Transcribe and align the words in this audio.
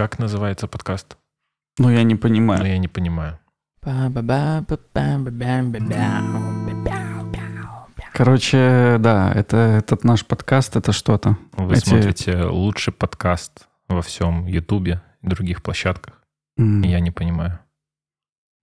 Как 0.00 0.18
называется 0.18 0.66
подкаст? 0.66 1.18
Ну, 1.78 1.90
я 1.90 2.04
не 2.04 2.14
Ну, 2.14 2.20
понимаю. 2.20 2.64
я 2.64 2.78
не 2.78 2.88
понимаю. 2.88 3.38
Короче, 8.14 8.96
да, 8.98 9.30
это 9.34 9.56
этот 9.58 10.02
наш 10.04 10.24
подкаст, 10.24 10.76
это 10.76 10.92
что-то. 10.92 11.36
Вы 11.52 11.74
Эти- 11.74 11.88
смотрите 11.90 12.44
лучший 12.44 12.94
подкаст 12.94 13.68
во 13.88 14.00
всем 14.00 14.46
Ютубе 14.46 15.02
и 15.20 15.28
других 15.28 15.62
площадках. 15.62 16.14
М. 16.56 16.80
Я 16.80 17.00
не 17.00 17.10
понимаю. 17.10 17.58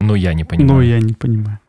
Ну, 0.02 0.16
я 0.16 0.34
не 0.34 0.44
понимаю. 0.44 0.74
Ну, 0.74 0.82
я 0.82 1.00
не 1.00 1.14
понимаю. 1.14 1.60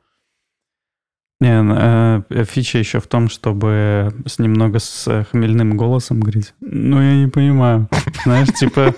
Не, 1.41 2.23
э, 2.31 2.45
фича 2.47 2.79
еще 2.79 3.01
в 3.01 3.07
том, 3.07 3.29
чтобы 3.29 4.15
с 4.25 4.39
немного 4.39 4.79
с 4.79 5.07
э, 5.09 5.25
хмельным 5.25 5.77
голосом 5.77 6.21
говорить. 6.21 6.55
Ну, 6.61 7.03
я 7.03 7.17
не 7.17 7.29
понимаю. 7.29 7.87
Знаешь, 8.25 8.49
типа... 8.55 8.95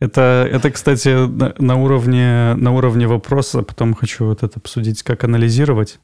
Это, 0.00 0.46
это, 0.52 0.70
кстати, 0.70 1.08
на, 1.26 1.54
на 1.58 1.76
уровне, 1.76 2.54
на 2.54 2.72
уровне 2.72 3.06
вопроса, 3.06 3.62
потом 3.62 3.94
хочу 3.94 4.26
вот 4.26 4.42
это 4.42 4.58
обсудить, 4.58 5.02
как 5.02 5.24
анализировать. 5.24 6.00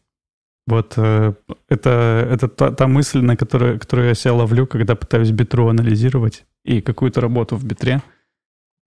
Вот 0.66 0.94
э, 0.96 1.34
это, 1.68 2.28
это 2.30 2.48
та, 2.48 2.70
та 2.70 2.86
мысль, 2.86 3.20
на 3.20 3.36
которую, 3.36 3.78
которую 3.78 4.08
я 4.08 4.14
себя 4.14 4.32
ловлю, 4.34 4.66
когда 4.66 4.94
пытаюсь 4.94 5.30
битру 5.30 5.68
анализировать 5.68 6.44
и 6.64 6.80
какую-то 6.80 7.20
работу 7.20 7.56
в 7.56 7.64
битре. 7.64 8.00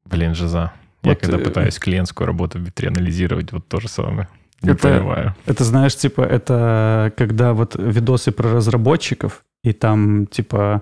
Блин, 0.09 0.33
жиза. 0.35 0.71
Я 1.03 1.11
Вот, 1.11 1.19
когда 1.19 1.37
э, 1.37 1.43
пытаюсь 1.43 1.77
клиентскую 1.77 2.25
работу 2.27 2.57
в 2.57 2.61
битре 2.61 2.87
анализировать, 2.87 3.51
вот 3.51 3.67
то 3.67 3.79
же 3.79 3.87
самое. 3.87 4.27
Не 4.61 4.71
Это- 4.71 4.81
понимаю. 4.81 5.35
Это, 5.45 5.63
знаешь, 5.63 5.95
типа, 5.95 6.21
это 6.21 7.11
когда 7.17 7.53
вот 7.53 7.75
видосы 7.75 8.31
про 8.31 8.53
разработчиков, 8.53 9.43
и 9.63 9.73
там, 9.73 10.27
типа, 10.27 10.81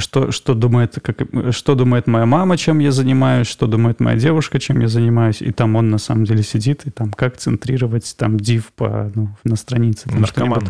что, 0.00 0.32
что, 0.32 0.54
думает, 0.54 0.98
как, 1.02 1.22
что 1.52 1.74
думает 1.74 2.06
моя 2.06 2.26
мама, 2.26 2.56
чем 2.56 2.78
я 2.80 2.90
занимаюсь, 2.92 3.46
что 3.46 3.66
думает 3.66 4.00
моя 4.00 4.16
девушка, 4.16 4.58
чем 4.58 4.80
я 4.80 4.88
занимаюсь, 4.88 5.42
и 5.42 5.52
там 5.52 5.76
он 5.76 5.90
на 5.90 5.98
самом 5.98 6.24
деле 6.24 6.42
сидит, 6.42 6.86
и 6.86 6.90
там 6.90 7.12
как 7.12 7.36
центрировать 7.36 8.14
там 8.16 8.36
div 8.36 8.64
по, 8.74 9.10
ну, 9.14 9.36
на 9.44 9.56
странице. 9.56 10.08
Там 10.08 10.20
Наркоман. 10.20 10.64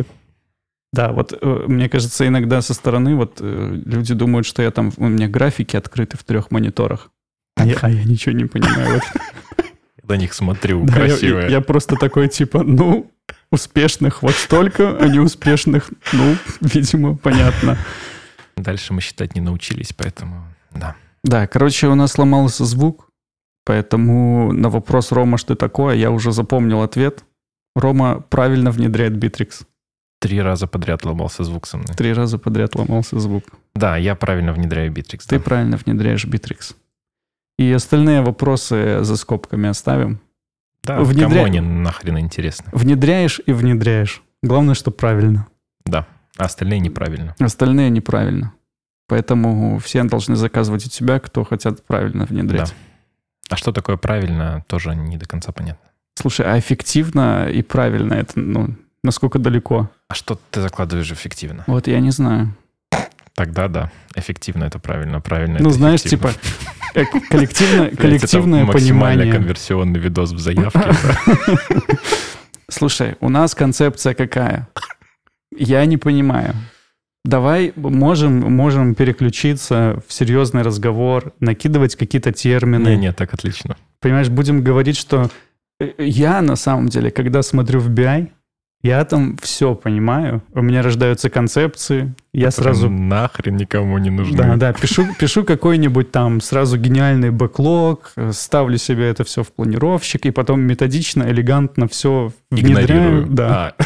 Да, 0.92 1.12
вот 1.12 1.32
э, 1.40 1.64
мне 1.68 1.88
кажется, 1.88 2.26
иногда 2.26 2.60
со 2.62 2.74
стороны 2.74 3.14
вот 3.14 3.38
э, 3.40 3.80
люди 3.84 4.12
думают, 4.12 4.46
что 4.46 4.60
я 4.60 4.72
там, 4.72 4.92
у 4.96 5.08
меня 5.08 5.28
графики 5.28 5.76
открыты 5.76 6.16
в 6.16 6.24
трех 6.24 6.50
мониторах, 6.50 7.10
а 7.56 7.66
я, 7.66 7.76
а 7.80 7.90
я 7.90 8.02
ничего 8.04 8.34
не 8.34 8.46
понимаю. 8.46 9.00
Я 9.56 9.64
на 10.08 10.16
них 10.16 10.34
смотрю, 10.34 10.84
красивые. 10.86 11.50
Я, 11.50 11.60
просто 11.60 11.94
такой, 11.94 12.28
типа, 12.28 12.64
ну, 12.64 13.10
успешных 13.52 14.22
вот 14.22 14.34
столько, 14.34 14.96
а 14.96 15.06
неуспешных, 15.06 15.90
ну, 16.12 16.36
видимо, 16.60 17.16
понятно. 17.16 17.78
Дальше 18.60 18.92
мы 18.92 19.00
считать 19.00 19.34
не 19.34 19.40
научились, 19.40 19.92
поэтому 19.92 20.44
да. 20.72 20.96
Да, 21.22 21.46
короче, 21.46 21.88
у 21.88 21.94
нас 21.94 22.12
сломался 22.12 22.64
звук, 22.64 23.10
поэтому 23.64 24.52
на 24.52 24.70
вопрос 24.70 25.12
Рома, 25.12 25.36
что 25.38 25.54
такое, 25.54 25.96
я 25.96 26.10
уже 26.10 26.32
запомнил 26.32 26.82
ответ. 26.82 27.24
Рома 27.74 28.20
правильно 28.20 28.70
внедряет 28.70 29.12
Bittrex. 29.12 29.66
Три 30.20 30.40
раза 30.40 30.66
подряд 30.66 31.04
ломался 31.04 31.44
звук 31.44 31.66
со 31.66 31.78
мной. 31.78 31.94
Три 31.96 32.12
раза 32.12 32.38
подряд 32.38 32.74
ломался 32.74 33.18
звук. 33.18 33.44
Да, 33.74 33.96
я 33.96 34.14
правильно 34.14 34.52
внедряю 34.52 34.92
Bittrex. 34.92 35.20
Ты 35.26 35.38
да. 35.38 35.42
правильно 35.42 35.76
внедряешь 35.76 36.26
Bittrex. 36.26 36.74
И 37.58 37.70
остальные 37.72 38.22
вопросы 38.22 39.02
за 39.02 39.16
скобками 39.16 39.68
оставим. 39.68 40.20
Да, 40.82 41.00
внедря- 41.00 41.28
кому 41.28 41.44
они 41.44 41.60
нахрен 41.60 42.18
интересны? 42.18 42.66
Внедряешь 42.72 43.40
и 43.44 43.52
внедряешь. 43.52 44.22
Главное, 44.42 44.74
что 44.74 44.90
правильно. 44.90 45.46
Да, 45.84 46.06
а 46.40 46.46
остальные 46.46 46.80
неправильно. 46.80 47.34
Остальные 47.38 47.90
неправильно. 47.90 48.54
Поэтому 49.08 49.78
все 49.78 50.02
должны 50.04 50.36
заказывать 50.36 50.86
у 50.86 50.88
тебя, 50.88 51.20
кто 51.20 51.44
хотят 51.44 51.84
правильно 51.84 52.24
внедрять. 52.24 52.74
А 53.50 53.56
что 53.56 53.72
такое 53.72 53.96
правильно, 53.96 54.64
тоже 54.68 54.94
не 54.94 55.16
до 55.16 55.26
конца 55.26 55.52
понятно. 55.52 55.90
Слушай, 56.14 56.46
а 56.46 56.58
эффективно 56.58 57.48
и 57.50 57.62
правильно 57.62 58.14
это, 58.14 58.38
ну, 58.38 58.74
насколько 59.02 59.38
далеко? 59.38 59.90
А 60.08 60.14
что 60.14 60.38
ты 60.50 60.62
закладываешь 60.62 61.12
эффективно? 61.12 61.64
Вот 61.66 61.88
я 61.88 62.00
не 62.00 62.10
знаю. 62.10 62.54
Тогда 63.34 63.68
да, 63.68 63.90
эффективно 64.14 64.64
это 64.64 64.78
правильно, 64.78 65.20
правильно 65.20 65.58
ну, 65.60 65.70
это 65.70 65.78
знаешь, 65.78 66.00
эффективно. 66.00 66.32
типа, 66.32 66.40
э, 66.94 67.04
коллективно, 67.28 67.76
То 67.76 67.82
есть 67.82 67.92
это 67.92 68.02
коллективное 68.02 68.64
максимально 68.64 69.22
понимание. 69.22 69.32
конверсионный 69.32 70.00
видос 70.00 70.32
в 70.32 70.38
заявке. 70.38 70.80
Слушай, 72.68 73.16
у 73.20 73.28
нас 73.28 73.54
концепция 73.54 74.14
какая? 74.14 74.68
Я 75.56 75.84
не 75.86 75.96
понимаю. 75.96 76.54
Давай 77.24 77.72
можем, 77.76 78.40
можем 78.52 78.94
переключиться 78.94 80.02
в 80.06 80.12
серьезный 80.12 80.62
разговор, 80.62 81.34
накидывать 81.38 81.96
какие-то 81.96 82.32
термины. 82.32 82.88
Не-не, 82.88 83.12
так 83.12 83.34
отлично. 83.34 83.76
Понимаешь, 84.00 84.30
будем 84.30 84.64
говорить, 84.64 84.96
что 84.96 85.30
э, 85.78 85.90
я 85.98 86.40
на 86.40 86.56
самом 86.56 86.88
деле, 86.88 87.10
когда 87.10 87.42
смотрю 87.42 87.80
в 87.80 87.90
BI, 87.90 88.30
я 88.82 89.04
там 89.04 89.36
все 89.42 89.74
понимаю. 89.74 90.42
У 90.54 90.62
меня 90.62 90.80
рождаются 90.80 91.28
концепции, 91.28 92.14
я 92.32 92.48
Которые 92.48 92.74
сразу 92.74 92.88
Нахрен 92.88 93.56
никому 93.56 93.98
не 93.98 94.08
нужны. 94.08 94.38
Да, 94.38 94.56
да, 94.56 94.72
пишу, 94.72 95.06
пишу 95.18 95.44
какой-нибудь 95.44 96.10
там 96.10 96.40
сразу 96.40 96.78
гениальный 96.78 97.30
бэклог, 97.30 98.12
э, 98.16 98.32
ставлю 98.32 98.78
себе 98.78 99.10
это 99.10 99.24
все 99.24 99.42
в 99.42 99.52
планировщик, 99.52 100.24
и 100.24 100.30
потом 100.30 100.62
методично, 100.62 101.24
элегантно 101.24 101.86
все 101.88 102.32
внедряю. 102.50 102.86
Игнорирую. 102.86 103.26
Да. 103.26 103.74
А, 103.78 103.84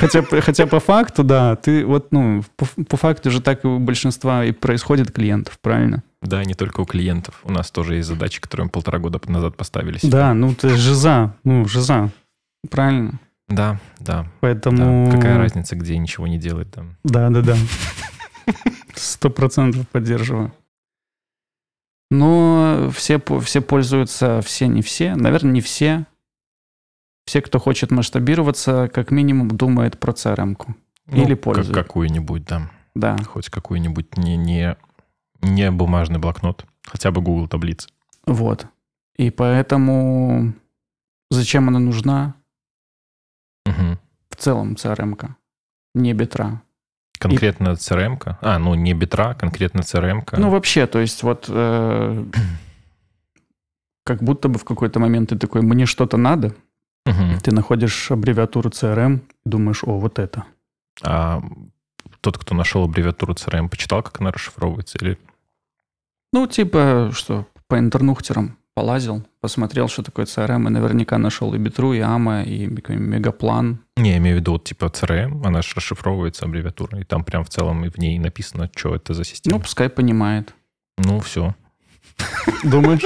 Хотя, 0.00 0.22
хотя 0.22 0.66
по 0.66 0.80
факту, 0.80 1.22
да, 1.22 1.56
ты 1.56 1.84
вот, 1.84 2.10
ну, 2.10 2.42
по, 2.56 2.66
по 2.84 2.96
факту 2.96 3.30
же 3.30 3.42
так 3.42 3.64
и 3.64 3.68
у 3.68 3.78
большинства 3.78 4.44
и 4.44 4.52
происходит 4.52 5.12
клиентов, 5.12 5.58
правильно? 5.60 6.02
Да, 6.22 6.44
не 6.44 6.54
только 6.54 6.80
у 6.80 6.86
клиентов. 6.86 7.40
У 7.44 7.52
нас 7.52 7.70
тоже 7.70 7.96
есть 7.96 8.08
задачи, 8.08 8.40
которые 8.40 8.64
мы 8.64 8.70
полтора 8.70 8.98
года 8.98 9.20
назад 9.26 9.56
поставили 9.56 9.98
себе. 9.98 10.10
Да, 10.10 10.34
ну 10.34 10.54
ты 10.54 10.70
жиза, 10.70 11.34
ну, 11.44 11.66
жиза, 11.66 12.10
правильно? 12.70 13.20
Да, 13.48 13.78
да. 13.98 14.26
Поэтому... 14.40 15.10
да. 15.10 15.16
Какая 15.16 15.38
разница, 15.38 15.76
где 15.76 15.98
ничего 15.98 16.26
не 16.26 16.38
делать 16.38 16.70
там? 16.70 16.96
Да, 17.04 17.28
да, 17.30 17.42
да. 17.42 17.56
Сто 18.94 19.28
процентов 19.28 19.86
поддерживаю. 19.88 20.52
Но 22.10 22.90
все, 22.94 23.20
все 23.42 23.60
пользуются, 23.60 24.40
все 24.42 24.66
не 24.66 24.82
все, 24.82 25.14
наверное, 25.14 25.52
не 25.52 25.60
все. 25.60 26.06
Все, 27.30 27.40
кто 27.42 27.60
хочет 27.60 27.92
масштабироваться, 27.92 28.90
как 28.92 29.12
минимум 29.12 29.56
думает 29.56 30.00
про 30.00 30.10
CRM-ку. 30.10 30.74
Ну, 31.06 31.22
Или 31.22 31.36
как- 31.36 31.44
пользуют. 31.44 31.78
какую-нибудь, 31.78 32.44
да. 32.44 32.68
Да. 32.96 33.18
Хоть 33.18 33.48
какую-нибудь 33.50 34.16
не, 34.16 34.36
не, 34.36 34.76
не 35.40 35.70
бумажный 35.70 36.18
блокнот. 36.18 36.64
Хотя 36.84 37.12
бы 37.12 37.20
Google 37.20 37.46
таблицы. 37.46 37.88
Вот. 38.26 38.66
И 39.16 39.30
поэтому 39.30 40.54
зачем 41.30 41.68
она 41.68 41.78
нужна? 41.78 42.34
Мгм. 43.64 44.00
В 44.30 44.34
целом 44.34 44.72
CRM-ка, 44.72 45.36
не 45.94 46.12
битра. 46.14 46.62
Конкретно 47.20 47.76
crm 47.76 48.18
-ка. 48.18 48.38
А, 48.40 48.58
ну 48.58 48.74
не 48.74 48.92
битра, 48.92 49.34
конкретно 49.34 49.82
crm 49.82 50.24
-ка. 50.24 50.36
Ну, 50.36 50.50
вообще, 50.50 50.88
то 50.88 50.98
есть 50.98 51.22
вот 51.22 51.44
э, 51.48 52.24
как 54.04 54.20
будто 54.20 54.48
бы 54.48 54.58
в 54.58 54.64
какой-то 54.64 54.98
момент 54.98 55.28
ты 55.28 55.38
такой, 55.38 55.62
мне 55.62 55.86
что-то 55.86 56.16
надо, 56.16 56.56
Мгм. 57.12 57.40
Ты 57.40 57.52
находишь 57.52 58.10
аббревиатуру 58.10 58.70
CRM, 58.70 59.20
думаешь, 59.44 59.82
о, 59.84 59.98
вот 59.98 60.18
это. 60.18 60.44
А 61.02 61.42
тот, 62.20 62.38
кто 62.38 62.54
нашел 62.54 62.84
аббревиатуру 62.84 63.34
CRM, 63.34 63.68
почитал, 63.68 64.02
как 64.02 64.20
она 64.20 64.30
расшифровывается? 64.32 64.98
Или 64.98 65.18
Ну, 66.32 66.46
типа, 66.46 67.10
что, 67.12 67.46
по 67.68 67.78
интернухтерам 67.78 68.56
полазил, 68.74 69.26
посмотрел, 69.40 69.88
что 69.88 70.02
такое 70.02 70.26
CRM, 70.26 70.66
и 70.66 70.70
наверняка 70.70 71.18
нашел 71.18 71.52
и 71.54 71.58
Битру, 71.58 71.92
и 71.92 71.98
Ама, 72.00 72.42
и 72.42 72.66
Мегаплан. 72.66 73.80
Не, 73.96 74.10
я 74.12 74.16
имею 74.18 74.36
в 74.36 74.40
виду 74.40 74.52
вот 74.52 74.64
типа 74.64 74.86
CRM, 74.86 75.44
она 75.44 75.60
же 75.62 75.72
расшифровывается 75.76 76.44
аббревиатура, 76.44 77.00
и 77.00 77.04
там 77.04 77.24
прям 77.24 77.44
в 77.44 77.48
целом 77.48 77.84
и 77.84 77.88
в 77.90 77.98
ней 77.98 78.18
написано, 78.18 78.70
что 78.74 78.94
это 78.94 79.12
за 79.14 79.20
Ну, 79.20 79.24
система. 79.24 79.60
пускай 79.60 79.88
понимает. 79.88 80.54
Ну, 80.98 81.18
все. 81.20 81.54
Думаешь? 82.64 83.02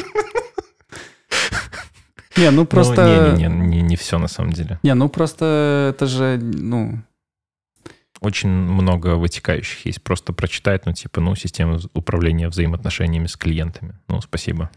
Не, 2.36 2.50
ну 2.50 2.64
просто... 2.66 3.34
не, 3.36 3.46
не, 3.46 3.54
не, 3.54 3.82
не 3.82 3.96
все 3.96 4.18
на 4.18 4.28
самом 4.28 4.52
деле. 4.52 4.78
Не, 4.82 4.94
ну 4.94 5.08
просто 5.08 5.92
это 5.94 6.06
же, 6.06 6.38
ну... 6.38 6.98
Очень 8.20 8.48
много 8.48 9.16
вытекающих 9.16 9.84
есть. 9.86 10.02
Просто 10.02 10.32
прочитать, 10.32 10.86
ну, 10.86 10.92
типа, 10.92 11.20
ну, 11.20 11.34
система 11.34 11.78
управления 11.92 12.48
взаимоотношениями 12.48 13.26
с 13.26 13.36
клиентами. 13.36 13.98
Ну, 14.08 14.22
спасибо. 14.22 14.70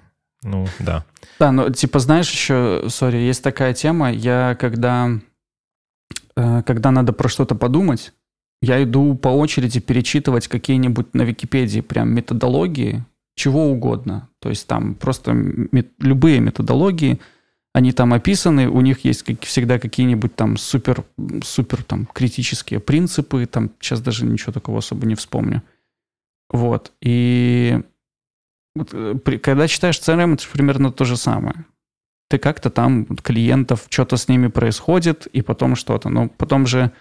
Ну, 0.44 0.68
да. 0.80 1.06
Да, 1.40 1.52
ну, 1.52 1.70
типа, 1.70 2.00
знаешь 2.00 2.30
еще, 2.30 2.86
сори, 2.90 3.18
есть 3.18 3.44
такая 3.44 3.74
тема, 3.74 4.12
я 4.12 4.58
когда... 4.60 5.12
э, 6.36 6.62
Когда 6.64 6.92
надо 6.92 7.14
про 7.14 7.30
что-то 7.30 7.56
подумать, 7.56 8.12
я 8.62 8.84
иду 8.84 9.16
по 9.16 9.30
очереди 9.30 9.80
перечитывать 9.80 10.48
какие-нибудь 10.48 11.14
на 11.14 11.22
Википедии 11.22 11.82
прям 11.82 12.14
методологии, 12.14 13.06
чего 13.36 13.68
угодно. 13.72 14.30
То 14.40 14.50
есть 14.50 14.68
там 14.68 14.96
просто 14.96 15.32
мет- 15.32 15.94
любые 16.00 16.40
методологии, 16.40 17.20
они 17.78 17.92
там 17.92 18.12
описаны, 18.12 18.70
у 18.70 18.82
них 18.82 19.06
есть 19.06 19.22
как 19.22 19.44
всегда 19.44 19.78
какие-нибудь 19.78 20.36
там 20.36 20.58
супер, 20.58 21.06
супер 21.44 21.84
там 21.84 22.08
критические 22.08 22.80
принципы, 22.80 23.46
там 23.46 23.70
сейчас 23.80 24.02
даже 24.02 24.26
ничего 24.26 24.52
такого 24.52 24.80
особо 24.80 25.06
не 25.06 25.14
вспомню. 25.14 25.62
Вот. 26.50 26.92
И 27.02 27.80
э, 28.76 29.16
когда 29.44 29.68
читаешь 29.68 30.00
CRM, 30.00 30.34
это 30.34 30.44
примерно 30.52 30.92
то 30.92 31.06
же 31.06 31.18
самое. 31.18 31.66
Ты 32.30 32.40
как-то 32.40 32.72
там 32.72 33.06
клиентов, 33.06 33.86
что-то 33.90 34.18
с 34.18 34.28
ними 34.28 34.48
происходит, 34.48 35.28
и 35.28 35.44
потом 35.44 35.76
что-то. 35.76 36.10
Но 36.10 36.30
потом 36.30 36.66
же, 36.66 36.92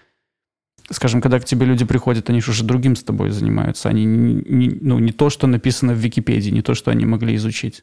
скажем, 0.90 1.22
когда 1.22 1.40
к 1.40 1.46
тебе 1.46 1.64
люди 1.64 1.86
приходят, 1.86 2.28
они 2.28 2.42
же 2.42 2.50
уже 2.50 2.64
другим 2.64 2.96
с 2.96 3.02
тобой 3.02 3.30
занимаются. 3.30 3.88
Они 3.88 4.04
не, 4.04 4.68
ну, 4.68 4.98
не 4.98 5.12
то, 5.12 5.30
что 5.30 5.46
написано 5.46 5.94
в 5.94 5.98
Википедии, 5.98 6.50
не 6.50 6.60
то, 6.60 6.74
что 6.74 6.90
они 6.90 7.06
могли 7.06 7.34
изучить. 7.36 7.82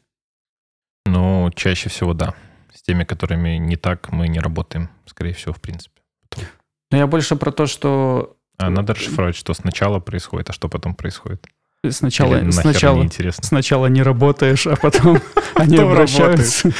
Ну, 1.06 1.50
чаще 1.56 1.88
всего 1.88 2.14
да. 2.14 2.34
С 2.74 2.82
теми, 2.82 3.04
которыми 3.04 3.56
не 3.56 3.76
так, 3.76 4.10
мы 4.10 4.28
не 4.28 4.40
работаем, 4.40 4.90
скорее 5.06 5.32
всего, 5.32 5.52
в 5.52 5.60
принципе. 5.60 6.00
Потом. 6.28 6.44
Но 6.90 6.98
я 6.98 7.06
больше 7.06 7.36
про 7.36 7.52
то, 7.52 7.66
что... 7.66 8.36
А 8.58 8.70
надо 8.70 8.94
расшифровать, 8.94 9.36
что 9.36 9.54
сначала 9.54 10.00
происходит, 10.00 10.50
а 10.50 10.52
что 10.52 10.68
потом 10.68 10.94
происходит. 10.94 11.46
Сначала, 11.90 12.50
сначала, 12.50 13.06
сначала 13.40 13.86
не 13.86 14.02
работаешь, 14.02 14.66
а 14.66 14.76
потом 14.76 15.20
они 15.54 15.76
обращаются. 15.76 16.70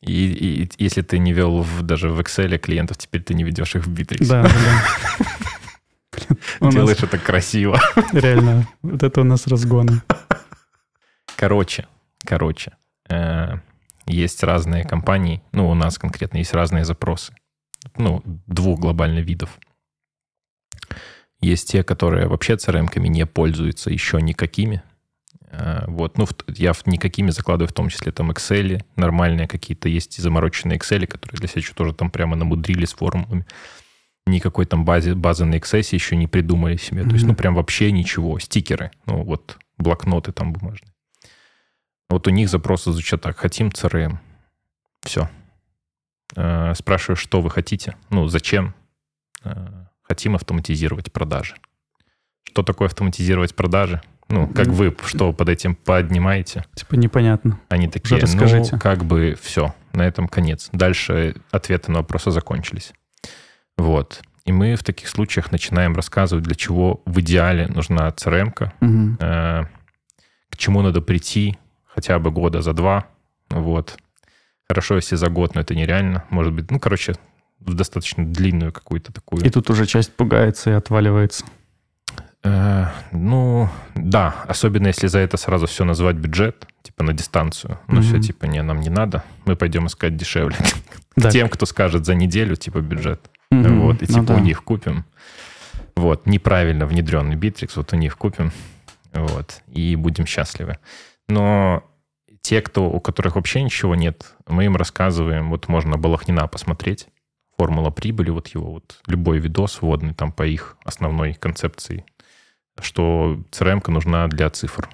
И, 0.00 0.64
и 0.66 0.70
если 0.78 1.02
ты 1.02 1.18
не 1.18 1.32
вел 1.32 1.62
в, 1.62 1.82
даже 1.82 2.08
в 2.08 2.18
Excel 2.20 2.58
клиентов, 2.58 2.98
теперь 2.98 3.22
ты 3.22 3.34
не 3.34 3.44
ведешь 3.44 3.76
их 3.76 3.86
в 3.86 3.92
Bittrex. 3.92 4.26
Да, 4.26 4.42
да. 6.60 6.70
Делаешь 6.70 7.02
это 7.02 7.18
красиво. 7.18 7.80
Реально, 8.12 8.66
вот 8.82 9.02
это 9.02 9.20
у 9.20 9.24
нас 9.24 9.46
разгоны. 9.46 10.02
Короче, 11.36 11.86
короче, 12.24 12.72
э, 13.08 13.58
есть 14.06 14.42
разные 14.42 14.84
компании, 14.84 15.42
ну, 15.52 15.68
у 15.68 15.74
нас 15.74 15.98
конкретно 15.98 16.38
есть 16.38 16.54
разные 16.54 16.84
запросы. 16.84 17.34
Ну, 17.96 18.22
двух 18.24 18.80
глобальных 18.80 19.24
видов. 19.24 19.58
Есть 21.40 21.70
те, 21.70 21.82
которые 21.82 22.28
вообще 22.28 22.54
CRM-ками 22.54 23.08
не 23.08 23.26
пользуются 23.26 23.90
еще 23.90 24.22
никакими, 24.22 24.82
Э, 25.52 25.84
вот, 25.86 26.16
ну, 26.18 26.26
я 26.48 26.72
никакими 26.86 27.30
закладываю, 27.30 27.68
в 27.68 27.72
том 27.72 27.88
числе 27.88 28.10
там 28.10 28.30
Excel, 28.30 28.82
нормальные 28.96 29.46
какие-то 29.46 29.88
есть 29.88 30.16
замороченные 30.16 30.78
Excel, 30.78 31.06
которые 31.06 31.38
для 31.38 31.48
себя 31.48 31.62
тоже 31.74 31.94
там 31.94 32.10
прямо 32.10 32.36
намудрили 32.36 32.86
с 32.86 32.94
формулами. 32.94 33.46
Никакой 34.26 34.66
там 34.66 34.84
базе, 34.84 35.14
базы 35.14 35.44
на 35.44 35.56
Excel 35.56 35.86
еще 35.92 36.16
не 36.16 36.26
придумали 36.26 36.76
себе. 36.76 37.02
Mm-hmm. 37.02 37.08
То 37.08 37.14
есть, 37.14 37.26
ну, 37.26 37.34
прям 37.34 37.54
вообще 37.54 37.92
ничего. 37.92 38.38
Стикеры, 38.38 38.90
ну, 39.06 39.22
вот 39.24 39.58
блокноты 39.78 40.32
там 40.32 40.52
бумажные. 40.52 40.91
Вот 42.12 42.26
у 42.26 42.30
них 42.30 42.48
запросы 42.48 42.92
звучат 42.92 43.22
так. 43.22 43.38
Хотим 43.38 43.68
CRM. 43.68 44.18
Все. 45.02 45.30
Э, 46.36 46.74
спрашиваю, 46.74 47.16
что 47.16 47.40
вы 47.40 47.50
хотите? 47.50 47.96
Ну, 48.10 48.28
зачем? 48.28 48.74
Э, 49.44 49.86
хотим 50.02 50.34
автоматизировать 50.34 51.10
продажи. 51.10 51.54
Что 52.44 52.62
такое 52.62 52.88
автоматизировать 52.88 53.54
продажи? 53.54 54.02
Ну, 54.28 54.46
как 54.46 54.68
вы 54.68 54.94
что 55.06 55.32
под 55.32 55.48
этим 55.48 55.74
поднимаете? 55.74 56.64
Типа 56.74 56.94
непонятно. 56.94 57.58
Они 57.68 57.88
такие, 57.88 58.16
Уже 58.16 58.26
расскажите. 58.26 58.70
ну, 58.72 58.78
как 58.78 59.04
бы 59.04 59.36
все, 59.40 59.74
на 59.92 60.02
этом 60.02 60.28
конец. 60.28 60.68
Дальше 60.72 61.36
ответы 61.50 61.92
на 61.92 61.98
вопросы 61.98 62.30
закончились. 62.30 62.92
Вот. 63.78 64.22
И 64.44 64.52
мы 64.52 64.74
в 64.76 64.84
таких 64.84 65.08
случаях 65.08 65.50
начинаем 65.50 65.94
рассказывать, 65.94 66.44
для 66.44 66.54
чего 66.54 67.02
в 67.06 67.20
идеале 67.20 67.68
нужна 67.68 68.08
CRM, 68.08 68.52
угу. 68.80 69.16
э, 69.18 69.64
к 70.50 70.56
чему 70.56 70.82
надо 70.82 71.00
прийти 71.00 71.56
хотя 71.94 72.18
бы 72.18 72.30
года 72.30 72.62
за 72.62 72.72
два. 72.72 73.06
Вот. 73.50 73.98
Хорошо, 74.68 74.96
если 74.96 75.16
за 75.16 75.28
год, 75.28 75.54
но 75.54 75.60
это 75.60 75.74
нереально. 75.74 76.24
Может 76.30 76.52
быть, 76.52 76.70
ну, 76.70 76.80
короче, 76.80 77.14
в 77.60 77.74
достаточно 77.74 78.24
длинную 78.24 78.72
какую-то 78.72 79.12
такую. 79.12 79.44
И 79.44 79.50
тут 79.50 79.70
уже 79.70 79.86
часть 79.86 80.14
пугается 80.14 80.70
и 80.70 80.72
отваливается. 80.72 81.44
Э, 82.44 82.86
ну, 83.12 83.68
да, 83.94 84.34
особенно 84.48 84.88
если 84.88 85.06
за 85.06 85.20
это 85.20 85.36
сразу 85.36 85.66
все 85.66 85.84
назвать 85.84 86.16
бюджет, 86.16 86.66
типа 86.82 87.04
на 87.04 87.12
дистанцию. 87.12 87.78
Ну, 87.86 88.00
mm-hmm. 88.00 88.02
все, 88.02 88.20
типа, 88.20 88.46
не, 88.46 88.62
нам 88.62 88.80
не 88.80 88.90
надо, 88.90 89.22
мы 89.44 89.56
пойдем 89.56 89.86
искать 89.86 90.16
дешевле. 90.16 90.56
Да. 91.14 91.30
Тем, 91.30 91.50
кто 91.50 91.66
скажет 91.66 92.06
за 92.06 92.14
неделю, 92.14 92.56
типа, 92.56 92.80
бюджет. 92.80 93.20
Вот, 93.50 94.00
и 94.00 94.06
ну, 94.08 94.14
типа 94.14 94.22
да. 94.22 94.34
у 94.36 94.38
них 94.38 94.64
купим. 94.64 95.04
Вот, 95.94 96.24
неправильно 96.24 96.86
внедренный 96.86 97.36
Bittrex, 97.36 97.72
вот 97.76 97.92
у 97.92 97.96
них 97.96 98.16
купим. 98.16 98.50
Вот, 99.12 99.60
и 99.68 99.94
будем 99.94 100.24
счастливы. 100.24 100.78
Но 101.28 101.84
те, 102.40 102.60
кто, 102.60 102.90
у 102.90 103.00
которых 103.00 103.36
вообще 103.36 103.62
ничего 103.62 103.94
нет, 103.94 104.34
мы 104.46 104.64
им 104.64 104.76
рассказываем, 104.76 105.50
вот 105.50 105.68
можно 105.68 105.96
Балахнина 105.96 106.46
посмотреть, 106.48 107.08
формула 107.56 107.90
прибыли, 107.90 108.30
вот 108.30 108.48
его 108.48 108.72
вот 108.72 109.00
любой 109.06 109.38
видос 109.38 109.80
вводный 109.80 110.14
там 110.14 110.32
по 110.32 110.44
их 110.44 110.76
основной 110.84 111.34
концепции 111.34 112.04
что 112.80 113.38
CRM 113.50 113.82
нужна 113.90 114.26
для 114.28 114.50
цифр. 114.50 114.88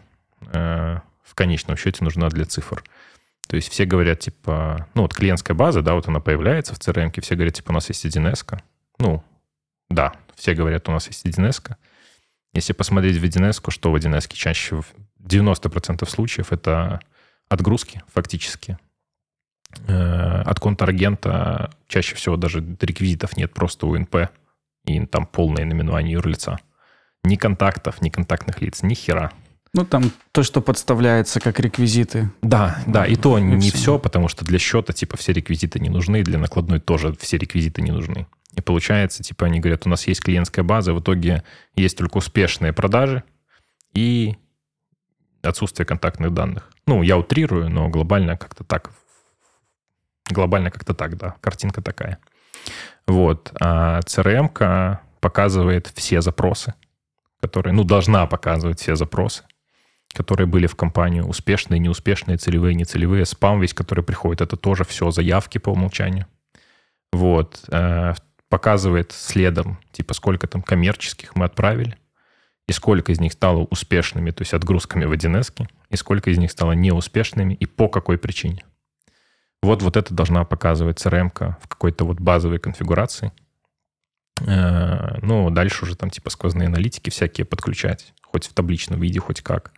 Э, 0.53 1.01
в 1.23 1.35
конечном 1.35 1.77
счете 1.77 2.05
нужна 2.05 2.29
для 2.29 2.45
цифр. 2.45 2.83
То 3.47 3.57
есть 3.57 3.71
все 3.71 3.85
говорят, 3.85 4.21
типа, 4.21 4.89
ну 4.95 5.03
вот 5.03 5.15
клиентская 5.15 5.57
база, 5.57 5.83
да, 5.83 5.95
вот 5.95 6.09
она 6.09 6.21
появляется 6.21 6.75
в 6.75 6.79
CRM, 6.79 7.19
все 7.21 7.35
говорят, 7.35 7.55
типа, 7.55 7.71
у 7.71 7.75
нас 7.75 7.89
есть 7.89 8.05
1С. 8.05 8.61
Ну, 8.99 9.23
да, 9.89 10.15
все 10.35 10.55
говорят, 10.55 10.89
у 10.89 10.93
нас 10.93 11.07
есть 11.07 11.25
1С. 11.25 11.77
Если 12.53 12.73
посмотреть 12.73 13.17
в 13.17 13.25
1С, 13.25 13.71
что 13.71 13.91
в 13.91 13.97
1С 13.97 14.33
чаще, 14.33 14.83
90% 15.21 16.09
случаев 16.09 16.53
это 16.53 17.01
отгрузки 17.49 18.03
фактически. 18.13 18.79
Э, 19.87 20.43
от 20.43 20.61
контрагента 20.61 21.71
чаще 21.89 22.15
всего 22.15 22.37
даже 22.37 22.65
реквизитов 22.81 23.37
нет, 23.37 23.53
просто 23.53 23.87
УНП, 23.87 24.31
и 24.85 25.07
там 25.07 25.27
полное 25.27 25.65
наименование 25.65 26.13
юрлица. 26.13 26.59
Ни 27.25 27.37
контактов, 27.37 28.01
ни 28.01 28.09
контактных 28.09 28.61
лиц, 28.63 28.83
ни 28.83 28.95
хера. 28.95 29.33
Ну, 29.75 29.85
там 29.85 30.11
то, 30.33 30.43
что 30.43 30.63
подставляется 30.63 31.41
как 31.41 31.61
реквизиты. 31.61 32.31
Да, 32.41 32.83
да, 32.87 33.05
и 33.05 33.17
то 33.17 33.37
и 33.37 33.43
не 33.43 33.71
все. 33.71 33.79
все, 33.79 33.99
потому 33.99 34.29
что 34.29 34.45
для 34.45 34.59
счета, 34.59 34.93
типа, 34.93 35.19
все 35.19 35.33
реквизиты 35.33 35.79
не 35.79 35.91
нужны, 35.91 36.23
для 36.23 36.39
накладной 36.39 36.81
тоже 36.81 37.15
все 37.21 37.37
реквизиты 37.37 37.83
не 37.83 37.91
нужны. 37.91 38.27
И 38.55 38.63
получается, 38.63 39.23
типа, 39.23 39.47
они 39.47 39.61
говорят, 39.61 39.87
у 39.87 39.91
нас 39.91 40.07
есть 40.07 40.23
клиентская 40.23 40.65
база, 40.65 40.95
в 40.95 41.01
итоге 41.01 41.45
есть 41.77 41.99
только 41.99 42.17
успешные 42.17 42.73
продажи 42.73 43.23
и 43.95 44.37
отсутствие 45.43 45.87
контактных 45.87 46.33
данных. 46.33 46.71
Ну, 46.87 47.03
я 47.03 47.17
утрирую, 47.17 47.71
но 47.71 47.89
глобально 47.89 48.37
как-то 48.37 48.65
так. 48.65 48.91
Глобально 50.31 50.71
как-то 50.71 50.95
так, 50.95 51.17
да. 51.17 51.37
Картинка 51.41 51.83
такая. 51.83 52.19
Вот. 53.07 53.53
А 53.61 54.01
CRM 54.01 54.99
показывает 55.21 55.93
все 55.95 56.21
запросы 56.21 56.75
которая, 57.41 57.75
ну, 57.75 57.85
должна 57.85 58.27
показывать 58.27 58.81
все 58.81 58.97
запросы, 58.97 59.45
которые 60.13 60.47
были 60.47 60.67
в 60.67 60.77
компанию, 60.77 61.27
успешные, 61.27 61.79
неуспешные, 61.79 62.37
целевые, 62.37 62.75
нецелевые, 62.75 63.25
спам 63.25 63.61
весь, 63.61 63.75
который 63.75 64.05
приходит, 64.05 64.41
это 64.41 64.57
тоже 64.57 64.85
все 64.85 65.11
заявки 65.11 65.59
по 65.59 65.71
умолчанию. 65.71 66.27
Вот. 67.13 67.65
Э, 67.71 68.15
показывает 68.49 69.13
следом, 69.13 69.79
типа, 69.93 70.15
сколько 70.15 70.47
там 70.47 70.63
коммерческих 70.63 71.37
мы 71.37 71.45
отправили, 71.45 71.97
и 72.69 72.73
сколько 72.73 73.11
из 73.11 73.19
них 73.19 73.33
стало 73.33 73.67
успешными, 73.71 74.31
то 74.31 74.43
есть 74.43 74.55
отгрузками 74.55 75.05
в 75.05 75.13
1 75.13 75.43
и 75.91 75.97
сколько 75.97 76.31
из 76.31 76.39
них 76.39 76.53
стало 76.53 76.73
неуспешными, 76.73 77.55
и 77.55 77.67
по 77.67 77.89
какой 77.89 78.19
причине. 78.19 78.65
Вот, 79.63 79.83
вот 79.83 79.97
это 79.97 80.15
должна 80.15 80.45
показывать 80.45 81.05
CRM 81.05 81.33
в 81.61 81.67
какой-то 81.67 82.05
вот 82.05 82.21
базовой 82.21 82.61
конфигурации– 82.61 83.33
Э, 84.47 85.19
ну, 85.23 85.51
дальше 85.51 85.85
уже 85.85 85.97
там 85.97 86.11
типа 86.11 86.31
сквозные 86.31 86.67
аналитики 86.67 87.11
всякие 87.11 87.45
подключать, 87.45 88.13
хоть 88.23 88.47
в 88.47 88.53
табличном 88.53 89.01
виде, 89.01 89.21
хоть 89.21 89.43
как. 89.43 89.73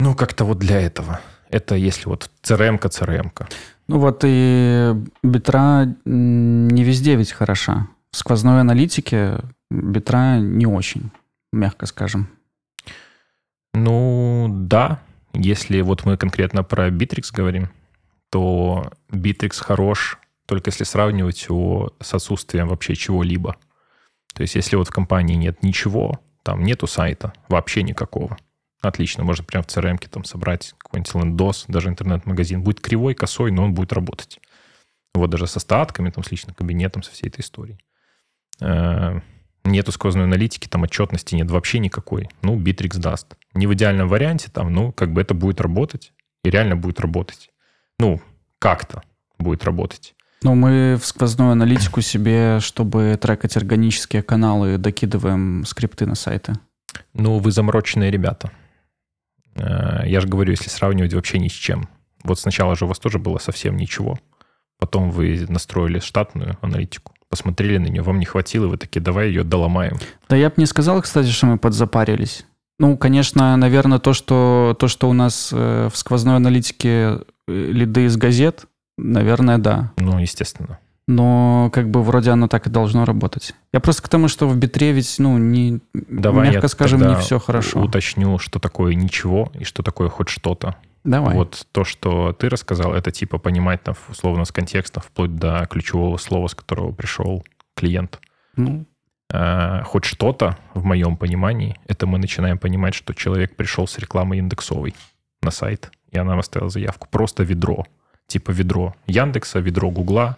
Ну, 0.00 0.14
как-то 0.14 0.44
вот 0.44 0.58
для 0.58 0.80
этого. 0.80 1.20
Это 1.50 1.74
если 1.74 2.08
вот 2.08 2.30
CRM-ка, 2.42 2.88
CRM-ка. 2.88 3.48
Ну 3.88 3.98
вот 3.98 4.22
и 4.24 4.94
битра 5.22 5.84
не 6.04 6.84
везде 6.84 7.16
ведь 7.16 7.32
хороша. 7.32 7.88
В 8.12 8.16
сквозной 8.16 8.60
аналитике 8.60 9.40
битра 9.70 10.38
не 10.38 10.66
очень, 10.66 11.10
мягко 11.52 11.86
скажем. 11.86 12.28
Ну, 13.72 14.48
да. 14.50 15.02
Если 15.32 15.80
вот 15.80 16.04
мы 16.04 16.16
конкретно 16.16 16.64
про 16.64 16.88
Bittrex 16.88 17.32
говорим, 17.32 17.70
то 18.30 18.90
Bittrex 19.10 19.62
хорош 19.62 20.18
только 20.46 20.70
если 20.70 20.82
сравнивать 20.82 21.46
его 21.48 21.94
с 22.00 22.12
отсутствием 22.12 22.66
вообще 22.66 22.96
чего-либо. 22.96 23.56
То 24.34 24.42
есть 24.42 24.56
если 24.56 24.74
вот 24.74 24.88
в 24.88 24.90
компании 24.90 25.36
нет 25.36 25.62
ничего, 25.62 26.20
там 26.42 26.64
нету 26.64 26.88
сайта, 26.88 27.32
вообще 27.48 27.84
никакого. 27.84 28.36
Отлично, 28.80 29.22
можно 29.22 29.44
прямо 29.44 29.62
в 29.62 29.68
CRM 29.68 29.98
там 30.08 30.24
собрать 30.24 30.74
какой-нибудь 30.78 31.14
лендос, 31.14 31.66
даже 31.68 31.88
интернет-магазин. 31.88 32.64
Будет 32.64 32.80
кривой, 32.80 33.14
косой, 33.14 33.52
но 33.52 33.62
он 33.62 33.74
будет 33.74 33.92
работать. 33.92 34.40
Вот 35.14 35.30
даже 35.30 35.46
со 35.46 35.60
статками, 35.60 36.10
там, 36.10 36.24
с 36.24 36.30
личным 36.32 36.54
кабинетом, 36.54 37.04
со 37.04 37.12
всей 37.12 37.28
этой 37.28 37.42
историей. 37.42 37.78
Нету 39.64 39.92
сквозной 39.92 40.24
аналитики, 40.24 40.68
там 40.68 40.82
отчетности 40.82 41.34
нет 41.34 41.50
вообще 41.50 41.78
никакой. 41.78 42.28
Ну, 42.42 42.58
Bittrex 42.58 42.98
даст. 42.98 43.36
Не 43.54 43.66
в 43.66 43.74
идеальном 43.74 44.08
варианте, 44.08 44.50
там, 44.52 44.72
ну, 44.72 44.92
как 44.92 45.12
бы 45.12 45.20
это 45.20 45.34
будет 45.34 45.60
работать. 45.60 46.12
И 46.44 46.50
реально 46.50 46.76
будет 46.76 47.00
работать. 47.00 47.50
Ну, 47.98 48.20
как-то 48.58 49.02
будет 49.38 49.64
работать. 49.64 50.14
Ну, 50.42 50.54
мы 50.54 50.96
в 50.98 51.04
сквозную 51.04 51.52
аналитику 51.52 52.00
себе, 52.00 52.60
чтобы 52.60 53.18
трекать 53.20 53.56
органические 53.58 54.22
каналы, 54.22 54.78
докидываем 54.78 55.66
скрипты 55.66 56.06
на 56.06 56.14
сайты. 56.14 56.54
Ну, 57.12 57.38
вы 57.38 57.52
замороченные 57.52 58.10
ребята. 58.10 58.50
Э, 59.54 60.02
я 60.06 60.20
же 60.20 60.28
говорю, 60.28 60.52
если 60.52 60.70
сравнивать 60.70 61.12
вообще 61.12 61.38
ни 61.38 61.48
с 61.48 61.52
чем. 61.52 61.88
Вот 62.24 62.38
сначала 62.38 62.74
же 62.74 62.86
у 62.86 62.88
вас 62.88 62.98
тоже 62.98 63.18
было 63.18 63.38
совсем 63.38 63.76
ничего. 63.76 64.18
Потом 64.78 65.10
вы 65.10 65.44
настроили 65.48 65.98
штатную 65.98 66.56
аналитику, 66.62 67.14
посмотрели 67.30 67.78
на 67.78 67.86
нее, 67.86 68.02
вам 68.02 68.18
не 68.18 68.26
хватило, 68.26 68.66
вы 68.66 68.76
такие, 68.76 69.00
давай 69.00 69.28
ее 69.28 69.44
доломаем. 69.44 69.98
Да 70.28 70.36
я 70.36 70.48
бы 70.48 70.54
не 70.58 70.66
сказал, 70.66 71.00
кстати, 71.00 71.28
что 71.28 71.46
мы 71.46 71.58
подзапарились. 71.58 72.44
Ну, 72.78 72.96
конечно, 72.96 73.56
наверное, 73.56 73.98
то, 73.98 74.12
что, 74.12 74.76
то, 74.78 74.88
что 74.88 75.08
у 75.08 75.12
нас 75.12 75.50
э, 75.52 75.88
в 75.92 75.96
сквозной 75.96 76.36
аналитике 76.36 76.88
э, 76.88 77.18
лиды 77.46 78.06
из 78.06 78.16
газет, 78.16 78.64
наверное, 78.98 79.58
да. 79.58 79.92
Ну, 79.96 80.18
естественно. 80.18 80.78
Но 81.06 81.70
как 81.72 81.90
бы 81.90 82.02
вроде 82.02 82.30
оно 82.30 82.48
так 82.48 82.66
и 82.66 82.70
должно 82.70 83.04
работать. 83.04 83.54
Я 83.72 83.80
просто 83.80 84.02
к 84.02 84.08
тому, 84.08 84.28
что 84.28 84.48
в 84.48 84.56
битре 84.56 84.92
ведь, 84.92 85.16
ну, 85.18 85.38
не, 85.38 85.80
Давай 85.92 86.48
мягко 86.50 86.64
я 86.64 86.68
скажем, 86.68 87.06
не 87.06 87.16
все 87.16 87.38
хорошо. 87.38 87.80
уточню, 87.80 88.38
что 88.38 88.58
такое 88.60 88.94
ничего 88.94 89.52
и 89.58 89.64
что 89.64 89.82
такое 89.82 90.08
хоть 90.08 90.28
что-то. 90.28 90.76
Давай. 91.04 91.34
Вот 91.34 91.66
то, 91.72 91.84
что 91.84 92.32
ты 92.32 92.48
рассказал, 92.48 92.94
это 92.94 93.10
типа 93.10 93.38
понимать 93.38 93.82
там, 93.82 93.94
условно 94.08 94.44
с 94.44 94.52
контекста, 94.52 95.00
вплоть 95.00 95.34
до 95.36 95.66
ключевого 95.70 96.18
слова, 96.18 96.46
с 96.46 96.54
которого 96.54 96.92
пришел 96.92 97.44
клиент. 97.74 98.20
Ну, 98.56 98.84
а, 99.32 99.82
хоть 99.84 100.04
что-то, 100.04 100.58
в 100.74 100.84
моем 100.84 101.16
понимании, 101.16 101.76
это 101.86 102.06
мы 102.06 102.18
начинаем 102.18 102.58
понимать, 102.58 102.94
что 102.94 103.14
человек 103.14 103.56
пришел 103.56 103.86
с 103.86 103.98
рекламой 103.98 104.38
индексовой 104.38 104.94
на 105.42 105.50
сайт, 105.50 105.90
и 106.10 106.18
она 106.18 106.38
оставила 106.38 106.70
заявку. 106.70 107.08
Просто 107.10 107.44
ведро. 107.44 107.86
Типа 108.26 108.50
ведро 108.50 108.94
Яндекса, 109.06 109.60
ведро 109.60 109.90
Гугла, 109.90 110.36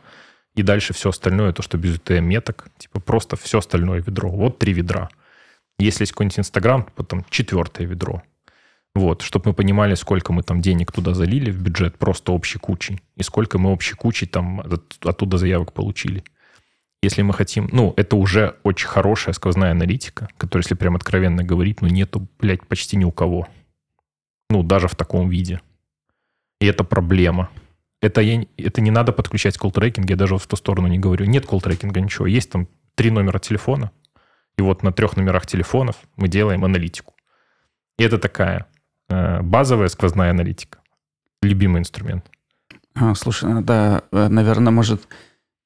и 0.55 0.63
дальше 0.63 0.93
все 0.93 1.09
остальное, 1.11 1.53
то, 1.53 1.63
что 1.63 1.79
без 1.79 1.99
UTM 1.99 2.21
меток, 2.21 2.67
типа 2.79 3.01
просто 3.01 3.37
все 3.37 3.59
остальное 3.59 4.01
ведро. 4.01 4.29
Вот 4.29 4.59
три 4.59 4.73
ведра. 4.73 5.09
Если 5.79 6.03
есть 6.03 6.13
какой-нибудь 6.13 6.39
Инстаграм, 6.39 6.87
потом 6.95 7.25
четвертое 7.31 7.87
ведро. 7.87 8.23
Вот, 8.95 9.23
чтобы 9.23 9.51
мы 9.51 9.55
понимали, 9.55 9.95
сколько 9.95 10.33
мы 10.33 10.43
там 10.43 10.61
денег 10.61 10.93
туда 10.93 11.15
залили 11.15 11.51
в 11.51 11.63
бюджет, 11.63 11.97
просто 11.97 12.33
общей 12.33 12.59
кучей, 12.59 13.01
и 13.17 13.23
сколько 13.23 13.59
мы 13.59 13.73
общей 13.73 13.95
кучей 13.95 14.27
там 14.27 14.63
оттуда 15.01 15.39
заявок 15.39 15.73
получили. 15.73 16.25
Если 17.03 17.23
мы 17.23 17.33
хотим, 17.33 17.69
ну, 17.73 17.95
это 17.97 18.17
уже 18.17 18.57
очень 18.63 18.87
хорошая 18.87 19.33
сквозная 19.33 19.73
аналитика, 19.73 20.29
которая, 20.37 20.63
если 20.63 20.75
прям 20.75 20.95
откровенно 20.95 21.43
говорить, 21.43 21.81
ну, 21.81 21.89
нету, 21.89 22.29
блядь, 22.39 22.67
почти 22.67 22.97
ни 22.97 23.05
у 23.05 23.11
кого. 23.11 23.49
Ну, 24.51 24.63
даже 24.63 24.89
в 24.89 24.95
таком 24.95 25.29
виде. 25.29 25.61
И 26.61 26.67
это 26.67 26.85
проблема. 26.85 27.51
Это, 28.03 28.21
я, 28.21 28.45
это 28.57 28.81
не 28.81 28.91
надо 28.91 29.13
подключать 29.13 29.57
колл-трекинг, 29.57 30.09
я 30.11 30.17
даже 30.17 30.37
в 30.37 30.47
ту 30.47 30.55
сторону 30.55 30.87
не 30.87 30.99
говорю. 30.99 31.25
Нет 31.25 31.47
колл-трекинга, 31.47 32.01
ничего. 32.01 32.27
Есть 32.27 32.51
там 32.51 32.69
три 32.95 33.11
номера 33.11 33.39
телефона, 33.39 33.91
и 34.59 34.63
вот 34.63 34.83
на 34.83 34.93
трех 34.93 35.17
номерах 35.17 35.47
телефонов 35.47 35.97
мы 36.17 36.29
делаем 36.29 36.65
аналитику. 36.65 37.15
И 37.99 38.05
это 38.05 38.19
такая 38.19 38.67
базовая 39.43 39.89
сквозная 39.89 40.31
аналитика. 40.31 40.79
Любимый 41.43 41.81
инструмент. 41.81 42.31
А, 42.95 43.15
слушай, 43.15 43.53
ну 43.53 43.63
да, 43.63 44.03
э, 44.13 44.29
наверное, 44.29 44.73
может, 44.73 45.03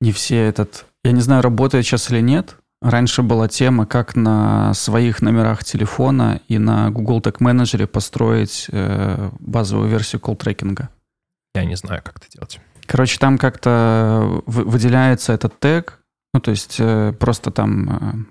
не 0.01 0.13
все 0.13 0.47
этот... 0.47 0.87
Я 1.05 1.13
не 1.13 1.21
знаю, 1.21 1.43
работает 1.43 1.85
сейчас 1.85 2.11
или 2.11 2.21
нет. 2.21 2.57
Раньше 2.83 3.23
была 3.23 3.49
тема, 3.49 3.87
как 3.87 4.17
на 4.17 4.75
своих 4.75 5.23
номерах 5.23 5.65
телефона 5.65 6.41
и 6.49 6.59
на 6.59 6.91
Google 6.91 7.21
Tag 7.21 7.39
Manager 7.39 7.87
построить 7.87 8.67
э, 8.71 9.31
базовую 9.41 9.89
версию 9.89 10.21
колл-трекинга. 10.21 10.89
Я 11.55 11.65
не 11.65 11.75
знаю, 11.77 12.03
как 12.05 12.19
это 12.19 12.27
делать. 12.31 12.61
Короче, 12.87 13.19
там 13.19 13.39
как-то 13.39 14.43
выделяется 14.47 15.33
этот 15.33 15.59
тег, 15.59 16.01
ну, 16.33 16.41
то 16.41 16.51
есть 16.51 16.77
э, 16.79 17.13
просто 17.19 17.51
там 17.51 18.27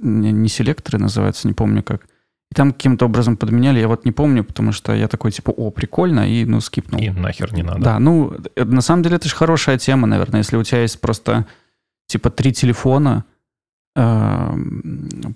э, 0.00 0.06
не 0.06 0.48
селекторы 0.48 0.98
называются, 0.98 1.48
не 1.48 1.54
помню 1.54 1.82
как, 1.82 2.06
и 2.50 2.54
там 2.54 2.72
каким-то 2.72 3.06
образом 3.06 3.36
подменяли, 3.36 3.80
я 3.80 3.88
вот 3.88 4.04
не 4.04 4.12
помню, 4.12 4.44
потому 4.44 4.72
что 4.72 4.94
я 4.94 5.08
такой, 5.08 5.32
типа, 5.32 5.50
о, 5.50 5.70
прикольно, 5.70 6.28
и, 6.28 6.44
ну, 6.44 6.60
скипнул. 6.60 7.00
И 7.00 7.10
нахер 7.10 7.52
не 7.52 7.62
надо. 7.62 7.80
Да, 7.80 7.98
ну, 7.98 8.36
э, 8.54 8.64
на 8.64 8.80
самом 8.80 9.02
деле 9.02 9.16
это 9.16 9.28
же 9.28 9.34
хорошая 9.34 9.78
тема, 9.78 10.06
наверное, 10.06 10.40
если 10.40 10.56
у 10.56 10.62
тебя 10.62 10.82
есть 10.82 11.00
просто, 11.00 11.46
типа, 12.06 12.30
три 12.30 12.52
телефона, 12.52 13.24
э, 13.96 14.54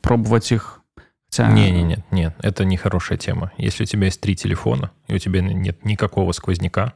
пробовать 0.03 0.53
их. 0.53 0.81
Хотя... 1.29 1.51
Не, 1.51 1.71
не, 1.71 1.83
нет, 1.83 2.05
нет, 2.11 2.35
это 2.43 2.65
не 2.65 2.77
хорошая 2.77 3.19
тема. 3.19 3.53
Если 3.57 3.85
у 3.85 3.87
тебя 3.87 4.07
есть 4.07 4.21
три 4.21 4.37
телефона, 4.37 4.91
и 5.09 5.15
у 5.15 5.19
тебя 5.19 5.41
нет 5.41 5.85
никакого 5.85 6.33
сквозняка, 6.33 6.95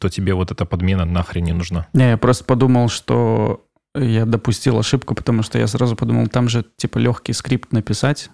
то 0.00 0.08
тебе 0.08 0.34
вот 0.34 0.50
эта 0.50 0.66
подмена 0.66 1.04
нахрен 1.04 1.44
не 1.44 1.52
нужна. 1.52 1.86
Не, 1.94 2.10
я 2.10 2.16
просто 2.18 2.44
подумал, 2.44 2.88
что 2.88 3.66
я 3.94 4.26
допустил 4.26 4.78
ошибку, 4.78 5.14
потому 5.14 5.42
что 5.42 5.58
я 5.58 5.66
сразу 5.66 5.96
подумал, 5.96 6.26
там 6.26 6.48
же, 6.48 6.64
типа, 6.76 6.98
легкий 6.98 7.32
скрипт 7.32 7.72
написать, 7.72 8.30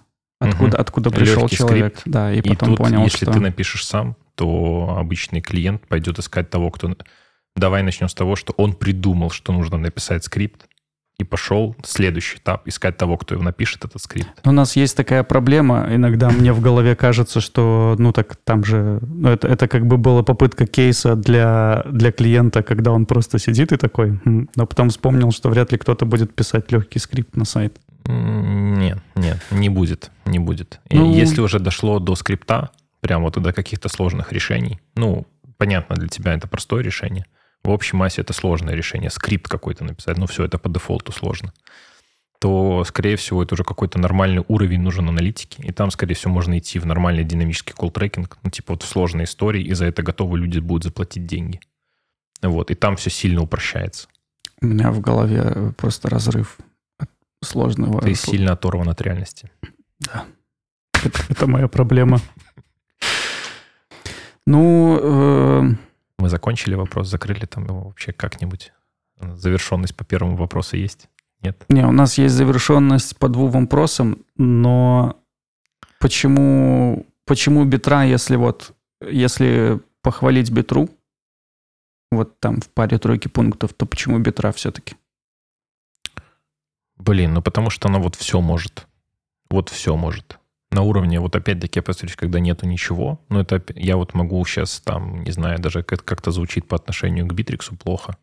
Откуда, 0.49 0.75
угу. 0.75 0.81
откуда 0.81 1.09
пришел 1.11 1.41
Легкий 1.43 1.57
человек. 1.57 1.97
Скрипт. 1.97 2.13
Да, 2.13 2.33
и, 2.33 2.39
и 2.39 2.41
потом 2.41 2.69
тут, 2.69 2.77
понял, 2.77 3.03
если 3.03 3.25
что... 3.25 3.33
ты 3.33 3.39
напишешь 3.39 3.85
сам, 3.85 4.15
то 4.35 4.95
обычный 4.97 5.41
клиент 5.41 5.87
пойдет 5.87 6.19
искать 6.19 6.49
того, 6.49 6.71
кто... 6.71 6.95
Давай 7.55 7.83
начнем 7.83 8.09
с 8.09 8.13
того, 8.13 8.35
что 8.35 8.53
он 8.57 8.73
придумал, 8.73 9.29
что 9.29 9.53
нужно 9.53 9.77
написать 9.77 10.23
скрипт, 10.23 10.65
и 11.19 11.23
пошел 11.23 11.75
следующий 11.83 12.37
этап, 12.37 12.67
искать 12.67 12.97
того, 12.97 13.17
кто 13.17 13.35
его 13.35 13.43
напишет, 13.43 13.85
этот 13.85 14.01
скрипт. 14.01 14.29
У 14.43 14.51
нас 14.51 14.75
есть 14.75 14.97
такая 14.97 15.23
проблема, 15.23 15.87
иногда 15.91 16.29
мне 16.29 16.51
в 16.51 16.59
голове 16.59 16.95
кажется, 16.95 17.39
что, 17.39 17.95
ну 17.99 18.11
так 18.11 18.35
там 18.43 18.63
же, 18.63 18.99
ну 19.01 19.29
это, 19.29 19.47
это 19.47 19.67
как 19.67 19.85
бы 19.85 19.97
была 19.97 20.23
попытка 20.23 20.65
кейса 20.65 21.15
для, 21.15 21.83
для 21.89 22.11
клиента, 22.11 22.63
когда 22.63 22.91
он 22.91 23.05
просто 23.05 23.37
сидит 23.37 23.71
и 23.71 23.77
такой, 23.77 24.19
хм", 24.25 24.49
но 24.55 24.65
потом 24.65 24.89
вспомнил, 24.89 25.31
что 25.31 25.49
вряд 25.49 25.71
ли 25.71 25.77
кто-то 25.77 26.05
будет 26.05 26.33
писать 26.33 26.71
легкий 26.71 26.99
скрипт 26.99 27.35
на 27.35 27.45
сайт. 27.45 27.77
Нет, 28.83 28.99
нет, 29.15 29.39
не 29.51 29.69
будет, 29.69 30.11
не 30.25 30.39
будет. 30.39 30.79
Ну... 30.89 31.13
Если 31.13 31.41
уже 31.41 31.59
дошло 31.59 31.99
до 31.99 32.15
скрипта, 32.15 32.71
прямо 33.01 33.25
вот 33.25 33.41
до 33.41 33.53
каких-то 33.53 33.89
сложных 33.89 34.31
решений, 34.31 34.79
ну, 34.95 35.25
понятно, 35.57 35.95
для 35.95 36.07
тебя 36.07 36.33
это 36.33 36.47
простое 36.47 36.83
решение. 36.83 37.25
В 37.63 37.69
общей 37.69 37.95
массе 37.95 38.21
это 38.21 38.33
сложное 38.33 38.75
решение. 38.75 39.09
Скрипт 39.09 39.47
какой-то 39.47 39.83
написать, 39.83 40.17
ну 40.17 40.27
все, 40.27 40.43
это 40.43 40.57
по 40.57 40.69
дефолту 40.69 41.11
сложно 41.11 41.53
то, 42.43 42.83
скорее 42.83 43.15
всего, 43.15 43.41
это 43.41 43.55
уже 43.55 43.63
какой-то 43.63 43.99
нормальный 43.99 44.43
уровень 44.49 44.81
нужен 44.81 45.07
аналитики, 45.07 45.61
и 45.61 45.71
там, 45.71 45.91
скорее 45.91 46.13
всего, 46.13 46.33
можно 46.33 46.57
идти 46.57 46.77
в 46.77 46.85
нормальный 46.85 47.23
динамический 47.23 47.73
колл-трекинг, 47.73 48.37
ну, 48.43 48.49
типа 48.49 48.73
вот 48.73 48.83
в 48.83 48.85
сложной 48.85 49.23
истории, 49.23 49.63
и 49.63 49.73
за 49.73 49.85
это 49.85 50.03
готовы 50.03 50.37
люди 50.37 50.59
будут 50.59 50.83
заплатить 50.83 51.25
деньги. 51.25 51.61
Вот, 52.41 52.69
и 52.69 52.75
там 52.75 52.97
все 52.97 53.09
сильно 53.09 53.41
упрощается. 53.41 54.09
У 54.59 54.65
меня 54.65 54.91
в 54.91 54.99
голове 54.99 55.71
просто 55.77 56.09
разрыв 56.09 56.57
сложного. 57.43 58.01
Ты 58.01 58.15
сильно 58.15 58.53
оторван 58.53 58.89
от 58.89 59.01
реальности. 59.01 59.51
Да. 59.99 60.25
Это, 61.03 61.19
это 61.29 61.47
моя 61.47 61.67
проблема. 61.67 62.19
Ну... 64.45 64.99
Э... 65.01 65.61
Мы 66.19 66.29
закончили 66.29 66.75
вопрос, 66.75 67.09
закрыли 67.09 67.45
там 67.45 67.65
его 67.65 67.83
вообще 67.83 68.13
как-нибудь. 68.13 68.71
Завершенность 69.19 69.95
по 69.95 70.03
первому 70.03 70.35
вопросу 70.35 70.77
есть? 70.77 71.09
Нет? 71.41 71.65
Не, 71.69 71.85
у 71.85 71.91
нас 71.91 72.17
есть 72.17 72.33
завершенность 72.35 73.17
по 73.17 73.27
двум 73.27 73.51
вопросам, 73.51 74.25
но 74.37 75.17
почему, 75.99 77.05
почему 77.25 77.65
битра, 77.65 78.03
если 78.03 78.37
вот, 78.37 78.73
если 79.01 79.81
похвалить 80.01 80.51
битру, 80.51 80.89
вот 82.11 82.39
там 82.39 82.61
в 82.61 82.69
паре 82.69 82.97
тройки 82.97 83.27
пунктов, 83.27 83.73
то 83.73 83.85
почему 83.85 84.19
битра 84.19 84.51
все-таки? 84.51 84.95
Блин, 86.97 87.33
ну 87.33 87.41
потому 87.41 87.69
что 87.69 87.89
она 87.89 87.99
вот 87.99 88.15
все 88.15 88.41
может. 88.41 88.87
Вот 89.49 89.69
все 89.69 89.95
может. 89.95 90.39
На 90.71 90.81
уровне, 90.81 91.19
вот 91.19 91.35
опять-таки, 91.35 91.79
я 91.79 91.83
повторюсь, 91.83 92.15
когда 92.15 92.39
нету 92.39 92.65
ничего, 92.65 93.19
ну 93.29 93.39
это 93.39 93.61
я 93.75 93.95
вот 93.95 94.15
могу 94.15 94.43
сейчас 94.45 94.79
там, 94.81 95.23
не 95.23 95.31
знаю, 95.31 95.59
даже 95.59 95.83
как-то 95.83 96.31
звучит 96.31 96.67
по 96.67 96.75
отношению 96.75 97.27
к 97.27 97.33
Битриксу 97.33 97.75
плохо. 97.75 98.17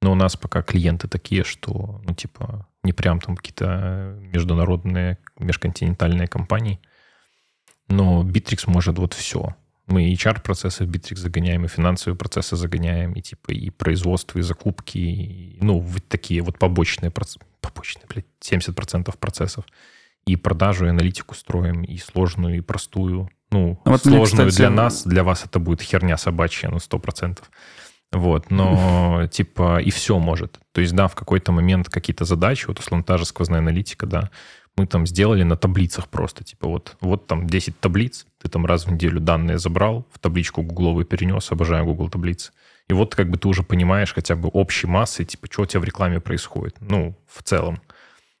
Но 0.00 0.12
у 0.12 0.14
нас 0.14 0.36
пока 0.36 0.62
клиенты 0.62 1.08
такие, 1.08 1.44
что, 1.44 2.00
ну, 2.04 2.14
типа, 2.14 2.66
не 2.82 2.92
прям 2.92 3.20
там 3.20 3.36
какие-то 3.36 4.16
международные, 4.20 5.18
межконтинентальные 5.38 6.28
компании. 6.28 6.78
Но 7.88 8.22
Bittrex 8.22 8.64
может 8.70 8.98
вот 8.98 9.14
все. 9.14 9.56
Мы 9.88 10.12
HR-процессы 10.12 10.84
в 10.84 10.90
Bittrex 10.90 11.16
загоняем, 11.16 11.64
и 11.64 11.68
финансовые 11.68 12.16
процессы 12.16 12.56
загоняем, 12.56 13.12
и 13.14 13.22
типа 13.22 13.52
и 13.52 13.70
производство, 13.70 14.38
и 14.38 14.42
закупки, 14.42 14.98
и, 14.98 15.58
ну, 15.60 15.80
вот 15.80 16.06
такие 16.08 16.42
вот 16.42 16.58
побочные, 16.58 17.10
побочные, 17.60 18.04
блядь, 18.08 18.26
70% 18.42 19.16
процессов. 19.18 19.64
И 20.26 20.36
продажу, 20.36 20.86
и 20.86 20.90
аналитику 20.90 21.34
строим, 21.34 21.82
и 21.82 21.96
сложную, 21.96 22.58
и 22.58 22.60
простую. 22.60 23.30
Ну, 23.50 23.80
вот 23.84 24.02
сложную 24.02 24.20
мне, 24.20 24.50
кстати... 24.50 24.56
для 24.56 24.70
нас, 24.70 25.04
для 25.04 25.24
вас 25.24 25.44
это 25.44 25.58
будет 25.58 25.80
херня 25.80 26.18
собачья, 26.18 26.68
ну, 26.68 26.76
100%. 26.76 27.38
Вот, 28.12 28.50
но 28.50 29.26
типа 29.30 29.80
и 29.80 29.90
все 29.90 30.18
может. 30.18 30.58
То 30.72 30.80
есть, 30.80 30.94
да, 30.94 31.08
в 31.08 31.14
какой-то 31.14 31.52
момент 31.52 31.88
какие-то 31.88 32.24
задачи, 32.24 32.66
вот 32.66 32.78
условно 32.78 33.04
та 33.04 33.18
же 33.18 33.24
сквозная 33.24 33.60
аналитика, 33.60 34.06
да, 34.06 34.30
мы 34.78 34.86
там 34.86 35.06
сделали 35.06 35.42
на 35.42 35.56
таблицах 35.56 36.08
просто, 36.08 36.44
типа 36.44 36.68
вот, 36.68 36.96
вот 37.00 37.26
там 37.26 37.46
10 37.46 37.78
таблиц, 37.80 38.26
ты 38.40 38.48
там 38.48 38.64
раз 38.64 38.86
в 38.86 38.92
неделю 38.92 39.20
данные 39.20 39.58
забрал, 39.58 40.06
в 40.12 40.18
табличку 40.18 40.62
гугловую 40.62 41.04
перенес, 41.04 41.52
обожаю 41.52 41.84
Google 41.84 42.08
таблицы. 42.08 42.52
И 42.88 42.94
вот 42.94 43.14
как 43.14 43.28
бы 43.28 43.36
ты 43.36 43.48
уже 43.48 43.62
понимаешь 43.62 44.14
хотя 44.14 44.34
бы 44.36 44.48
общей 44.48 44.86
массой, 44.86 45.26
типа, 45.26 45.46
что 45.50 45.62
у 45.62 45.66
тебя 45.66 45.80
в 45.80 45.84
рекламе 45.84 46.20
происходит, 46.20 46.76
ну, 46.80 47.14
в 47.26 47.42
целом. 47.42 47.82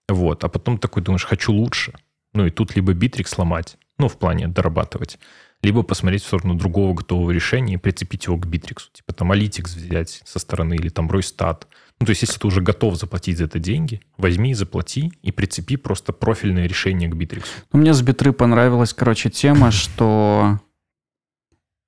Вот, 0.08 0.44
а 0.44 0.48
потом 0.48 0.78
такой 0.78 1.02
думаешь, 1.02 1.26
хочу 1.26 1.52
лучше. 1.52 1.92
Ну, 2.32 2.46
и 2.46 2.50
тут 2.50 2.74
либо 2.76 2.94
битрик 2.94 3.28
сломать, 3.28 3.76
ну, 3.98 4.08
в 4.08 4.16
плане 4.16 4.48
дорабатывать, 4.48 5.18
либо 5.62 5.82
посмотреть 5.82 6.22
в 6.22 6.26
сторону 6.26 6.54
другого 6.54 6.94
готового 6.94 7.30
решения 7.30 7.74
и 7.74 7.78
прицепить 7.78 8.26
его 8.26 8.38
к 8.38 8.46
Bittrex. 8.46 8.92
Типа 8.92 9.12
там 9.12 9.32
Analytics 9.32 9.76
взять 9.76 10.22
со 10.24 10.38
стороны 10.38 10.74
или 10.74 10.88
там 10.88 11.10
Roystat. 11.10 11.64
Ну, 12.00 12.06
то 12.06 12.10
есть, 12.10 12.22
если 12.22 12.38
ты 12.38 12.46
уже 12.46 12.60
готов 12.60 12.96
заплатить 12.96 13.38
за 13.38 13.44
это 13.44 13.58
деньги, 13.58 14.00
возьми, 14.16 14.54
заплати 14.54 15.12
и 15.22 15.32
прицепи 15.32 15.76
просто 15.76 16.12
профильное 16.12 16.66
решение 16.66 17.08
к 17.08 17.14
Bittrex. 17.14 17.44
Ну, 17.72 17.80
мне 17.80 17.92
с 17.92 18.02
Битры 18.02 18.32
понравилась, 18.32 18.94
короче, 18.94 19.30
тема, 19.30 19.70
что 19.72 20.60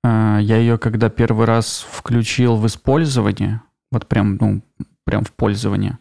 э, 0.03 0.39
я 0.41 0.57
ее, 0.57 0.77
когда 0.77 1.09
первый 1.09 1.45
раз 1.45 1.85
включил 1.89 2.57
в 2.57 2.67
использование, 2.67 3.61
вот 3.91 4.07
прям, 4.07 4.35
ну, 4.35 4.61
прям 5.05 5.23
в 5.23 5.31
пользование, 5.31 5.97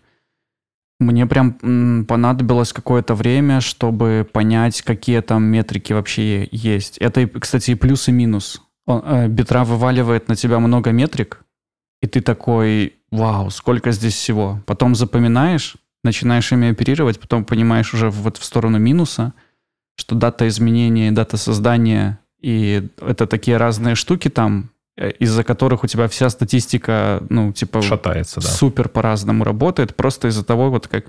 мне 0.98 1.26
прям 1.26 2.04
понадобилось 2.04 2.72
какое-то 2.74 3.14
время, 3.14 3.60
чтобы 3.60 4.28
понять, 4.30 4.82
какие 4.82 5.20
там 5.20 5.44
метрики 5.44 5.94
вообще 5.94 6.46
есть. 6.52 6.98
Это, 6.98 7.26
кстати, 7.26 7.70
и 7.70 7.74
плюс, 7.74 8.08
и 8.08 8.12
минус. 8.12 8.60
Он, 8.86 9.02
э, 9.04 9.28
Битра 9.28 9.64
вываливает 9.64 10.28
на 10.28 10.34
тебя 10.34 10.58
много 10.58 10.90
метрик, 10.90 11.44
и 12.02 12.06
ты 12.06 12.20
такой, 12.20 12.99
вау, 13.10 13.50
сколько 13.50 13.92
здесь 13.92 14.14
всего. 14.14 14.60
Потом 14.66 14.94
запоминаешь, 14.94 15.76
начинаешь 16.04 16.52
ими 16.52 16.70
оперировать, 16.70 17.20
потом 17.20 17.44
понимаешь 17.44 17.94
уже 17.94 18.10
вот 18.10 18.36
в 18.36 18.44
сторону 18.44 18.78
минуса, 18.78 19.32
что 19.96 20.14
дата 20.14 20.48
изменения, 20.48 21.12
дата 21.12 21.36
создания, 21.36 22.18
и 22.40 22.88
это 23.00 23.26
такие 23.26 23.56
разные 23.56 23.94
штуки 23.94 24.28
там, 24.28 24.70
Э, 25.00 25.10
из-за 25.18 25.44
которых 25.44 25.82
у 25.82 25.86
тебя 25.86 26.08
вся 26.08 26.28
статистика, 26.28 27.22
ну, 27.30 27.52
типа... 27.52 27.80
Шатается, 27.80 28.40
да. 28.40 28.48
Супер 28.48 28.90
по-разному 28.90 29.44
работает, 29.44 29.96
просто 29.96 30.28
из-за 30.28 30.44
того, 30.44 30.70
вот 30.70 30.88
как, 30.88 31.06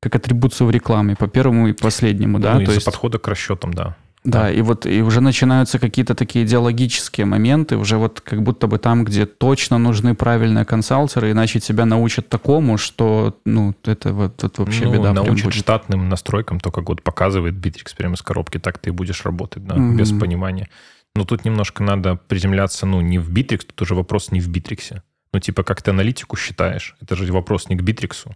как 0.00 0.14
атрибуцию 0.14 0.68
в 0.68 0.70
рекламе, 0.70 1.16
по 1.16 1.26
первому 1.26 1.66
и 1.66 1.72
последнему, 1.72 2.38
да? 2.38 2.54
Ну, 2.54 2.60
из-за 2.60 2.74
есть... 2.74 2.86
подхода 2.86 3.18
к 3.18 3.26
расчетам, 3.26 3.74
да. 3.74 3.96
Да, 4.24 4.44
да, 4.44 4.50
и 4.50 4.62
вот 4.62 4.86
и 4.86 5.02
уже 5.02 5.20
начинаются 5.20 5.78
какие-то 5.78 6.14
такие 6.14 6.46
идеологические 6.46 7.26
моменты, 7.26 7.76
уже 7.76 7.98
вот 7.98 8.22
как 8.22 8.42
будто 8.42 8.66
бы 8.66 8.78
там, 8.78 9.04
где 9.04 9.26
точно 9.26 9.76
нужны 9.76 10.14
правильные 10.14 10.64
консалтеры, 10.64 11.30
иначе 11.32 11.60
тебя 11.60 11.84
научат 11.84 12.30
такому, 12.30 12.78
что, 12.78 13.38
ну, 13.44 13.74
это 13.84 14.14
вот 14.14 14.42
это 14.42 14.62
вообще 14.62 14.86
ну, 14.86 14.94
беда. 14.94 15.12
научат 15.12 15.52
штатным 15.52 16.08
настройкам, 16.08 16.58
то, 16.58 16.70
как 16.70 16.88
вот 16.88 17.02
показывает 17.02 17.54
Bittrex 17.54 17.94
прямо 17.94 18.14
из 18.14 18.22
коробки, 18.22 18.58
так 18.58 18.78
ты 18.78 18.88
и 18.88 18.92
будешь 18.92 19.26
работать, 19.26 19.66
да, 19.66 19.74
mm-hmm. 19.74 19.96
без 19.96 20.10
понимания. 20.18 20.70
Но 21.14 21.24
тут 21.24 21.44
немножко 21.44 21.82
надо 21.82 22.16
приземляться, 22.16 22.86
ну, 22.86 23.02
не 23.02 23.18
в 23.18 23.30
Bittrex, 23.30 23.66
тут 23.66 23.82
уже 23.82 23.94
вопрос 23.94 24.32
не 24.32 24.40
в 24.40 24.48
Bittrex. 24.48 25.02
Ну, 25.34 25.40
типа, 25.40 25.64
как 25.64 25.82
ты 25.82 25.90
аналитику 25.90 26.36
считаешь? 26.36 26.96
Это 27.02 27.14
же 27.14 27.30
вопрос 27.30 27.68
не 27.68 27.76
к 27.76 27.82
Bittrex. 27.82 28.32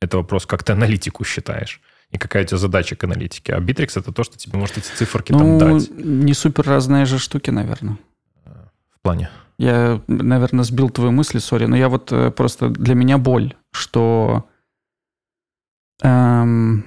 Это 0.00 0.16
вопрос, 0.16 0.46
как 0.46 0.64
ты 0.64 0.72
аналитику 0.72 1.24
считаешь. 1.24 1.82
И 2.10 2.18
какая 2.18 2.44
у 2.44 2.46
тебя 2.46 2.58
задача 2.58 2.96
к 2.96 3.04
аналитике. 3.04 3.54
А 3.54 3.60
Bittrex 3.60 3.98
это 3.98 4.12
то, 4.12 4.24
что 4.24 4.38
тебе 4.38 4.58
может 4.58 4.78
эти 4.78 4.86
циферки 4.86 5.32
ну, 5.32 5.58
там 5.58 5.78
дать. 5.78 5.90
не 5.90 6.32
супер 6.34 6.66
разные 6.66 7.04
же 7.04 7.18
штуки, 7.18 7.50
наверное. 7.50 7.98
В 8.44 9.00
плане? 9.02 9.30
Я, 9.58 10.00
наверное, 10.06 10.64
сбил 10.64 10.88
твою 10.88 11.12
мысль, 11.12 11.40
сори, 11.40 11.66
но 11.66 11.76
я 11.76 11.88
вот 11.88 12.12
э, 12.12 12.30
просто 12.30 12.68
для 12.68 12.94
меня 12.94 13.18
боль, 13.18 13.56
что 13.72 14.48
эм, 16.02 16.84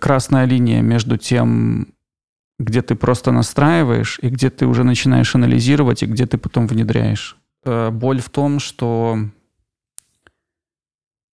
красная 0.00 0.46
линия 0.46 0.82
между 0.82 1.16
тем, 1.16 1.94
где 2.58 2.82
ты 2.82 2.96
просто 2.96 3.30
настраиваешь, 3.30 4.18
и 4.20 4.28
где 4.28 4.50
ты 4.50 4.66
уже 4.66 4.82
начинаешь 4.82 5.34
анализировать, 5.34 6.02
и 6.02 6.06
где 6.06 6.26
ты 6.26 6.38
потом 6.38 6.66
внедряешь. 6.66 7.36
Э, 7.64 7.90
боль 7.90 8.20
в 8.20 8.30
том, 8.30 8.58
что 8.58 9.18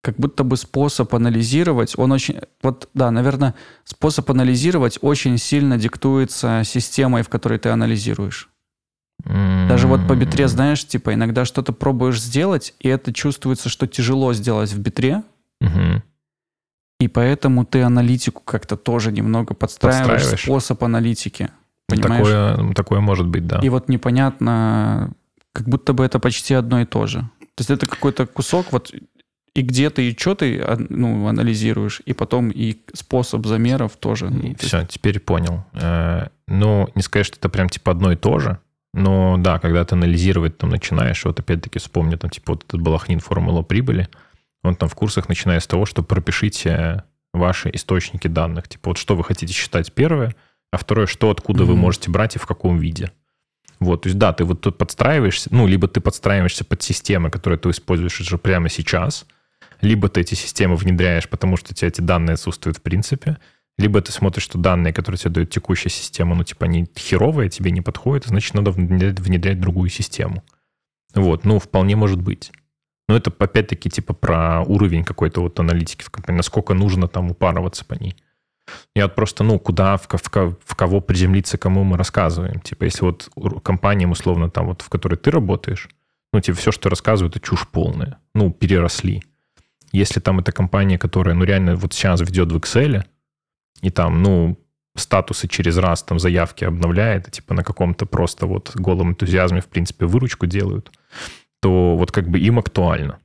как 0.03 0.17
будто 0.17 0.43
бы 0.45 0.57
способ 0.57 1.15
анализировать, 1.15 1.95
он 1.97 2.13
очень... 2.13 2.41
Вот, 2.63 2.89
да, 2.93 3.11
наверное, 3.11 3.55
способ 3.85 4.31
анализировать 4.31 4.99
очень 5.01 5.39
сильно 5.39 5.79
диктуется 5.79 6.63
системой, 6.65 7.23
в 7.23 7.29
которой 7.29 7.59
ты 7.59 7.69
анализируешь. 7.69 8.51
Даже 9.25 9.87
вот 9.87 10.07
по 10.09 10.17
битре, 10.17 10.49
знаешь, 10.49 10.85
типа 10.85 11.15
иногда 11.15 11.45
что-то 11.45 11.73
пробуешь 11.73 12.21
сделать, 12.21 12.75
и 12.81 12.89
это 12.89 13.13
чувствуется, 13.13 13.69
что 13.69 13.87
тяжело 13.87 14.35
сделать 14.35 14.73
в 14.73 14.81
битре. 14.81 15.23
И 16.99 17.09
поэтому 17.09 17.65
ты 17.65 17.83
аналитику 17.83 18.43
как-то 18.45 18.77
тоже 18.77 19.13
немного 19.13 19.55
подстраиваешь, 19.55 20.41
способ 20.41 20.83
аналитики. 20.85 21.51
Понимаешь? 21.89 22.27
Такое, 22.27 22.75
такое 22.75 23.01
может 23.01 23.29
быть, 23.29 23.47
да. 23.47 23.61
И 23.61 23.69
вот 23.69 23.89
непонятно, 23.89 25.13
как 25.53 25.69
будто 25.69 25.93
бы 25.93 26.05
это 26.05 26.19
почти 26.19 26.55
одно 26.55 26.81
и 26.81 26.85
то 26.85 27.07
же. 27.07 27.21
То 27.55 27.61
есть 27.61 27.71
это 27.71 27.87
какой-то 27.87 28.27
кусок, 28.27 28.73
вот 28.73 28.95
и 29.55 29.63
где 29.63 29.91
ты, 29.91 30.11
и 30.11 30.19
что 30.19 30.35
ты 30.35 30.61
а, 30.61 30.77
ну, 30.89 31.27
анализируешь, 31.27 32.01
и 32.07 32.15
потом 32.15 32.51
и 32.51 32.79
способ 32.95 33.47
замеров 33.47 33.97
тоже. 33.97 34.31
Ну, 34.31 34.55
Все, 34.59 34.79
есть... 34.79 34.91
теперь 34.93 35.21
понял. 35.21 35.65
Э, 35.75 36.29
ну, 36.47 36.89
не 36.95 37.03
сказать, 37.03 37.27
что 37.27 37.37
это 37.37 37.49
прям 37.49 37.69
типа 37.69 37.93
одно 37.93 38.13
и 38.13 38.17
то 38.17 38.39
же, 38.39 38.59
но 38.95 39.37
да, 39.39 39.59
когда 39.59 39.85
ты 39.85 39.95
анализировать 39.95 40.59
там 40.59 40.71
начинаешь, 40.71 41.25
вот 41.25 41.39
опять-таки 41.39 41.79
вспомню, 41.79 42.19
там 42.19 42.31
типа 42.31 42.53
вот 42.53 42.65
этот 42.65 42.81
балахнин 42.81 43.21
формула 43.21 43.63
прибыли, 43.63 44.09
он 44.63 44.75
там 44.77 44.89
в 44.89 44.95
курсах, 44.95 45.29
начиная 45.29 45.61
с 45.61 45.67
того, 45.67 45.87
что 45.87 46.03
пропишите 46.03 47.05
ваши 47.35 47.71
источники 47.73 48.29
данных. 48.29 48.69
Типа 48.69 48.91
вот 48.91 48.99
что 48.99 49.17
вы 49.17 49.25
хотите 49.25 49.53
считать 49.53 49.93
первое, 49.93 50.35
а 50.71 50.79
второе, 50.79 51.07
что 51.07 51.31
откуда 51.31 51.65
mm-hmm. 51.65 51.67
вы 51.67 51.77
можете 51.77 52.11
брать 52.11 52.37
и 52.37 52.39
в 52.39 52.47
каком 52.47 52.79
виде. 52.79 53.11
Вот, 53.81 54.03
то 54.03 54.09
есть 54.09 54.19
да, 54.19 54.33
ты 54.33 54.45
вот 54.45 54.61
тут 54.61 54.79
подстраиваешься, 54.79 55.49
ну, 55.53 55.67
либо 55.67 55.89
ты 55.89 56.01
подстраиваешься 56.01 56.65
под 56.65 56.83
системы, 56.83 57.31
которые 57.31 57.59
ты 57.59 57.69
используешь 57.71 58.21
уже 58.21 58.39
прямо 58.39 58.69
сейчас, 58.69 59.27
либо 59.83 60.09
ты 60.09 60.21
эти 60.21 60.35
системы 60.35 60.77
внедряешь, 60.77 61.29
потому 61.29 61.57
что 61.57 61.73
у 61.73 61.75
тебя 61.75 61.89
эти 61.89 62.01
данные 62.01 62.35
отсутствуют 62.35 62.79
в 62.79 62.83
принципе, 62.83 63.39
либо 63.79 64.01
ты 64.01 64.13
смотришь, 64.13 64.45
что 64.45 64.59
данные, 64.59 64.93
которые 64.93 65.19
тебе 65.19 65.31
дает 65.31 65.51
текущая 65.51 65.89
система, 65.89 66.35
ну, 66.35 66.45
типа, 66.45 66.67
они 66.67 66.87
херовые, 66.97 67.51
тебе 67.51 67.71
не 67.71 67.81
подходят, 67.81 68.27
значит, 68.27 68.55
надо 68.55 68.71
внедрять, 68.71 69.19
внедрять 69.19 69.61
другую 69.61 69.91
систему. 69.91 70.45
Вот, 71.15 71.45
ну, 71.45 71.59
вполне 71.59 71.97
может 71.97 72.21
быть. 72.21 72.53
Но 73.09 73.17
это 73.17 73.33
опять-таки 73.37 73.91
типа 73.91 74.15
про 74.15 74.63
уровень 74.63 75.05
какой-то 75.05 75.43
вот 75.43 75.59
аналитики 75.59 76.03
в 76.03 76.11
компании, 76.11 76.39
насколько 76.39 76.75
нужно 76.75 77.09
там 77.09 77.31
упарываться 77.31 77.85
по 77.85 77.95
ней. 77.95 78.17
Я 78.95 79.05
вот 79.05 79.15
просто, 79.15 79.43
ну, 79.43 79.59
куда, 79.59 79.97
в, 79.97 80.07
в, 80.09 80.57
в 80.65 80.75
кого 80.77 81.01
приземлиться, 81.01 81.59
кому 81.59 81.83
мы 81.85 81.97
рассказываем. 81.97 82.61
Типа, 82.61 82.85
если 82.85 83.05
вот 83.05 83.29
компаниям, 83.63 84.13
условно, 84.13 84.51
там 84.51 84.67
вот, 84.67 84.83
в 84.83 84.89
которой 84.89 85.17
ты 85.17 85.31
работаешь, 85.31 85.89
ну, 86.33 86.41
типа, 86.41 86.57
все, 86.57 86.73
что 86.73 86.89
рассказывают, 86.89 87.37
это 87.37 87.45
чушь 87.45 87.69
полная. 87.69 88.19
Ну, 88.35 88.53
переросли. 88.53 89.23
Если 89.93 90.21
там 90.21 90.41
это 90.41 90.53
компания, 90.53 90.99
которая, 90.99 91.35
ну, 91.35 91.45
реально 91.45 91.77
вот 91.77 91.93
сейчас 91.93 92.21
ведет 92.21 92.51
в 92.51 92.57
Excel, 92.57 93.05
и 93.83 93.91
там, 93.91 94.23
ну, 94.23 94.59
статусы 94.97 95.49
через 95.49 95.77
раз, 95.77 96.03
там, 96.03 96.19
заявки 96.19 96.65
обновляет, 96.65 97.29
и, 97.29 97.31
типа, 97.31 97.55
на 97.55 97.63
каком-то 97.63 98.07
просто 98.07 98.47
вот 98.47 98.73
голом 98.75 99.11
энтузиазме, 99.11 99.61
в 99.61 99.67
принципе, 99.67 100.07
выручку 100.07 100.47
делают, 100.47 100.91
то 101.61 101.97
вот 101.97 102.11
как 102.11 102.29
бы 102.29 102.39
им 102.39 102.59
актуально. 102.59 103.19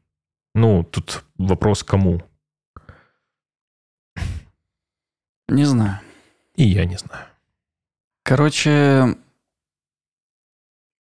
Ну, 0.56 0.84
тут 0.84 1.24
вопрос 1.38 1.84
кому. 1.84 2.22
Не 5.48 5.66
знаю. 5.66 6.00
И 6.56 6.64
я 6.64 6.86
не 6.86 6.98
знаю. 6.98 7.26
Короче, 8.24 9.16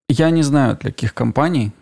я 0.08 0.30
не 0.30 0.42
знаю, 0.42 0.76
для 0.76 0.90
каких 0.90 1.14
компаний, 1.14 1.72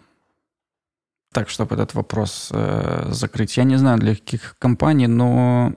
так, 1.35 1.51
чтобы 1.51 1.75
этот 1.75 1.95
вопрос 1.95 2.49
э, 2.53 3.09
закрыть. 3.11 3.57
Я 3.59 3.65
не 3.65 3.77
знаю, 3.77 3.99
для 3.99 4.15
каких 4.15 4.57
компаний, 4.59 5.09
но... 5.09 5.73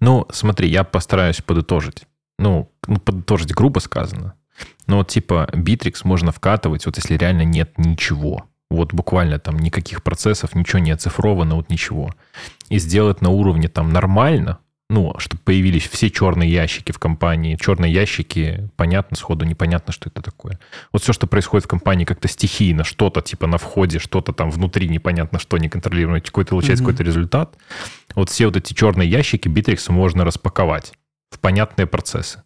Ну, 0.00 0.26
смотри, 0.30 0.68
я 0.68 0.84
постараюсь 0.84 1.40
подытожить. 1.40 2.06
Ну, 2.38 2.70
ну 2.86 2.98
подытожить 2.98 3.54
грубо 3.54 3.80
сказано. 3.80 4.34
Но 4.86 4.98
вот 4.98 5.08
типа 5.08 5.48
Bittrex 5.52 6.00
можно 6.04 6.32
вкатывать, 6.32 6.86
вот 6.86 6.96
если 6.96 7.16
реально 7.16 7.44
нет 7.44 7.78
ничего. 7.78 8.44
Вот 8.68 8.92
буквально 8.92 9.38
там 9.38 9.58
никаких 9.58 10.02
процессов, 10.02 10.54
ничего 10.54 10.80
не 10.80 10.90
оцифровано, 10.90 11.54
вот 11.54 11.70
ничего. 11.70 12.10
И 12.68 12.78
сделать 12.78 13.22
на 13.22 13.30
уровне 13.30 13.68
там 13.68 13.92
нормально, 13.92 14.58
ну, 14.92 15.14
чтобы 15.16 15.42
появились 15.42 15.88
все 15.88 16.10
черные 16.10 16.50
ящики 16.50 16.92
в 16.92 16.98
компании. 16.98 17.56
Черные 17.56 17.90
ящики, 17.90 18.68
понятно, 18.76 19.16
сходу 19.16 19.46
непонятно, 19.46 19.90
что 19.90 20.10
это 20.10 20.20
такое. 20.20 20.58
Вот 20.92 21.02
все, 21.02 21.14
что 21.14 21.26
происходит 21.26 21.64
в 21.64 21.68
компании 21.68 22.04
как-то 22.04 22.28
стихийно, 22.28 22.84
что-то 22.84 23.22
типа 23.22 23.46
на 23.46 23.56
входе, 23.56 23.98
что-то 23.98 24.34
там 24.34 24.50
внутри 24.50 24.88
непонятно 24.88 25.38
что, 25.38 25.56
неконтролируемо, 25.56 26.20
какой-то 26.20 26.50
получается 26.50 26.84
mm-hmm. 26.84 26.86
какой-то 26.86 27.02
результат. 27.04 27.56
Вот 28.14 28.28
все 28.28 28.46
вот 28.46 28.56
эти 28.56 28.74
черные 28.74 29.08
ящики 29.08 29.48
Bittrex 29.48 29.90
можно 29.90 30.26
распаковать 30.26 30.92
в 31.30 31.38
понятные 31.38 31.86
процессы. 31.86 32.42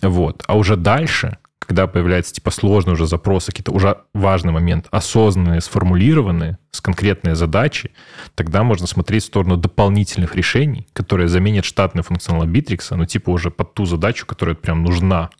Вот. 0.00 0.44
А 0.46 0.56
уже 0.56 0.76
дальше 0.76 1.38
когда 1.72 1.86
появляются 1.86 2.34
типа 2.34 2.50
сложные 2.50 2.92
уже 2.92 3.06
запросы, 3.06 3.46
какие-то 3.46 3.72
уже 3.72 4.02
важный 4.12 4.52
момент, 4.52 4.88
осознанные, 4.90 5.62
сформулированные, 5.62 6.58
с 6.70 6.82
конкретной 6.82 7.34
задачей, 7.34 7.92
тогда 8.34 8.62
можно 8.62 8.86
смотреть 8.86 9.22
в 9.22 9.26
сторону 9.28 9.56
дополнительных 9.56 10.36
решений, 10.36 10.86
которые 10.92 11.28
заменят 11.28 11.64
штатный 11.64 12.02
функционал 12.02 12.46
Bittrex, 12.46 12.94
ну 12.94 13.06
типа 13.06 13.30
уже 13.30 13.50
под 13.50 13.72
ту 13.72 13.86
задачу, 13.86 14.26
которая 14.26 14.54
прям 14.54 14.84
нужна. 14.84 15.30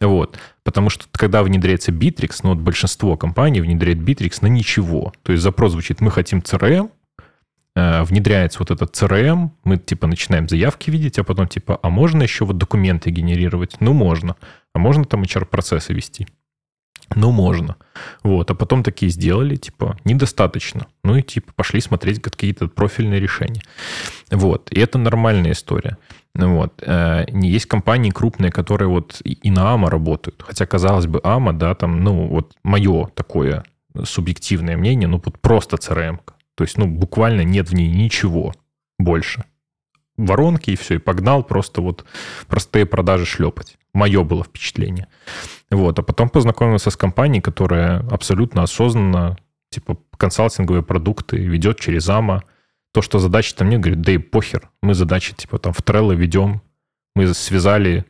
Вот. 0.00 0.36
Потому 0.64 0.90
что 0.90 1.04
когда 1.12 1.44
внедряется 1.44 1.92
Bittrex, 1.92 2.40
ну 2.42 2.50
вот 2.50 2.58
большинство 2.58 3.16
компаний 3.16 3.60
внедряет 3.60 3.98
Bittrex 3.98 4.38
на 4.40 4.48
ничего. 4.48 5.12
То 5.22 5.30
есть 5.30 5.44
запрос 5.44 5.72
звучит, 5.72 6.00
мы 6.00 6.10
хотим 6.10 6.40
CRM, 6.40 6.90
внедряется 7.74 8.58
вот 8.58 8.70
этот 8.70 8.94
CRM, 8.94 9.50
мы 9.64 9.78
типа 9.78 10.06
начинаем 10.06 10.48
заявки 10.48 10.90
видеть, 10.90 11.18
а 11.18 11.24
потом 11.24 11.48
типа, 11.48 11.80
а 11.82 11.88
можно 11.88 12.22
еще 12.22 12.44
вот 12.44 12.58
документы 12.58 13.10
генерировать? 13.10 13.76
Ну, 13.80 13.92
можно. 13.92 14.36
А 14.74 14.78
можно 14.78 15.04
там 15.04 15.22
HR-процессы 15.22 15.94
вести? 15.94 16.26
Ну, 17.14 17.30
можно. 17.30 17.76
Вот, 18.22 18.50
а 18.50 18.54
потом 18.54 18.82
такие 18.82 19.10
сделали, 19.10 19.56
типа, 19.56 19.96
недостаточно. 20.04 20.86
Ну 21.04 21.16
и 21.16 21.22
типа 21.22 21.52
пошли 21.54 21.80
смотреть 21.80 22.22
какие-то 22.22 22.68
профильные 22.68 23.20
решения. 23.20 23.62
Вот, 24.30 24.70
и 24.72 24.80
это 24.80 24.98
нормальная 24.98 25.52
история. 25.52 25.98
Вот. 26.34 26.82
Э, 26.86 27.24
не 27.30 27.50
есть 27.50 27.66
компании 27.66 28.10
крупные, 28.10 28.50
которые 28.50 28.88
вот 28.88 29.20
и 29.24 29.50
на 29.50 29.72
АМА 29.72 29.90
работают. 29.90 30.42
Хотя, 30.46 30.64
казалось 30.66 31.06
бы, 31.06 31.20
АМА, 31.22 31.52
да, 31.52 31.74
там, 31.74 32.02
ну, 32.02 32.28
вот 32.28 32.54
мое 32.62 33.08
такое 33.14 33.64
субъективное 34.04 34.76
мнение, 34.76 35.08
ну, 35.08 35.20
вот 35.22 35.38
просто 35.40 35.76
CRM. 35.76 36.20
То 36.56 36.64
есть, 36.64 36.78
ну, 36.78 36.86
буквально 36.86 37.42
нет 37.42 37.70
в 37.70 37.74
ней 37.74 37.88
ничего 37.88 38.52
больше. 38.98 39.44
Воронки 40.16 40.70
и 40.70 40.76
все, 40.76 40.96
и 40.96 40.98
погнал 40.98 41.42
просто 41.42 41.80
вот 41.80 42.04
простые 42.46 42.86
продажи 42.86 43.24
шлепать. 43.24 43.78
Мое 43.94 44.22
было 44.24 44.44
впечатление. 44.44 45.08
Вот. 45.70 45.98
А 45.98 46.02
потом 46.02 46.28
познакомился 46.28 46.90
с 46.90 46.96
компанией, 46.96 47.40
которая 47.40 48.00
абсолютно 48.10 48.62
осознанно, 48.62 49.38
типа, 49.70 49.98
консалтинговые 50.16 50.82
продукты 50.82 51.36
ведет 51.36 51.80
через 51.80 52.08
АМА. 52.08 52.44
То, 52.92 53.00
что 53.00 53.18
задачи 53.18 53.54
там 53.54 53.70
нет, 53.70 53.80
говорит, 53.80 54.02
да 54.02 54.12
и 54.12 54.18
похер. 54.18 54.70
Мы 54.82 54.94
задачи, 54.94 55.34
типа, 55.34 55.58
там 55.58 55.72
в 55.72 55.80
Trello 55.80 56.14
ведем. 56.14 56.60
Мы 57.14 57.32
связали 57.34 58.04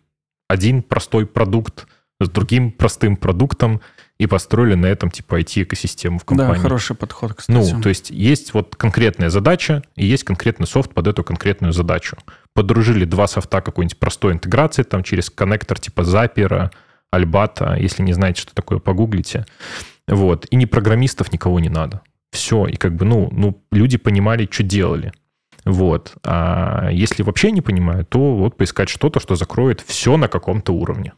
один 0.48 0.82
простой 0.82 1.26
продукт 1.26 1.86
с 2.20 2.28
другим 2.28 2.72
простым 2.72 3.16
продуктом, 3.16 3.80
и 4.22 4.26
построили 4.26 4.74
на 4.74 4.86
этом 4.86 5.10
типа 5.10 5.40
IT-экосистему 5.40 6.20
в 6.20 6.24
компании. 6.24 6.54
Да, 6.54 6.60
хороший 6.60 6.94
подход, 6.94 7.34
кстати. 7.34 7.72
Ну, 7.72 7.82
то 7.82 7.88
есть 7.88 8.10
есть 8.10 8.54
вот 8.54 8.76
конкретная 8.76 9.30
задача, 9.30 9.82
и 9.96 10.06
есть 10.06 10.22
конкретный 10.22 10.68
софт 10.68 10.94
под 10.94 11.08
эту 11.08 11.24
конкретную 11.24 11.72
задачу. 11.72 12.16
Подружили 12.54 13.04
два 13.04 13.26
софта 13.26 13.60
какой-нибудь 13.60 13.98
простой 13.98 14.32
интеграции, 14.32 14.84
там 14.84 15.02
через 15.02 15.28
коннектор 15.28 15.80
типа 15.80 16.02
Zapier, 16.02 16.70
Альбата, 17.10 17.76
если 17.80 18.04
не 18.04 18.12
знаете, 18.12 18.42
что 18.42 18.54
такое, 18.54 18.78
погуглите. 18.78 19.44
Вот. 20.06 20.46
И 20.50 20.56
ни 20.56 20.66
программистов 20.66 21.32
никого 21.32 21.58
не 21.58 21.68
надо. 21.68 22.00
Все. 22.30 22.66
И 22.66 22.76
как 22.76 22.94
бы, 22.94 23.04
ну, 23.04 23.28
ну 23.32 23.60
люди 23.72 23.98
понимали, 23.98 24.48
что 24.48 24.62
делали. 24.62 25.12
Вот. 25.64 26.14
А 26.24 26.90
если 26.92 27.24
вообще 27.24 27.50
не 27.50 27.60
понимают, 27.60 28.08
то 28.08 28.36
вот 28.36 28.56
поискать 28.56 28.88
что-то, 28.88 29.18
что 29.18 29.34
закроет 29.34 29.80
все 29.80 30.16
на 30.16 30.28
каком-то 30.28 30.72
уровне. 30.72 31.12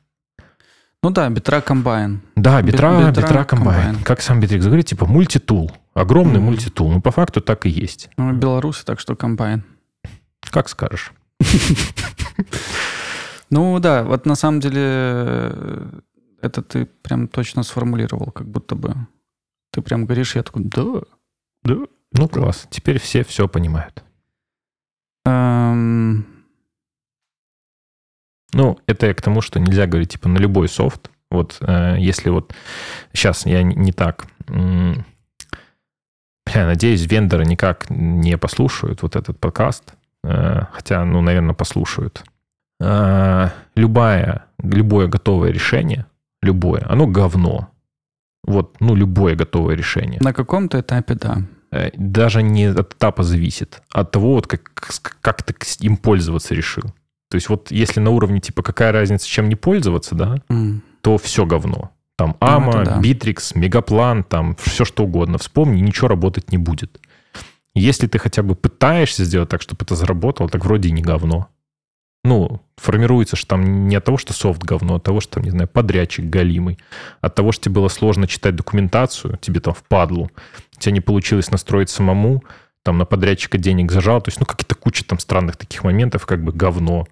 Ну 1.05 1.11
да, 1.11 1.29
битра 1.29 1.61
комбайн. 1.61 2.23
Да, 2.35 2.63
битра, 2.63 3.11
битра, 3.11 3.23
битра 3.23 3.45
комбайн. 3.45 4.03
Как 4.05 4.23
сам 4.23 4.41
Битрикс 4.41 4.65
говорит, 4.65 4.87
типа 4.87 5.05
мультитул. 5.05 5.71
Огромный 5.93 6.41
mm-hmm. 6.41 6.41
мультитул. 6.41 6.91
Ну, 6.91 7.03
по 7.03 7.11
факту 7.11 7.43
так 7.43 7.67
и 7.67 7.69
есть. 7.69 8.09
Ну, 8.17 8.33
белорусы, 8.33 8.87
так 8.87 9.01
что 9.01 9.15
комбайн. 9.15 9.65
Как 10.41 10.69
скажешь. 10.69 11.13
Ну 13.51 13.79
да, 13.79 14.03
вот 14.03 14.27
на 14.27 14.35
самом 14.35 14.59
деле 14.59 14.81
э, 14.83 16.01
это 16.41 16.63
ты 16.63 16.87
прям 16.87 17.29
точно 17.29 17.63
сформулировал, 17.63 18.33
как 18.33 18.49
будто 18.49 18.75
бы 18.75 18.95
ты 19.71 19.83
прям 19.83 20.07
говоришь, 20.07 20.35
я 20.35 20.43
такой, 20.43 20.65
да, 20.65 21.03
да. 21.63 21.77
Ну 22.13 22.29
класс, 22.29 22.67
теперь 22.71 22.99
все 22.99 23.23
все 23.23 23.47
понимают. 23.47 24.03
Эм, 25.27 26.27
ну, 28.55 28.79
это 28.87 29.07
я 29.07 29.15
к 29.15 29.23
тому, 29.23 29.41
что 29.41 29.61
нельзя 29.61 29.87
говорить, 29.87 30.13
типа, 30.13 30.29
на 30.29 30.39
любой 30.39 30.69
софт. 30.69 31.11
Вот 31.31 31.59
э, 31.61 31.97
если 31.99 32.31
вот... 32.31 32.55
Сейчас 33.13 33.47
я 33.47 33.63
не, 33.63 33.75
не 33.75 33.93
так... 33.93 34.27
Бля, 34.49 35.05
надеюсь, 36.67 37.07
вендоры 37.07 37.45
никак 37.45 37.91
не 37.91 38.39
послушают 38.39 39.03
вот 39.03 39.17
этот 39.17 39.39
подкаст. 39.39 39.95
Э, 40.25 40.63
хотя, 40.73 41.05
ну, 41.05 41.21
наверное, 41.21 41.55
послушают. 41.55 42.25
Э, 42.81 43.51
любая, 43.77 44.47
любое 44.63 45.07
готовое 45.09 45.51
решение, 45.51 46.07
любое, 46.43 46.85
оно 46.89 47.07
говно. 47.07 47.69
Вот, 48.43 48.77
ну, 48.81 48.95
любое 48.95 49.37
готовое 49.37 49.75
решение. 49.75 50.21
На 50.21 50.33
каком-то 50.33 50.81
этапе, 50.81 51.15
да. 51.15 51.43
Э, 51.71 51.91
даже 51.97 52.43
не 52.43 52.67
от 52.67 52.95
этапа 52.95 53.23
зависит, 53.23 53.83
а 53.93 54.01
от 54.01 54.11
того, 54.11 54.35
вот 54.35 54.47
как, 54.47 54.73
как 55.21 55.43
ты 55.43 55.55
им 55.81 55.97
пользоваться 55.97 56.55
решил. 56.55 56.85
То 57.35 57.37
есть 57.37 57.49
вот 57.49 57.73
если 57.73 57.99
на 57.99 58.11
уровне 58.11 58.39
типа 58.39 58.63
какая 58.63 58.93
разница, 58.93 59.27
чем 59.27 59.49
не 59.49 59.57
пользоваться, 59.57 60.15
да, 60.15 60.37
mm. 60.49 60.79
то 61.01 61.19
все 61.19 61.45
говно. 61.45 61.91
Там 62.17 62.37
AMA, 62.41 62.79
ну, 62.79 62.85
да. 62.85 63.01
Bittrex, 63.01 63.59
Мегаплан, 63.59 64.23
там 64.23 64.55
все 64.55 64.85
что 64.85 65.03
угодно. 65.03 65.39
Вспомни, 65.39 65.81
ничего 65.81 66.07
работать 66.07 66.53
не 66.53 66.59
будет. 66.59 67.01
Если 67.75 68.07
ты 68.07 68.21
хотя 68.21 68.45
бы 68.45 68.55
пытаешься 68.55 69.25
сделать 69.25 69.49
так, 69.49 69.63
чтобы 69.63 69.83
это 69.83 69.97
заработало, 69.97 70.49
так 70.49 70.65
вроде 70.65 70.91
и 70.91 70.93
не 70.93 71.03
говно. 71.03 71.49
Ну, 72.23 72.61
формируется 72.77 73.35
же 73.35 73.47
там 73.47 73.89
не 73.89 73.97
от 73.97 74.05
того, 74.05 74.17
что 74.17 74.33
софт 74.33 74.63
говно, 74.63 74.95
а 74.95 74.97
от 74.99 75.03
того, 75.03 75.19
что 75.19 75.33
там, 75.33 75.43
не 75.43 75.51
знаю, 75.51 75.67
подрядчик 75.67 76.27
галимый, 76.27 76.79
от 77.21 77.35
того, 77.35 77.51
что 77.51 77.65
тебе 77.65 77.75
было 77.75 77.89
сложно 77.89 78.29
читать 78.29 78.55
документацию, 78.55 79.39
тебе 79.39 79.59
там 79.59 79.75
впадлу, 79.75 80.31
у 80.77 80.79
тебя 80.79 80.93
не 80.93 81.01
получилось 81.01 81.51
настроить 81.51 81.91
самому, 81.91 82.45
там 82.85 82.99
на 82.99 83.07
подрядчика 83.07 83.59
денег 83.59 83.91
зажал. 83.91 84.21
То 84.21 84.29
есть, 84.29 84.39
ну, 84.39 84.47
какие-то 84.47 84.77
куча 84.77 85.05
там 85.05 85.19
странных 85.19 85.57
таких 85.57 85.83
моментов, 85.83 86.27
как 86.27 86.45
бы 86.45 86.53
говно. 86.53 87.07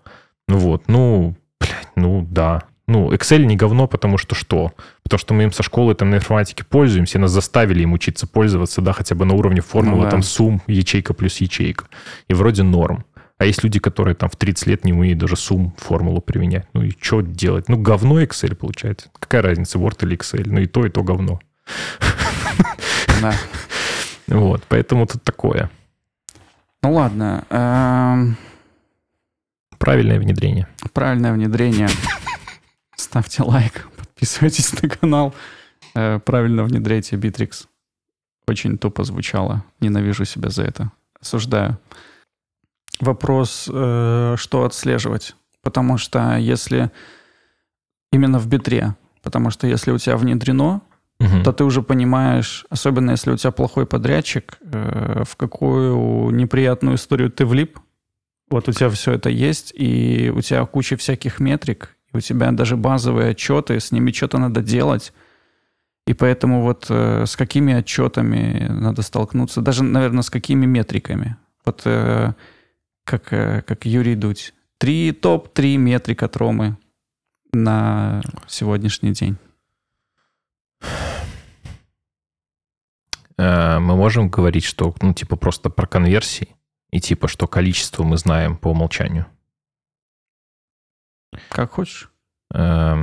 Ну 0.47 0.59
вот, 0.59 0.85
ну, 0.87 1.35
блядь, 1.59 1.89
ну 1.97 2.27
да. 2.31 2.65
Ну, 2.87 3.13
Excel 3.13 3.45
не 3.45 3.57
говно, 3.57 3.87
потому 3.87 4.19
что 4.19 4.35
что? 4.35 4.73
Потому 5.03 5.19
что 5.19 5.35
мы 5.35 5.45
им 5.45 5.53
со 5.53 5.63
школы 5.63 5.95
там 5.95 6.11
на 6.11 6.17
информатике 6.17 6.65
пользуемся, 6.65 7.17
и 7.17 7.21
нас 7.21 7.31
заставили 7.31 7.83
им 7.83 7.93
учиться 7.93 8.27
пользоваться, 8.27 8.83
да, 8.83 8.93
хотя 8.93 9.15
бы 9.15 9.25
на 9.25 9.35
уровне 9.35 9.63
формулы, 9.63 9.99
ну, 9.99 10.05
да. 10.05 10.11
там 10.11 10.23
сумм, 10.23 10.61
ячейка 10.67 11.15
плюс 11.15 11.39
ячейка. 11.39 11.87
И 12.29 12.35
вроде 12.35 12.65
норм. 12.65 13.05
А 13.39 13.47
есть 13.47 13.65
люди, 13.65 13.81
которые 13.81 14.15
там 14.15 14.29
в 14.29 14.37
30 14.37 14.67
лет 14.67 14.85
не 14.85 14.93
умеют 14.93 15.19
даже 15.19 15.37
сумм 15.37 15.75
формулу 15.79 16.21
применять. 16.21 16.67
Ну 16.75 16.83
и 16.83 16.93
что 17.01 17.23
делать? 17.23 17.69
Ну, 17.69 17.79
говно 17.79 18.23
Excel 18.23 18.55
получается. 18.55 19.09
Какая 19.19 19.43
разница, 19.43 19.79
Word 19.79 20.05
или 20.05 20.17
Excel? 20.17 20.45
Ну 20.47 20.61
и 20.61 20.67
то, 20.67 20.85
и 20.85 20.91
то 20.91 21.03
говно. 21.03 21.41
Да. 23.21 23.35
Вот, 24.33 24.64
поэтому 24.68 25.07
тут 25.07 25.23
такое. 25.23 25.71
Ну 26.83 26.95
ладно. 26.95 27.45
Эм, 27.51 28.37
Правильное 29.79 30.18
внедрение. 30.18 30.68
Правильное 30.92 31.33
внедрение. 31.33 31.88
Ставьте 32.97 33.42
лайк, 33.42 33.88
подписывайтесь 33.97 34.73
на 34.81 34.88
канал. 34.88 35.35
Э, 35.95 36.18
правильно 36.18 36.64
внедряйте 36.64 37.16
Bittrex. 37.16 37.66
Очень 38.47 38.79
тупо 38.79 39.05
звучало. 39.05 39.64
Ненавижу 39.81 40.25
себя 40.25 40.51
за 40.51 40.62
это. 40.62 40.90
Осуждаю. 41.21 41.79
Вопрос, 43.01 43.68
э, 43.73 44.37
что 44.38 44.64
отслеживать. 44.64 45.37
Потому 45.62 45.99
что 45.99 46.37
если 46.37 46.90
именно 48.12 48.38
в 48.38 48.47
битре, 48.47 48.95
потому 49.23 49.51
что 49.51 49.66
если 49.66 49.90
у 49.90 49.99
тебя 49.99 50.16
внедрено, 50.16 50.81
угу. 51.23 51.43
то 51.45 51.53
ты 51.53 51.65
уже 51.65 51.83
понимаешь, 51.83 52.67
особенно 52.71 53.13
если 53.13 53.31
у 53.31 53.37
тебя 53.37 53.51
плохой 53.51 53.87
подрядчик, 53.87 54.59
э, 54.61 55.23
в 55.25 55.37
какую 55.37 56.31
неприятную 56.31 56.97
историю 56.97 57.31
ты 57.31 57.47
влип. 57.47 57.79
Вот 58.51 58.69
у 58.69 58.73
тебя 58.73 58.91
все 58.91 59.13
это 59.13 59.31
есть, 59.31 59.73
и 59.75 60.31
у 60.35 60.41
тебя 60.41 60.67
куча 60.67 60.97
всяких 60.97 61.41
метрик, 61.41 61.97
у 62.13 62.21
тебя 62.21 62.51
даже 62.53 62.77
базовые 62.77 63.31
отчеты, 63.31 63.81
с 63.81 63.93
ними 63.93 64.13
что-то 64.13 64.39
надо 64.39 64.61
делать. 64.61 65.13
И 66.07 66.15
поэтому 66.15 66.63
вот 66.63 66.87
э, 66.91 67.25
с 67.27 67.37
какими 67.37 67.75
отчетами 67.75 68.67
надо 68.69 69.03
столкнуться, 69.03 69.61
даже, 69.61 69.85
наверное, 69.85 70.23
с 70.23 70.31
какими 70.31 70.67
метриками. 70.67 71.37
Вот 71.65 71.83
э, 71.85 72.33
как, 73.05 73.33
э, 73.33 73.63
как 73.63 73.87
Юрий 73.87 74.17
Дудь. 74.17 74.53
Три 74.79 75.13
топ-3 75.13 75.77
метрика 75.77 76.29
Тромы 76.29 76.77
на 77.53 78.21
сегодняшний 78.49 79.13
день. 79.13 79.37
Э, 83.43 83.79
мы 83.81 83.97
можем 83.97 84.29
говорить, 84.29 84.65
что, 84.65 84.95
ну, 85.01 85.13
типа, 85.13 85.35
просто 85.37 85.69
про 85.69 85.87
конверсии, 85.87 86.55
и 86.91 87.01
типа, 87.01 87.27
что 87.27 87.49
количество 87.49 88.05
мы 88.05 88.17
знаем 88.17 88.57
по 88.57 88.69
умолчанию. 88.69 89.27
Как 91.49 91.73
хочешь. 91.73 92.11
Э, 92.55 93.03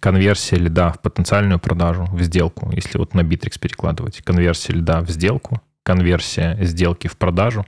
конверсия 0.00 0.56
льда 0.56 0.92
в 0.92 1.00
потенциальную 1.00 1.58
продажу, 1.58 2.04
в 2.04 2.20
сделку, 2.22 2.70
если 2.72 2.98
вот 2.98 3.14
на 3.14 3.20
Bittrex 3.20 3.58
перекладывать. 3.58 4.20
Конверсия 4.22 4.74
льда 4.74 5.00
в 5.00 5.08
сделку, 5.08 5.62
конверсия 5.82 6.58
сделки 6.62 7.08
в 7.08 7.16
продажу. 7.16 7.64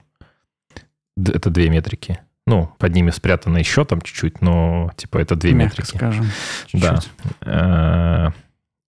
Это 1.17 1.49
две 1.49 1.71
метрики. 1.71 2.21
Ну, 2.47 2.71
под 2.79 2.95
ними 2.95 3.11
спрятано 3.11 3.59
еще 3.59 3.85
там 3.85 4.03
чуть-чуть, 4.03 4.43
но 4.43 4.91
типа 4.97 5.19
это 5.19 5.37
две 5.37 5.53
Мягко 5.53 5.81
метрики. 5.81 5.97
скажем. 5.97 6.27
Чуть-чуть. 6.67 7.11
Да. 7.41 8.33
Э, 8.33 8.33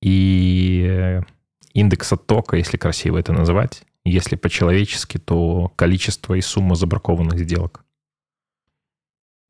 и 0.03 1.21
индекс 1.75 2.13
оттока, 2.13 2.57
если 2.57 2.77
красиво 2.77 3.19
это 3.19 3.33
называть. 3.33 3.83
Если 4.05 4.37
по-человечески, 4.37 5.19
то 5.19 5.73
количество 5.77 6.35
и 6.35 6.41
сумма 6.41 6.75
забракованных 6.75 7.39
сделок. 7.41 7.85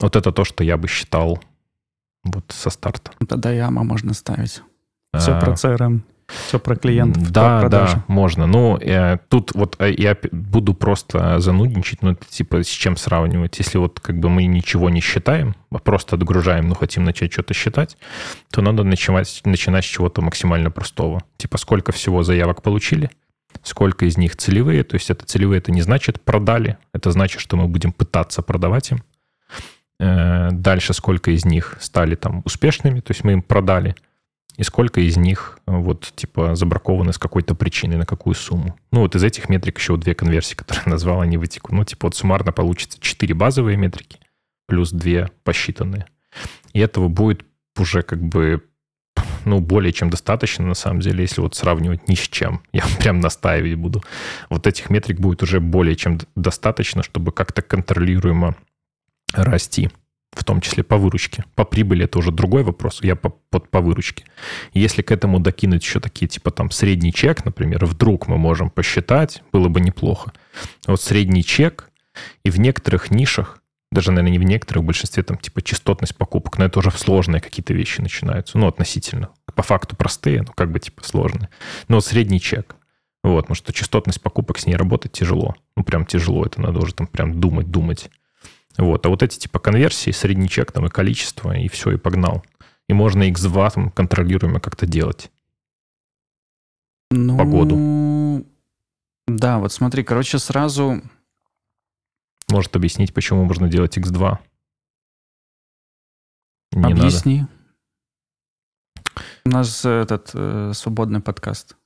Вот 0.00 0.16
это 0.16 0.33
то, 0.33 0.44
что 0.44 0.64
я 0.64 0.76
бы 0.76 0.88
считал 0.88 1.38
вот 2.24 2.44
со 2.48 2.70
старта. 2.70 3.12
Тогда 3.28 3.50
яма 3.52 3.85
можно 3.85 4.14
ставить. 4.14 4.62
Все 5.16 5.33
а, 5.33 5.40
про 5.40 5.52
CRM. 5.52 6.02
Все 6.47 6.59
про 6.59 6.77
клиентов. 6.77 7.31
Да, 7.31 7.61
про 7.61 7.69
да, 7.69 8.05
можно. 8.07 8.47
Ну, 8.47 8.79
э, 8.79 9.19
тут 9.29 9.53
вот 9.55 9.77
э, 9.79 9.93
я 9.97 10.16
буду 10.31 10.75
просто 10.75 11.40
занудничать, 11.40 12.03
ну, 12.03 12.12
это 12.12 12.25
типа 12.27 12.62
с 12.62 12.69
чем 12.69 12.97
сравнивать. 12.97 13.59
Если 13.59 13.79
вот 13.79 14.01
как 14.01 14.19
бы 14.19 14.29
мы 14.29 14.45
ничего 14.45 14.90
не 14.90 15.01
считаем, 15.01 15.55
а 15.71 15.79
просто 15.79 16.16
отгружаем, 16.16 16.69
но 16.69 16.75
хотим 16.75 17.05
начать 17.05 17.33
что-то 17.33 17.55
считать, 17.55 17.97
то 18.51 18.62
надо 18.62 18.85
начинать, 18.85 19.40
начинать 19.45 19.85
с 19.85 19.88
чего-то 19.88 20.23
максимально 20.23 20.71
простого. 20.71 21.23
Типа 21.37 21.59
сколько 21.59 21.93
всего 21.93 22.23
заявок 22.23 22.62
получили, 22.62 23.11
сколько 23.62 24.05
из 24.07 24.16
них 24.16 24.37
целевые. 24.37 24.85
То 24.85 24.95
есть 24.95 25.11
это 25.11 25.25
целевые, 25.25 25.59
это 25.59 25.73
не 25.73 25.83
значит 25.83 26.21
продали, 26.21 26.79
это 26.93 27.11
значит, 27.11 27.40
что 27.40 27.57
мы 27.57 27.66
будем 27.66 27.93
пытаться 27.93 28.43
продавать 28.43 28.93
им. 28.93 29.03
Э, 29.99 30.49
дальше 30.53 30.95
сколько 30.95 31.31
из 31.31 31.45
них 31.45 31.77
стали 31.81 32.14
там 32.14 32.43
успешными, 32.45 33.01
то 33.01 33.11
есть 33.12 33.25
мы 33.25 33.33
им 33.33 33.43
продали– 33.43 33.97
и 34.57 34.63
сколько 34.63 35.01
из 35.01 35.17
них 35.17 35.59
э, 35.67 35.77
вот 35.77 36.13
типа 36.15 36.55
забракованы 36.55 37.13
с 37.13 37.19
какой-то 37.19 37.55
причиной, 37.55 37.97
на 37.97 38.07
какую 38.07 38.35
сумму. 38.35 38.77
Ну 38.93 39.01
вот 39.01 39.15
из 39.15 39.25
этих 39.25 39.49
метрик 39.49 39.79
еще 39.79 39.97
две 39.97 40.15
конверсии, 40.15 40.55
которые 40.57 40.85
я 40.87 40.93
назвал, 40.93 41.21
они 41.21 41.37
вытекут. 41.37 41.73
Ну 41.73 41.85
типа 41.85 42.09
вот 42.09 42.17
суммарно 42.17 42.53
получится 42.53 42.99
4 43.01 43.35
базовые 43.35 43.77
метрики 43.77 44.19
плюс 44.67 44.91
2 44.91 45.29
посчитанные. 45.45 46.07
И 46.73 46.81
этого 46.81 47.09
будет 47.09 47.45
уже 47.77 48.03
как 48.03 48.23
бы 48.23 48.63
ну, 49.45 49.61
более 49.61 49.93
чем 49.93 50.11
достаточно, 50.11 50.67
на 50.67 50.75
самом 50.75 51.01
деле, 51.01 51.23
если 51.23 51.41
вот 51.41 51.55
сравнивать 51.55 52.09
ни 52.09 52.15
с 52.15 52.29
чем. 52.29 52.63
Я 52.73 52.85
прям 52.99 53.21
настаивать 53.21 53.75
буду. 53.75 54.03
Вот 54.49 54.67
этих 54.67 54.91
метрик 54.91 55.19
будет 55.19 55.43
уже 55.43 55.61
более 55.61 55.97
чем 55.97 56.19
достаточно, 56.37 57.03
чтобы 57.03 57.33
как-то 57.33 57.63
контролируемо 57.63 58.57
расти 59.33 59.91
в 60.33 60.45
том 60.45 60.61
числе 60.61 60.85
по 60.85 60.97
выручке. 60.97 61.45
По 61.55 61.64
прибыли 61.64 62.05
это 62.05 62.19
уже 62.19 62.31
другой 62.31 62.62
вопрос, 62.62 63.01
я 63.03 63.16
по, 63.16 63.31
под 63.31 63.69
по 63.69 63.81
выручке. 63.81 64.25
Если 64.73 65.03
к 65.03 65.11
этому 65.11 65.40
докинуть 65.40 65.83
еще 65.83 66.01
такие, 66.01 66.29
типа 66.29 66.51
там 66.51 66.71
средний 66.71 67.12
чек, 67.12 67.45
например, 67.45 67.85
вдруг 67.85 68.29
мы 68.29 68.38
можем 68.38 68.71
посчитать, 68.71 69.43
было 69.53 69.69
бы 69.69 69.81
неплохо. 69.81 70.33
Вот 70.87 71.01
средний 71.01 71.45
чек, 71.45 71.90
и 72.45 72.51
в 72.51 72.61
некоторых 72.61 73.11
нишах, 73.11 73.59
даже, 73.93 74.12
наверное, 74.12 74.33
не 74.33 74.38
в 74.38 74.45
некоторых, 74.45 74.85
в 74.85 74.87
большинстве 74.87 75.25
там 75.25 75.37
типа 75.37 75.62
частотность 75.62 76.16
покупок, 76.16 76.59
но 76.59 76.64
это 76.64 76.79
уже 76.79 76.93
сложные 76.93 77.40
какие-то 77.40 77.75
вещи 77.75 78.01
начинаются, 78.01 78.57
ну, 78.57 78.69
относительно. 78.69 79.31
По 79.55 79.62
факту 79.64 79.97
простые, 79.97 80.43
но 80.43 80.53
как 80.53 80.71
бы 80.71 80.79
типа 80.79 81.03
сложные. 81.03 81.49
Но 81.88 81.97
вот 81.97 82.05
средний 82.05 82.40
чек, 82.40 82.77
вот, 83.25 83.43
потому 83.43 83.57
что 83.57 83.73
частотность 83.73 84.23
покупок 84.23 84.59
с 84.59 84.66
ней 84.66 84.77
работать 84.77 85.12
тяжело. 85.12 85.57
Ну, 85.77 85.83
прям 85.83 86.07
тяжело, 86.07 86.45
это 86.45 86.61
надо 86.61 86.79
уже 86.79 86.95
там 86.95 87.09
прям 87.09 87.40
думать, 87.40 87.71
думать. 87.71 88.11
Вот. 88.78 89.04
А 89.06 89.09
вот 89.09 89.22
эти 89.22 89.38
типа 89.38 89.59
конверсии, 89.59 90.11
средний 90.11 90.48
чек 90.48 90.72
там 90.72 90.87
и 90.87 90.90
количество, 90.90 91.56
и 91.56 91.68
все, 91.68 91.92
и 91.92 91.96
погнал. 91.96 92.44
И 92.88 92.92
можно 92.92 93.28
X2 93.30 93.70
там, 93.72 93.90
контролируемо 93.90 94.61
как-то 94.61 94.87
делать. 94.87 95.30
Ну, 97.11 97.37
по 97.37 97.44
году. 97.44 98.46
Да, 99.26 99.59
вот 99.59 99.72
смотри, 99.72 100.04
короче, 100.04 100.38
сразу... 100.38 101.02
Может 102.50 102.74
объяснить, 102.74 103.14
почему 103.14 103.44
можно 103.44 103.68
делать 103.68 103.96
X2? 103.96 104.38
Не 106.72 106.92
Объясни. 106.92 107.40
Надо. 107.40 107.50
У 109.44 109.48
нас 109.50 109.85
этот 109.85 110.30
э, 110.35 110.72
свободный 110.74 111.20
подкаст. 111.20 111.76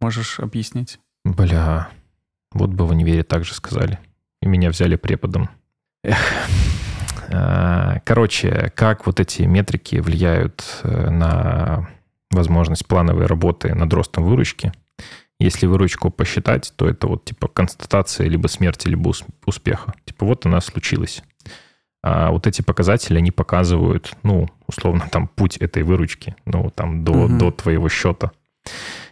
Можешь 0.00 0.40
объяснить? 0.40 0.98
Бля, 1.24 1.90
вот 2.52 2.70
бы 2.70 2.86
в 2.86 2.90
универе 2.90 3.22
так 3.22 3.44
же 3.44 3.54
сказали. 3.54 3.98
И 4.40 4.48
меня 4.48 4.70
взяли 4.70 4.96
преподом. 4.96 5.50
Эх. 6.02 6.18
А, 7.32 8.00
короче, 8.04 8.72
как 8.74 9.06
вот 9.06 9.20
эти 9.20 9.42
метрики 9.42 9.96
влияют 9.96 10.64
э, 10.82 11.10
на 11.10 11.88
возможность 12.30 12.86
плановой 12.86 13.26
работы 13.26 13.74
над 13.74 13.92
ростом 13.92 14.24
выручки? 14.24 14.72
Если 15.38 15.66
выручку 15.66 16.10
посчитать, 16.10 16.72
то 16.76 16.88
это 16.88 17.06
вот 17.06 17.24
типа 17.24 17.48
констатация 17.48 18.28
либо 18.28 18.46
смерти, 18.48 18.88
либо 18.88 19.12
успеха. 19.46 19.94
Типа 20.04 20.26
вот 20.26 20.44
она 20.44 20.60
случилась. 20.60 21.22
А 22.02 22.30
вот 22.30 22.46
эти 22.46 22.62
показатели, 22.62 23.18
они 23.18 23.30
показывают, 23.30 24.16
ну, 24.22 24.48
условно, 24.66 25.06
там, 25.10 25.28
путь 25.28 25.58
этой 25.58 25.82
выручки, 25.82 26.34
ну, 26.46 26.70
там, 26.70 27.04
до, 27.04 27.12
угу. 27.12 27.38
до 27.38 27.50
твоего 27.50 27.88
счета. 27.88 28.32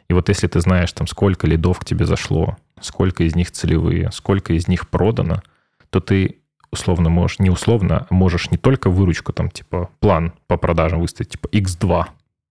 И 0.08 0.14
вот 0.14 0.28
если 0.30 0.46
ты 0.46 0.60
знаешь, 0.60 0.92
там, 0.92 1.06
сколько 1.06 1.46
лидов 1.46 1.80
к 1.80 1.84
тебе 1.84 2.06
зашло, 2.06 2.56
сколько 2.80 3.24
из 3.24 3.34
них 3.34 3.50
целевые, 3.50 4.10
сколько 4.10 4.54
из 4.54 4.68
них 4.68 4.88
продано, 4.88 5.42
то 5.90 6.00
ты 6.00 6.38
условно 6.70 7.10
можешь, 7.10 7.38
не 7.38 7.50
условно, 7.50 8.06
а 8.08 8.14
можешь 8.14 8.50
не 8.50 8.58
только 8.58 8.90
выручку, 8.90 9.32
там, 9.32 9.50
типа, 9.50 9.90
план 10.00 10.32
по 10.46 10.56
продажам 10.56 11.00
выставить, 11.00 11.30
типа, 11.30 11.48
x2, 11.48 12.04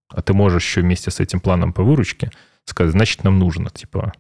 а 0.10 0.22
ты 0.22 0.34
можешь 0.34 0.64
еще 0.64 0.82
вместе 0.82 1.12
с 1.12 1.20
этим 1.20 1.40
планом 1.40 1.74
по 1.74 1.84
выручке 1.84 2.32
сказать, 2.66 2.92
значит, 2.92 3.24
нам 3.24 3.40
нужно, 3.40 3.70
типа, 3.70 4.14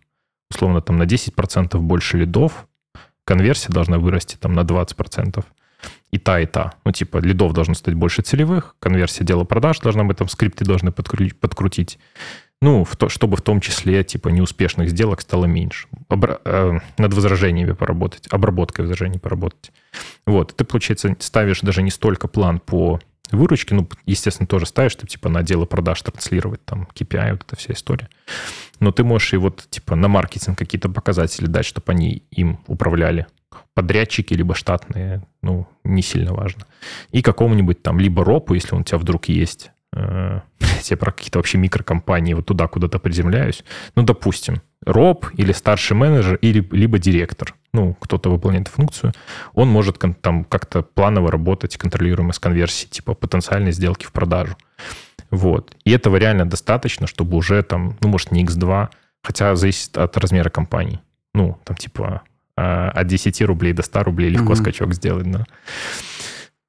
условно, 0.49 0.81
там, 0.81 0.97
на 0.97 1.03
10% 1.03 1.77
больше 1.79 2.17
лидов, 2.17 2.67
конверсия 3.25 3.71
должна 3.71 3.97
вырасти 3.97 4.37
там 4.37 4.53
на 4.53 4.61
20%. 4.61 5.43
И 6.09 6.17
та, 6.17 6.39
и 6.39 6.45
та. 6.45 6.73
Ну, 6.85 6.91
типа, 6.91 7.17
лидов 7.17 7.53
должно 7.53 7.73
стать 7.73 7.93
больше 7.93 8.21
целевых, 8.21 8.75
конверсия 8.79 9.23
дела 9.23 9.43
продаж 9.43 9.79
должна 9.79 10.03
быть, 10.03 10.17
там, 10.17 10.29
скрипты 10.29 10.65
должны 10.65 10.91
подкрутить. 10.91 11.99
Ну, 12.61 12.83
в 12.83 12.95
то, 12.95 13.07
чтобы 13.07 13.37
в 13.37 13.41
том 13.41 13.61
числе, 13.61 14.03
типа, 14.03 14.29
неуспешных 14.29 14.89
сделок 14.89 15.21
стало 15.21 15.45
меньше. 15.45 15.87
Обра- 16.09 16.41
э, 16.43 16.79
над 16.97 17.13
возражениями 17.13 17.73
поработать, 17.73 18.27
обработкой 18.31 18.85
возражений 18.85 19.19
поработать. 19.19 19.71
Вот, 20.25 20.55
ты, 20.55 20.63
получается, 20.63 21.15
ставишь 21.19 21.61
даже 21.61 21.83
не 21.83 21.91
столько 21.91 22.27
план 22.27 22.59
по 22.59 22.99
выручке, 23.31 23.75
ну, 23.75 23.87
естественно, 24.05 24.47
тоже 24.47 24.65
ставишь, 24.65 24.93
чтобы, 24.93 25.07
типа, 25.07 25.29
на 25.29 25.43
дело 25.43 25.65
продаж 25.65 26.01
транслировать, 26.01 26.63
там, 26.65 26.87
KPI, 26.95 27.33
вот 27.33 27.43
эта 27.45 27.55
вся 27.55 27.73
история. 27.73 28.09
Но 28.79 28.91
ты 28.91 29.03
можешь 29.03 29.33
и 29.33 29.37
вот, 29.37 29.67
типа, 29.69 29.95
на 29.95 30.07
маркетинг 30.07 30.57
какие-то 30.57 30.89
показатели 30.89 31.45
дать, 31.45 31.65
чтобы 31.65 31.91
они 31.91 32.23
им 32.31 32.59
управляли. 32.65 33.27
Подрядчики, 33.75 34.33
либо 34.33 34.55
штатные, 34.55 35.21
ну, 35.43 35.67
не 35.83 36.01
сильно 36.01 36.33
важно. 36.33 36.65
И 37.11 37.21
какому-нибудь 37.21 37.83
там, 37.83 37.99
либо 37.99 38.25
ропу, 38.25 38.55
если 38.55 38.73
он 38.73 38.81
у 38.81 38.83
тебя 38.83 38.97
вдруг 38.97 39.25
есть, 39.25 39.71
я 39.93 40.97
про 40.97 41.11
какие-то 41.11 41.39
вообще 41.39 41.57
микрокомпании 41.57 42.33
вот 42.33 42.45
туда 42.45 42.67
куда-то 42.67 42.99
приземляюсь. 42.99 43.63
Ну, 43.95 44.03
допустим, 44.03 44.61
роб 44.85 45.27
или 45.35 45.51
старший 45.51 45.95
менеджер, 45.95 46.35
или, 46.35 46.67
либо 46.71 46.99
директор, 46.99 47.55
ну, 47.73 47.93
кто-то 47.99 48.29
выполняет 48.29 48.67
функцию, 48.67 49.13
он 49.53 49.67
может 49.69 49.99
там 50.21 50.43
как-то 50.43 50.81
планово 50.81 51.31
работать, 51.31 51.77
контролируемо 51.77 52.33
с 52.33 52.39
конверсией, 52.39 52.89
типа 52.89 53.13
потенциальной 53.13 53.71
сделки 53.71 54.05
в 54.05 54.11
продажу. 54.11 54.55
Вот. 55.29 55.75
И 55.83 55.91
этого 55.91 56.17
реально 56.17 56.45
достаточно, 56.45 57.07
чтобы 57.07 57.37
уже 57.37 57.61
там, 57.63 57.97
ну, 58.01 58.07
может, 58.07 58.31
не 58.31 58.45
X2, 58.45 58.89
хотя 59.23 59.55
зависит 59.55 59.97
от 59.97 60.15
размера 60.17 60.49
компании. 60.49 61.01
Ну, 61.33 61.57
там 61.65 61.75
типа 61.75 62.21
а, 62.55 62.89
от 62.89 63.07
10 63.07 63.41
рублей 63.41 63.73
до 63.73 63.83
100 63.83 64.03
рублей 64.03 64.29
легко 64.29 64.53
mm-hmm. 64.53 64.55
скачок 64.55 64.93
сделать, 64.93 65.29
да. 65.29 65.45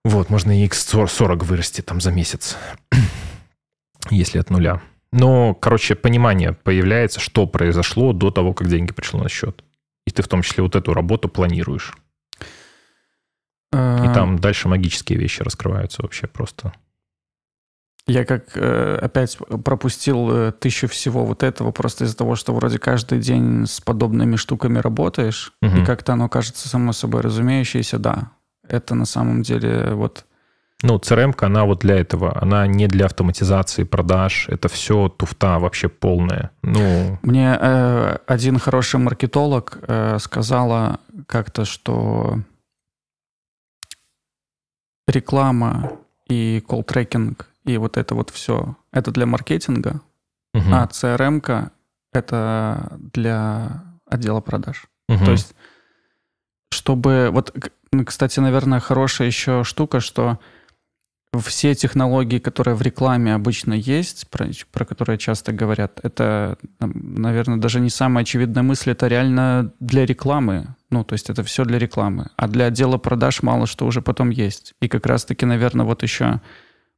Вот, 0.05 0.31
можно 0.31 0.59
и 0.59 0.67
X40 0.67 1.45
вырасти 1.45 1.81
там 1.81 2.01
за 2.01 2.11
месяц, 2.13 2.57
если 4.11 4.39
от 4.39 4.51
нуля. 4.51 4.81
Но, 5.13 5.55
короче, 5.55 5.95
понимание 5.95 6.53
появляется, 6.53 7.21
что 7.21 7.47
произошло 7.47 8.13
до 8.13 8.31
того, 8.31 8.53
как 8.53 8.69
деньги 8.69 8.93
пришли 8.93 9.19
на 9.19 9.29
счет. 9.29 9.65
И 10.07 10.11
ты 10.11 10.23
в 10.23 10.29
том 10.29 10.43
числе 10.43 10.63
вот 10.63 10.77
эту 10.77 10.95
работу 10.95 11.29
планируешь. 11.29 11.95
И 13.73 13.77
а. 13.77 14.13
там 14.15 14.39
дальше 14.39 14.69
магические 14.69 15.19
вещи 15.19 15.43
раскрываются 15.43 16.03
вообще 16.03 16.27
просто. 16.27 16.73
Я 18.07 18.25
как 18.25 18.57
э, 18.57 18.99
опять 19.03 19.37
пропустил 19.37 20.31
э, 20.31 20.53
тысячу 20.53 20.89
всего 20.89 21.27
вот 21.27 21.43
этого 21.43 21.73
просто 21.73 22.05
из-за 22.05 22.17
того, 22.17 22.37
что 22.37 22.55
вроде 22.55 22.79
каждый 22.79 23.19
день 23.19 23.67
с 23.67 23.83
подобными 23.83 24.37
штуками 24.37 24.79
работаешь, 24.79 25.53
угу. 25.61 25.77
и 25.77 25.85
как-то 25.85 26.15
оно 26.15 26.31
кажется 26.31 26.71
само 26.71 26.93
собой 26.93 27.21
разумеющееся, 27.21 27.99
да. 27.99 28.33
Это 28.69 28.95
на 28.95 29.07
самом 29.07 29.43
деле 29.43 29.95
вот 29.95 30.25
ну, 30.83 30.97
CRM, 30.99 31.35
она 31.41 31.65
вот 31.65 31.81
для 31.81 31.97
этого, 31.97 32.41
она 32.41 32.69
не 32.69 32.87
для 32.87 33.07
автоматизации 33.07 33.83
продаж, 33.83 34.49
это 34.49 34.69
все 34.69 35.09
туфта 35.09 35.59
вообще 35.59 35.89
полная. 35.89 36.53
Ну... 36.63 37.19
Мне 37.23 37.59
э, 37.61 38.19
один 38.29 38.61
хороший 38.61 39.01
маркетолог 39.01 39.79
э, 39.89 40.19
сказала 40.21 41.01
как-то, 41.27 41.65
что 41.65 42.39
реклама 45.09 45.99
и 46.29 46.63
колл-трекинг 46.69 47.47
и 47.65 47.77
вот 47.77 47.97
это 47.97 48.15
вот 48.15 48.31
все, 48.31 48.77
это 48.93 49.11
для 49.11 49.27
маркетинга, 49.27 50.01
угу. 50.55 50.65
а 50.73 50.87
CRM 50.87 51.71
это 52.13 52.99
для 53.13 53.83
отдела 54.07 54.41
продаж. 54.41 54.87
Угу. 55.09 55.25
То 55.25 55.31
есть, 55.33 55.55
чтобы... 56.71 57.31
Вот, 57.33 57.55
кстати, 58.05 58.41
наверное, 58.41 58.81
хорошая 58.81 59.29
еще 59.29 59.65
штука, 59.65 60.01
что 60.01 60.39
все 61.37 61.75
технологии, 61.75 62.39
которые 62.39 62.75
в 62.75 62.83
рекламе 62.83 63.35
обычно 63.35 63.75
есть, 63.75 64.29
про, 64.29 64.49
про 64.73 64.85
которые 64.85 65.19
часто 65.19 65.53
говорят, 65.53 66.01
это, 66.03 66.57
наверное, 66.81 67.59
даже 67.59 67.81
не 67.81 67.91
самая 67.91 68.23
очевидная 68.23 68.63
мысль, 68.63 68.93
это 68.93 69.09
реально 69.09 69.73
для 69.79 70.07
рекламы. 70.07 70.75
Ну, 70.91 71.05
то 71.05 71.13
есть 71.13 71.29
это 71.29 71.43
все 71.43 71.65
для 71.65 71.79
рекламы. 71.79 72.31
А 72.37 72.49
для 72.49 72.67
отдела 72.67 72.97
продаж 72.97 73.43
мало 73.43 73.67
что 73.67 73.87
уже 73.87 74.01
потом 74.01 74.31
есть. 74.31 74.75
И 74.81 74.89
как 74.89 75.07
раз-таки, 75.07 75.45
наверное, 75.45 75.85
вот 75.85 76.03
еще 76.03 76.41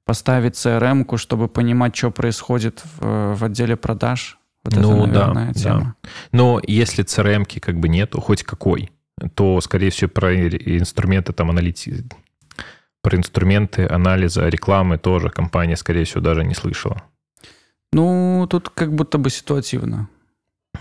поставить 0.05 0.55
CRM-ку, 0.55 1.16
чтобы 1.16 1.48
понимать, 1.48 1.96
что 1.96 2.11
происходит 2.11 2.83
в, 2.98 3.35
в 3.35 3.44
отделе 3.44 3.76
продаж. 3.76 4.38
Вот 4.64 4.76
ну 4.76 5.05
это, 5.05 5.12
наверное, 5.12 5.46
да, 5.48 5.53
тема. 5.53 5.96
да. 6.03 6.09
Но 6.33 6.61
если 6.66 7.05
CRM-ки 7.05 7.59
как 7.59 7.81
бы 7.81 7.88
нету, 7.88 8.20
хоть 8.20 8.44
какой, 8.44 8.90
то, 9.35 9.61
скорее 9.61 9.90
всего, 9.90 10.09
про 10.09 10.35
инструменты 10.35 11.33
там 11.33 11.50
аналитики, 11.50 12.04
про 13.02 13.16
инструменты 13.16 13.87
анализа 13.87 14.48
рекламы 14.48 14.98
тоже 14.98 15.30
компания, 15.30 15.76
скорее 15.76 16.04
всего, 16.04 16.20
даже 16.20 16.44
не 16.44 16.54
слышала. 16.54 17.02
Ну, 17.92 18.46
тут 18.48 18.68
как 18.68 18.94
будто 18.94 19.18
бы 19.18 19.30
ситуативно. 19.30 20.09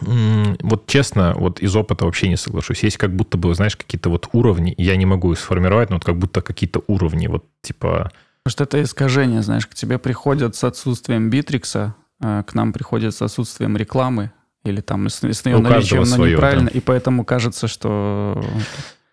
Вот 0.02 0.86
честно, 0.88 1.34
вот 1.36 1.60
из 1.60 1.76
опыта 1.76 2.06
вообще 2.06 2.30
не 2.30 2.38
соглашусь. 2.38 2.84
Есть 2.84 2.98
как 2.98 3.16
будто 3.16 3.38
бы, 3.38 3.54
знаешь, 3.56 3.76
какие-то 3.76 4.10
вот 4.10 4.30
уровни, 4.34 4.76
я 4.78 4.96
не 4.96 5.06
могу 5.06 5.32
их 5.34 5.40
сформировать, 5.40 5.90
но 5.90 5.96
вот 5.96 6.06
как 6.06 6.18
будто 6.18 6.42
какие-то 6.42 6.84
уровни, 6.88 7.28
вот 7.28 7.46
типа... 7.62 8.12
Потому 8.44 8.52
что 8.52 8.64
это 8.64 8.82
искажение, 8.84 9.42
знаешь, 9.42 9.66
к 9.68 9.74
тебе 9.74 9.98
приходят 9.98 10.56
с 10.56 10.64
отсутствием 10.64 11.30
битрикса, 11.30 11.96
а 12.22 12.44
к 12.44 12.54
нам 12.54 12.72
приходят 12.72 13.16
с 13.16 13.22
отсутствием 13.22 13.76
рекламы, 13.76 14.32
или 14.64 14.82
там 14.82 15.10
с, 15.10 15.24
с 15.24 15.46
ее 15.46 15.58
наличием, 15.60 16.06
свое, 16.06 16.34
неправильно, 16.34 16.70
да. 16.72 16.78
и 16.78 16.80
поэтому 16.82 17.24
кажется, 17.26 17.68
что... 17.68 18.44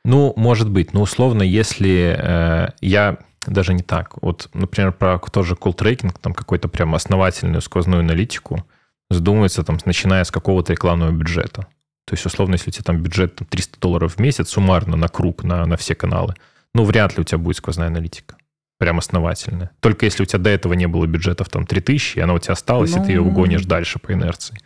Ну, 0.05 0.33
может 0.37 0.71
быть, 0.71 0.93
но 0.93 1.03
условно, 1.03 1.43
если 1.43 2.17
э, 2.17 2.69
я 2.81 3.19
даже 3.47 3.75
не 3.75 3.83
так. 3.83 4.23
Вот, 4.23 4.49
например, 4.55 4.93
про 4.93 5.19
тот 5.19 5.47
же 5.47 5.55
cold 5.55 5.77
tracking, 5.77 6.15
там 6.21 6.33
какой-то 6.33 6.69
прям 6.69 6.95
основательную 6.95 7.61
сквозную 7.61 8.01
аналитику, 8.01 8.65
задумывается 9.11 9.63
там, 9.63 9.79
начиная 9.85 10.25
с 10.25 10.31
какого-то 10.31 10.73
рекламного 10.73 11.11
бюджета. 11.11 11.63
То 12.07 12.15
есть, 12.15 12.25
условно, 12.25 12.55
если 12.55 12.71
у 12.71 12.73
тебя 12.73 12.85
там 12.85 13.03
бюджет 13.03 13.37
там, 13.37 13.47
300 13.49 13.81
долларов 13.81 14.15
в 14.15 14.21
месяц 14.21 14.51
суммарно 14.51 14.97
на 14.97 15.09
круг, 15.09 15.43
на, 15.43 15.67
на 15.67 15.77
все 15.77 15.95
каналы, 15.95 16.35
ну, 16.75 16.85
вряд 16.85 17.17
ли 17.17 17.23
у 17.23 17.25
тебя 17.25 17.39
будет 17.39 17.57
сквозная 17.57 17.89
аналитика. 17.89 18.37
Прям 18.79 18.99
основательная. 18.99 19.71
Только 19.81 20.05
если 20.05 20.23
у 20.23 20.27
тебя 20.27 20.39
до 20.39 20.51
этого 20.51 20.75
не 20.75 20.87
было 20.87 21.07
бюджетов 21.07 21.49
там 21.49 21.67
3000, 21.67 22.19
и 22.19 22.21
она 22.21 22.35
у 22.35 22.39
тебя 22.39 22.53
осталась, 22.53 22.95
ну... 22.95 23.03
и 23.03 23.07
ты 23.07 23.13
ее 23.13 23.23
ну. 23.23 23.29
угонишь 23.29 23.65
дальше 23.65 23.99
по 23.99 24.13
инерции. 24.13 24.59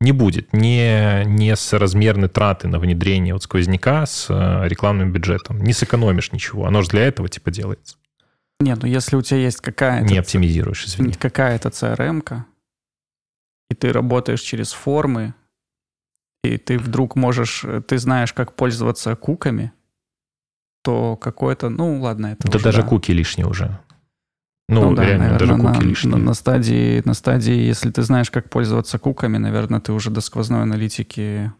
Не 0.00 0.12
будет. 0.12 0.52
Не, 0.52 1.24
не 1.26 1.54
с 1.54 1.72
размерной 1.74 2.28
траты 2.28 2.68
на 2.68 2.78
внедрение 2.78 3.34
вот 3.34 3.42
сквозняка 3.42 4.06
с 4.06 4.26
э, 4.30 4.66
рекламным 4.66 5.12
бюджетом. 5.12 5.62
Не 5.62 5.74
сэкономишь 5.74 6.32
ничего. 6.32 6.66
Оно 6.66 6.80
же 6.82 6.88
для 6.88 7.02
этого 7.02 7.28
типа 7.28 7.50
делается. 7.50 7.96
Нет, 8.60 8.80
ну 8.82 8.88
если 8.88 9.16
у 9.16 9.22
тебя 9.22 9.40
есть 9.40 9.60
какая-то... 9.60 10.06
Не 10.06 10.18
оптимизируешь, 10.18 10.86
извини. 10.86 11.12
Какая-то 11.12 11.68
CRM-ка, 11.68 12.46
и 13.70 13.74
ты 13.74 13.92
работаешь 13.92 14.40
через 14.40 14.72
формы, 14.72 15.34
и 16.42 16.56
ты 16.56 16.78
вдруг 16.78 17.16
можешь, 17.16 17.64
ты 17.86 17.98
знаешь, 17.98 18.32
как 18.32 18.54
пользоваться 18.54 19.16
куками, 19.16 19.72
то 20.82 21.16
какое-то, 21.16 21.68
ну 21.68 22.00
ладно, 22.00 22.28
это 22.28 22.50
Да 22.50 22.56
уже, 22.56 22.64
даже 22.64 22.82
да. 22.82 22.88
куки 22.88 23.12
лишние 23.12 23.46
уже. 23.46 23.78
Ну, 24.70 24.90
ну 24.90 24.94
да, 24.94 25.04
реально, 25.04 25.30
наверное, 25.30 25.38
даже 25.38 25.60
куки 25.60 25.84
на, 25.84 25.88
лишние. 25.88 26.16
На, 26.16 26.24
на, 26.24 26.34
стадии, 26.34 27.02
на 27.04 27.14
стадии, 27.14 27.54
если 27.54 27.90
ты 27.90 28.02
знаешь, 28.02 28.30
как 28.30 28.48
пользоваться 28.48 28.98
куками, 28.98 29.36
наверное, 29.36 29.80
ты 29.80 29.92
уже 29.92 30.10
до 30.10 30.20
сквозной 30.20 30.62
аналитики 30.62 31.52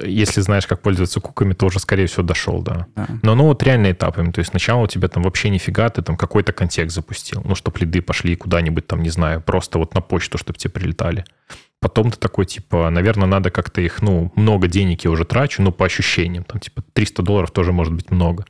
если 0.00 0.40
знаешь, 0.42 0.66
как 0.66 0.80
пользоваться 0.80 1.20
куками, 1.20 1.54
то 1.54 1.66
уже, 1.66 1.80
скорее 1.80 2.06
всего, 2.06 2.22
дошел, 2.22 2.62
да. 2.62 2.86
да. 2.94 3.08
Но 3.22 3.34
ну 3.34 3.44
вот 3.44 3.62
реально 3.62 3.90
этапами. 3.90 4.30
То 4.30 4.38
есть 4.38 4.50
сначала 4.50 4.82
у 4.82 4.86
тебя 4.86 5.08
там 5.08 5.24
вообще 5.24 5.50
нифига, 5.50 5.88
ты 5.88 6.02
там 6.02 6.16
какой-то 6.16 6.52
контекст 6.52 6.94
запустил. 6.94 7.42
Ну, 7.44 7.54
чтобы 7.54 7.80
лиды 7.80 8.00
пошли 8.00 8.36
куда-нибудь 8.36 8.86
там, 8.86 9.02
не 9.02 9.10
знаю, 9.10 9.40
просто 9.40 9.78
вот 9.78 9.94
на 9.94 10.00
почту, 10.00 10.38
чтобы 10.38 10.58
тебе 10.58 10.70
прилетали. 10.70 11.24
Потом 11.80 12.10
ты 12.10 12.18
такой, 12.18 12.44
типа, 12.44 12.90
наверное, 12.90 13.28
надо 13.28 13.50
как-то 13.50 13.80
их, 13.80 14.02
ну, 14.02 14.32
много 14.34 14.66
денег 14.66 15.04
я 15.04 15.10
уже 15.10 15.24
трачу, 15.24 15.62
но 15.62 15.70
по 15.70 15.86
ощущениям. 15.86 16.42
Там, 16.42 16.58
типа, 16.58 16.82
300 16.92 17.22
долларов 17.22 17.52
тоже 17.52 17.72
может 17.72 17.92
быть 17.92 18.10
много. 18.10 18.46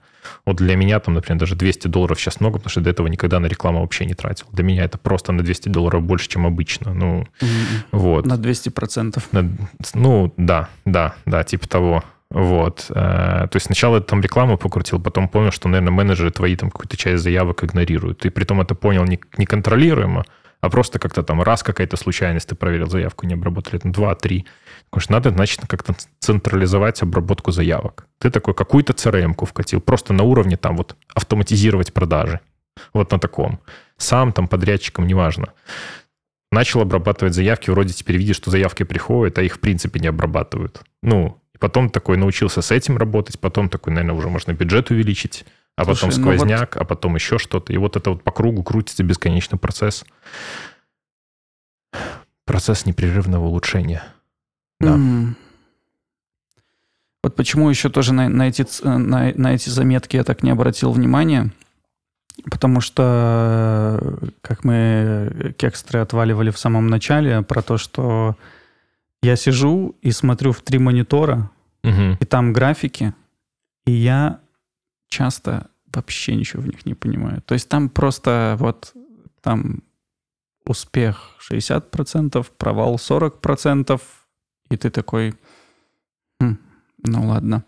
Вот 0.46 0.56
для 0.56 0.76
меня 0.76 0.98
там, 1.00 1.14
например, 1.14 1.38
даже 1.38 1.54
200 1.54 1.88
долларов 1.88 2.18
сейчас 2.18 2.40
много, 2.40 2.58
потому 2.58 2.70
что 2.70 2.80
до 2.80 2.90
этого 2.90 3.06
никогда 3.06 3.38
на 3.38 3.46
рекламу 3.46 3.80
вообще 3.80 4.06
не 4.06 4.14
тратил. 4.14 4.46
Для 4.52 4.64
меня 4.64 4.84
это 4.84 4.96
просто 4.96 5.32
на 5.32 5.42
200 5.42 5.68
долларов 5.68 6.02
больше, 6.02 6.28
чем 6.28 6.46
обычно. 6.46 6.94
Ну, 6.94 7.26
mm-hmm. 7.40 7.86
вот. 7.92 8.26
На 8.26 8.38
200 8.38 8.70
процентов. 8.70 9.28
Ну, 9.94 10.32
да, 10.36 10.68
да, 10.86 11.14
да, 11.26 11.44
типа 11.44 11.68
того. 11.68 12.04
Вот. 12.30 12.86
Э, 12.90 13.46
то 13.50 13.56
есть 13.56 13.66
сначала 13.66 14.00
там 14.00 14.20
рекламу 14.20 14.58
покрутил, 14.58 15.00
потом 15.00 15.28
понял, 15.28 15.50
что, 15.50 15.68
наверное, 15.68 15.92
менеджеры 15.92 16.30
твои 16.30 16.56
там 16.56 16.70
какую-то 16.70 16.96
часть 16.96 17.22
заявок 17.22 17.64
игнорируют. 17.64 18.24
И 18.26 18.30
при 18.30 18.44
том 18.44 18.60
это 18.60 18.74
понял 18.74 19.04
неконтролируемо, 19.36 20.24
а 20.60 20.70
просто 20.70 20.98
как-то 20.98 21.22
там 21.22 21.42
раз 21.42 21.62
какая-то 21.62 21.96
случайность, 21.96 22.48
ты 22.48 22.54
проверил 22.54 22.88
заявку, 22.88 23.26
не 23.26 23.34
обработали, 23.34 23.78
там 23.78 23.92
два-три. 23.92 24.46
Потому 24.90 25.02
что 25.02 25.12
надо, 25.12 25.30
значит, 25.30 25.60
как-то 25.66 25.94
централизовать 26.18 27.02
обработку 27.02 27.52
заявок. 27.52 28.06
Ты 28.18 28.30
такой 28.30 28.54
какую-то 28.54 28.92
CRM-ку 28.92 29.46
вкатил, 29.46 29.80
просто 29.80 30.12
на 30.12 30.24
уровне 30.24 30.56
там 30.56 30.76
вот 30.76 30.96
автоматизировать 31.14 31.92
продажи. 31.92 32.40
Вот 32.92 33.12
на 33.12 33.18
таком. 33.18 33.60
Сам 33.96 34.32
там 34.32 34.48
подрядчиком, 34.48 35.06
неважно. 35.06 35.52
Начал 36.50 36.80
обрабатывать 36.80 37.34
заявки, 37.34 37.70
вроде 37.70 37.92
теперь 37.92 38.16
видишь, 38.16 38.36
что 38.36 38.50
заявки 38.50 38.82
приходят, 38.82 39.38
а 39.38 39.42
их 39.42 39.56
в 39.56 39.60
принципе 39.60 40.00
не 40.00 40.08
обрабатывают. 40.08 40.80
Ну, 41.02 41.40
потом 41.58 41.90
такой 41.90 42.16
научился 42.16 42.62
с 42.62 42.70
этим 42.70 42.96
работать, 42.96 43.38
потом 43.38 43.68
такой, 43.68 43.92
наверное, 43.92 44.16
уже 44.16 44.28
можно 44.28 44.52
бюджет 44.52 44.90
увеличить, 44.90 45.44
а 45.78 45.84
Слушай, 45.84 46.00
потом 46.00 46.10
сквозняк, 46.10 46.74
ну 46.74 46.80
вот... 46.80 46.82
а 46.82 46.84
потом 46.84 47.14
еще 47.14 47.38
что-то. 47.38 47.72
И 47.72 47.76
вот 47.76 47.94
это 47.94 48.10
вот 48.10 48.24
по 48.24 48.32
кругу 48.32 48.64
крутится 48.64 49.04
бесконечный 49.04 49.60
процесс. 49.60 50.04
Процесс 52.44 52.84
непрерывного 52.84 53.44
улучшения. 53.44 54.02
Да. 54.80 54.96
Mm. 54.96 55.34
Вот 57.22 57.36
почему 57.36 57.70
еще 57.70 57.90
тоже 57.90 58.12
на, 58.12 58.28
на, 58.28 58.48
эти, 58.48 58.66
на, 58.84 59.32
на 59.32 59.54
эти 59.54 59.68
заметки 59.68 60.16
я 60.16 60.24
так 60.24 60.42
не 60.42 60.50
обратил 60.50 60.90
внимания. 60.90 61.52
Потому 62.50 62.80
что, 62.80 64.18
как 64.40 64.64
мы 64.64 65.54
кекстры 65.58 66.00
отваливали 66.00 66.50
в 66.50 66.58
самом 66.58 66.88
начале, 66.88 67.42
про 67.42 67.62
то, 67.62 67.78
что 67.78 68.36
я 69.22 69.36
сижу 69.36 69.94
и 70.02 70.10
смотрю 70.10 70.50
в 70.50 70.60
три 70.62 70.80
монитора, 70.80 71.50
угу. 71.84 72.16
и 72.18 72.24
там 72.24 72.52
графики, 72.52 73.14
и 73.86 73.92
я 73.92 74.40
часто 75.08 75.67
вообще 75.92 76.34
ничего 76.34 76.62
в 76.62 76.66
них 76.66 76.86
не 76.86 76.94
понимаю. 76.94 77.42
То 77.42 77.54
есть 77.54 77.68
там 77.68 77.88
просто 77.88 78.56
вот 78.58 78.92
там 79.42 79.82
успех 80.64 81.36
60%, 81.50 82.46
провал 82.56 82.96
40%, 82.96 84.00
и 84.70 84.76
ты 84.76 84.90
такой, 84.90 85.34
хм, 86.40 86.58
ну 87.04 87.28
ладно. 87.28 87.64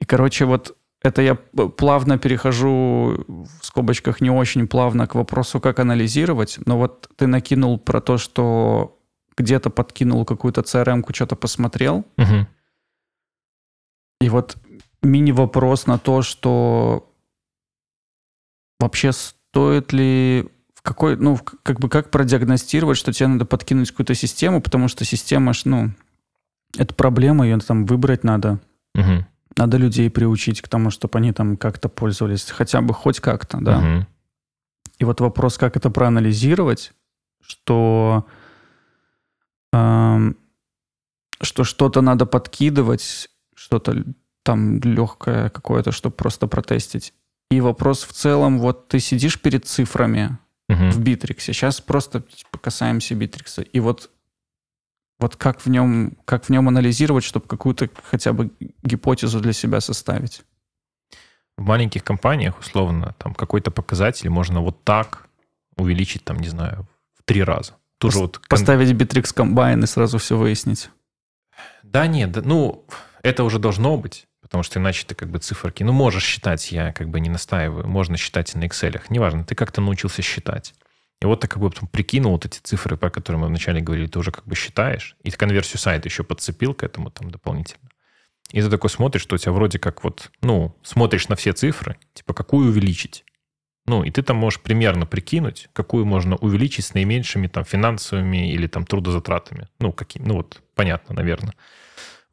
И, 0.00 0.04
короче, 0.04 0.44
вот 0.44 0.76
это 1.02 1.22
я 1.22 1.34
плавно 1.34 2.18
перехожу, 2.18 3.24
в 3.28 3.48
скобочках 3.62 4.20
не 4.20 4.30
очень 4.30 4.66
плавно, 4.66 5.06
к 5.06 5.14
вопросу, 5.14 5.60
как 5.60 5.78
анализировать. 5.78 6.58
Но 6.66 6.78
вот 6.78 7.08
ты 7.16 7.26
накинул 7.26 7.78
про 7.78 8.00
то, 8.00 8.18
что 8.18 8.98
где-то 9.36 9.70
подкинул 9.70 10.24
какую-то 10.24 10.62
CRM-ку, 10.62 11.14
что-то 11.14 11.36
посмотрел. 11.36 12.04
Угу. 12.18 12.46
И 14.22 14.28
вот 14.28 14.56
мини-вопрос 15.02 15.86
на 15.86 15.98
то, 15.98 16.22
что 16.22 17.05
вообще 18.78 19.12
стоит 19.12 19.92
ли 19.92 20.48
в 20.74 20.82
какой, 20.82 21.16
ну, 21.16 21.38
как 21.62 21.80
бы 21.80 21.88
как 21.88 22.10
продиагностировать, 22.10 22.98
что 22.98 23.12
тебе 23.12 23.28
надо 23.28 23.44
подкинуть 23.44 23.90
какую-то 23.90 24.14
систему, 24.14 24.60
потому 24.60 24.88
что 24.88 25.04
система 25.04 25.52
ж, 25.52 25.62
ну, 25.64 25.90
это 26.76 26.94
проблема, 26.94 27.44
ее 27.44 27.58
там 27.58 27.86
выбрать 27.86 28.24
надо. 28.24 28.60
Угу. 28.94 29.26
Надо 29.56 29.76
людей 29.78 30.10
приучить 30.10 30.60
к 30.60 30.68
тому, 30.68 30.90
чтобы 30.90 31.18
они 31.18 31.32
там 31.32 31.56
как-то 31.56 31.88
пользовались, 31.88 32.50
хотя 32.50 32.82
бы 32.82 32.92
хоть 32.92 33.20
как-то, 33.20 33.58
да. 33.60 33.78
Угу. 33.78 34.06
И 34.98 35.04
вот 35.04 35.20
вопрос, 35.20 35.58
как 35.58 35.76
это 35.76 35.90
проанализировать, 35.90 36.92
что, 37.42 38.26
э, 39.72 40.32
что 41.40 41.64
что-то 41.64 42.00
надо 42.00 42.26
подкидывать, 42.26 43.28
что-то 43.54 44.04
там 44.42 44.80
легкое 44.80 45.50
какое-то, 45.50 45.92
чтобы 45.92 46.14
просто 46.14 46.46
протестить. 46.46 47.12
И 47.50 47.60
вопрос 47.60 48.04
в 48.04 48.12
целом, 48.12 48.58
вот 48.58 48.88
ты 48.88 48.98
сидишь 48.98 49.40
перед 49.40 49.66
цифрами 49.66 50.38
угу. 50.68 50.90
в 50.90 51.00
Битриксе, 51.00 51.52
сейчас 51.52 51.80
просто 51.80 52.22
типа, 52.22 52.58
касаемся 52.58 53.14
Битрикса, 53.14 53.62
и 53.62 53.80
вот 53.80 54.10
вот 55.18 55.36
как 55.36 55.64
в 55.64 55.70
нем, 55.70 56.16
как 56.24 56.44
в 56.44 56.50
нем 56.50 56.68
анализировать, 56.68 57.24
чтобы 57.24 57.46
какую-то 57.46 57.88
хотя 58.02 58.32
бы 58.32 58.50
гипотезу 58.82 59.40
для 59.40 59.52
себя 59.52 59.80
составить? 59.80 60.42
В 61.56 61.62
маленьких 61.62 62.04
компаниях, 62.04 62.58
условно, 62.58 63.14
там 63.18 63.34
какой-то 63.34 63.70
показатель 63.70 64.28
можно 64.28 64.60
вот 64.60 64.84
так 64.84 65.28
увеличить, 65.76 66.24
там, 66.24 66.38
не 66.38 66.48
знаю, 66.48 66.86
в 67.18 67.22
три 67.24 67.42
раза. 67.42 67.76
Тоже 67.98 68.18
вот... 68.18 68.42
Поставить 68.48 68.90
Bittrex 68.90 69.32
комбайн 69.32 69.82
и 69.82 69.86
сразу 69.86 70.18
все 70.18 70.36
выяснить. 70.36 70.90
Да 71.82 72.06
нет, 72.06 72.32
да, 72.32 72.42
ну, 72.44 72.84
это 73.22 73.42
уже 73.44 73.58
должно 73.58 73.96
быть, 73.96 74.26
потому 74.46 74.62
что 74.62 74.78
иначе 74.78 75.04
ты 75.04 75.16
как 75.16 75.28
бы 75.28 75.40
циферки... 75.40 75.82
Ну, 75.82 75.92
можешь 75.92 76.22
считать, 76.22 76.70
я 76.70 76.92
как 76.92 77.08
бы 77.08 77.18
не 77.18 77.28
настаиваю, 77.28 77.88
можно 77.88 78.16
считать 78.16 78.54
и 78.54 78.58
на 78.58 78.64
Excel. 78.64 79.02
Неважно, 79.08 79.44
ты 79.44 79.56
как-то 79.56 79.80
научился 79.80 80.22
считать. 80.22 80.72
И 81.20 81.26
вот 81.26 81.40
ты 81.40 81.48
как 81.48 81.58
бы 81.58 81.70
прикинул 81.90 82.32
вот 82.32 82.46
эти 82.46 82.60
цифры, 82.60 82.96
про 82.96 83.10
которые 83.10 83.40
мы 83.40 83.48
вначале 83.48 83.80
говорили, 83.80 84.06
ты 84.06 84.20
уже 84.20 84.30
как 84.30 84.44
бы 84.44 84.54
считаешь, 84.54 85.16
и 85.24 85.30
конверсию 85.32 85.78
сайта 85.78 86.08
еще 86.08 86.22
подцепил 86.22 86.74
к 86.74 86.84
этому 86.84 87.10
там 87.10 87.30
дополнительно. 87.32 87.90
И 88.52 88.62
ты 88.62 88.70
такой 88.70 88.88
смотришь, 88.88 89.22
что 89.22 89.34
у 89.34 89.38
тебя 89.38 89.50
вроде 89.50 89.80
как 89.80 90.04
вот, 90.04 90.30
ну, 90.42 90.76
смотришь 90.84 91.28
на 91.28 91.34
все 91.34 91.52
цифры, 91.52 91.96
типа, 92.14 92.34
какую 92.34 92.68
увеличить? 92.68 93.24
Ну, 93.86 94.04
и 94.04 94.10
ты 94.10 94.22
там 94.22 94.36
можешь 94.36 94.60
примерно 94.60 95.06
прикинуть, 95.06 95.68
какую 95.72 96.06
можно 96.06 96.36
увеличить 96.36 96.84
с 96.84 96.94
наименьшими 96.94 97.48
там 97.48 97.64
финансовыми 97.64 98.52
или 98.52 98.68
там 98.68 98.86
трудозатратами. 98.86 99.68
Ну, 99.80 99.92
какие, 99.92 100.22
ну 100.22 100.34
вот, 100.34 100.62
понятно, 100.74 101.14
наверное. 101.14 101.54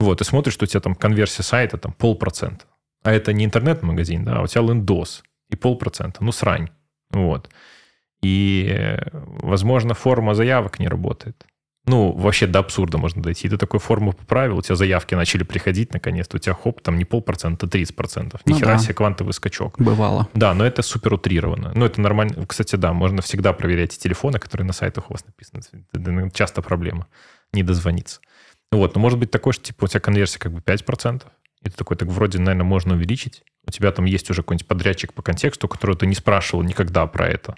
Вот, 0.04 0.22
и 0.22 0.24
смотришь, 0.24 0.54
что 0.54 0.66
у 0.66 0.68
тебя 0.68 0.82
там 0.82 0.95
конверсия 0.95 1.43
сайта 1.43 1.78
там 1.78 1.93
полпроцента. 1.93 2.66
А 3.04 3.12
это 3.12 3.34
не 3.34 3.45
интернет-магазин, 3.45 4.24
да, 4.24 4.38
а 4.38 4.41
у 4.41 4.47
тебя 4.47 4.62
лендос 4.62 5.24
и 5.49 5.56
полпроцента. 5.56 6.24
Ну, 6.24 6.32
срань. 6.32 6.70
Вот. 7.12 7.49
И, 8.22 8.97
возможно, 9.14 9.93
форма 9.93 10.34
заявок 10.34 10.80
не 10.80 10.88
работает. 10.88 11.45
Ну, 11.86 12.14
вообще 12.14 12.47
до 12.47 12.60
абсурда 12.60 12.97
можно 12.97 13.22
дойти. 13.22 13.49
Ты 13.49 13.58
такой 13.58 13.80
форму 13.80 14.14
поправил, 14.14 14.58
у 14.58 14.62
тебя 14.62 14.76
заявки 14.76 15.16
начали 15.16 15.43
приходить 15.43 15.93
наконец-то, 15.93 16.38
у 16.38 16.39
тебя 16.39 16.54
хоп, 16.54 16.82
там 16.82 16.97
не 16.97 17.04
полпроцента, 17.04 17.66
а 17.66 17.70
30 17.70 17.95
процентов. 17.95 18.41
Ну, 18.45 18.56
Нихера 18.56 18.74
да. 18.74 18.78
себе 18.78 18.93
квантовый 18.93 19.34
скачок. 19.34 19.76
Бывало. 19.80 20.30
Да, 20.34 20.54
но 20.54 20.66
это 20.66 20.82
супер 20.82 21.14
утрировано. 21.14 21.74
Ну, 21.76 21.86
это 21.86 21.99
нормально. 21.99 22.45
Кстати, 22.45 22.78
да, 22.78 22.93
можно 22.93 23.22
всегда 23.22 23.51
проверять 23.51 23.97
телефоны, 23.97 24.39
которые 24.39 24.66
на 24.66 24.74
сайтах 24.74 25.10
у 25.10 25.14
вас 25.14 25.26
написаны. 25.26 25.62
Это 25.91 26.30
часто 26.34 26.62
проблема. 26.62 27.08
Не 27.51 27.64
дозвониться. 27.64 28.22
Вот, 28.78 28.96
но 28.96 29.02
может 29.02 29.20
быть 29.20 29.32
такое, 29.32 29.54
что 29.54 29.64
типа 29.64 29.86
у 29.86 29.88
тебя 29.88 30.00
конверсия 30.00 30.40
как 30.40 30.52
бы 30.52 30.60
5%, 30.60 31.24
и 31.62 31.70
ты 31.70 31.76
такой, 31.76 31.96
так 31.96 32.10
вроде, 32.10 32.40
наверное, 32.40 32.66
можно 32.66 32.96
увеличить. 32.96 33.44
У 33.66 33.72
тебя 33.72 33.92
там 33.92 34.06
есть 34.06 34.30
уже 34.30 34.42
какой-нибудь 34.42 34.68
подрядчик 34.68 35.14
по 35.14 35.22
контексту, 35.22 35.68
который 35.68 35.96
ты 35.96 36.06
не 36.06 36.16
спрашивал 36.16 36.64
никогда 36.64 37.08
про 37.08 37.28
это 37.28 37.56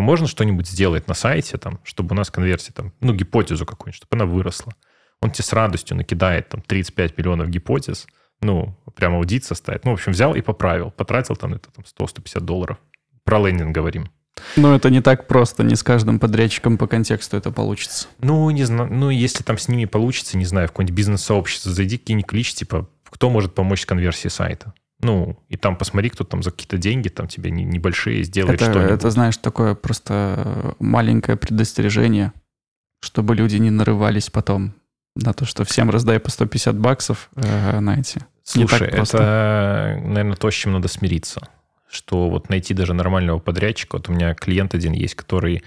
можно 0.00 0.26
что-нибудь 0.26 0.68
сделать 0.68 1.08
на 1.08 1.14
сайте, 1.14 1.58
там, 1.58 1.80
чтобы 1.84 2.14
у 2.14 2.16
нас 2.16 2.30
конверсия, 2.30 2.72
там, 2.72 2.92
ну, 3.00 3.12
гипотезу 3.14 3.66
какую-нибудь, 3.66 3.96
чтобы 3.96 4.16
она 4.16 4.26
выросла. 4.26 4.72
Он 5.20 5.30
тебе 5.30 5.44
с 5.44 5.52
радостью 5.52 5.96
накидает 5.96 6.48
там 6.48 6.62
35 6.62 7.16
миллионов 7.16 7.48
гипотез, 7.48 8.06
ну, 8.40 8.76
прямо 8.94 9.16
аудит 9.16 9.44
составит. 9.44 9.84
Ну, 9.84 9.92
в 9.92 9.94
общем, 9.94 10.12
взял 10.12 10.34
и 10.34 10.42
поправил. 10.42 10.90
Потратил 10.90 11.36
там 11.36 11.54
это 11.54 11.70
там 11.70 11.84
100-150 11.84 12.40
долларов. 12.40 12.78
Про 13.24 13.46
лендинг 13.46 13.74
говорим. 13.74 14.10
Но 14.56 14.74
это 14.74 14.90
не 14.90 15.00
так 15.00 15.26
просто, 15.26 15.62
не 15.62 15.74
с 15.74 15.82
каждым 15.82 16.18
подрядчиком 16.18 16.78
по 16.78 16.86
контексту 16.86 17.36
это 17.36 17.50
получится. 17.50 18.08
Ну, 18.20 18.48
не 18.50 18.64
знаю, 18.64 18.92
ну, 18.92 19.10
если 19.10 19.42
там 19.42 19.58
с 19.58 19.68
ними 19.68 19.84
получится, 19.84 20.36
не 20.38 20.44
знаю, 20.44 20.68
в 20.68 20.72
какое-нибудь 20.72 20.96
бизнес-сообщество, 20.96 21.72
зайди, 21.72 21.98
кинь 21.98 22.22
клич, 22.22 22.54
типа, 22.54 22.88
кто 23.08 23.30
может 23.30 23.54
помочь 23.54 23.82
с 23.82 23.86
конверсией 23.86 24.30
сайта. 24.30 24.72
Ну, 25.00 25.38
и 25.48 25.56
там 25.56 25.76
посмотри, 25.76 26.08
кто 26.08 26.24
там 26.24 26.42
за 26.42 26.50
какие-то 26.50 26.78
деньги 26.78 27.08
там 27.08 27.28
тебе 27.28 27.50
не, 27.50 27.64
небольшие 27.64 28.22
сделает 28.24 28.60
это, 28.60 28.70
что-нибудь. 28.70 28.92
Это, 28.92 29.10
знаешь, 29.10 29.36
такое 29.36 29.74
просто 29.74 30.74
маленькое 30.78 31.36
предостережение, 31.36 32.32
чтобы 33.02 33.34
люди 33.34 33.56
не 33.56 33.70
нарывались 33.70 34.30
потом 34.30 34.74
на 35.14 35.32
то, 35.32 35.44
что 35.44 35.64
всем 35.64 35.90
раздай 35.90 36.18
по 36.18 36.30
150 36.30 36.78
баксов 36.78 37.28
э, 37.36 37.80
на 37.80 38.00
эти. 38.00 38.20
Слушай, 38.42 38.88
это, 38.88 40.00
наверное, 40.02 40.36
то, 40.36 40.50
с 40.50 40.54
чем 40.54 40.72
надо 40.72 40.88
смириться. 40.88 41.48
Что 41.96 42.28
вот 42.28 42.50
найти 42.50 42.74
даже 42.74 42.92
нормального 42.92 43.38
подрядчика. 43.38 43.96
Вот 43.96 44.08
у 44.08 44.12
меня 44.12 44.34
клиент 44.34 44.74
один 44.74 44.92
есть, 44.92 45.14
который, 45.14 45.64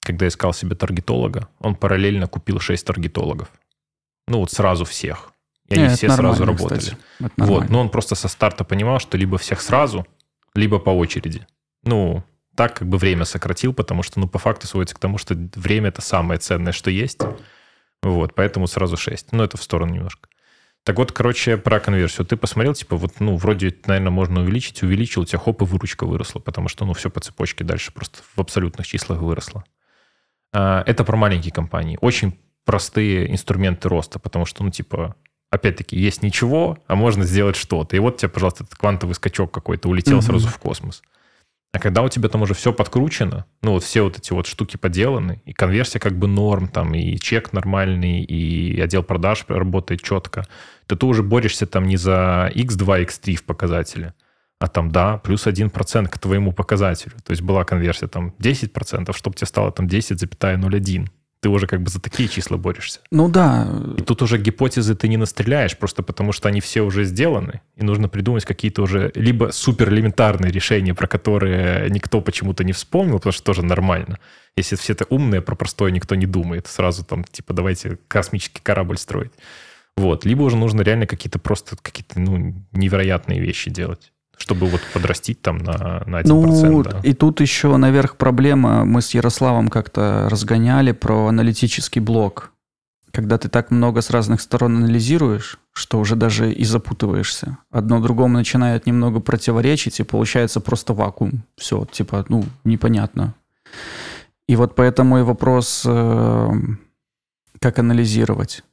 когда 0.00 0.28
искал 0.28 0.54
себе 0.54 0.76
таргетолога, 0.76 1.48
он 1.58 1.74
параллельно 1.74 2.28
купил 2.28 2.60
6 2.60 2.86
таргетологов. 2.86 3.50
Ну 4.28 4.38
вот 4.38 4.52
сразу 4.52 4.84
всех. 4.84 5.32
И 5.68 5.74
они 5.74 5.94
все 5.94 6.08
сразу 6.08 6.44
работали. 6.44 6.96
Вот, 7.36 7.68
но 7.68 7.80
он 7.80 7.88
просто 7.88 8.14
со 8.14 8.28
старта 8.28 8.62
понимал, 8.62 9.00
что 9.00 9.16
либо 9.16 9.38
всех 9.38 9.60
сразу, 9.60 10.06
либо 10.54 10.78
по 10.78 10.90
очереди. 10.90 11.46
Ну, 11.82 12.22
так 12.54 12.76
как 12.76 12.88
бы 12.88 12.98
время 12.98 13.24
сократил, 13.24 13.72
потому 13.72 14.02
что, 14.02 14.20
ну, 14.20 14.28
по 14.28 14.38
факту 14.38 14.66
сводится 14.66 14.94
к 14.94 14.98
тому, 14.98 15.18
что 15.18 15.34
время 15.56 15.88
это 15.88 16.02
самое 16.02 16.38
ценное, 16.38 16.72
что 16.72 16.90
есть. 16.90 17.20
Вот, 18.02 18.34
поэтому 18.34 18.66
сразу 18.66 18.96
6. 18.96 19.32
Ну, 19.32 19.42
это 19.42 19.56
в 19.56 19.62
сторону 19.62 19.94
немножко. 19.94 20.28
Так 20.84 20.98
вот, 20.98 21.12
короче, 21.12 21.56
про 21.56 21.78
конверсию. 21.78 22.26
Ты 22.26 22.36
посмотрел, 22.36 22.74
типа, 22.74 22.96
вот, 22.96 23.20
ну, 23.20 23.36
вроде, 23.36 23.74
наверное, 23.86 24.10
можно 24.10 24.40
увеличить, 24.40 24.82
увеличил, 24.82 25.22
у 25.22 25.24
тебя 25.24 25.38
хоп, 25.38 25.62
и 25.62 25.64
выручка 25.64 26.06
выросла, 26.06 26.40
потому 26.40 26.68
что, 26.68 26.84
ну, 26.84 26.92
все 26.92 27.08
по 27.08 27.20
цепочке 27.20 27.62
дальше 27.62 27.92
просто 27.92 28.18
в 28.34 28.40
абсолютных 28.40 28.86
числах 28.86 29.20
выросло. 29.20 29.64
А, 30.52 30.82
это 30.84 31.04
про 31.04 31.16
маленькие 31.16 31.52
компании. 31.52 31.98
Очень 32.00 32.36
простые 32.64 33.30
инструменты 33.30 33.88
роста, 33.88 34.18
потому 34.18 34.44
что, 34.44 34.64
ну, 34.64 34.70
типа, 34.70 35.14
опять-таки, 35.50 35.96
есть 35.96 36.22
ничего, 36.22 36.78
а 36.88 36.96
можно 36.96 37.24
сделать 37.24 37.54
что-то. 37.56 37.94
И 37.94 38.00
вот 38.00 38.16
тебе, 38.16 38.30
пожалуйста, 38.30 38.64
этот 38.64 38.76
квантовый 38.76 39.14
скачок 39.14 39.52
какой-то 39.52 39.88
улетел 39.88 40.16
угу. 40.16 40.22
сразу 40.22 40.48
в 40.48 40.58
космос. 40.58 41.02
А 41.72 41.78
когда 41.78 42.02
у 42.02 42.08
тебя 42.10 42.28
там 42.28 42.42
уже 42.42 42.52
все 42.52 42.70
подкручено, 42.72 43.46
ну 43.62 43.72
вот 43.72 43.82
все 43.82 44.02
вот 44.02 44.18
эти 44.18 44.32
вот 44.34 44.46
штуки 44.46 44.76
поделаны, 44.76 45.40
и 45.46 45.54
конверсия 45.54 45.98
как 45.98 46.18
бы 46.18 46.28
норм, 46.28 46.68
там 46.68 46.94
и 46.94 47.16
чек 47.16 47.54
нормальный, 47.54 48.22
и 48.22 48.78
отдел 48.78 49.02
продаж 49.02 49.46
работает 49.48 50.02
четко, 50.02 50.44
то 50.86 50.96
ты 50.96 51.06
уже 51.06 51.22
борешься 51.22 51.66
там 51.66 51.86
не 51.86 51.96
за 51.96 52.52
x2, 52.54 53.06
x3 53.06 53.36
в 53.36 53.44
показателе, 53.44 54.12
а 54.58 54.68
там, 54.68 54.90
да, 54.90 55.16
плюс 55.16 55.46
1% 55.46 56.08
к 56.08 56.18
твоему 56.18 56.52
показателю. 56.52 57.14
То 57.24 57.30
есть 57.30 57.42
была 57.42 57.64
конверсия 57.64 58.06
там 58.06 58.34
10%, 58.38 59.16
чтобы 59.16 59.34
тебе 59.34 59.46
стало 59.46 59.72
там 59.72 59.86
10,01 59.86 61.08
ты 61.42 61.48
уже 61.48 61.66
как 61.66 61.82
бы 61.82 61.90
за 61.90 62.00
такие 62.00 62.28
числа 62.28 62.56
борешься. 62.56 63.00
Ну 63.10 63.28
да. 63.28 63.68
И 63.98 64.02
тут 64.02 64.22
уже 64.22 64.38
гипотезы 64.38 64.94
ты 64.94 65.08
не 65.08 65.16
настреляешь, 65.16 65.76
просто 65.76 66.04
потому 66.04 66.30
что 66.30 66.48
они 66.48 66.60
все 66.60 66.82
уже 66.82 67.02
сделаны, 67.02 67.60
и 67.74 67.82
нужно 67.82 68.08
придумать 68.08 68.44
какие-то 68.44 68.82
уже 68.82 69.10
либо 69.16 69.50
супер 69.52 69.92
элементарные 69.92 70.52
решения, 70.52 70.94
про 70.94 71.08
которые 71.08 71.90
никто 71.90 72.20
почему-то 72.20 72.62
не 72.62 72.72
вспомнил, 72.72 73.16
потому 73.16 73.32
что 73.32 73.42
тоже 73.42 73.64
нормально. 73.64 74.20
Если 74.56 74.76
все 74.76 74.92
это 74.92 75.04
умные, 75.10 75.42
про 75.42 75.56
простое 75.56 75.90
никто 75.90 76.14
не 76.14 76.26
думает. 76.26 76.68
Сразу 76.68 77.04
там, 77.04 77.24
типа, 77.24 77.52
давайте 77.54 77.98
космический 78.06 78.60
корабль 78.62 78.96
строить. 78.96 79.32
Вот. 79.96 80.24
Либо 80.24 80.42
уже 80.42 80.56
нужно 80.56 80.82
реально 80.82 81.08
какие-то 81.08 81.40
просто 81.40 81.76
какие-то 81.82 82.20
ну, 82.20 82.54
невероятные 82.70 83.40
вещи 83.40 83.68
делать 83.68 84.11
чтобы 84.36 84.66
вот 84.66 84.80
подрастить 84.92 85.40
там 85.40 85.58
на, 85.58 86.02
на 86.06 86.20
1%. 86.20 86.26
Ну, 86.26 86.82
да. 86.82 87.00
и 87.02 87.12
тут 87.12 87.40
еще 87.40 87.76
наверх 87.76 88.16
проблема. 88.16 88.84
Мы 88.84 89.00
с 89.02 89.14
Ярославом 89.14 89.68
как-то 89.68 90.28
разгоняли 90.30 90.92
про 90.92 91.28
аналитический 91.28 92.00
блок. 92.00 92.52
Когда 93.12 93.36
ты 93.36 93.48
так 93.48 93.70
много 93.70 94.00
с 94.00 94.10
разных 94.10 94.40
сторон 94.40 94.78
анализируешь, 94.78 95.58
что 95.72 95.98
уже 95.98 96.16
даже 96.16 96.50
и 96.50 96.64
запутываешься. 96.64 97.58
Одно 97.70 98.00
другому 98.00 98.34
начинает 98.38 98.86
немного 98.86 99.20
противоречить, 99.20 100.00
и 100.00 100.04
получается 100.04 100.60
просто 100.60 100.94
вакуум. 100.94 101.42
Все, 101.56 101.84
типа, 101.84 102.24
ну, 102.28 102.44
непонятно. 102.64 103.34
И 104.48 104.56
вот 104.56 104.74
поэтому 104.74 105.18
и 105.18 105.22
вопрос, 105.22 105.84
э, 105.86 106.50
как 107.58 107.78
анализировать. 107.78 108.64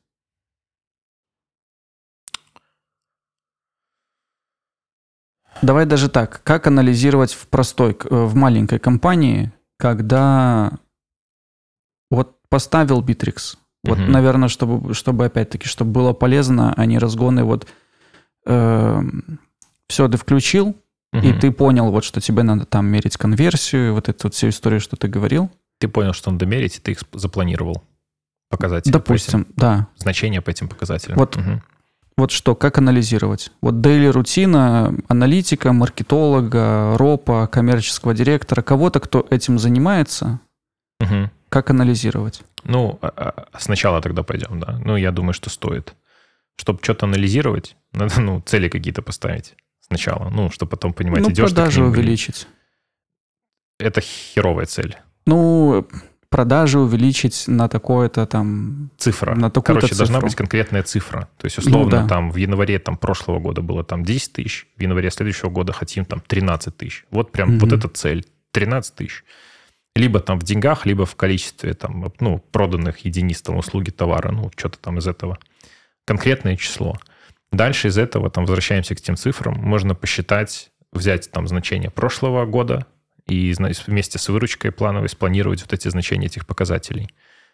Давай 5.61 5.85
даже 5.85 6.09
так. 6.09 6.41
Как 6.43 6.67
анализировать 6.67 7.33
в 7.33 7.47
простой, 7.47 7.91
э, 7.91 8.07
в 8.09 8.35
маленькой 8.35 8.79
компании, 8.79 9.51
когда 9.77 10.71
вот 12.09 12.37
поставил 12.49 13.01
Bittrex, 13.01 13.57
вот, 13.83 13.99
угу. 13.99 14.07
наверное, 14.07 14.49
чтобы, 14.49 14.93
чтобы 14.93 15.25
опять-таки, 15.25 15.67
чтобы 15.67 15.91
было 15.91 16.13
полезно, 16.13 16.73
а 16.75 16.85
не 16.85 16.97
разгоны 16.97 17.43
вот 17.43 17.67
э, 18.45 19.01
все, 19.87 20.07
ты 20.07 20.17
включил, 20.17 20.75
угу. 21.13 21.21
и 21.21 21.33
ты 21.33 21.51
понял, 21.51 21.91
вот, 21.91 22.03
что 22.03 22.19
тебе 22.21 22.43
надо 22.43 22.65
там 22.65 22.87
мерить 22.87 23.17
конверсию, 23.17 23.93
вот 23.93 24.09
эту 24.09 24.27
вот 24.27 24.33
всю 24.33 24.49
историю, 24.49 24.79
что 24.79 24.95
ты 24.95 25.07
говорил. 25.07 25.49
Ты 25.79 25.87
понял, 25.87 26.13
что 26.13 26.31
надо 26.31 26.45
мерить, 26.45 26.77
и 26.77 26.81
ты 26.81 26.91
их 26.91 26.99
запланировал 27.13 27.83
показатели. 28.49 28.91
Допустим, 28.91 29.47
да. 29.55 29.87
Значения 29.97 30.41
по 30.41 30.49
этим 30.49 30.67
показателям. 30.67 31.17
Вот 31.17 31.37
угу. 31.37 31.61
Вот 32.19 32.31
что, 32.31 32.53
как 32.53 32.77
анализировать? 32.77 33.49
Вот 33.61 33.75
daily 33.75 34.11
рутина 34.11 34.93
аналитика, 35.07 35.71
маркетолога, 35.71 36.97
ропа, 36.97 37.47
коммерческого 37.47 38.13
директора, 38.13 38.61
кого-то, 38.61 38.99
кто 38.99 39.25
этим 39.29 39.57
занимается, 39.57 40.41
угу. 40.99 41.29
как 41.47 41.69
анализировать? 41.69 42.41
Ну, 42.65 42.99
а, 43.01 43.07
а, 43.15 43.57
сначала 43.57 44.01
тогда 44.01 44.23
пойдем, 44.23 44.59
да. 44.59 44.81
Ну, 44.83 44.97
я 44.97 45.11
думаю, 45.11 45.31
что 45.33 45.49
стоит. 45.49 45.93
Чтобы 46.57 46.79
что-то 46.83 47.05
анализировать, 47.05 47.77
надо, 47.93 48.19
ну, 48.19 48.41
цели 48.41 48.67
какие-то 48.67 49.01
поставить 49.01 49.55
сначала. 49.79 50.29
Ну, 50.29 50.49
чтобы 50.49 50.71
потом 50.71 50.91
понимать, 50.91 51.21
ну, 51.21 51.31
идешь 51.31 51.45
продажи 51.45 51.81
увеличить. 51.81 52.47
Это 53.79 54.01
херовая 54.01 54.65
цель. 54.65 54.97
Ну, 55.25 55.87
продажи 56.29 56.79
увеличить 56.79 57.45
на 57.47 57.67
такое-то 57.67 58.25
там... 58.25 58.91
Цифра. 58.97 59.35
На 59.35 59.49
такую 59.49 59.75
Короче, 59.75 59.87
цифру. 59.87 59.97
должна 59.97 60.21
быть 60.21 60.35
конкретная 60.35 60.83
цифра. 60.83 61.27
То 61.37 61.45
есть, 61.45 61.57
условно, 61.57 61.83
ну, 61.83 61.89
да. 61.89 62.07
там 62.07 62.31
в 62.31 62.35
январе 62.35 62.79
там, 62.79 62.97
прошлого 62.97 63.39
года 63.39 63.61
было 63.61 63.83
там 63.83 64.03
10 64.03 64.33
тысяч, 64.33 64.67
в 64.77 64.81
январе 64.81 65.09
следующего 65.11 65.49
года 65.49 65.73
хотим 65.73 66.05
там 66.05 66.21
13 66.25 66.75
тысяч. 66.75 67.05
Вот 67.11 67.31
прям 67.31 67.55
угу. 67.55 67.65
вот 67.65 67.73
эта 67.73 67.87
цель. 67.89 68.25
13 68.51 68.95
тысяч. 68.95 69.23
Либо 69.95 70.19
там 70.19 70.39
в 70.39 70.43
деньгах, 70.43 70.85
либо 70.85 71.05
в 71.05 71.15
количестве 71.15 71.73
там, 71.73 72.13
ну, 72.19 72.39
проданных 72.51 72.99
единиц 72.99 73.41
там, 73.41 73.57
услуги, 73.57 73.89
товара, 73.89 74.31
ну, 74.31 74.51
что-то 74.55 74.79
там 74.79 74.99
из 74.99 75.07
этого. 75.07 75.39
Конкретное 76.05 76.55
число. 76.55 76.97
Дальше 77.51 77.87
из 77.87 77.97
этого 77.97 78.29
там 78.29 78.45
возвращаемся 78.45 78.95
к 78.95 79.01
тем 79.01 79.15
цифрам. 79.15 79.55
Можно 79.55 79.95
посчитать, 79.95 80.71
взять 80.91 81.31
там 81.31 81.47
значение 81.47 81.89
прошлого 81.89 82.45
года, 82.45 82.85
и 83.31 83.53
вместе 83.87 84.17
с 84.17 84.29
выручкой 84.29 84.71
плановой 84.71 85.09
спланировать 85.09 85.61
вот 85.61 85.73
эти 85.73 85.87
значения 85.89 86.27
этих 86.27 86.47
показателей. 86.47 87.09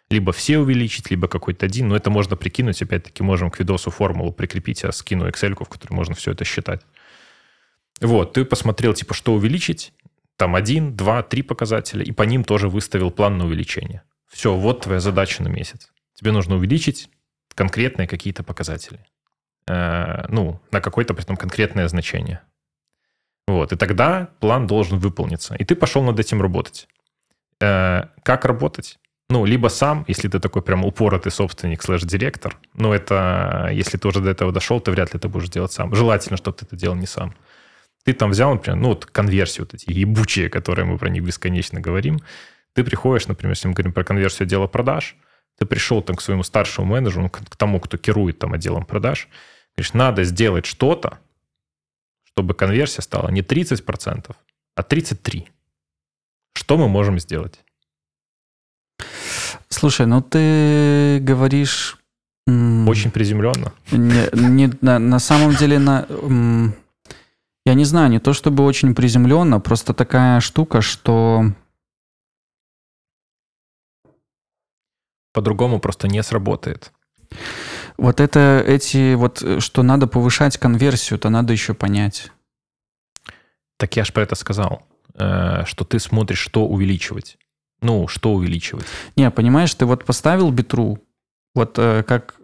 Либо 0.08 0.32
все 0.32 0.58
увеличить, 0.58 1.10
либо 1.10 1.26
какой-то 1.26 1.66
один. 1.66 1.88
Но 1.88 1.96
это 1.96 2.10
можно 2.10 2.36
прикинуть. 2.36 2.80
Опять-таки, 2.80 3.22
можем 3.22 3.50
к 3.50 3.58
видосу 3.58 3.90
формулу 3.90 4.32
прикрепить. 4.32 4.82
Я 4.84 4.92
скину 4.92 5.28
Excel, 5.28 5.54
в 5.54 5.68
которой 5.68 5.92
можно 5.92 6.14
все 6.14 6.32
это 6.32 6.44
считать. 6.44 6.82
Вот, 8.00 8.34
ты 8.34 8.44
посмотрел, 8.44 8.94
типа, 8.94 9.14
что 9.14 9.34
увеличить. 9.34 9.92
там 10.36 10.54
один, 10.54 10.94
два, 10.94 11.22
три 11.22 11.42
показателя, 11.42 12.04
и 12.04 12.12
по 12.12 12.22
ним 12.22 12.44
тоже 12.44 12.68
выставил 12.68 13.10
план 13.10 13.38
на 13.38 13.46
увеличение. 13.46 14.02
Все, 14.28 14.54
вот 14.54 14.82
твоя 14.82 15.00
задача 15.00 15.42
на 15.42 15.48
месяц. 15.48 15.90
Тебе 16.14 16.30
нужно 16.30 16.56
увеличить 16.56 17.08
конкретные 17.54 18.06
какие-то 18.06 18.42
показатели. 18.42 19.00
Э, 19.66 20.26
ну, 20.28 20.60
на 20.70 20.80
какое-то 20.80 21.14
при 21.14 21.24
этом 21.24 21.36
конкретное 21.36 21.88
значение. 21.88 22.42
Вот, 23.46 23.72
и 23.72 23.76
тогда 23.76 24.28
план 24.40 24.66
должен 24.66 24.98
выполниться. 24.98 25.54
И 25.54 25.64
ты 25.64 25.76
пошел 25.76 26.02
над 26.02 26.18
этим 26.18 26.42
работать. 26.42 26.88
Э, 27.60 28.06
как 28.22 28.44
работать? 28.44 28.98
Ну, 29.28 29.44
либо 29.44 29.68
сам, 29.68 30.04
если 30.08 30.28
ты 30.28 30.38
такой 30.38 30.62
прям 30.62 30.84
упоротый 30.84 31.32
собственник 31.32 31.82
слэш-директор, 31.82 32.56
но 32.74 32.94
это, 32.94 33.70
если 33.72 33.98
ты 33.98 34.06
уже 34.06 34.20
до 34.20 34.30
этого 34.30 34.52
дошел, 34.52 34.80
ты 34.80 34.92
вряд 34.92 35.14
ли 35.14 35.18
это 35.18 35.28
будешь 35.28 35.48
делать 35.48 35.72
сам. 35.72 35.94
Желательно, 35.94 36.36
чтобы 36.36 36.56
ты 36.56 36.64
это 36.64 36.76
делал 36.76 36.94
не 36.94 37.06
сам. 37.06 37.34
Ты 38.04 38.12
там 38.12 38.30
взял, 38.30 38.52
например, 38.52 38.78
ну 38.78 38.88
вот 38.90 39.06
конверсии 39.06 39.60
вот 39.60 39.74
эти 39.74 39.90
ебучие, 39.90 40.48
которые 40.48 40.84
мы 40.84 40.96
про 40.96 41.08
них 41.08 41.24
бесконечно 41.24 41.80
говорим. 41.80 42.20
Ты 42.72 42.84
приходишь, 42.84 43.26
например, 43.26 43.54
если 43.54 43.66
мы 43.66 43.74
говорим 43.74 43.92
про 43.92 44.04
конверсию 44.04 44.46
отдела 44.46 44.68
продаж, 44.68 45.16
ты 45.58 45.66
пришел 45.66 46.02
там 46.02 46.14
к 46.14 46.20
своему 46.20 46.44
старшему 46.44 46.86
менеджеру, 46.86 47.22
ну, 47.22 47.30
к 47.30 47.56
тому, 47.56 47.80
кто 47.80 47.96
керует 47.96 48.38
там 48.38 48.52
отделом 48.52 48.84
продаж, 48.84 49.28
говоришь, 49.76 49.92
надо 49.92 50.22
сделать 50.22 50.66
что-то, 50.66 51.18
чтобы 52.36 52.52
конверсия 52.52 53.00
стала 53.00 53.30
не 53.30 53.40
30%, 53.40 54.36
а 54.76 54.82
33%. 54.82 55.46
Что 56.54 56.76
мы 56.76 56.88
можем 56.88 57.18
сделать? 57.18 57.60
Слушай, 59.68 60.06
ну 60.06 60.20
ты 60.20 61.18
говоришь... 61.20 61.98
Очень 62.46 63.10
приземленно. 63.10 63.72
Не, 63.90 64.28
не, 64.32 64.70
на, 64.80 64.98
на 64.98 65.18
самом 65.18 65.54
деле, 65.56 65.78
на, 65.78 66.06
я 67.64 67.74
не 67.74 67.84
знаю, 67.84 68.10
не 68.10 68.20
то 68.20 68.32
чтобы 68.34 68.64
очень 68.64 68.94
приземленно, 68.94 69.58
просто 69.58 69.94
такая 69.94 70.40
штука, 70.40 70.82
что... 70.82 71.52
По-другому 75.32 75.80
просто 75.80 76.08
не 76.08 76.22
сработает. 76.22 76.92
Вот 77.96 78.20
это 78.20 78.62
эти, 78.66 79.14
вот 79.14 79.42
что 79.62 79.82
надо 79.82 80.06
повышать 80.06 80.58
конверсию, 80.58 81.18
то 81.18 81.30
надо 81.30 81.52
еще 81.52 81.74
понять. 81.74 82.30
Так 83.78 83.96
я 83.96 84.04
же 84.04 84.12
про 84.12 84.22
это 84.22 84.34
сказал, 84.34 84.82
э, 85.14 85.64
что 85.64 85.84
ты 85.84 85.98
смотришь, 85.98 86.38
что 86.38 86.66
увеличивать. 86.66 87.38
Ну, 87.80 88.08
что 88.08 88.32
увеличивать? 88.32 88.86
Не, 89.16 89.30
понимаешь, 89.30 89.74
ты 89.74 89.84
вот 89.86 90.04
поставил 90.04 90.50
битру, 90.50 90.98
вот 91.54 91.78
э, 91.78 92.02
как, 92.02 92.34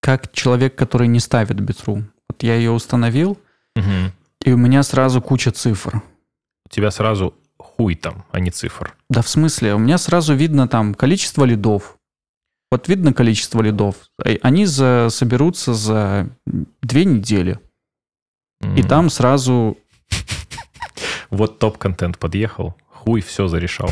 как 0.00 0.32
человек, 0.32 0.76
который 0.76 1.08
не 1.08 1.20
ставит 1.20 1.60
битру. 1.60 2.04
Вот 2.28 2.42
я 2.42 2.56
ее 2.56 2.70
установил, 2.70 3.38
угу. 3.76 4.12
и 4.44 4.52
у 4.52 4.56
меня 4.56 4.82
сразу 4.82 5.20
куча 5.20 5.50
цифр. 5.50 6.02
У 6.66 6.68
тебя 6.70 6.90
сразу 6.90 7.34
хуй 7.58 7.94
там, 7.94 8.24
а 8.30 8.40
не 8.40 8.50
цифр. 8.50 8.94
Да 9.08 9.22
в 9.22 9.28
смысле? 9.28 9.74
У 9.74 9.78
меня 9.78 9.98
сразу 9.98 10.34
видно 10.34 10.68
там 10.68 10.94
количество 10.94 11.44
лидов. 11.44 11.98
Вот 12.70 12.88
видно 12.88 13.12
количество 13.12 13.62
лидов. 13.62 13.96
Они 14.42 14.66
за, 14.66 15.08
соберутся 15.10 15.74
за 15.74 16.28
две 16.82 17.04
недели. 17.04 17.60
Mm. 18.62 18.78
И 18.78 18.82
там 18.82 19.10
сразу... 19.10 19.78
Вот 21.30 21.58
топ-контент 21.58 22.18
подъехал, 22.18 22.74
хуй 22.88 23.20
все 23.20 23.48
зарешал. 23.48 23.90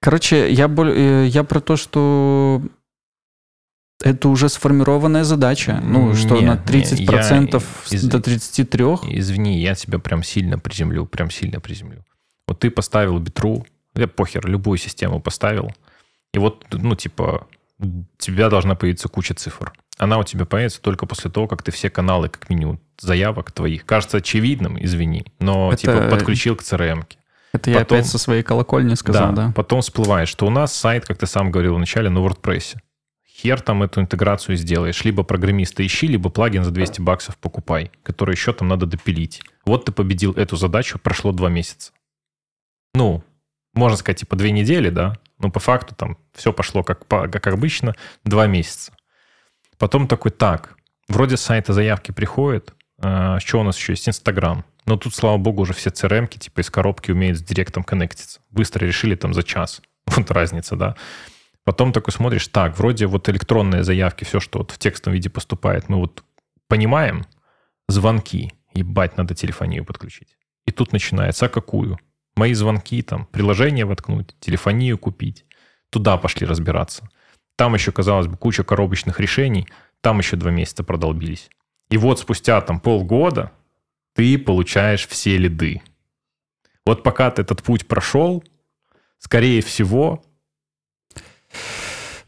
Короче, 0.00 0.52
я, 0.52 0.66
э, 0.66 1.26
я 1.28 1.44
про 1.44 1.60
то, 1.60 1.76
что 1.76 2.62
это 4.02 4.28
уже 4.28 4.50
сформированная 4.50 5.24
задача. 5.24 5.80
Ну, 5.82 6.14
что 6.14 6.36
не, 6.36 6.46
на 6.46 6.56
30% 6.56 6.98
не, 6.98 7.06
я, 7.06 7.96
из, 7.96 8.04
до 8.04 8.20
33. 8.20 8.84
Извини, 9.18 9.58
я 9.60 9.74
тебя 9.74 9.98
прям 9.98 10.22
сильно 10.22 10.58
приземлю, 10.58 11.06
прям 11.06 11.30
сильно 11.30 11.58
приземлю. 11.58 12.04
Вот 12.46 12.60
ты 12.60 12.70
поставил 12.70 13.18
битру, 13.18 13.66
я 13.94 14.08
похер, 14.08 14.46
любую 14.46 14.78
систему 14.78 15.20
поставил, 15.20 15.72
и 16.32 16.38
вот, 16.38 16.66
ну, 16.72 16.94
типа, 16.94 17.46
у 17.78 18.04
тебя 18.18 18.48
должна 18.48 18.74
появиться 18.74 19.08
куча 19.08 19.34
цифр. 19.34 19.72
Она 19.98 20.18
у 20.18 20.24
тебя 20.24 20.44
появится 20.44 20.80
только 20.80 21.06
после 21.06 21.30
того, 21.30 21.46
как 21.46 21.62
ты 21.62 21.70
все 21.70 21.90
каналы, 21.90 22.28
как 22.28 22.50
минимум, 22.50 22.80
заявок 22.98 23.52
твоих, 23.52 23.86
кажется 23.86 24.18
очевидным, 24.18 24.82
извини, 24.82 25.26
но, 25.38 25.70
это... 25.72 25.82
типа, 25.82 26.08
подключил 26.10 26.56
к 26.56 26.62
CRM. 26.62 27.00
-ке. 27.00 27.16
Это 27.54 27.70
я 27.70 27.78
потом, 27.78 27.98
опять 27.98 28.10
со 28.10 28.18
своей 28.18 28.42
колокольни 28.42 28.94
сказал, 28.94 29.32
да, 29.32 29.46
да? 29.46 29.52
Потом 29.54 29.80
всплывает, 29.80 30.28
что 30.28 30.44
у 30.46 30.50
нас 30.50 30.74
сайт, 30.74 31.06
как 31.06 31.18
ты 31.18 31.26
сам 31.26 31.52
говорил 31.52 31.76
вначале, 31.76 32.10
на 32.10 32.18
WordPress. 32.18 32.76
Хер 33.24 33.60
там 33.60 33.84
эту 33.84 34.00
интеграцию 34.00 34.56
сделаешь. 34.56 35.04
Либо 35.04 35.22
программиста 35.22 35.86
ищи, 35.86 36.08
либо 36.08 36.30
плагин 36.30 36.64
за 36.64 36.72
200 36.72 37.00
баксов 37.00 37.36
покупай, 37.36 37.92
который 38.02 38.34
еще 38.34 38.52
там 38.52 38.66
надо 38.66 38.86
допилить. 38.86 39.40
Вот 39.64 39.84
ты 39.84 39.92
победил 39.92 40.32
эту 40.32 40.56
задачу, 40.56 40.98
прошло 40.98 41.30
два 41.30 41.48
месяца. 41.48 41.92
Ну, 42.92 43.22
можно 43.74 43.96
сказать, 43.96 44.20
типа 44.20 44.36
две 44.36 44.50
недели, 44.50 44.90
да? 44.90 45.18
Но 45.38 45.50
по 45.50 45.60
факту 45.60 45.94
там 45.94 46.16
все 46.34 46.52
пошло 46.52 46.82
как, 46.82 47.06
как 47.06 47.46
обычно, 47.46 47.94
два 48.24 48.46
месяца. 48.46 48.92
Потом 49.78 50.06
такой, 50.06 50.30
так, 50.30 50.76
вроде 51.08 51.36
с 51.36 51.42
сайта 51.42 51.72
заявки 51.72 52.12
приходят, 52.12 52.74
а, 52.98 53.40
что 53.40 53.60
у 53.60 53.62
нас 53.62 53.76
еще 53.76 53.92
есть? 53.92 54.08
Инстаграм. 54.08 54.64
Но 54.86 54.96
тут, 54.96 55.14
слава 55.14 55.38
богу, 55.38 55.62
уже 55.62 55.72
все 55.72 55.90
crm 55.90 56.28
типа 56.28 56.60
из 56.60 56.70
коробки 56.70 57.10
умеют 57.10 57.38
с 57.38 57.42
директом 57.42 57.84
коннектиться. 57.84 58.40
Быстро 58.50 58.86
решили 58.86 59.14
там 59.14 59.34
за 59.34 59.42
час. 59.42 59.82
Вот 60.16 60.30
разница, 60.30 60.76
да. 60.76 60.96
Потом 61.64 61.92
такой 61.92 62.12
смотришь, 62.12 62.48
так, 62.48 62.78
вроде 62.78 63.06
вот 63.06 63.28
электронные 63.28 63.84
заявки, 63.84 64.24
все, 64.24 64.38
что 64.38 64.58
вот 64.58 64.70
в 64.70 64.78
текстовом 64.78 65.14
виде 65.14 65.30
поступает, 65.30 65.88
мы 65.88 65.96
вот 65.96 66.22
понимаем, 66.68 67.24
звонки, 67.88 68.52
ебать, 68.74 69.16
надо 69.16 69.34
телефонию 69.34 69.84
подключить. 69.84 70.36
И 70.66 70.72
тут 70.72 70.92
начинается, 70.92 71.46
а 71.46 71.48
какую? 71.48 71.98
Мои 72.36 72.54
звонки, 72.54 73.02
там, 73.02 73.26
приложение 73.26 73.84
воткнуть, 73.84 74.34
телефонию 74.40 74.98
купить. 74.98 75.44
Туда 75.90 76.16
пошли 76.16 76.46
разбираться. 76.46 77.08
Там 77.56 77.74
еще, 77.74 77.92
казалось 77.92 78.26
бы, 78.26 78.36
куча 78.36 78.64
коробочных 78.64 79.20
решений, 79.20 79.68
там 80.00 80.18
еще 80.18 80.36
два 80.36 80.50
месяца 80.50 80.82
продолбились. 80.82 81.48
И 81.90 81.96
вот 81.96 82.18
спустя 82.18 82.60
там 82.60 82.80
полгода 82.80 83.52
ты 84.14 84.38
получаешь 84.38 85.06
все 85.06 85.36
лиды. 85.36 85.82
Вот 86.86 87.02
пока 87.02 87.30
ты 87.30 87.42
этот 87.42 87.62
путь 87.62 87.86
прошел, 87.86 88.44
скорее 89.18 89.62
всего... 89.62 90.22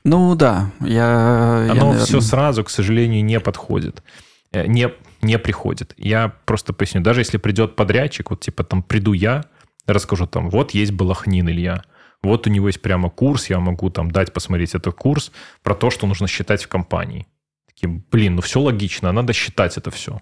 Ну 0.05 0.37
да, 0.37 0.71
я... 0.81 1.65
Оно 1.65 1.75
я, 1.75 1.75
наверное... 1.75 2.05
все 2.05 2.21
сразу, 2.21 2.63
к 2.63 2.71
сожалению, 2.71 3.25
не 3.25 3.41
подходит. 3.41 4.05
Э, 4.53 4.67
не, 4.67 4.93
не 5.21 5.39
приходит. 5.39 5.95
Я 5.97 6.33
просто 6.45 6.73
поясню. 6.73 7.01
Даже 7.03 7.21
если 7.21 7.39
придет 7.39 7.75
подрядчик, 7.75 8.31
вот 8.31 8.41
типа 8.41 8.63
там 8.63 8.85
приду 8.85 9.13
я, 9.13 9.45
расскажу 9.87 10.26
там, 10.26 10.51
вот 10.51 10.72
есть 10.72 10.93
Балахнин 10.93 11.49
Илья, 11.49 11.82
вот 12.22 12.47
у 12.47 12.51
него 12.51 12.68
есть 12.68 12.82
прямо 12.82 13.11
курс, 13.11 13.51
я 13.51 13.61
могу 13.61 13.91
там 13.91 14.11
дать 14.11 14.32
посмотреть 14.32 14.74
этот 14.74 14.95
курс 14.95 15.32
про 15.62 15.74
то, 15.74 15.91
что 15.91 16.07
нужно 16.07 16.26
считать 16.26 16.64
в 16.64 16.68
компании. 16.68 17.26
Такие, 17.66 18.03
блин, 18.11 18.37
ну 18.37 18.43
все 18.43 18.61
логично, 18.61 19.12
надо 19.12 19.32
считать 19.32 19.76
это 19.76 19.91
все. 19.91 20.20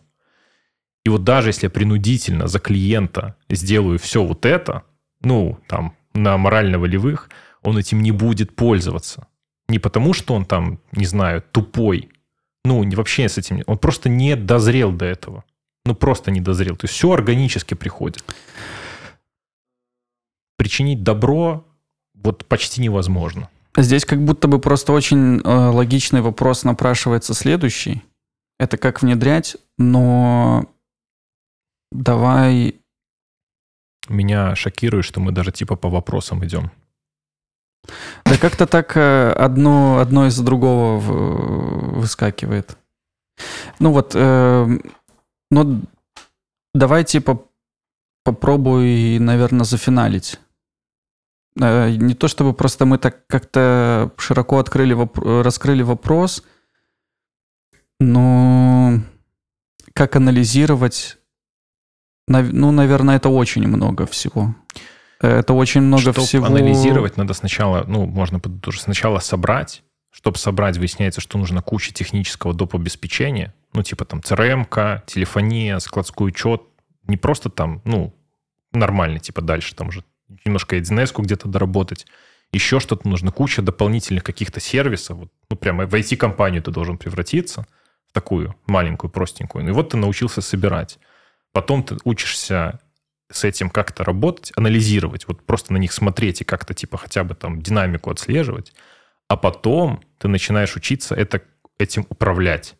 И 1.04 1.10
вот 1.10 1.24
даже 1.24 1.50
если 1.50 1.66
я 1.66 1.70
принудительно 1.70 2.46
за 2.46 2.58
клиента 2.58 3.36
сделаю 3.50 3.98
все 3.98 4.24
вот 4.24 4.46
это, 4.46 4.82
ну, 5.20 5.58
там, 5.68 5.94
на 6.14 6.36
морально-волевых, 6.38 7.28
он 7.62 7.78
этим 7.78 8.02
не 8.02 8.12
будет 8.12 8.56
пользоваться. 8.56 9.26
Не 9.68 9.78
потому, 9.78 10.12
что 10.12 10.34
он 10.34 10.44
там, 10.44 10.80
не 10.92 11.06
знаю, 11.06 11.42
тупой. 11.52 12.10
Ну, 12.64 12.88
вообще 12.96 13.28
с 13.28 13.38
этим. 13.38 13.62
Он 13.66 13.78
просто 13.78 14.08
не 14.08 14.36
дозрел 14.36 14.92
до 14.92 15.04
этого. 15.04 15.44
Ну, 15.84 15.94
просто 15.94 16.30
не 16.30 16.40
дозрел. 16.40 16.76
То 16.76 16.84
есть 16.84 16.94
все 16.94 17.10
органически 17.12 17.74
приходит. 17.74 18.24
Причинить 20.56 21.02
добро 21.02 21.64
вот 22.14 22.44
почти 22.46 22.80
невозможно. 22.80 23.50
Здесь 23.76 24.04
как 24.04 24.24
будто 24.24 24.48
бы 24.48 24.60
просто 24.60 24.92
очень 24.92 25.40
э, 25.40 25.48
логичный 25.48 26.20
вопрос 26.20 26.64
напрашивается 26.64 27.34
следующий. 27.34 28.02
Это 28.58 28.76
как 28.76 29.02
внедрять, 29.02 29.56
но 29.78 30.66
давай... 31.90 32.76
Меня 34.08 34.54
шокирует, 34.54 35.04
что 35.04 35.20
мы 35.20 35.32
даже 35.32 35.50
типа 35.50 35.76
по 35.76 35.88
вопросам 35.88 36.44
идем. 36.44 36.70
Да 38.24 38.38
как-то 38.38 38.66
так 38.66 38.96
э, 38.96 39.32
одно, 39.32 39.98
одно 39.98 40.26
из 40.26 40.38
другого 40.38 40.98
выскакивает. 40.98 42.78
Ну 43.80 43.92
вот, 43.92 44.12
э, 44.14 44.78
ну 45.50 45.82
давай 46.74 47.04
типа 47.04 47.44
попробуй, 48.22 49.18
наверное, 49.18 49.64
зафиналить. 49.64 50.38
Э, 51.60 51.90
не 51.90 52.14
то 52.14 52.28
чтобы 52.28 52.52
просто 52.52 52.86
мы 52.86 52.98
так 52.98 53.26
как-то 53.26 54.12
широко 54.18 54.58
открыли, 54.58 54.96
раскрыли 55.42 55.82
вопрос, 55.82 56.42
но 58.00 59.00
как 59.92 60.16
анализировать, 60.16 61.18
ну, 62.26 62.72
наверное, 62.72 63.16
это 63.16 63.28
очень 63.28 63.66
много 63.68 64.06
всего. 64.06 64.54
Это 65.20 65.54
очень 65.54 65.80
много 65.80 66.02
Чтобы 66.02 66.22
всего. 66.22 66.46
анализировать, 66.46 67.16
надо 67.16 67.32
сначала, 67.34 67.84
ну, 67.86 68.04
можно 68.06 68.40
тоже 68.40 68.80
сначала 68.80 69.20
собрать. 69.20 69.82
Чтобы 70.10 70.38
собрать, 70.38 70.76
выясняется, 70.76 71.20
что 71.20 71.38
нужно 71.38 71.60
куча 71.60 71.92
технического 71.92 72.54
доп. 72.54 72.76
обеспечения. 72.76 73.52
Ну, 73.72 73.82
типа 73.82 74.04
там 74.04 74.20
CRM, 74.20 75.00
телефония, 75.06 75.78
складской 75.80 76.28
учет. 76.28 76.62
Не 77.08 77.16
просто 77.16 77.50
там, 77.50 77.82
ну, 77.84 78.14
нормально, 78.72 79.18
типа 79.18 79.42
дальше 79.42 79.74
там 79.74 79.88
уже 79.88 80.04
немножко 80.44 80.76
1С 80.76 81.12
где-то 81.16 81.48
доработать. 81.48 82.06
Еще 82.52 82.80
что-то 82.80 83.08
нужно, 83.08 83.32
куча 83.32 83.62
дополнительных 83.62 84.22
каких-то 84.22 84.60
сервисов. 84.60 85.18
Вот, 85.18 85.32
ну, 85.50 85.56
прямо 85.56 85.86
в 85.86 85.94
IT-компанию 85.94 86.62
ты 86.62 86.70
должен 86.70 86.98
превратиться 86.98 87.66
в 88.08 88.12
такую 88.12 88.54
маленькую, 88.66 89.10
простенькую. 89.10 89.68
И 89.68 89.70
вот 89.72 89.90
ты 89.90 89.96
научился 89.96 90.40
собирать. 90.40 90.98
Потом 91.52 91.82
ты 91.82 91.96
учишься 92.04 92.80
с 93.30 93.44
этим 93.44 93.70
как-то 93.70 94.04
работать, 94.04 94.52
анализировать, 94.56 95.26
вот 95.26 95.44
просто 95.44 95.72
на 95.72 95.78
них 95.78 95.92
смотреть 95.92 96.40
и 96.40 96.44
как-то 96.44 96.74
типа 96.74 96.98
хотя 96.98 97.24
бы 97.24 97.34
там 97.34 97.60
динамику 97.60 98.10
отслеживать, 98.10 98.72
а 99.28 99.36
потом 99.36 100.02
ты 100.18 100.28
начинаешь 100.28 100.76
учиться 100.76 101.14
это, 101.14 101.42
этим 101.78 102.06
управлять. 102.08 102.76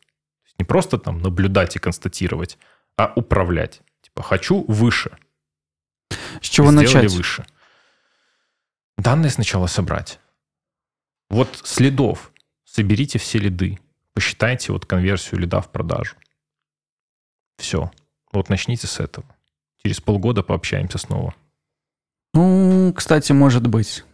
Не 0.58 0.64
просто 0.64 0.98
там 0.98 1.18
наблюдать 1.18 1.76
и 1.76 1.78
констатировать, 1.78 2.58
а 2.96 3.12
управлять. 3.16 3.80
Типа 4.02 4.22
хочу 4.22 4.64
выше. 4.68 5.16
Чего 6.54 6.70
начать? 6.70 7.12
выше. 7.12 7.44
Данные 8.96 9.30
сначала 9.30 9.66
собрать. 9.66 10.20
Вот 11.30 11.60
следов. 11.64 12.32
Соберите 12.64 13.18
все 13.18 13.38
лиды. 13.38 13.78
Посчитайте 14.12 14.72
вот 14.72 14.86
конверсию 14.86 15.40
лида 15.40 15.60
в 15.60 15.70
продажу. 15.70 16.16
Все. 17.58 17.90
Вот 18.32 18.48
начните 18.48 18.86
с 18.86 19.00
этого. 19.00 19.26
Через 19.82 20.00
полгода 20.00 20.42
пообщаемся 20.42 20.98
снова. 20.98 21.34
Ну, 22.32 22.92
кстати, 22.94 23.32
может 23.32 23.66
быть. 23.66 24.04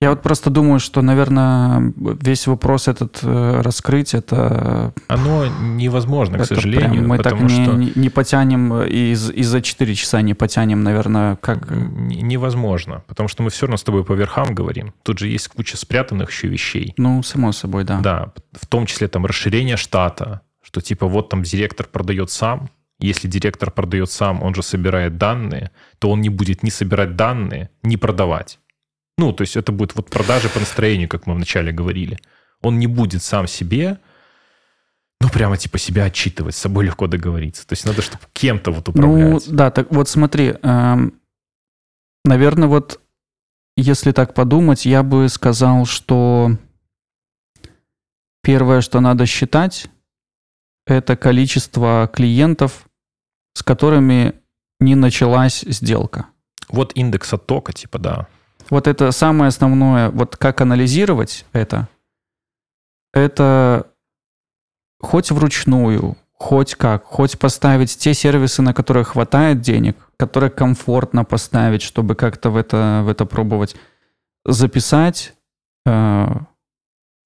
Я 0.00 0.10
вот 0.10 0.22
просто 0.22 0.48
думаю, 0.48 0.78
что, 0.78 1.02
наверное, 1.02 1.92
весь 1.96 2.46
вопрос 2.46 2.86
этот 2.86 3.18
э, 3.22 3.60
раскрыть, 3.62 4.14
это... 4.14 4.92
Оно 5.08 5.46
невозможно, 5.60 6.36
это 6.36 6.44
к 6.44 6.48
сожалению. 6.48 7.02
мы 7.06 7.18
так 7.18 7.40
не, 7.40 7.64
что... 7.64 7.72
не 7.74 8.08
потянем, 8.08 8.72
э, 8.74 8.88
из, 8.88 9.28
и 9.28 9.42
за 9.42 9.60
4 9.60 9.94
часа 9.96 10.22
не 10.22 10.34
потянем, 10.34 10.84
наверное, 10.84 11.34
как... 11.36 11.70
Невозможно, 11.72 13.02
потому 13.08 13.28
что 13.28 13.42
мы 13.42 13.50
все 13.50 13.66
равно 13.66 13.76
с 13.76 13.82
тобой 13.82 14.04
по 14.04 14.12
верхам 14.12 14.54
говорим. 14.54 14.94
Тут 15.02 15.18
же 15.18 15.26
есть 15.26 15.48
куча 15.48 15.76
спрятанных 15.76 16.30
еще 16.30 16.46
вещей. 16.46 16.94
Ну, 16.96 17.20
само 17.24 17.50
собой, 17.50 17.82
да. 17.82 17.98
Да, 17.98 18.32
в 18.52 18.68
том 18.68 18.86
числе 18.86 19.08
там 19.08 19.26
расширение 19.26 19.76
штата, 19.76 20.42
что 20.62 20.80
типа 20.80 21.08
вот 21.08 21.28
там 21.28 21.42
директор 21.42 21.88
продает 21.90 22.30
сам, 22.30 22.70
если 23.00 23.26
директор 23.26 23.72
продает 23.72 24.12
сам, 24.12 24.44
он 24.44 24.54
же 24.54 24.62
собирает 24.62 25.18
данные, 25.18 25.72
то 25.98 26.08
он 26.08 26.20
не 26.20 26.28
будет 26.28 26.62
ни 26.62 26.70
собирать 26.70 27.16
данные, 27.16 27.70
ни 27.82 27.96
продавать. 27.96 28.60
Ну, 29.18 29.32
то 29.32 29.42
есть 29.42 29.56
это 29.56 29.72
будет 29.72 29.94
вот 29.96 30.08
продажи 30.08 30.48
по 30.48 30.60
настроению, 30.60 31.08
как 31.08 31.26
мы 31.26 31.34
вначале 31.34 31.72
говорили. 31.72 32.18
Он 32.62 32.78
не 32.78 32.86
будет 32.86 33.22
сам 33.22 33.48
себе, 33.48 33.98
ну, 35.20 35.28
прямо 35.28 35.56
типа 35.56 35.78
себя 35.78 36.04
отчитывать, 36.04 36.54
с 36.54 36.58
собой 36.58 36.86
легко 36.86 37.08
договориться. 37.08 37.66
То 37.66 37.72
есть 37.72 37.84
надо, 37.84 38.00
чтобы 38.00 38.22
кем-то 38.32 38.70
вот 38.70 38.88
управлять. 38.88 39.46
Ну, 39.46 39.54
да, 39.54 39.72
так 39.72 39.90
вот 39.90 40.08
смотри, 40.08 40.54
эм, 40.62 41.20
наверное, 42.24 42.68
вот 42.68 43.00
если 43.76 44.12
так 44.12 44.34
подумать, 44.34 44.86
я 44.86 45.02
бы 45.02 45.28
сказал, 45.28 45.84
что 45.84 46.56
первое, 48.42 48.80
что 48.80 49.00
надо 49.00 49.26
считать, 49.26 49.90
это 50.86 51.16
количество 51.16 52.08
клиентов, 52.12 52.88
с 53.54 53.64
которыми 53.64 54.34
не 54.78 54.94
началась 54.94 55.62
сделка. 55.66 56.26
Вот 56.68 56.92
индекс 56.94 57.32
оттока, 57.32 57.72
типа, 57.72 57.98
да. 57.98 58.28
Вот 58.70 58.86
это 58.86 59.12
самое 59.12 59.48
основное, 59.48 60.10
вот 60.10 60.36
как 60.36 60.60
анализировать 60.60 61.46
это, 61.52 61.88
это 63.12 63.86
хоть 65.00 65.30
вручную, 65.30 66.16
хоть 66.34 66.74
как, 66.74 67.04
хоть 67.04 67.38
поставить 67.38 67.96
те 67.96 68.14
сервисы, 68.14 68.62
на 68.62 68.74
которые 68.74 69.04
хватает 69.04 69.60
денег, 69.60 69.96
которые 70.16 70.50
комфортно 70.50 71.24
поставить, 71.24 71.82
чтобы 71.82 72.14
как-то 72.14 72.50
в 72.50 72.56
это, 72.56 73.02
в 73.04 73.08
это 73.08 73.24
пробовать, 73.24 73.74
записать 74.44 75.34
э, 75.86 76.26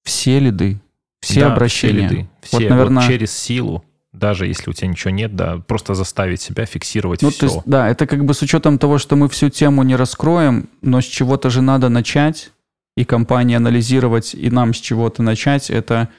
все 0.03 0.39
лиды, 0.39 0.81
все 1.19 1.41
да, 1.41 1.53
обращения. 1.53 2.07
Все 2.07 2.15
лиды. 2.15 2.29
Все, 2.41 2.57
вот, 2.57 2.69
наверное, 2.69 3.03
вот 3.03 3.11
через 3.11 3.37
силу 3.37 3.83
даже 4.13 4.47
если 4.47 4.69
у 4.69 4.73
тебя 4.73 4.87
ничего 4.87 5.11
нет, 5.11 5.35
да, 5.35 5.57
просто 5.57 5.95
заставить 5.95 6.39
себя 6.39 6.65
фиксировать 6.65 7.21
ну, 7.21 7.31
все. 7.31 7.39
То 7.39 7.45
есть, 7.47 7.59
да, 7.65 7.89
это 7.89 8.07
как 8.07 8.23
бы 8.23 8.33
с 8.33 8.41
учетом 8.41 8.77
того, 8.77 8.99
что 8.99 9.15
мы 9.15 9.27
всю 9.27 9.49
тему 9.49 9.83
не 9.83 9.95
раскроем, 9.95 10.69
но 10.81 11.01
с 11.01 11.05
чего-то 11.05 11.49
же 11.49 11.61
надо 11.61 11.89
начать, 11.89 12.51
и 12.95 13.05
компании 13.05 13.55
анализировать, 13.55 14.35
и 14.35 14.49
нам 14.51 14.73
с 14.73 14.77
чего-то 14.77 15.23
начать, 15.23 15.71
это 15.71 16.09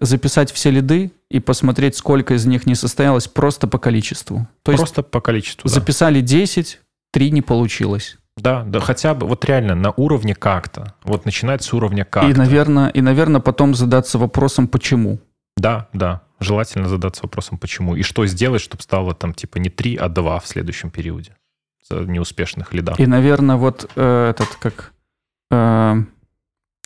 записать 0.00 0.50
все 0.50 0.70
лиды 0.70 1.12
и 1.28 1.40
посмотреть, 1.40 1.94
сколько 1.94 2.34
из 2.34 2.46
них 2.46 2.66
не 2.66 2.74
состоялось 2.74 3.28
просто 3.28 3.66
по 3.66 3.78
количеству. 3.78 4.48
То 4.62 4.72
просто 4.72 5.02
есть 5.02 5.10
по 5.10 5.20
количеству, 5.20 5.68
да. 5.68 5.74
Записали 5.74 6.22
10, 6.22 6.80
3 7.12 7.30
не 7.30 7.42
получилось. 7.42 8.16
Да, 8.38 8.62
да, 8.62 8.80
хотя 8.80 9.12
бы 9.12 9.26
вот 9.26 9.44
реально 9.44 9.74
на 9.74 9.90
уровне 9.90 10.34
как-то. 10.34 10.94
Вот 11.04 11.26
начинать 11.26 11.62
с 11.62 11.74
уровня 11.74 12.06
как-то. 12.06 12.30
И, 12.30 12.32
наверное, 12.32 12.88
и, 12.88 13.02
наверное, 13.02 13.42
потом 13.42 13.74
задаться 13.74 14.18
вопросом, 14.18 14.66
почему. 14.66 15.18
Да, 15.58 15.88
да. 15.92 16.22
Желательно 16.40 16.88
задаться 16.88 17.22
вопросом, 17.22 17.58
почему. 17.58 17.96
И 17.96 18.02
что 18.02 18.26
сделать, 18.26 18.62
чтобы 18.62 18.82
стало 18.82 19.14
там 19.14 19.34
типа 19.34 19.58
не 19.58 19.68
3, 19.68 19.96
а 19.96 20.08
2 20.08 20.40
в 20.40 20.46
следующем 20.46 20.90
периоде 20.90 21.36
за 21.82 22.00
неуспешных 22.00 22.72
лидах. 22.72 22.98
И, 22.98 23.06
наверное, 23.06 23.56
вот 23.56 23.90
э, 23.96 24.30
этот 24.30 24.48
как... 24.56 24.92
Э... 25.50 25.96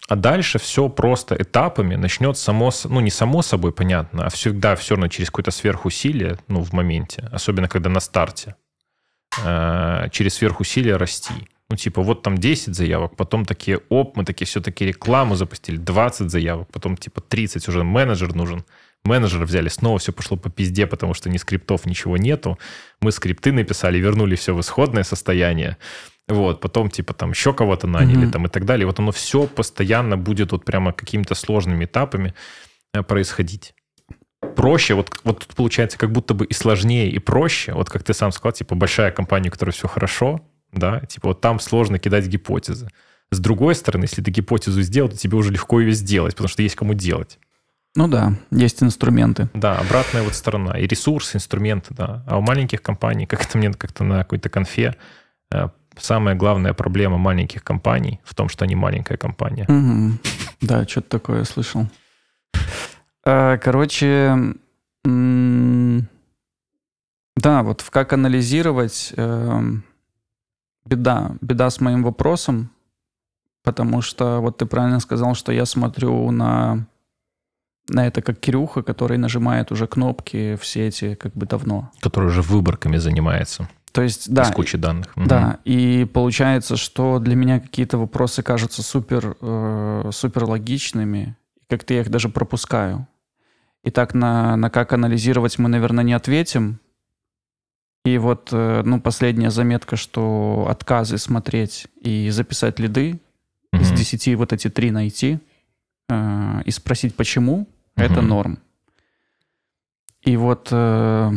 А 0.06 0.16
дальше 0.16 0.58
все 0.58 0.88
просто 0.88 1.34
этапами 1.38 1.94
начнет 1.94 2.36
само, 2.36 2.70
ну 2.84 3.00
не 3.00 3.10
само 3.10 3.42
собой, 3.42 3.72
понятно, 3.72 4.26
а 4.26 4.28
всегда 4.28 4.74
все 4.76 4.94
равно 4.94 5.08
через 5.08 5.28
какое-то 5.30 5.50
сверхусилие, 5.50 6.36
ну 6.48 6.62
в 6.62 6.72
моменте, 6.72 7.28
особенно 7.32 7.68
когда 7.68 7.88
на 7.88 8.00
старте, 8.00 8.56
э, 9.42 10.08
через 10.10 10.34
сверхусилие 10.34 10.96
расти. 10.96 11.48
Ну, 11.70 11.76
типа, 11.76 12.02
вот 12.02 12.22
там 12.22 12.36
10 12.36 12.74
заявок, 12.74 13.16
потом 13.16 13.46
такие, 13.46 13.80
оп, 13.88 14.16
мы 14.16 14.24
такие 14.24 14.46
все-таки 14.46 14.84
рекламу 14.84 15.34
запустили, 15.34 15.78
20 15.78 16.30
заявок, 16.30 16.68
потом 16.70 16.96
типа 16.96 17.22
30, 17.22 17.68
уже 17.68 17.82
менеджер 17.82 18.34
нужен 18.34 18.64
менеджера 19.04 19.44
взяли, 19.44 19.68
снова 19.68 19.98
все 19.98 20.12
пошло 20.12 20.36
по 20.36 20.50
пизде, 20.50 20.86
потому 20.86 21.14
что 21.14 21.28
ни 21.28 21.36
скриптов, 21.36 21.86
ничего 21.86 22.16
нету. 22.16 22.58
Мы 23.00 23.12
скрипты 23.12 23.52
написали, 23.52 23.98
вернули 23.98 24.34
все 24.34 24.54
в 24.54 24.60
исходное 24.60 25.04
состояние. 25.04 25.76
Вот, 26.26 26.60
потом, 26.60 26.88
типа, 26.88 27.12
там 27.12 27.30
еще 27.30 27.52
кого-то 27.52 27.86
наняли, 27.86 28.26
mm-hmm. 28.26 28.30
там 28.30 28.46
и 28.46 28.48
так 28.48 28.64
далее. 28.64 28.86
Вот 28.86 28.98
оно 28.98 29.12
все 29.12 29.46
постоянно 29.46 30.16
будет 30.16 30.52
вот 30.52 30.64
прямо 30.64 30.92
какими-то 30.92 31.34
сложными 31.34 31.84
этапами 31.84 32.34
э, 32.94 33.02
происходить. 33.02 33.74
Проще, 34.56 34.94
вот, 34.94 35.10
вот 35.24 35.40
тут 35.40 35.54
получается 35.54 35.98
как 35.98 36.12
будто 36.12 36.32
бы 36.32 36.46
и 36.46 36.54
сложнее, 36.54 37.10
и 37.10 37.18
проще. 37.18 37.74
Вот 37.74 37.90
как 37.90 38.02
ты 38.04 38.14
сам 38.14 38.32
сказал, 38.32 38.52
типа, 38.52 38.74
большая 38.74 39.10
компания, 39.10 39.50
у 39.50 39.52
которой 39.52 39.70
все 39.70 39.86
хорошо, 39.86 40.40
да, 40.72 41.00
типа, 41.00 41.28
вот 41.28 41.42
там 41.42 41.60
сложно 41.60 41.98
кидать 41.98 42.26
гипотезы. 42.26 42.88
С 43.30 43.38
другой 43.38 43.74
стороны, 43.74 44.04
если 44.04 44.22
ты 44.22 44.30
гипотезу 44.30 44.80
сделал, 44.80 45.10
то 45.10 45.16
тебе 45.16 45.36
уже 45.36 45.52
легко 45.52 45.80
ее 45.80 45.92
сделать, 45.92 46.34
потому 46.34 46.48
что 46.48 46.62
есть 46.62 46.76
кому 46.76 46.94
делать. 46.94 47.38
Ну 47.96 48.08
да, 48.08 48.34
есть 48.50 48.82
инструменты. 48.82 49.48
Да, 49.54 49.78
обратная 49.78 50.22
вот 50.22 50.34
сторона. 50.34 50.78
И 50.78 50.86
ресурсы, 50.86 51.36
инструменты, 51.36 51.94
да. 51.94 52.24
А 52.26 52.38
у 52.38 52.40
маленьких 52.40 52.82
компаний, 52.82 53.26
как 53.26 53.42
это 53.42 53.56
мне 53.56 53.72
как-то 53.72 54.02
на 54.02 54.18
какой-то 54.18 54.48
конфе, 54.48 54.96
э, 55.52 55.68
самая 55.96 56.34
главная 56.34 56.74
проблема 56.74 57.18
маленьких 57.18 57.62
компаний 57.62 58.20
в 58.24 58.34
том, 58.34 58.48
что 58.48 58.64
они 58.64 58.74
маленькая 58.74 59.16
компания. 59.16 59.64
Угу. 59.68 60.18
Да, 60.62 60.88
что-то 60.88 61.08
такое 61.08 61.44
слышал. 61.44 61.86
Э, 63.24 63.58
короче, 63.58 64.54
да, 65.04 66.02
вот 67.62 67.80
в 67.80 67.90
как 67.90 68.12
анализировать 68.12 69.12
эм, 69.16 69.84
беда, 70.84 71.36
беда 71.40 71.70
с 71.70 71.80
моим 71.80 72.02
вопросом, 72.02 72.70
потому 73.62 74.02
что 74.02 74.40
вот 74.40 74.58
ты 74.58 74.66
правильно 74.66 75.00
сказал, 75.00 75.34
что 75.34 75.52
я 75.52 75.66
смотрю 75.66 76.30
на 76.30 76.86
на 77.88 78.06
это 78.06 78.22
как 78.22 78.38
Кирюха, 78.40 78.82
который 78.82 79.18
нажимает 79.18 79.72
уже 79.72 79.86
кнопки 79.86 80.56
все 80.60 80.88
эти 80.88 81.14
как 81.14 81.32
бы 81.34 81.46
давно. 81.46 81.90
Который 82.00 82.26
уже 82.28 82.42
выборками 82.42 82.96
занимается. 82.96 83.68
То 83.92 84.02
есть, 84.02 84.32
да. 84.32 84.42
Из 84.42 84.50
кучи 84.50 84.76
данных. 84.76 85.12
Да, 85.14 85.50
угу. 85.50 85.58
и 85.64 86.04
получается, 86.04 86.76
что 86.76 87.20
для 87.20 87.36
меня 87.36 87.60
какие-то 87.60 87.96
вопросы 87.96 88.42
кажутся 88.42 88.82
супер, 88.82 89.36
э, 89.40 90.10
супер 90.12 90.44
логичными, 90.44 91.36
как-то 91.68 91.94
я 91.94 92.00
их 92.00 92.10
даже 92.10 92.28
пропускаю. 92.28 93.06
И 93.84 93.90
так 93.90 94.12
на, 94.12 94.56
на 94.56 94.68
как 94.68 94.92
анализировать 94.94 95.58
мы, 95.60 95.68
наверное, 95.68 96.02
не 96.02 96.12
ответим. 96.12 96.80
И 98.04 98.18
вот, 98.18 98.48
э, 98.50 98.82
ну, 98.84 99.00
последняя 99.00 99.50
заметка, 99.50 99.94
что 99.94 100.66
отказы 100.68 101.16
смотреть 101.16 101.86
и 102.00 102.30
записать 102.30 102.80
лиды, 102.80 103.20
угу. 103.72 103.80
из 103.80 103.92
10 103.92 104.34
вот 104.34 104.52
эти 104.52 104.68
три 104.70 104.90
найти 104.90 105.38
э, 106.08 106.62
и 106.64 106.70
спросить, 106.72 107.14
почему, 107.14 107.68
Угу. 107.96 108.04
Это 108.04 108.22
норм. 108.22 108.58
И 110.22 110.36
вот 110.36 110.68
э, 110.70 111.32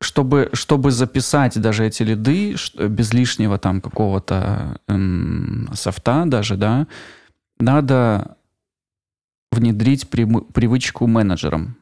чтобы, 0.00 0.50
чтобы 0.52 0.90
записать 0.90 1.60
даже 1.60 1.86
эти 1.86 2.02
лиды 2.02 2.56
без 2.76 3.12
лишнего 3.12 3.58
там 3.58 3.80
какого-то 3.80 4.80
эм, 4.88 5.68
софта 5.74 6.24
даже, 6.26 6.56
да, 6.56 6.86
надо 7.58 8.36
внедрить 9.50 10.08
привычку 10.08 11.06
менеджерам. 11.06 11.76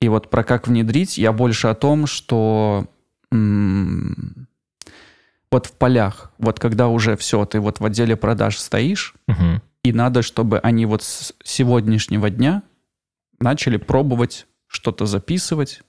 И 0.00 0.08
вот 0.08 0.30
про 0.30 0.44
как 0.44 0.66
внедрить 0.68 1.16
я 1.16 1.32
больше 1.32 1.68
о 1.68 1.74
том, 1.74 2.06
что 2.06 2.86
вот 5.50 5.66
в 5.66 5.72
полях, 5.72 6.32
вот 6.38 6.58
когда 6.58 6.88
уже 6.88 7.16
все, 7.16 7.44
ты 7.44 7.60
вот 7.60 7.80
в 7.80 7.84
отделе 7.84 8.16
продаж 8.16 8.58
стоишь, 8.58 9.14
угу. 9.28 9.60
И 9.84 9.92
надо, 9.92 10.22
чтобы 10.22 10.58
они 10.58 10.86
вот 10.86 11.02
с 11.02 11.34
сегодняшнего 11.44 12.30
дня 12.30 12.62
начали 13.38 13.76
пробовать 13.76 14.46
что-то 14.66 15.06
записывать, 15.06 15.82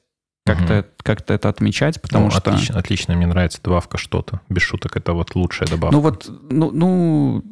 как-то 0.45 0.79
угу. 0.79 0.87
как 0.97 1.27
это 1.27 1.49
отмечать, 1.49 1.99
потому 2.01 2.25
ну, 2.25 2.31
что... 2.31 2.51
Отлично, 2.51 2.77
отлично, 2.77 3.15
мне 3.15 3.25
нравится 3.25 3.59
добавка 3.63 3.97
что-то. 3.97 4.41
Без 4.49 4.61
шуток, 4.61 4.95
это 4.97 5.13
вот 5.13 5.33
лучшая 5.33 5.67
добавка. 5.67 5.95
Ну 5.95 6.01
вот, 6.01 6.29
ну, 6.51 6.71
ну 6.71 7.43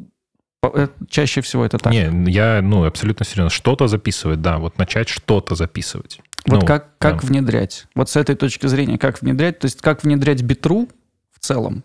э, 0.61 0.89
чаще 1.09 1.41
всего 1.41 1.65
это 1.65 1.79
так. 1.79 1.91
Не, 1.91 2.29
я, 2.29 2.61
ну, 2.61 2.85
абсолютно 2.85 3.25
серьезно. 3.25 3.49
Что-то 3.49 3.87
записывать, 3.87 4.41
да, 4.41 4.59
вот 4.59 4.77
начать 4.77 5.09
что-то 5.09 5.55
записывать. 5.55 6.19
Вот 6.45 6.61
ну, 6.61 6.67
как, 6.67 6.97
как 6.97 7.21
да. 7.21 7.27
внедрять? 7.27 7.87
Вот 7.95 8.09
с 8.09 8.17
этой 8.17 8.35
точки 8.35 8.67
зрения, 8.67 8.97
как 8.97 9.21
внедрять? 9.21 9.59
То 9.59 9.65
есть 9.65 9.81
как 9.81 10.03
внедрять 10.03 10.41
битру 10.43 10.89
в 11.31 11.39
целом? 11.39 11.83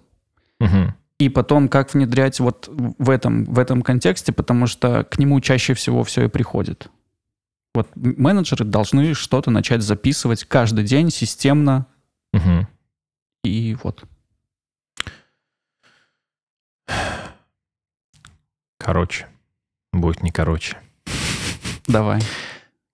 Угу. 0.60 0.94
И 1.18 1.28
потом, 1.28 1.68
как 1.68 1.94
внедрять 1.94 2.38
вот 2.38 2.68
в 2.68 3.10
этом, 3.10 3.44
в 3.44 3.58
этом 3.58 3.82
контексте, 3.82 4.32
потому 4.32 4.66
что 4.66 5.04
к 5.04 5.18
нему 5.18 5.40
чаще 5.40 5.74
всего 5.74 6.04
все 6.04 6.24
и 6.24 6.28
приходит. 6.28 6.88
Вот 7.74 7.88
менеджеры 7.94 8.64
должны 8.64 9.14
что-то 9.14 9.50
начать 9.50 9.82
записывать 9.82 10.44
каждый 10.44 10.84
день 10.84 11.10
системно. 11.10 11.86
Угу. 12.32 12.66
И 13.44 13.76
вот. 13.82 14.04
Короче. 18.78 19.26
Будет 19.92 20.22
не 20.22 20.30
короче. 20.30 20.78
Давай. 21.86 22.20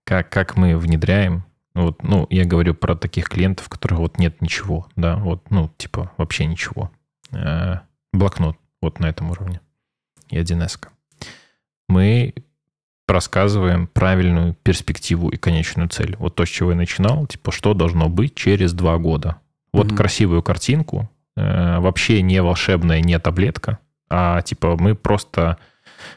Как, 0.05 0.31
как 0.31 0.57
мы 0.57 0.79
внедряем 0.79 1.45
вот, 1.75 2.05
ну, 2.05 2.27
я 2.31 2.45
говорю 2.45 2.75
про 2.75 2.95
таких 2.95 3.29
клиентов, 3.29 3.67
у 3.67 3.71
которых 3.71 3.99
вот 3.99 4.19
нет 4.19 4.41
ничего, 4.41 4.87
да, 4.95 5.17
вот, 5.17 5.51
ну, 5.51 5.71
типа 5.77 6.13
вообще 6.17 6.47
ничего. 6.47 6.91
Э, 7.33 7.81
блокнот 8.15 8.57
вот 8.81 9.01
на 9.01 9.07
этом 9.07 9.31
уровне 9.31 9.61
и 10.31 10.39
1С. 10.39 10.89
Мы 11.89 12.35
рассказываем 13.07 13.87
правильную 13.87 14.55
перспективу 14.63 15.29
и 15.29 15.37
конечную 15.37 15.89
цель. 15.89 16.17
Вот 16.19 16.35
то, 16.35 16.45
с 16.45 16.49
чего 16.49 16.71
я 16.71 16.77
начинал, 16.77 17.27
типа, 17.27 17.53
что 17.53 17.75
должно 17.75 18.09
быть 18.09 18.35
через 18.35 18.73
два 18.73 18.97
года. 18.99 19.37
Вот 19.73 19.89
mm-hmm. 19.89 19.97
красивую 19.97 20.43
картинку, 20.43 21.11
э, 21.37 21.79
вообще 21.81 22.23
не 22.23 22.41
волшебная, 22.41 23.01
не 23.01 23.19
таблетка, 23.19 23.79
а 24.09 24.41
типа 24.43 24.77
мы 24.79 24.95
просто 24.95 25.59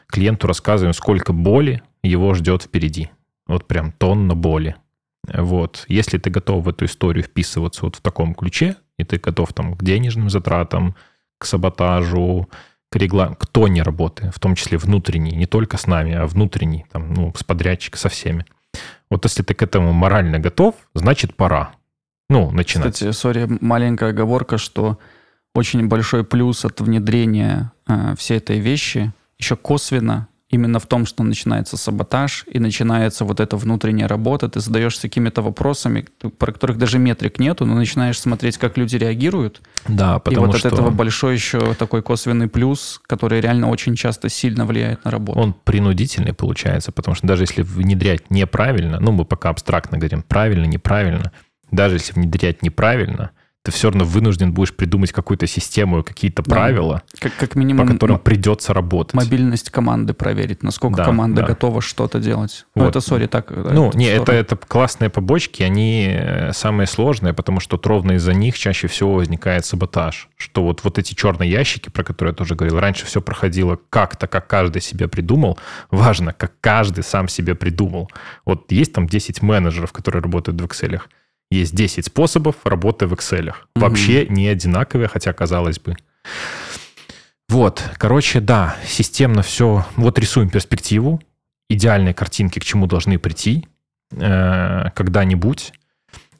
клиенту 0.06 0.46
рассказываем, 0.46 0.94
сколько 0.94 1.32
боли 1.32 1.82
его 2.02 2.32
ждет 2.34 2.62
впереди. 2.62 3.10
Вот 3.46 3.66
прям 3.66 3.92
тонна 3.92 4.34
боли. 4.34 4.76
Вот. 5.26 5.84
Если 5.88 6.18
ты 6.18 6.30
готов 6.30 6.64
в 6.64 6.68
эту 6.68 6.84
историю 6.84 7.24
вписываться 7.24 7.84
вот 7.84 7.96
в 7.96 8.00
таком 8.00 8.34
ключе, 8.34 8.76
и 8.98 9.04
ты 9.04 9.18
готов 9.18 9.52
там 9.52 9.76
к 9.76 9.82
денежным 9.82 10.30
затратам, 10.30 10.94
к 11.38 11.46
саботажу, 11.46 12.48
к 12.90 12.96
регла... 12.96 13.34
к 13.34 13.46
тоне 13.46 13.82
работы, 13.82 14.30
в 14.30 14.38
том 14.38 14.54
числе 14.54 14.78
внутренней, 14.78 15.36
не 15.36 15.46
только 15.46 15.76
с 15.76 15.86
нами, 15.86 16.14
а 16.14 16.26
внутренней, 16.26 16.86
там, 16.92 17.14
ну, 17.14 17.32
с 17.36 17.44
подрядчиком, 17.44 17.98
со 17.98 18.08
всеми. 18.08 18.44
Вот 19.10 19.24
если 19.24 19.42
ты 19.42 19.54
к 19.54 19.62
этому 19.62 19.92
морально 19.92 20.38
готов, 20.38 20.74
значит 20.94 21.34
пора. 21.34 21.72
Ну, 22.28 22.50
начинать. 22.50 22.94
Кстати, 22.94 23.12
сори, 23.12 23.48
маленькая 23.60 24.10
оговорка, 24.10 24.58
что 24.58 24.98
очень 25.54 25.88
большой 25.88 26.24
плюс 26.24 26.64
от 26.64 26.80
внедрения 26.80 27.72
э, 27.86 28.14
всей 28.16 28.38
этой 28.38 28.58
вещи 28.58 29.12
еще 29.38 29.56
косвенно 29.56 30.28
именно 30.50 30.78
в 30.78 30.86
том, 30.86 31.06
что 31.06 31.22
начинается 31.22 31.76
саботаж 31.76 32.44
и 32.46 32.58
начинается 32.58 33.24
вот 33.24 33.40
эта 33.40 33.56
внутренняя 33.56 34.08
работа, 34.08 34.48
ты 34.48 34.60
задаешься 34.60 35.02
какими-то 35.02 35.42
вопросами, 35.42 36.06
про 36.38 36.52
которых 36.52 36.78
даже 36.78 36.98
метрик 36.98 37.38
нету, 37.38 37.66
но 37.66 37.74
начинаешь 37.74 38.18
смотреть, 38.18 38.56
как 38.56 38.78
люди 38.78 38.96
реагируют. 38.96 39.60
Да, 39.86 40.18
потому 40.18 40.46
И 40.46 40.46
вот 40.46 40.58
что... 40.58 40.68
от 40.68 40.74
этого 40.74 40.90
большой 40.90 41.34
еще 41.34 41.74
такой 41.74 42.02
косвенный 42.02 42.48
плюс, 42.48 43.00
который 43.06 43.40
реально 43.40 43.68
очень 43.68 43.94
часто 43.94 44.28
сильно 44.28 44.64
влияет 44.64 45.04
на 45.04 45.10
работу. 45.10 45.38
Он 45.38 45.54
принудительный 45.64 46.32
получается, 46.32 46.92
потому 46.92 47.14
что 47.14 47.26
даже 47.26 47.42
если 47.42 47.62
внедрять 47.62 48.30
неправильно, 48.30 49.00
ну 49.00 49.12
мы 49.12 49.24
пока 49.24 49.50
абстрактно 49.50 49.98
говорим, 49.98 50.22
правильно, 50.22 50.64
неправильно, 50.64 51.32
даже 51.70 51.96
если 51.96 52.14
внедрять 52.14 52.62
неправильно, 52.62 53.30
ты 53.68 53.72
все 53.72 53.90
равно 53.90 54.06
вынужден 54.06 54.52
будешь 54.52 54.74
придумать 54.74 55.12
какую-то 55.12 55.46
систему, 55.46 56.02
какие-то 56.02 56.42
да. 56.42 56.54
правила, 56.54 57.02
как, 57.18 57.36
как 57.36 57.54
минимум, 57.54 57.86
по 57.86 57.92
которым 57.92 58.18
придется 58.18 58.72
работать. 58.72 59.12
Мобильность 59.12 59.68
команды 59.68 60.14
проверить, 60.14 60.62
насколько 60.62 60.96
да, 60.96 61.04
команда 61.04 61.42
да. 61.42 61.48
готова 61.48 61.82
что-то 61.82 62.18
делать. 62.18 62.64
Ну, 62.74 62.84
вот. 62.84 62.84
Ну, 62.84 62.90
это, 62.90 63.00
сори, 63.00 63.26
так... 63.26 63.50
Ну, 63.50 63.90
это 63.90 63.98
не, 63.98 64.06
это, 64.06 64.32
это 64.32 64.56
классные 64.56 65.10
побочки, 65.10 65.62
они 65.62 66.08
э, 66.08 66.52
самые 66.54 66.86
сложные, 66.86 67.34
потому 67.34 67.60
что 67.60 67.78
ровно 67.84 68.12
из-за 68.12 68.32
них 68.32 68.58
чаще 68.58 68.86
всего 68.86 69.12
возникает 69.12 69.66
саботаж. 69.66 70.30
Что 70.38 70.62
вот, 70.62 70.82
вот 70.82 70.98
эти 70.98 71.12
черные 71.12 71.50
ящики, 71.50 71.90
про 71.90 72.04
которые 72.04 72.32
я 72.32 72.36
тоже 72.36 72.54
говорил, 72.54 72.80
раньше 72.80 73.04
все 73.04 73.20
проходило 73.20 73.78
как-то, 73.90 74.26
как 74.28 74.46
каждый 74.46 74.80
себе 74.80 75.08
придумал. 75.08 75.58
Важно, 75.90 76.32
как 76.32 76.52
каждый 76.62 77.04
сам 77.04 77.28
себе 77.28 77.54
придумал. 77.54 78.10
Вот 78.46 78.72
есть 78.72 78.94
там 78.94 79.06
10 79.06 79.42
менеджеров, 79.42 79.92
которые 79.92 80.22
работают 80.22 80.58
в 80.58 80.64
Excel. 80.64 81.02
Есть 81.50 81.74
10 81.74 82.06
способов 82.06 82.56
работы 82.64 83.06
в 83.06 83.14
Excel. 83.14 83.48
Угу. 83.48 83.56
Вообще 83.76 84.26
не 84.26 84.48
одинаковые, 84.48 85.08
хотя 85.08 85.32
казалось 85.32 85.78
бы. 85.78 85.96
Вот, 87.48 87.82
короче, 87.96 88.40
да, 88.40 88.76
системно 88.86 89.42
все. 89.42 89.86
Вот 89.96 90.18
рисуем 90.18 90.50
перспективу, 90.50 91.22
идеальные 91.70 92.12
картинки, 92.12 92.58
к 92.58 92.64
чему 92.64 92.86
должны 92.86 93.18
прийти 93.18 93.66
э, 94.10 94.90
когда-нибудь. 94.94 95.72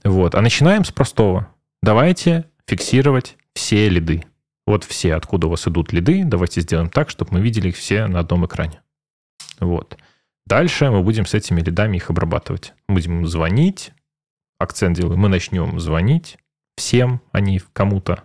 Вот, 0.04 0.34
а 0.34 0.42
начинаем 0.42 0.84
с 0.84 0.92
простого. 0.92 1.48
Давайте 1.82 2.44
фиксировать 2.66 3.36
все 3.54 3.88
лиды. 3.88 4.24
Вот 4.66 4.84
все, 4.84 5.14
откуда 5.14 5.46
у 5.46 5.50
вас 5.50 5.66
идут 5.66 5.92
лиды, 5.94 6.24
давайте 6.24 6.60
сделаем 6.60 6.90
так, 6.90 7.08
чтобы 7.08 7.32
мы 7.34 7.40
видели 7.40 7.70
их 7.70 7.76
все 7.76 8.06
на 8.06 8.20
одном 8.20 8.44
экране. 8.44 8.82
Вот. 9.60 9.96
Дальше 10.46 10.90
мы 10.90 11.02
будем 11.02 11.24
с 11.24 11.32
этими 11.32 11.60
лидами 11.62 11.96
их 11.96 12.10
обрабатывать. 12.10 12.74
Будем 12.86 13.26
звонить, 13.26 13.92
акцент 14.58 14.96
делаю, 14.96 15.18
мы 15.18 15.28
начнем 15.28 15.78
звонить 15.80 16.38
всем, 16.76 17.20
а 17.32 17.40
не 17.40 17.60
кому-то, 17.72 18.24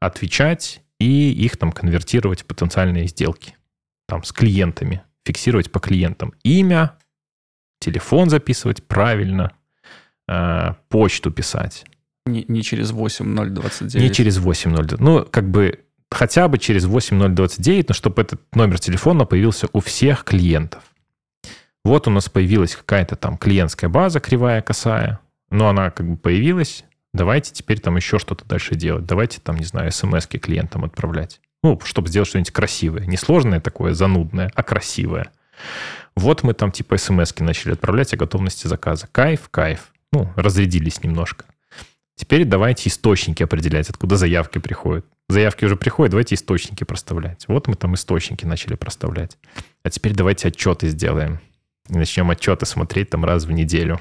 отвечать 0.00 0.82
и 0.98 1.32
их 1.32 1.56
там 1.56 1.72
конвертировать 1.72 2.42
в 2.42 2.46
потенциальные 2.46 3.06
сделки. 3.06 3.56
Там 4.06 4.24
с 4.24 4.32
клиентами, 4.32 5.02
фиксировать 5.24 5.70
по 5.70 5.80
клиентам 5.80 6.32
имя, 6.42 6.96
телефон 7.80 8.30
записывать 8.30 8.86
правильно, 8.86 9.52
э, 10.28 10.74
почту 10.88 11.30
писать. 11.30 11.84
Не, 12.24 12.44
не 12.48 12.62
через 12.62 12.90
8029. 12.92 14.08
Не 14.08 14.14
через 14.14 14.38
8029. 14.38 15.00
Ну, 15.00 15.24
как 15.24 15.48
бы 15.48 15.80
хотя 16.10 16.48
бы 16.48 16.58
через 16.58 16.84
8029, 16.84 17.88
но 17.88 17.94
чтобы 17.94 18.22
этот 18.22 18.42
номер 18.54 18.78
телефона 18.78 19.26
появился 19.26 19.68
у 19.72 19.80
всех 19.80 20.24
клиентов. 20.24 20.82
Вот 21.84 22.08
у 22.08 22.10
нас 22.10 22.28
появилась 22.28 22.74
какая-то 22.74 23.14
там 23.14 23.38
клиентская 23.38 23.88
база 23.88 24.18
кривая, 24.18 24.60
косая 24.60 25.20
но 25.50 25.68
она 25.68 25.90
как 25.90 26.08
бы 26.08 26.16
появилась, 26.16 26.84
давайте 27.12 27.52
теперь 27.52 27.80
там 27.80 27.96
еще 27.96 28.18
что-то 28.18 28.44
дальше 28.44 28.74
делать. 28.74 29.06
Давайте 29.06 29.40
там, 29.40 29.56
не 29.56 29.64
знаю, 29.64 29.92
смс 29.92 30.26
клиентам 30.26 30.84
отправлять. 30.84 31.40
Ну, 31.62 31.80
чтобы 31.84 32.08
сделать 32.08 32.28
что-нибудь 32.28 32.52
красивое. 32.52 33.06
Не 33.06 33.16
сложное 33.16 33.60
такое, 33.60 33.94
занудное, 33.94 34.52
а 34.54 34.62
красивое. 34.62 35.30
Вот 36.14 36.42
мы 36.42 36.54
там 36.54 36.70
типа 36.70 36.96
смс 36.96 37.34
начали 37.38 37.72
отправлять 37.72 38.14
о 38.14 38.16
готовности 38.16 38.66
заказа. 38.66 39.08
Кайф, 39.10 39.48
кайф. 39.50 39.92
Ну, 40.12 40.32
разрядились 40.36 41.02
немножко. 41.02 41.44
Теперь 42.14 42.44
давайте 42.44 42.88
источники 42.88 43.42
определять, 43.42 43.90
откуда 43.90 44.16
заявки 44.16 44.58
приходят. 44.58 45.04
Заявки 45.28 45.64
уже 45.64 45.76
приходят, 45.76 46.12
давайте 46.12 46.34
источники 46.34 46.84
проставлять. 46.84 47.44
Вот 47.48 47.68
мы 47.68 47.74
там 47.74 47.94
источники 47.94 48.46
начали 48.46 48.74
проставлять. 48.74 49.36
А 49.82 49.90
теперь 49.90 50.14
давайте 50.14 50.48
отчеты 50.48 50.88
сделаем. 50.88 51.40
И 51.88 51.98
начнем 51.98 52.30
отчеты 52.30 52.64
смотреть 52.64 53.10
там 53.10 53.24
раз 53.24 53.44
в 53.44 53.52
неделю. 53.52 54.00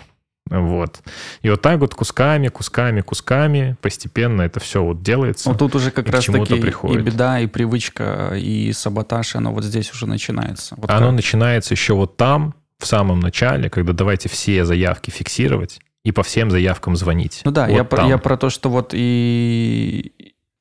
Вот. 0.50 1.02
И 1.42 1.50
вот 1.50 1.62
так 1.62 1.80
вот 1.80 1.96
кусками, 1.96 2.50
кусками, 2.50 3.02
кусками 3.02 3.76
постепенно 3.82 4.44
это 4.44 4.60
все 4.60 4.84
вот 4.84 5.02
делается. 5.02 5.50
Вот 5.50 5.58
тут 5.58 5.76
уже 5.76 5.90
как 5.90 6.08
раз 6.10 6.26
таки 6.26 6.60
приходит. 6.60 7.02
и 7.02 7.04
беда, 7.04 7.40
и 7.40 7.48
привычка, 7.48 8.34
и 8.36 8.72
саботаж, 8.72 9.36
оно 9.36 9.52
вот 9.52 9.64
здесь 9.64 9.92
уже 9.92 10.06
начинается. 10.06 10.76
Вот 10.78 10.90
оно 10.92 11.08
как? 11.08 11.16
начинается 11.16 11.74
еще 11.74 11.96
вот 11.96 12.16
там, 12.16 12.54
в 12.78 12.86
самом 12.86 13.22
начале, 13.22 13.70
когда 13.70 13.94
давайте 13.94 14.30
все 14.30 14.66
заявки 14.66 15.10
фиксировать 15.10 15.80
и 16.04 16.12
по 16.12 16.22
всем 16.22 16.52
заявкам 16.52 16.96
звонить. 16.96 17.42
Ну 17.44 17.50
да, 17.50 17.66
вот 17.66 17.76
я, 17.76 17.84
про, 17.84 18.08
я 18.08 18.18
про 18.20 18.38
то, 18.38 18.52
что 18.52 18.70
вот 18.70 18.92
и, 18.94 20.12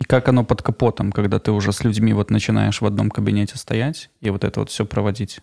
и 0.00 0.04
как 0.04 0.28
оно 0.28 0.44
под 0.44 0.62
капотом, 0.62 1.12
когда 1.12 1.38
ты 1.38 1.50
уже 1.50 1.72
с 1.72 1.84
людьми 1.84 2.14
вот 2.14 2.30
начинаешь 2.30 2.80
в 2.80 2.86
одном 2.86 3.10
кабинете 3.10 3.58
стоять 3.58 4.08
и 4.22 4.30
вот 4.30 4.44
это 4.44 4.60
вот 4.60 4.70
все 4.70 4.86
проводить. 4.86 5.40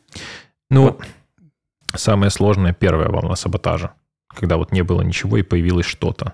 Ну, 0.72 0.84
вот. 0.84 1.02
самое 1.94 2.32
сложное 2.32 2.74
первая 2.74 3.10
волна 3.10 3.36
саботажа 3.36 3.92
когда 4.36 4.58
вот 4.58 4.72
не 4.72 4.84
было 4.84 5.02
ничего 5.02 5.38
и 5.38 5.44
появилось 5.44 5.86
что-то. 5.86 6.34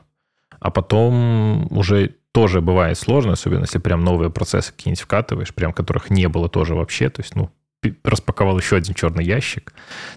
А 0.60 0.72
потом 0.72 1.68
уже 1.72 2.16
тоже 2.32 2.62
бывает 2.62 2.98
сложно, 2.98 3.34
особенно 3.34 3.62
если 3.62 3.80
прям 3.80 4.04
новые 4.04 4.30
процессы 4.30 4.72
какие-нибудь 4.72 5.02
вкатываешь, 5.04 5.54
прям 5.54 5.74
которых 5.74 6.10
не 6.10 6.28
было 6.28 6.50
тоже 6.50 6.76
вообще. 6.76 7.10
То 7.10 7.22
есть, 7.22 7.36
ну, 7.36 7.52
распаковал 8.04 8.58
еще 8.60 8.76
один 8.76 8.94
черный 8.94 9.24
ящик. 9.24 9.74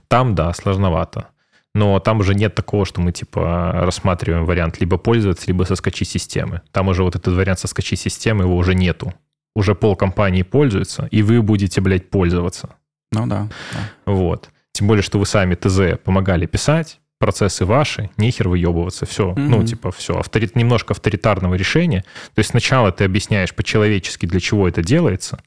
Там, 0.08 0.34
да, 0.34 0.52
сложновато. 0.52 1.28
Но 1.74 2.00
там 2.00 2.20
уже 2.20 2.34
нет 2.34 2.54
такого, 2.54 2.84
что 2.84 3.00
мы 3.00 3.12
типа 3.12 3.72
рассматриваем 3.74 4.44
вариант 4.44 4.80
либо 4.80 4.98
пользоваться, 4.98 5.46
либо 5.46 5.64
соскочи 5.64 6.04
системы. 6.04 6.62
Там 6.72 6.88
уже 6.88 7.04
вот 7.04 7.14
этот 7.14 7.34
вариант 7.34 7.60
соскочи 7.60 7.96
системы, 7.96 8.44
его 8.44 8.56
уже 8.56 8.74
нету. 8.74 9.14
Уже 9.54 9.74
пол 9.74 9.96
компании 9.96 10.42
пользуется, 10.42 11.08
и 11.10 11.22
вы 11.22 11.42
будете, 11.42 11.80
блядь, 11.80 12.10
пользоваться. 12.10 12.70
Ну 13.12 13.26
да. 13.26 13.48
да. 13.72 14.12
Вот. 14.12 14.50
Тем 14.72 14.86
более, 14.86 15.02
что 15.02 15.18
вы 15.18 15.26
сами 15.26 15.54
ТЗ 15.54 15.98
помогали 16.02 16.46
писать, 16.46 17.00
процессы 17.20 17.66
ваши, 17.66 18.10
нехер 18.16 18.48
выебываться, 18.48 19.04
все, 19.04 19.30
mm-hmm. 19.30 19.48
ну, 19.48 19.64
типа, 19.64 19.92
все, 19.92 20.18
авторит, 20.18 20.56
немножко 20.56 20.94
авторитарного 20.94 21.54
решения. 21.54 22.00
То 22.34 22.38
есть 22.38 22.50
сначала 22.50 22.90
ты 22.90 23.04
объясняешь 23.04 23.54
по-человечески, 23.54 24.24
для 24.26 24.40
чего 24.40 24.66
это 24.66 24.82
делается, 24.82 25.42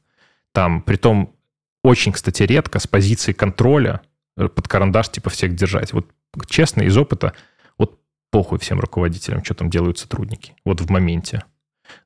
там, 0.52 0.80
при 0.82 0.96
том 0.96 1.34
очень, 1.82 2.12
кстати, 2.12 2.44
редко 2.44 2.78
с 2.78 2.86
позиции 2.86 3.32
контроля 3.32 4.00
э, 4.36 4.48
под 4.48 4.68
карандаш, 4.68 5.10
типа, 5.10 5.30
всех 5.30 5.56
держать. 5.56 5.92
Вот 5.92 6.06
честно, 6.48 6.82
из 6.82 6.96
опыта, 6.96 7.34
вот 7.76 7.98
похуй 8.30 8.60
всем 8.60 8.78
руководителям, 8.78 9.44
что 9.44 9.54
там 9.54 9.68
делают 9.68 9.98
сотрудники, 9.98 10.54
вот 10.64 10.80
в 10.80 10.88
моменте. 10.90 11.42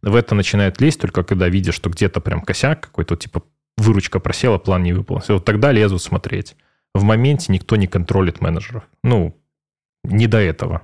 В 0.01 0.15
это 0.17 0.35
начинает 0.35 0.81
лезть 0.81 1.01
только 1.01 1.23
когда 1.23 1.49
видишь, 1.49 1.75
что 1.75 1.91
где-то 1.91 2.21
прям 2.21 2.41
косяк 2.41 2.81
какой-то, 2.81 3.17
типа, 3.17 3.43
выручка 3.77 4.19
просела, 4.19 4.57
план 4.57 4.83
не 4.83 4.95
выполнился. 4.95 5.35
Вот 5.35 5.45
тогда 5.45 5.73
лезут 5.73 6.03
смотреть. 6.03 6.57
В 6.95 7.03
моменте 7.05 7.53
никто 7.53 7.77
не 7.77 7.87
контролит 7.87 8.41
менеджеров. 8.41 8.85
Ну, 9.05 9.37
не 10.11 10.27
до 10.27 10.39
этого. 10.39 10.83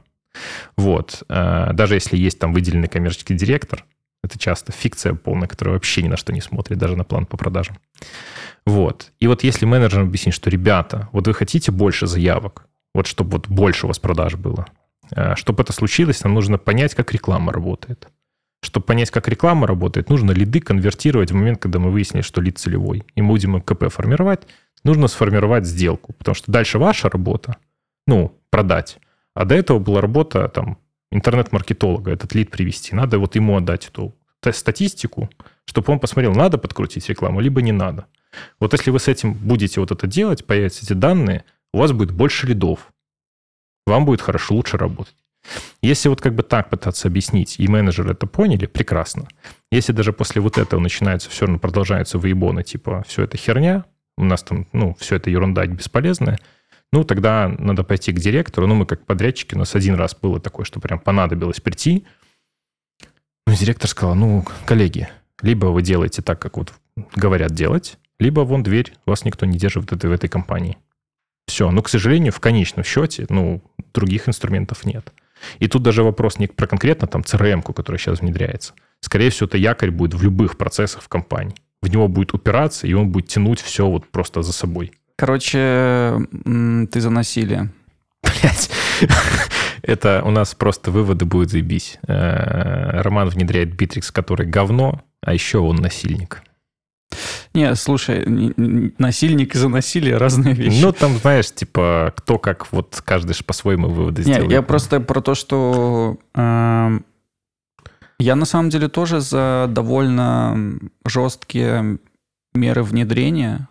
Вот. 0.76 1.22
Э, 1.28 1.72
даже 1.72 1.94
если 1.94 2.16
есть 2.16 2.38
там 2.38 2.52
выделенный 2.52 2.88
коммерческий 2.88 3.34
директор, 3.34 3.84
это 4.22 4.38
часто 4.38 4.72
фикция 4.72 5.14
полная, 5.14 5.48
которая 5.48 5.74
вообще 5.74 6.02
ни 6.02 6.08
на 6.08 6.16
что 6.16 6.32
не 6.32 6.40
смотрит, 6.40 6.78
даже 6.78 6.96
на 6.96 7.04
план 7.04 7.26
по 7.26 7.36
продажам. 7.36 7.76
Вот. 8.66 9.12
И 9.20 9.26
вот 9.26 9.44
если 9.44 9.66
менеджерам 9.66 10.08
объяснить, 10.08 10.34
что, 10.34 10.50
ребята, 10.50 11.08
вот 11.12 11.26
вы 11.26 11.34
хотите 11.34 11.70
больше 11.70 12.06
заявок, 12.06 12.66
вот 12.94 13.06
чтобы 13.06 13.32
вот 13.32 13.48
больше 13.48 13.86
у 13.86 13.88
вас 13.88 13.98
продаж 13.98 14.36
было, 14.36 14.66
э, 15.14 15.34
чтобы 15.36 15.62
это 15.62 15.72
случилось, 15.72 16.24
нам 16.24 16.34
нужно 16.34 16.58
понять, 16.58 16.94
как 16.94 17.12
реклама 17.12 17.52
работает. 17.52 18.08
Чтобы 18.62 18.86
понять, 18.86 19.10
как 19.10 19.28
реклама 19.28 19.66
работает, 19.66 20.08
нужно 20.08 20.32
лиды 20.32 20.60
конвертировать 20.60 21.30
в 21.30 21.34
момент, 21.34 21.60
когда 21.60 21.78
мы 21.78 21.90
выяснили, 21.90 22.22
что 22.22 22.40
лид 22.40 22.58
целевой. 22.58 23.04
И 23.14 23.20
мы 23.20 23.28
будем 23.28 23.60
КП 23.60 23.92
формировать, 23.92 24.46
нужно 24.84 25.06
сформировать 25.08 25.66
сделку. 25.66 26.14
Потому 26.14 26.34
что 26.34 26.50
дальше 26.50 26.78
ваша 26.78 27.10
работа, 27.10 27.56
ну, 28.06 28.40
продать. 28.48 28.98
А 29.35 29.45
до 29.45 29.55
этого 29.55 29.78
была 29.78 30.01
работа 30.01 30.49
там 30.49 30.78
интернет-маркетолога, 31.11 32.12
этот 32.12 32.35
лид 32.35 32.51
привести. 32.51 32.95
Надо 32.95 33.18
вот 33.18 33.35
ему 33.35 33.57
отдать 33.57 33.89
эту 33.89 34.14
статистику, 34.53 35.30
чтобы 35.64 35.93
он 35.93 35.99
посмотрел, 35.99 36.35
надо 36.35 36.59
подкрутить 36.59 37.09
рекламу, 37.09 37.41
либо 37.41 37.62
не 37.62 37.72
надо. 37.72 38.07
Вот 38.61 38.72
если 38.72 38.91
вы 38.91 38.99
с 38.99 39.09
этим 39.09 39.32
будете 39.32 39.80
вот 39.80 39.91
это 39.91 40.07
делать, 40.07 40.45
появятся 40.45 40.85
эти 40.85 40.93
данные, 40.93 41.45
у 41.72 41.78
вас 41.78 41.93
будет 41.93 42.11
больше 42.11 42.47
лидов. 42.47 42.93
Вам 43.87 44.05
будет 44.05 44.20
хорошо, 44.20 44.55
лучше 44.55 44.76
работать. 44.76 45.16
Если 45.82 46.09
вот 46.09 46.20
как 46.20 46.35
бы 46.35 46.43
так 46.43 46.70
пытаться 46.70 47.09
объяснить, 47.09 47.57
и 47.59 47.68
менеджеры 47.68 48.12
это 48.12 48.26
поняли, 48.26 48.66
прекрасно. 48.66 49.28
Если 49.70 49.93
даже 49.93 50.12
после 50.12 50.41
вот 50.41 50.59
этого 50.59 50.80
начинается 50.80 51.28
все 51.30 51.47
равно 51.47 51.59
продолжаются 51.59 52.18
выебоны, 52.18 52.62
типа, 52.62 53.05
все 53.07 53.22
это 53.22 53.37
херня, 53.37 53.85
у 54.16 54.24
нас 54.24 54.43
там, 54.43 54.66
ну, 54.72 54.97
все 54.99 55.16
это 55.16 55.30
ерунда 55.30 55.66
бесполезная, 55.66 56.39
ну, 56.93 57.05
тогда 57.05 57.49
надо 57.59 57.82
пойти 57.82 58.12
к 58.12 58.20
директору. 58.20 58.66
Ну, 58.66 58.74
мы 58.74 58.87
как 58.87 59.05
подрядчики, 59.05 59.55
у 59.55 59.59
нас 59.59 59.74
один 59.74 59.95
раз 59.95 60.14
было 60.14 60.41
такое, 60.41 60.64
что 60.64 60.80
прям 60.80 60.99
понадобилось 60.99 61.61
прийти. 61.61 62.07
Ну, 63.47 63.55
директор 63.55 63.89
сказал, 63.89 64.14
ну, 64.14 64.45
коллеги, 64.64 65.09
либо 65.43 65.66
вы 65.66 65.82
делаете 65.82 66.22
так, 66.22 66.41
как 66.41 66.57
вот 66.57 66.72
говорят 67.14 67.53
делать, 67.53 67.99
либо 68.18 68.41
вон 68.41 68.62
дверь, 68.62 68.95
вас 69.07 69.24
никто 69.24 69.45
не 69.47 69.59
держит 69.59 69.91
в 69.91 69.93
этой, 69.93 70.09
в 70.09 70.12
этой 70.12 70.28
компании. 70.28 70.78
Все. 71.47 71.70
Но, 71.70 71.82
к 71.82 71.89
сожалению, 71.89 72.32
в 72.32 72.41
конечном 72.41 72.85
счете, 72.85 73.26
ну, 73.28 73.62
других 73.93 74.28
инструментов 74.28 74.85
нет. 74.85 75.12
И 75.59 75.68
тут 75.68 75.82
даже 75.82 76.03
вопрос 76.03 76.39
не 76.39 76.47
про 76.47 76.66
конкретно 76.66 77.07
там 77.07 77.22
CRM, 77.22 77.62
которая 77.62 77.99
сейчас 77.99 78.20
внедряется. 78.20 78.72
Скорее 79.01 79.30
всего, 79.30 79.47
это 79.47 79.59
якорь 79.59 79.91
будет 79.91 80.14
в 80.14 80.22
любых 80.22 80.57
процессах 80.57 81.03
в 81.03 81.09
компании. 81.09 81.57
В 81.82 81.89
него 81.89 82.09
будет 82.09 82.32
упираться, 82.32 82.87
и 82.87 82.95
он 82.95 83.11
будет 83.11 83.28
тянуть 83.28 83.61
все 83.61 83.87
вот 83.87 84.09
просто 84.09 84.43
за 84.43 84.53
собой. 84.53 84.93
Короче, 85.16 86.18
ты 86.90 87.00
за 87.00 87.10
насилие. 87.10 87.70
Блять. 88.22 88.70
Это 89.82 90.22
у 90.24 90.30
нас 90.30 90.54
просто 90.54 90.90
выводы 90.90 91.24
будут 91.24 91.50
заебись. 91.50 91.98
Э, 92.06 93.02
Роман 93.02 93.28
внедряет 93.28 93.76
Битрикс, 93.76 94.10
который 94.10 94.46
говно, 94.46 95.02
а 95.20 95.34
еще 95.34 95.58
он 95.58 95.76
насильник. 95.76 96.42
Не, 97.52 97.74
слушай, 97.76 98.24
насильник 98.98 99.54
и 99.54 99.58
за 99.58 99.68
насилие 99.68 100.16
разные 100.16 100.54
вещи. 100.54 100.82
Ну, 100.82 100.92
там, 100.92 101.16
знаешь, 101.18 101.52
типа, 101.52 102.12
кто 102.16 102.38
как, 102.38 102.72
вот 102.72 103.00
каждый 103.04 103.34
же 103.34 103.44
по-своему 103.44 103.88
выводы 103.88 104.22
Не, 104.22 104.32
сделает. 104.32 104.50
я 104.50 104.62
просто 104.62 105.00
про 105.00 105.20
то, 105.20 105.34
что 105.34 106.18
э, 106.34 106.98
я 108.18 108.36
на 108.36 108.44
самом 108.46 108.70
деле 108.70 108.88
тоже 108.88 109.20
за 109.20 109.66
довольно 109.68 110.78
жесткие 111.04 111.98
меры 112.54 112.82
внедрения 112.82 113.68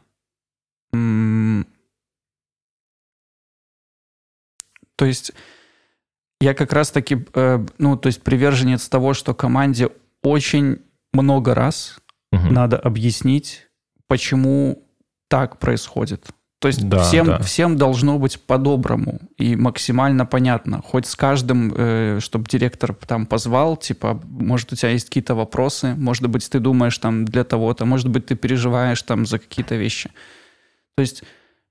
то 4.96 5.06
есть 5.06 5.34
я 6.42 6.54
как 6.54 6.74
раз-таки, 6.74 7.26
э, 7.34 7.66
ну, 7.78 7.98
то 7.98 8.08
есть 8.08 8.22
приверженец 8.22 8.88
того, 8.90 9.14
что 9.14 9.34
команде 9.34 9.90
очень 10.22 10.80
много 11.14 11.56
раз 11.56 12.00
угу. 12.32 12.48
надо 12.48 12.78
объяснить, 12.78 13.68
почему 14.08 14.84
так 15.30 15.58
происходит. 15.60 16.28
То 16.60 16.68
есть 16.68 16.88
да, 16.88 17.04
всем, 17.04 17.26
да. 17.26 17.40
всем 17.40 17.76
должно 17.76 18.18
быть 18.20 18.40
по-доброму 18.40 19.20
и 19.38 19.58
максимально 19.58 20.26
понятно. 20.26 20.82
Хоть 20.82 21.06
с 21.08 21.16
каждым, 21.16 21.74
э, 21.76 22.20
чтобы 22.22 22.46
директор 22.48 22.94
там 22.94 23.26
позвал, 23.26 23.76
типа, 23.76 24.22
может, 24.24 24.72
у 24.72 24.76
тебя 24.76 24.92
есть 24.92 25.08
какие-то 25.08 25.36
вопросы, 25.36 25.94
может 25.96 26.26
быть, 26.30 26.50
ты 26.50 26.60
думаешь 26.60 26.98
там 26.98 27.26
для 27.26 27.44
того-то, 27.44 27.86
может 27.86 28.08
быть, 28.10 28.28
ты 28.28 28.36
переживаешь 28.36 29.02
там 29.02 29.26
за 29.26 29.40
какие-то 29.40 29.76
вещи. 29.76 30.10
То 30.96 31.02
есть 31.02 31.24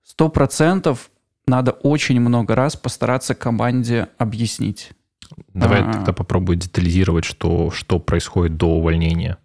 сто 0.03 0.29
процентов 0.29 1.11
надо 1.47 1.73
очень 1.73 2.21
много 2.21 2.55
раз 2.55 2.77
постараться 2.77 3.35
команде 3.35 4.09
объяснить. 4.19 4.93
Давай 5.55 5.83
а, 5.83 5.93
тогда 5.93 6.13
попробуй 6.13 6.57
детализировать, 6.57 7.25
что, 7.25 7.71
что 7.71 7.99
происходит 7.99 8.57
до 8.57 8.67
увольнения. 8.67 9.39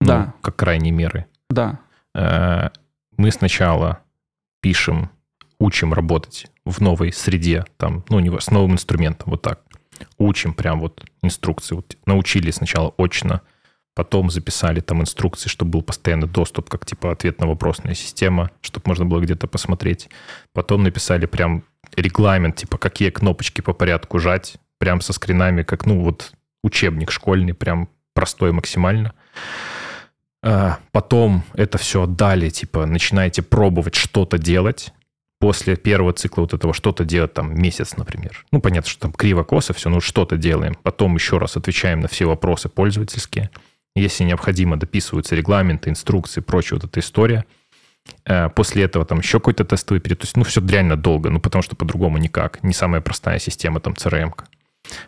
Ну, 0.00 0.06
да. 0.06 0.34
Как 0.40 0.56
крайней 0.56 0.90
меры. 0.90 1.26
Да. 1.50 1.80
Э, 2.14 2.70
мы 3.16 3.30
сначала 3.30 4.00
пишем, 4.60 5.10
учим 5.58 5.92
работать 5.92 6.46
в 6.64 6.80
новой 6.80 7.12
среде, 7.12 7.64
там, 7.76 8.04
ну, 8.08 8.18
не 8.20 8.40
с 8.40 8.50
новым 8.50 8.72
инструментом, 8.72 9.30
вот 9.30 9.42
так. 9.42 9.60
Учим 10.18 10.52
прям 10.52 10.80
вот 10.80 11.04
инструкции. 11.22 11.74
Вот 11.74 11.96
научили 12.04 12.50
сначала 12.50 12.92
очно, 12.98 13.42
Потом 13.96 14.28
записали 14.30 14.80
там 14.80 15.00
инструкции, 15.00 15.48
чтобы 15.48 15.70
был 15.70 15.82
постоянный 15.82 16.28
доступ, 16.28 16.68
как 16.68 16.84
типа 16.84 17.12
ответно-вопросная 17.12 17.94
система, 17.94 18.50
чтобы 18.60 18.84
можно 18.88 19.06
было 19.06 19.20
где-то 19.20 19.46
посмотреть. 19.46 20.10
Потом 20.52 20.82
написали 20.82 21.24
прям 21.24 21.64
регламент, 21.96 22.56
типа 22.56 22.76
какие 22.76 23.08
кнопочки 23.08 23.62
по 23.62 23.72
порядку 23.72 24.18
жать, 24.18 24.56
прям 24.76 25.00
со 25.00 25.14
скринами, 25.14 25.62
как, 25.62 25.86
ну, 25.86 26.02
вот 26.02 26.32
учебник 26.62 27.10
школьный, 27.10 27.54
прям 27.54 27.88
простой 28.12 28.52
максимально. 28.52 29.14
А, 30.42 30.78
потом 30.92 31.44
это 31.54 31.78
все 31.78 32.02
отдали, 32.02 32.50
типа, 32.50 32.84
начинаете 32.84 33.40
пробовать 33.40 33.94
что-то 33.94 34.36
делать. 34.36 34.92
После 35.38 35.74
первого 35.74 36.12
цикла 36.12 36.42
вот 36.42 36.52
этого 36.52 36.74
что-то 36.74 37.06
делать 37.06 37.32
там 37.32 37.58
месяц, 37.58 37.96
например. 37.96 38.44
Ну, 38.52 38.60
понятно, 38.60 38.90
что 38.90 39.00
там 39.00 39.12
криво-косо 39.12 39.72
все, 39.72 39.88
ну, 39.88 40.02
что-то 40.02 40.36
делаем. 40.36 40.74
Потом 40.82 41.14
еще 41.14 41.38
раз 41.38 41.56
отвечаем 41.56 42.00
на 42.00 42.08
все 42.08 42.26
вопросы 42.26 42.68
пользовательские. 42.68 43.48
Если 43.96 44.24
необходимо, 44.24 44.76
дописываются 44.76 45.34
регламенты, 45.34 45.88
инструкции, 45.88 46.42
прочая 46.42 46.78
вот 46.78 46.88
эта 46.88 47.00
история. 47.00 47.46
Э, 48.26 48.50
после 48.50 48.84
этого 48.84 49.06
там 49.06 49.18
еще 49.18 49.38
какой-то 49.38 49.64
тестовый 49.64 50.00
период. 50.00 50.20
То 50.20 50.26
есть, 50.26 50.36
ну, 50.36 50.44
все 50.44 50.60
реально 50.60 50.96
долго, 50.96 51.30
ну, 51.30 51.40
потому 51.40 51.62
что 51.62 51.76
по-другому 51.76 52.18
никак. 52.18 52.62
Не 52.62 52.74
самая 52.74 53.00
простая 53.00 53.38
система 53.38 53.80
там 53.80 53.94
CRM. 53.94 54.34
-ка. 54.34 54.44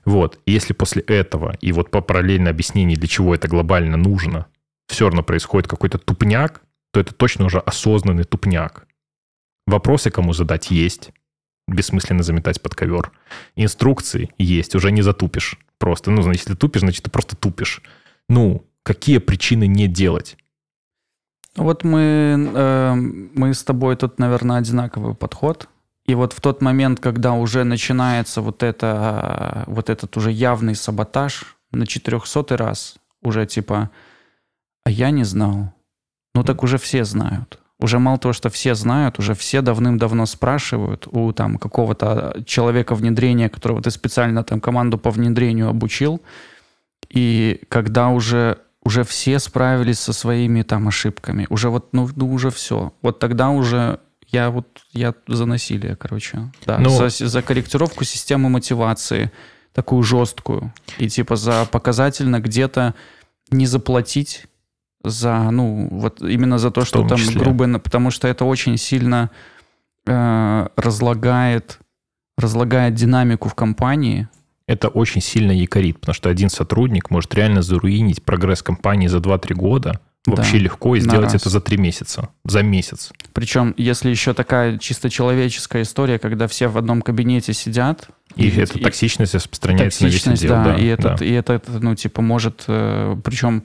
Вот. 0.07 0.41
И 0.47 0.53
если 0.53 0.73
после 0.73 1.03
этого 1.03 1.55
и 1.61 1.71
вот 1.73 1.91
по 1.91 2.01
параллельно 2.01 2.49
объяснению, 2.49 2.99
для 2.99 3.09
чего 3.09 3.35
это 3.35 3.47
глобально 3.47 3.99
нужно, 3.99 4.47
все 4.89 5.05
равно 5.05 5.23
происходит 5.23 5.69
какой-то 5.69 5.99
тупняк, 5.99 6.63
то 6.93 7.01
это 7.01 7.13
точно 7.13 7.45
уже 7.45 7.59
осознанный 7.59 8.25
тупняк. 8.25 8.87
Вопросы 9.67 10.11
кому 10.11 10.33
задать 10.33 10.71
есть. 10.71 11.11
Бессмысленно 11.69 12.23
заметать 12.23 12.63
под 12.63 12.75
ковер. 12.75 13.13
Инструкции 13.55 14.31
есть, 14.39 14.75
уже 14.75 14.91
не 14.91 15.03
затупишь. 15.03 15.59
Просто, 15.79 16.11
ну, 16.11 16.27
если 16.33 16.55
ты 16.55 16.57
тупишь, 16.57 16.81
значит, 16.81 17.05
ты 17.05 17.11
просто 17.11 17.37
тупишь. 17.37 17.83
Ну, 18.31 18.65
какие 18.89 19.19
причины 19.19 19.67
не 19.67 19.87
делать? 19.87 20.39
Вот 21.57 21.85
мы, 21.85 22.01
э, 22.55 22.95
мы 22.95 23.53
с 23.53 23.63
тобой 23.63 23.97
тут, 23.97 24.19
наверное, 24.19 24.57
одинаковый 24.57 25.15
подход. 25.15 25.69
И 26.07 26.15
вот 26.15 26.33
в 26.33 26.41
тот 26.41 26.63
момент, 26.63 26.99
когда 27.01 27.33
уже 27.33 27.65
начинается 27.65 28.41
вот, 28.41 28.63
это, 28.63 29.65
вот 29.67 29.91
этот 29.91 30.17
уже 30.17 30.31
явный 30.31 30.75
саботаж 30.75 31.57
на 31.71 31.87
400 31.87 32.57
раз, 32.57 32.97
уже 33.23 33.45
типа, 33.45 33.91
а 34.85 34.91
я 34.91 35.11
не 35.11 35.25
знал. 35.25 35.75
Ну 36.35 36.45
так 36.45 36.63
уже 36.63 36.79
все 36.79 37.05
знают. 37.05 37.59
Уже 37.81 37.99
мало 37.99 38.19
того, 38.19 38.33
что 38.33 38.49
все 38.49 38.75
знают, 38.75 39.19
уже 39.19 39.35
все 39.35 39.61
давным-давно 39.61 40.27
спрашивают 40.27 41.07
у 41.13 41.33
там 41.33 41.59
какого-то 41.59 42.43
человека 42.47 42.95
внедрения, 42.95 43.51
которого 43.51 43.83
ты 43.83 43.91
специально 43.91 44.43
там 44.43 44.61
команду 44.61 44.97
по 44.99 45.11
внедрению 45.11 45.69
обучил. 45.69 46.23
И 47.11 47.61
когда 47.69 48.09
уже 48.09 48.59
уже 48.83 49.05
все 49.05 49.39
справились 49.39 49.99
со 49.99 50.13
своими 50.13 50.63
там 50.63 50.89
ошибками, 50.89 51.47
уже 51.51 51.69
вот, 51.69 51.93
ну, 51.93 52.09
ну 52.15 52.33
уже 52.33 52.51
все. 52.51 52.93
Вот 53.03 53.19
тогда 53.19 53.51
уже 53.51 54.01
я 54.29 54.51
вот, 54.51 54.67
я 54.93 55.15
за 55.27 55.47
насилие, 55.47 55.97
короче. 55.97 56.51
Да, 56.67 56.79
ну, 56.79 56.91
за, 56.91 57.09
за 57.09 57.43
корректировку 57.43 58.05
системы 58.05 58.49
мотивации, 58.49 59.31
такую 59.73 60.03
жесткую. 60.03 60.73
И 60.99 61.09
типа 61.09 61.37
за 61.37 61.67
показательно 61.67 62.41
где-то 62.41 62.95
не 63.51 63.67
заплатить 63.67 64.47
за, 65.03 65.51
ну, 65.51 65.89
вот 65.91 66.21
именно 66.21 66.59
за 66.59 66.71
то, 66.71 66.85
что 66.85 67.07
там 67.07 67.19
грубо, 67.35 67.79
потому 67.79 68.11
что 68.11 68.29
это 68.29 68.45
очень 68.45 68.77
сильно 68.77 69.31
э, 70.07 70.69
разлагает, 70.77 71.79
разлагает 72.37 72.95
динамику 72.95 73.49
в 73.49 73.55
компании. 73.55 74.29
Это 74.69 74.89
очень 74.89 75.23
сильно 75.23 75.51
якорит, 75.51 75.99
потому 75.99 76.15
что 76.15 76.29
один 76.29 76.51
сотрудник 76.51 77.11
может 77.11 77.35
реально 77.35 77.63
заруинить 77.63 78.23
прогресс 78.23 78.63
компании 78.63 79.09
за 79.09 79.17
2-3 79.17 79.55
года, 79.55 80.01
вообще 80.27 80.59
да, 80.59 80.65
легко 80.65 80.95
и 80.95 81.01
сделать 81.01 81.35
это 81.35 81.49
за 81.49 81.63
3 81.63 81.79
месяца, 81.79 82.29
за 82.45 82.63
месяц. 82.63 83.11
Причем, 83.33 83.75
если 83.79 84.11
еще 84.11 84.35
такая 84.35 84.77
чисто 84.77 85.09
человеческая 85.09 85.83
история, 85.83 86.19
когда 86.19 86.47
все 86.49 86.69
в 86.69 86.77
одном 86.77 87.01
кабинете 87.01 87.55
сидят, 87.55 88.09
и, 88.37 88.49
и 88.49 88.61
эта 88.61 88.79
токсичность 88.79 89.35
распространяется 89.35 90.01
токсичность, 90.01 90.27
на 90.27 90.31
весь 90.33 90.41
отдел. 90.43 90.65
Да, 90.65 90.65
да, 90.65 90.77
и, 90.77 90.87
этот, 90.87 91.19
да. 91.21 91.25
и 91.25 91.33
это, 91.33 91.63
ну, 91.81 91.95
типа, 91.95 92.21
может, 92.21 92.65
э, 92.69 93.17
причем 93.25 93.65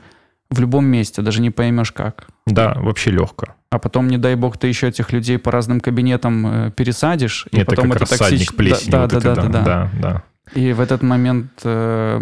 в 0.50 0.60
любом 0.62 0.86
месте, 0.86 1.22
даже 1.22 1.42
не 1.42 1.50
поймешь 1.50 1.92
как. 1.92 2.28
Да, 2.48 2.76
вообще 2.76 3.12
легко. 3.12 3.48
А 3.72 3.80
потом, 3.80 4.08
не 4.08 4.18
дай 4.18 4.36
бог, 4.36 4.58
ты 4.58 4.68
еще 4.68 4.88
этих 4.88 5.12
людей 5.12 5.38
по 5.38 5.52
разным 5.52 5.82
кабинетам 5.82 6.48
э, 6.68 6.72
пересадишь, 6.72 7.46
и 7.52 7.58
это 7.58 7.72
потом 7.72 7.92
как 7.92 8.04
это 8.04 8.18
токсично. 8.18 8.56
Да, 8.88 9.08
да, 9.08 9.20
да, 9.20 9.36
да, 9.36 9.44
да, 9.44 9.50
да, 9.50 9.92
да. 10.00 10.24
И 10.54 10.74
в 10.74 10.82
этот 10.82 11.02
момент, 11.02 11.52
э, 11.64 12.22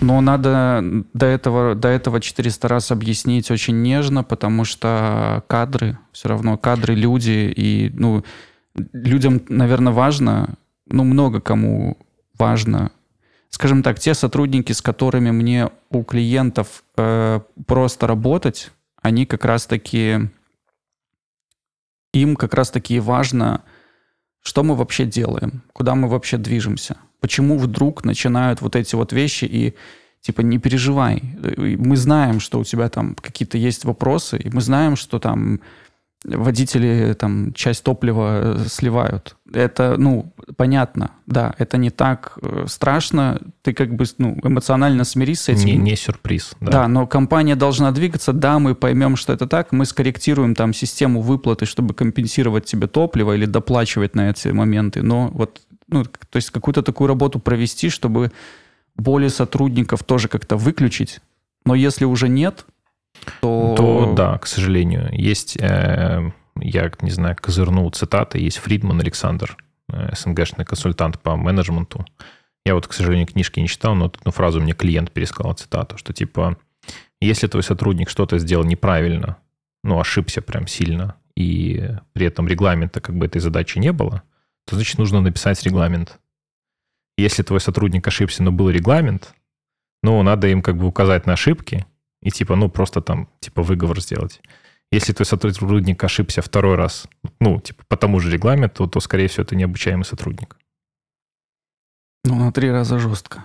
ну, 0.00 0.20
надо 0.20 0.82
до 1.12 1.26
этого, 1.26 1.74
до 1.74 1.88
этого 1.88 2.20
400 2.20 2.68
раз 2.68 2.90
объяснить 2.90 3.50
очень 3.50 3.82
нежно, 3.82 4.24
потому 4.24 4.64
что 4.64 5.44
кадры, 5.46 5.98
все 6.12 6.28
равно 6.28 6.56
кадры, 6.56 6.94
люди, 6.94 7.52
и, 7.54 7.90
ну, 7.94 8.24
людям, 8.92 9.42
наверное, 9.48 9.92
важно, 9.92 10.56
ну, 10.86 11.04
много 11.04 11.40
кому 11.40 11.98
важно. 12.38 12.90
Скажем 13.50 13.82
так, 13.82 13.98
те 13.98 14.14
сотрудники, 14.14 14.72
с 14.72 14.82
которыми 14.82 15.30
мне 15.30 15.70
у 15.90 16.02
клиентов 16.02 16.82
э, 16.96 17.40
просто 17.66 18.06
работать, 18.06 18.70
они 19.00 19.24
как 19.24 19.44
раз-таки, 19.44 20.28
им 22.12 22.36
как 22.36 22.54
раз-таки 22.54 22.98
важно, 22.98 23.62
что 24.42 24.62
мы 24.62 24.74
вообще 24.74 25.04
делаем, 25.04 25.62
куда 25.72 25.94
мы 25.94 26.08
вообще 26.08 26.38
движемся, 26.38 26.96
почему 27.20 27.58
вдруг 27.58 28.04
начинают 28.04 28.60
вот 28.60 28.76
эти 28.76 28.94
вот 28.94 29.12
вещи 29.12 29.44
и 29.44 29.74
типа 30.20 30.40
не 30.40 30.58
переживай, 30.58 31.22
мы 31.78 31.96
знаем, 31.96 32.40
что 32.40 32.58
у 32.58 32.64
тебя 32.64 32.88
там 32.88 33.14
какие-то 33.14 33.58
есть 33.58 33.84
вопросы, 33.84 34.38
и 34.38 34.50
мы 34.50 34.60
знаем, 34.60 34.96
что 34.96 35.18
там 35.18 35.60
водители 36.24 37.14
там 37.18 37.52
часть 37.52 37.84
топлива 37.84 38.56
э, 38.56 38.64
сливают. 38.68 39.36
Это, 39.52 39.96
ну, 39.96 40.32
понятно, 40.56 41.12
да, 41.26 41.54
это 41.58 41.78
не 41.78 41.90
так 41.90 42.38
э, 42.42 42.64
страшно, 42.68 43.40
ты 43.62 43.72
как 43.72 43.94
бы, 43.94 44.04
ну, 44.18 44.36
эмоционально 44.42 45.04
смирись 45.04 45.42
с 45.42 45.48
этим. 45.48 45.66
Не, 45.66 45.76
не 45.76 45.96
сюрприз, 45.96 46.56
да. 46.60 46.72
Да, 46.72 46.88
но 46.88 47.06
компания 47.06 47.54
должна 47.54 47.92
двигаться, 47.92 48.32
да, 48.32 48.58
мы 48.58 48.74
поймем, 48.74 49.16
что 49.16 49.32
это 49.32 49.46
так, 49.46 49.72
мы 49.72 49.84
скорректируем 49.84 50.54
там 50.54 50.72
систему 50.72 51.20
выплаты, 51.20 51.64
чтобы 51.64 51.94
компенсировать 51.94 52.64
тебе 52.64 52.88
топливо 52.88 53.34
или 53.34 53.46
доплачивать 53.46 54.16
на 54.16 54.30
эти 54.30 54.48
моменты, 54.48 55.02
но 55.02 55.28
вот, 55.28 55.60
ну, 55.88 56.04
то 56.04 56.36
есть 56.36 56.50
какую-то 56.50 56.82
такую 56.82 57.08
работу 57.08 57.38
провести, 57.38 57.90
чтобы 57.90 58.32
боли 58.96 59.28
сотрудников 59.28 60.02
тоже 60.04 60.28
как-то 60.28 60.56
выключить, 60.56 61.20
но 61.64 61.74
если 61.74 62.04
уже 62.04 62.28
нет, 62.28 62.64
то... 63.40 63.74
То 63.76 64.14
да, 64.16 64.38
к 64.38 64.46
сожалению. 64.46 65.08
Есть, 65.12 65.56
э, 65.56 66.30
я 66.60 66.92
не 67.00 67.10
знаю, 67.10 67.36
козырнул 67.40 67.90
цитаты, 67.90 68.38
есть 68.38 68.58
Фридман 68.58 69.00
Александр, 69.00 69.56
э, 69.92 70.14
СНГшный 70.14 70.64
консультант 70.64 71.20
по 71.20 71.36
менеджменту. 71.36 72.04
Я 72.64 72.74
вот, 72.74 72.86
к 72.86 72.92
сожалению, 72.92 73.26
книжки 73.26 73.60
не 73.60 73.68
читал, 73.68 73.94
но 73.94 74.06
одну 74.06 74.32
фразу 74.32 74.60
мне 74.60 74.72
клиент 74.72 75.12
пересказал, 75.12 75.54
цитату, 75.54 75.98
что 75.98 76.12
типа, 76.12 76.56
если 77.20 77.46
твой 77.46 77.62
сотрудник 77.62 78.10
что-то 78.10 78.38
сделал 78.38 78.64
неправильно, 78.64 79.36
ну, 79.84 80.00
ошибся 80.00 80.42
прям 80.42 80.66
сильно, 80.66 81.14
и 81.36 81.90
при 82.12 82.26
этом 82.26 82.48
регламента 82.48 83.00
как 83.00 83.16
бы 83.16 83.26
этой 83.26 83.40
задачи 83.40 83.78
не 83.78 83.92
было, 83.92 84.22
то 84.66 84.74
значит 84.74 84.98
нужно 84.98 85.20
написать 85.20 85.62
регламент. 85.62 86.18
Если 87.16 87.42
твой 87.42 87.60
сотрудник 87.60 88.06
ошибся, 88.06 88.42
но 88.42 88.52
был 88.52 88.68
регламент, 88.68 89.34
ну, 90.02 90.22
надо 90.22 90.48
им 90.48 90.60
как 90.60 90.76
бы 90.76 90.86
указать 90.86 91.26
на 91.26 91.32
ошибки, 91.32 91.86
и 92.20 92.30
типа, 92.30 92.56
ну, 92.56 92.68
просто 92.68 93.00
там, 93.00 93.28
типа, 93.40 93.62
выговор 93.62 94.00
сделать. 94.00 94.40
Если 94.92 95.12
твой 95.12 95.26
сотрудник 95.26 96.02
ошибся 96.04 96.42
второй 96.42 96.76
раз, 96.76 97.08
ну, 97.40 97.60
типа, 97.60 97.84
по 97.88 97.96
тому 97.96 98.20
же 98.20 98.30
регламенту, 98.30 98.86
то, 98.86 99.00
скорее 99.00 99.28
всего, 99.28 99.44
это 99.44 99.56
необучаемый 99.56 100.04
сотрудник. 100.04 100.56
Ну, 102.24 102.36
на 102.36 102.52
три 102.52 102.70
раза 102.70 102.98
жестко. 102.98 103.44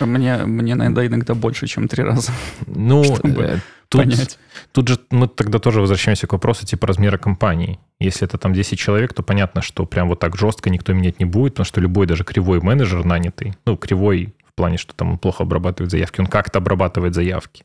Мне, 0.00 0.38
мне 0.44 0.74
наверное, 0.74 1.06
иногда 1.06 1.34
больше, 1.34 1.66
чем 1.66 1.88
три 1.88 2.02
раза. 2.04 2.32
Ну, 2.66 3.02
э, 3.22 3.58
тут, 3.88 4.02
понять. 4.02 4.38
тут 4.72 4.88
же 4.88 4.98
мы 5.10 5.28
тогда 5.28 5.58
тоже 5.58 5.80
возвращаемся 5.80 6.26
к 6.26 6.32
вопросу 6.32 6.66
типа 6.66 6.86
размера 6.86 7.16
компании. 7.16 7.78
Если 8.00 8.26
это 8.26 8.38
там 8.38 8.52
10 8.52 8.78
человек, 8.78 9.14
то 9.14 9.22
понятно, 9.22 9.62
что 9.62 9.86
прям 9.86 10.08
вот 10.08 10.18
так 10.20 10.36
жестко 10.36 10.70
никто 10.70 10.92
менять 10.92 11.20
не 11.20 11.24
будет, 11.24 11.54
потому 11.54 11.64
что 11.64 11.80
любой 11.80 12.06
даже 12.06 12.24
кривой 12.24 12.60
менеджер 12.60 13.04
нанятый, 13.04 13.54
ну, 13.66 13.76
кривой 13.76 14.34
в 14.48 14.54
плане, 14.54 14.78
что 14.78 14.94
там 14.94 15.12
он 15.12 15.18
плохо 15.18 15.44
обрабатывает 15.44 15.90
заявки, 15.90 16.20
он 16.20 16.26
как-то 16.26 16.58
обрабатывает 16.58 17.14
заявки. 17.14 17.64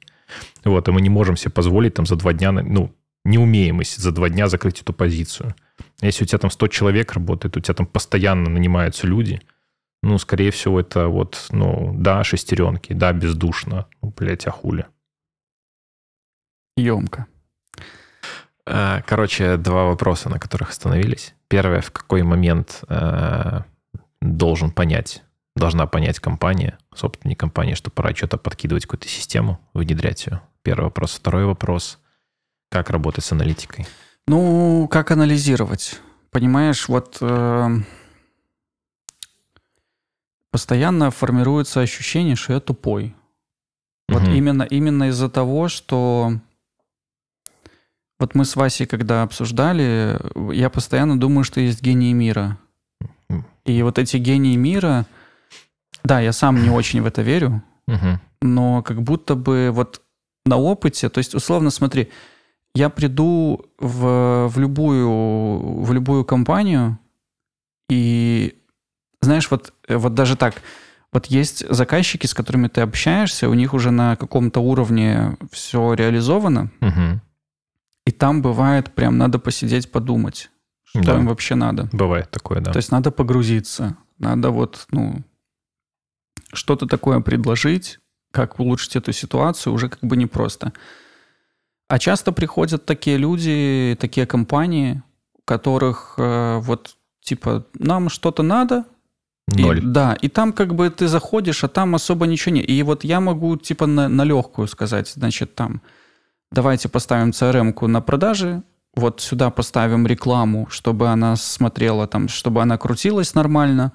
Вот, 0.64 0.88
и 0.88 0.92
мы 0.92 1.02
не 1.02 1.10
можем 1.10 1.36
себе 1.36 1.52
позволить 1.52 1.96
там 1.96 2.06
за 2.06 2.16
два 2.16 2.34
дня, 2.34 2.52
ну, 2.52 2.94
не 3.26 3.38
умеем 3.38 3.78
мы 3.78 3.84
за 3.86 4.12
два 4.12 4.30
дня 4.30 4.48
закрыть 4.48 4.82
эту 4.82 4.94
позицию. 4.94 5.56
Если 6.02 6.24
у 6.24 6.28
тебя 6.28 6.40
там 6.40 6.52
100 6.52 6.68
человек 6.68 7.14
работает, 7.14 7.56
у 7.56 7.60
тебя 7.60 7.74
там 7.74 7.86
постоянно 7.86 8.50
нанимаются 8.50 9.08
люди, 9.08 9.42
ну, 10.04 10.18
скорее 10.20 10.52
всего, 10.52 10.80
это 10.80 11.08
вот, 11.08 11.48
ну, 11.50 11.94
да, 11.98 12.24
шестеренки, 12.24 12.94
да, 12.94 13.12
бездушно, 13.14 13.88
ну, 14.02 14.14
блядь, 14.16 14.46
а 14.46 14.52
хули. 14.52 14.86
Емко. 16.78 17.26
А, 18.66 19.02
короче, 19.02 19.58
два 19.58 19.86
вопроса, 19.86 20.30
на 20.30 20.40
которых 20.40 20.70
остановились. 20.70 21.34
Первое, 21.48 21.82
в 21.82 21.92
какой 21.92 22.24
момент 22.24 22.84
э, 22.88 23.62
должен 24.22 24.72
понять 24.72 25.24
должна 25.56 25.86
понять 25.88 26.20
компания, 26.20 26.78
собственник 26.96 27.40
компании, 27.40 27.76
что 27.76 27.92
пора 27.92 28.14
что-то 28.16 28.38
подкидывать, 28.38 28.84
какую-то 28.86 29.08
систему, 29.08 29.60
внедрять 29.74 30.26
ее. 30.26 30.42
Первый 30.64 30.86
вопрос. 30.86 31.14
Второй 31.14 31.46
вопрос. 31.46 32.00
Как 32.72 32.90
работать 32.90 33.24
с 33.24 33.32
аналитикой? 33.32 33.86
Ну, 34.28 34.88
как 34.90 35.12
анализировать? 35.12 36.00
Понимаешь, 36.32 36.88
вот 36.88 37.18
э, 37.22 37.70
постоянно 40.54 41.10
формируется 41.10 41.82
ощущение, 41.82 42.36
что 42.36 42.54
я 42.54 42.60
тупой. 42.60 43.16
Вот 44.08 44.22
угу. 44.22 44.32
именно, 44.32 44.62
именно 44.62 45.10
из-за 45.10 45.28
того, 45.28 45.68
что 45.68 46.34
вот 48.20 48.36
мы 48.36 48.46
с 48.46 48.56
Васей, 48.56 48.86
когда 48.86 49.24
обсуждали, 49.24 50.20
я 50.54 50.70
постоянно 50.70 51.20
думаю, 51.20 51.44
что 51.44 51.60
есть 51.60 51.82
гении 51.82 52.14
мира. 52.14 52.60
И 53.66 53.82
вот 53.82 53.98
эти 53.98 54.18
гении 54.18 54.56
мира, 54.56 55.08
да, 56.04 56.20
я 56.20 56.32
сам 56.32 56.62
не 56.62 56.70
очень 56.70 57.02
в 57.02 57.08
это 57.08 57.24
верю, 57.24 57.64
но 58.44 58.84
как 58.84 59.02
будто 59.02 59.34
бы 59.34 59.72
вот 59.74 60.04
на 60.46 60.58
опыте, 60.58 61.10
то 61.10 61.18
есть 61.18 61.34
условно 61.34 61.72
смотри, 61.72 62.12
я 62.76 62.90
приду 62.90 63.66
в, 63.80 64.50
в, 64.50 64.60
любую, 64.60 65.82
в 65.82 65.92
любую 65.94 66.26
компанию, 66.26 67.00
и 67.90 68.56
знаешь, 69.24 69.50
вот, 69.52 69.74
вот 69.88 70.14
даже 70.14 70.36
так, 70.36 70.62
вот 71.12 71.28
есть 71.28 71.68
заказчики, 71.70 72.26
с 72.26 72.34
которыми 72.34 72.68
ты 72.68 72.82
общаешься, 72.82 73.50
у 73.50 73.54
них 73.54 73.74
уже 73.74 73.92
на 73.92 74.16
каком-то 74.16 74.60
уровне 74.60 75.38
все 75.52 75.94
реализовано, 75.94 76.72
угу. 76.82 77.22
и 78.06 78.12
там 78.12 78.42
бывает 78.42 78.94
прям 78.94 79.18
надо 79.18 79.40
посидеть, 79.40 79.92
подумать, 79.92 80.50
что 80.84 81.04
да. 81.04 81.18
им 81.18 81.28
вообще 81.28 81.56
надо. 81.56 81.90
Бывает 81.92 82.32
такое, 82.32 82.62
да. 82.62 82.72
То 82.72 82.78
есть 82.78 82.92
надо 82.92 83.12
погрузиться, 83.12 83.98
надо 84.18 84.50
вот, 84.50 84.88
ну, 84.92 85.24
что-то 86.54 86.88
такое 86.88 87.20
предложить, 87.20 88.00
как 88.32 88.60
улучшить 88.60 88.96
эту 88.96 89.12
ситуацию, 89.12 89.74
уже 89.74 89.90
как 89.90 90.00
бы 90.02 90.18
непросто. 90.18 90.74
А 91.88 92.00
часто 92.00 92.32
приходят 92.32 92.86
такие 92.86 93.18
люди, 93.18 93.96
такие 94.00 94.26
компании, 94.26 95.04
у 95.36 95.42
которых 95.46 96.16
э, 96.18 96.58
вот 96.60 96.96
типа 97.22 97.68
нам 97.76 98.10
что-то 98.10 98.42
надо, 98.42 98.86
Ноль. 99.48 99.80
И, 99.80 99.82
да, 99.82 100.14
и 100.14 100.30
там 100.30 100.54
как 100.54 100.74
бы 100.74 100.90
ты 100.90 101.08
заходишь, 101.08 101.64
а 101.64 101.68
там 101.68 101.96
особо 101.96 102.26
ничего 102.28 102.56
нет. 102.56 102.70
И 102.70 102.82
вот 102.84 103.04
я 103.04 103.20
могу 103.20 103.58
типа 103.58 103.86
на, 103.86 104.08
на 104.08 104.24
легкую 104.24 104.68
сказать, 104.68 105.10
значит, 105.10 105.56
там 105.56 105.82
давайте 106.52 106.88
поставим 106.90 107.32
CRM-ку 107.32 107.88
на 107.88 108.02
продажи, 108.02 108.64
вот 108.96 109.22
сюда 109.22 109.50
поставим 109.50 110.08
рекламу, 110.08 110.68
чтобы 110.70 111.10
она 111.10 111.36
смотрела 111.36 112.08
там, 112.08 112.28
чтобы 112.30 112.62
она 112.62 112.78
крутилась 112.78 113.34
нормально. 113.34 113.92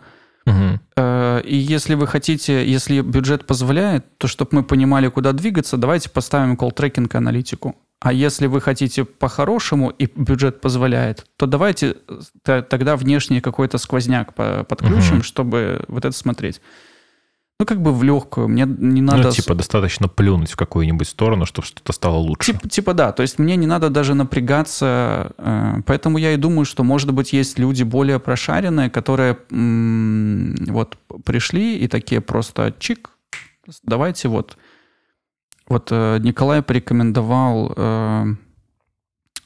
Угу. 0.46 1.00
И 1.44 1.56
если 1.56 1.94
вы 1.94 2.06
хотите, 2.06 2.66
если 2.66 3.00
бюджет 3.00 3.46
позволяет, 3.46 4.18
то 4.18 4.26
чтобы 4.26 4.50
мы 4.52 4.62
понимали, 4.64 5.08
куда 5.08 5.32
двигаться, 5.32 5.76
давайте 5.76 6.10
поставим 6.10 6.56
колл-трекинг 6.56 7.14
аналитику. 7.14 7.76
А 8.00 8.12
если 8.12 8.46
вы 8.46 8.60
хотите 8.60 9.04
по-хорошему 9.04 9.90
и 9.90 10.06
бюджет 10.06 10.60
позволяет, 10.60 11.26
то 11.36 11.46
давайте 11.46 11.96
тогда 12.44 12.96
внешний 12.96 13.40
какой-то 13.40 13.78
сквозняк 13.78 14.34
подключим, 14.34 15.16
угу. 15.16 15.22
чтобы 15.24 15.84
вот 15.88 16.04
это 16.04 16.16
смотреть. 16.16 16.60
Ну, 17.60 17.66
как 17.66 17.82
бы 17.82 17.92
в 17.92 18.04
легкую. 18.04 18.46
Мне 18.46 18.66
не 18.66 19.00
ну, 19.00 19.10
надо... 19.10 19.24
Ну, 19.24 19.32
типа, 19.32 19.56
достаточно 19.56 20.06
плюнуть 20.06 20.52
в 20.52 20.56
какую-нибудь 20.56 21.08
сторону, 21.08 21.44
чтобы 21.44 21.66
что-то 21.66 21.92
стало 21.92 22.14
лучше. 22.14 22.52
Типа, 22.52 22.68
типа 22.68 22.94
да. 22.94 23.10
То 23.10 23.22
есть 23.22 23.40
мне 23.40 23.56
не 23.56 23.66
надо 23.66 23.90
даже 23.90 24.14
напрягаться. 24.14 25.32
Э, 25.38 25.80
поэтому 25.84 26.18
я 26.18 26.34
и 26.34 26.36
думаю, 26.36 26.64
что, 26.66 26.84
может 26.84 27.12
быть, 27.12 27.32
есть 27.32 27.58
люди 27.58 27.82
более 27.82 28.20
прошаренные, 28.20 28.90
которые 28.90 29.38
вот 29.50 30.98
пришли 31.24 31.78
и 31.78 31.88
такие 31.88 32.20
просто 32.20 32.72
чик, 32.78 33.10
давайте 33.82 34.28
вот. 34.28 34.56
Вот 35.68 35.88
э, 35.90 36.18
Николай 36.20 36.62
порекомендовал 36.62 37.72
э, 37.76 38.24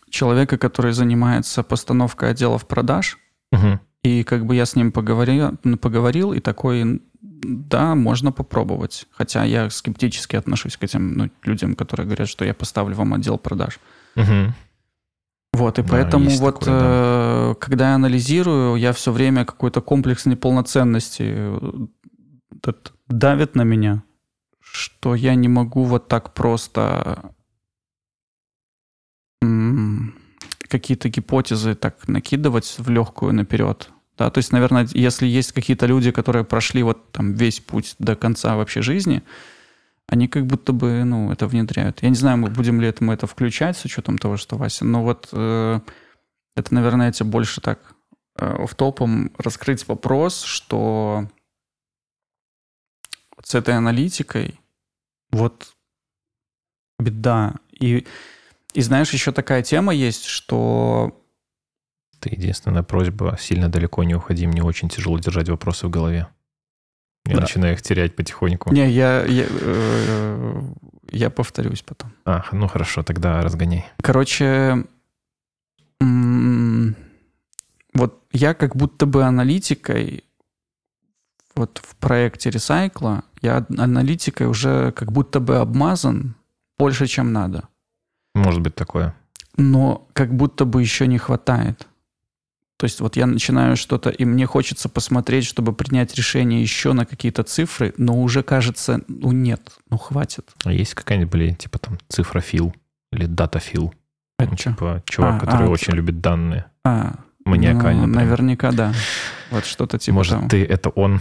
человека, 0.08 0.56
который 0.56 0.92
занимается 0.92 1.62
постановкой 1.62 2.30
отделов 2.30 2.66
продаж. 2.66 3.18
Угу. 3.50 3.80
И 4.04 4.24
как 4.24 4.46
бы 4.46 4.54
я 4.54 4.66
с 4.66 4.76
ним 4.76 4.92
поговорил, 4.92 5.56
поговорил 5.80 6.32
и 6.32 6.40
такой 6.40 7.02
да, 7.22 7.94
можно 7.94 8.32
попробовать. 8.32 9.06
Хотя 9.10 9.44
я 9.44 9.70
скептически 9.70 10.36
отношусь 10.36 10.76
к 10.76 10.84
этим 10.84 11.14
ну, 11.14 11.30
людям, 11.44 11.74
которые 11.74 12.06
говорят, 12.06 12.28
что 12.28 12.44
я 12.44 12.54
поставлю 12.54 12.94
вам 12.94 13.14
отдел 13.14 13.38
продаж. 13.38 13.80
Угу. 14.16 14.54
Вот, 15.54 15.78
и 15.78 15.82
да, 15.82 15.88
поэтому 15.88 16.30
вот, 16.30 16.60
такое, 16.60 16.80
да. 16.80 17.50
э, 17.50 17.54
когда 17.60 17.90
я 17.90 17.94
анализирую, 17.96 18.76
я 18.76 18.92
все 18.92 19.12
время 19.12 19.44
какой-то 19.44 19.80
комплекс 19.80 20.24
неполноценности 20.24 21.24
э, 21.26 21.86
давит 23.08 23.54
на 23.54 23.62
меня, 23.62 24.02
что 24.72 25.14
я 25.14 25.34
не 25.34 25.48
могу 25.48 25.84
вот 25.84 26.08
так 26.08 26.32
просто 26.32 27.34
какие-то 30.68 31.10
гипотезы 31.10 31.74
так 31.74 32.08
накидывать 32.08 32.76
в 32.78 32.88
легкую 32.88 33.34
наперед. 33.34 33.90
Да, 34.16 34.30
то 34.30 34.38
есть, 34.38 34.52
наверное, 34.52 34.88
если 34.94 35.26
есть 35.26 35.52
какие-то 35.52 35.84
люди, 35.84 36.10
которые 36.10 36.44
прошли 36.44 36.82
вот 36.82 37.12
там 37.12 37.34
весь 37.34 37.60
путь 37.60 37.96
до 37.98 38.16
конца 38.16 38.56
вообще 38.56 38.80
жизни, 38.80 39.22
они 40.06 40.28
как 40.28 40.46
будто 40.46 40.72
бы, 40.72 41.04
ну, 41.04 41.30
это 41.30 41.46
внедряют. 41.46 42.02
Я 42.02 42.08
не 42.08 42.14
знаю, 42.14 42.38
мы 42.38 42.48
будем 42.48 42.80
ли 42.80 42.88
это, 42.88 43.04
мы 43.04 43.12
это 43.12 43.26
включать 43.26 43.76
с 43.76 43.84
учетом 43.84 44.16
того, 44.16 44.38
что 44.38 44.56
Вася, 44.56 44.86
но 44.86 45.02
вот 45.02 45.28
э, 45.32 45.80
это, 46.56 46.74
наверное, 46.74 47.10
эти 47.10 47.22
больше 47.22 47.60
так 47.60 47.94
э, 48.38 48.64
в 48.66 48.74
топом 48.74 49.32
раскрыть 49.36 49.86
вопрос, 49.88 50.42
что 50.42 51.28
вот 53.36 53.46
с 53.46 53.54
этой 53.54 53.76
аналитикой 53.76 54.61
вот 55.33 55.74
беда. 56.99 57.55
И, 57.72 58.07
и 58.74 58.80
знаешь, 58.80 59.12
еще 59.12 59.33
такая 59.33 59.62
тема 59.62 59.95
есть, 59.95 60.24
что 60.24 61.18
это 62.18 62.35
единственная 62.35 62.83
просьба. 62.83 63.37
Сильно 63.41 63.68
далеко 63.68 64.05
не 64.05 64.14
уходи. 64.14 64.47
Мне 64.47 64.62
очень 64.62 64.89
тяжело 64.89 65.18
держать 65.18 65.49
вопросы 65.49 65.87
в 65.87 65.91
голове. 65.91 66.28
Я 67.24 67.37
да. 67.37 67.41
начинаю 67.43 67.74
их 67.74 67.83
терять 67.83 68.16
потихоньку. 68.16 68.72
Не, 68.72 68.91
я, 68.91 69.24
я, 69.24 69.47
э, 69.49 70.62
я 71.11 71.30
повторюсь 71.30 71.83
потом. 71.83 72.12
А, 72.24 72.45
ну 72.53 72.66
хорошо, 72.66 73.03
тогда 73.03 73.41
разгоняй. 73.43 73.85
Короче, 74.03 74.85
вот 77.95 78.22
я 78.33 78.55
как 78.55 78.74
будто 78.74 79.07
бы 79.07 79.22
аналитикой 79.24 80.24
вот 81.55 81.80
в 81.83 81.95
проекте 81.97 82.51
ресайкла, 82.51 83.24
я 83.43 83.66
аналитикой 83.76 84.47
уже 84.47 84.93
как 84.93 85.12
будто 85.12 85.40
бы 85.40 85.57
обмазан 85.57 86.34
больше, 86.78 87.07
чем 87.07 87.32
надо. 87.32 87.68
Может 88.34 88.61
быть 88.61 88.74
такое. 88.74 89.14
Но 89.57 90.09
как 90.12 90.34
будто 90.34 90.64
бы 90.64 90.80
еще 90.80 91.07
не 91.07 91.18
хватает. 91.18 91.86
То 92.78 92.84
есть 92.84 93.01
вот 93.01 93.16
я 93.16 93.26
начинаю 93.26 93.76
что-то, 93.76 94.11
и 94.11 94.24
мне 94.24 94.47
хочется 94.47 94.88
посмотреть, 94.88 95.45
чтобы 95.45 95.72
принять 95.72 96.14
решение 96.14 96.61
еще 96.62 96.95
на 96.95 97.07
какие-то 97.07 97.45
цифры, 97.45 97.95
но 97.97 98.20
уже 98.20 98.43
кажется, 98.43 99.03
ну 99.07 99.30
нет, 99.30 99.61
ну 99.88 99.99
хватит. 99.99 100.51
А 100.64 100.72
есть 100.72 100.95
какая-нибудь, 100.95 101.30
блин, 101.30 101.55
типа 101.55 101.78
там 101.78 101.99
цифрофил 102.09 102.74
или 103.12 103.26
датафил? 103.26 103.95
Это 104.38 104.51
ну, 104.51 104.57
типа 104.57 105.03
чувак, 105.07 105.36
а, 105.36 105.47
который 105.47 105.66
а, 105.68 105.70
очень 105.70 105.93
любит 105.93 106.20
данные. 106.20 106.64
А, 106.84 107.14
Маниакально. 107.45 108.07
Ну, 108.07 108.14
наверняка, 108.14 108.72
да. 108.72 108.93
Вот 109.51 109.64
что-то 109.64 109.99
типа 109.99 110.14
Может, 110.16 110.32
того. 110.32 110.49
ты 110.49 110.64
это 110.64 110.90
он? 110.90 111.20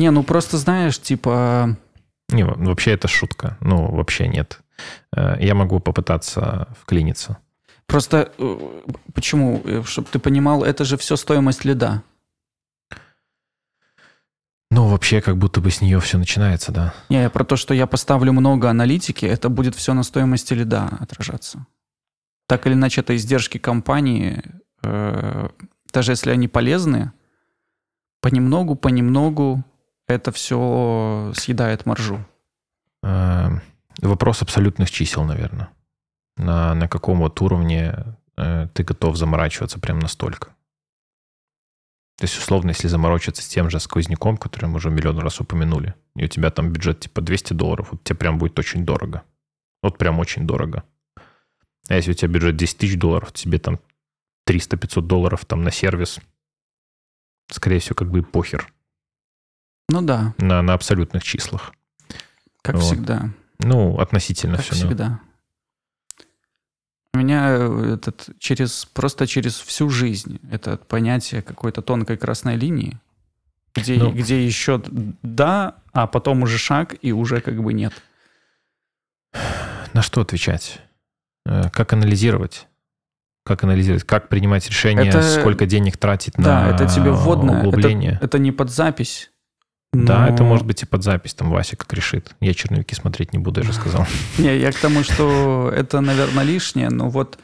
Не, 0.00 0.10
ну 0.10 0.22
просто 0.22 0.56
знаешь, 0.56 0.98
типа... 0.98 1.76
Не, 2.30 2.44
вообще 2.44 2.92
это 2.92 3.06
шутка. 3.06 3.58
Ну, 3.60 3.94
вообще 3.94 4.28
нет. 4.28 4.60
Э, 5.14 5.36
я 5.38 5.54
могу 5.54 5.78
попытаться 5.78 6.68
вклиниться. 6.80 7.36
Просто 7.86 8.32
э, 8.38 8.80
почему? 9.12 9.60
Э, 9.62 9.82
Чтобы 9.84 10.08
ты 10.10 10.18
понимал, 10.18 10.64
это 10.64 10.84
же 10.86 10.96
все 10.96 11.16
стоимость 11.16 11.66
лида. 11.66 12.02
Ну, 14.70 14.86
вообще, 14.86 15.20
как 15.20 15.36
будто 15.36 15.60
бы 15.60 15.70
с 15.70 15.82
нее 15.82 16.00
все 16.00 16.16
начинается, 16.16 16.72
да. 16.72 16.94
Не, 17.10 17.20
я 17.20 17.28
про 17.28 17.44
то, 17.44 17.56
что 17.56 17.74
я 17.74 17.86
поставлю 17.86 18.32
много 18.32 18.70
аналитики, 18.70 19.26
это 19.26 19.50
будет 19.50 19.74
все 19.74 19.92
на 19.92 20.02
стоимости 20.02 20.54
лида 20.54 20.88
отражаться. 20.98 21.66
Так 22.48 22.66
или 22.66 22.72
иначе, 22.72 23.02
это 23.02 23.14
издержки 23.14 23.58
компании, 23.58 24.42
э, 24.82 25.48
даже 25.92 26.12
если 26.12 26.30
они 26.30 26.48
полезны, 26.48 27.12
понемногу, 28.22 28.76
понемногу 28.76 29.62
это 30.10 30.32
все 30.32 31.32
съедает 31.34 31.86
маржу. 31.86 32.24
Э, 33.02 33.48
вопрос 34.00 34.42
абсолютных 34.42 34.90
чисел, 34.90 35.24
наверное 35.24 35.70
на, 36.40 36.74
на 36.74 36.88
каком 36.88 37.18
вот 37.18 37.40
уровне 37.40 37.94
э, 38.36 38.68
ты 38.72 38.82
готов 38.82 39.16
заморачиваться 39.16 39.78
прям 39.78 39.98
настолько. 39.98 40.48
То 42.18 42.24
есть, 42.24 42.38
условно, 42.38 42.70
если 42.70 42.88
заморочиться 42.88 43.42
с 43.42 43.48
тем 43.48 43.70
же 43.70 43.80
сквозняком, 43.80 44.36
который 44.36 44.66
мы 44.66 44.76
уже 44.76 44.90
миллион 44.90 45.18
раз 45.20 45.40
упомянули, 45.40 45.94
и 46.16 46.24
у 46.24 46.28
тебя 46.28 46.50
там 46.50 46.70
бюджет 46.70 47.00
типа 47.00 47.22
200 47.22 47.54
долларов, 47.54 47.88
вот 47.92 48.04
тебе 48.04 48.16
прям 48.16 48.38
будет 48.38 48.58
очень 48.58 48.84
дорого. 48.84 49.22
Вот 49.82 49.96
прям 49.96 50.18
очень 50.18 50.46
дорого. 50.46 50.84
А 51.88 51.94
если 51.94 52.10
у 52.10 52.14
тебя 52.14 52.28
бюджет 52.28 52.56
10 52.56 52.78
тысяч 52.78 52.98
долларов, 52.98 53.32
тебе 53.32 53.58
там 53.58 53.80
300-500 54.48 55.00
долларов 55.02 55.44
там 55.46 55.62
на 55.62 55.70
сервис, 55.70 56.20
скорее 57.50 57.78
всего, 57.78 57.94
как 57.94 58.10
бы 58.10 58.22
похер. 58.22 58.70
Ну 59.90 60.02
да. 60.02 60.34
На, 60.38 60.62
на 60.62 60.74
абсолютных 60.74 61.24
числах. 61.24 61.72
Как 62.62 62.76
вот. 62.76 62.84
всегда. 62.84 63.30
Ну, 63.58 63.98
относительно 63.98 64.56
как 64.56 64.66
все. 64.66 64.74
всегда. 64.74 64.94
Да. 65.04 65.20
У 67.12 67.18
меня 67.18 67.48
э, 67.50 67.94
этот 67.94 68.28
через 68.38 68.84
просто 68.86 69.26
через 69.26 69.58
всю 69.58 69.90
жизнь 69.90 70.38
это 70.50 70.76
понятие 70.76 71.42
какой-то 71.42 71.82
тонкой 71.82 72.16
красной 72.16 72.56
линии, 72.56 72.98
где, 73.74 73.96
ну, 73.96 74.12
где 74.12 74.46
еще 74.46 74.80
да, 75.22 75.74
а 75.92 76.06
потом 76.06 76.42
уже 76.42 76.56
шаг 76.56 76.94
и 77.02 77.10
уже 77.10 77.40
как 77.40 77.60
бы 77.60 77.72
нет. 77.72 77.92
На 79.92 80.02
что 80.02 80.20
отвечать? 80.20 80.80
Э, 81.44 81.68
как 81.70 81.92
анализировать? 81.92 82.68
Как 83.44 83.64
анализировать? 83.64 84.04
Как 84.04 84.28
принимать 84.28 84.68
решение? 84.68 85.08
Это, 85.08 85.22
сколько 85.22 85.66
денег 85.66 85.96
тратить 85.96 86.34
да, 86.36 86.66
на 86.66 86.74
это 86.74 86.86
тебе 86.86 87.10
вводное. 87.10 87.58
углубление? 87.58 88.12
Это, 88.12 88.26
это 88.26 88.38
не 88.38 88.52
под 88.52 88.70
запись. 88.70 89.32
Но... 89.92 90.06
Да, 90.06 90.28
это 90.28 90.44
может 90.44 90.66
быть 90.66 90.82
и 90.82 90.86
под 90.86 91.02
запись, 91.02 91.34
там 91.34 91.50
Вася 91.50 91.76
как 91.76 91.92
решит. 91.92 92.34
Я 92.40 92.54
черновики 92.54 92.94
смотреть 92.94 93.32
не 93.32 93.38
буду, 93.38 93.60
я 93.60 93.66
же 93.66 93.72
сказал. 93.72 94.06
Не, 94.38 94.56
я 94.56 94.70
к 94.70 94.76
тому, 94.76 95.02
что 95.02 95.72
это, 95.74 96.00
наверное, 96.00 96.44
лишнее, 96.44 96.90
но 96.90 97.08
вот 97.08 97.38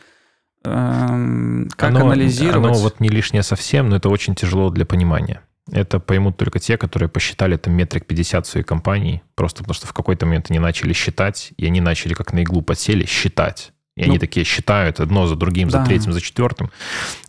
эм, 0.64 1.68
как 1.76 1.90
анализировать... 1.90 2.70
Оно 2.70 2.80
вот 2.80 3.00
не 3.00 3.08
лишнее 3.08 3.42
совсем, 3.42 3.88
но 3.88 3.96
это 3.96 4.08
очень 4.08 4.36
тяжело 4.36 4.70
для 4.70 4.86
понимания. 4.86 5.42
Это 5.72 5.98
поймут 5.98 6.36
только 6.36 6.60
те, 6.60 6.78
которые 6.78 7.08
посчитали 7.08 7.56
там 7.56 7.74
метрик 7.74 8.06
50 8.06 8.46
в 8.46 8.48
своей 8.48 8.64
компании, 8.64 9.22
просто 9.34 9.64
потому 9.64 9.74
что 9.74 9.88
в 9.88 9.92
какой-то 9.92 10.24
момент 10.24 10.46
они 10.50 10.60
начали 10.60 10.92
считать, 10.92 11.52
и 11.56 11.66
они 11.66 11.80
начали 11.80 12.14
как 12.14 12.32
на 12.32 12.40
иглу 12.42 12.62
подсели 12.62 13.04
считать. 13.06 13.72
И 13.96 14.02
ну, 14.02 14.10
они 14.10 14.18
такие 14.18 14.44
считают 14.44 15.00
одно 15.00 15.26
за 15.26 15.34
другим, 15.34 15.68
да. 15.68 15.80
за 15.80 15.86
третьим, 15.86 16.12
за 16.12 16.20
четвертым. 16.20 16.70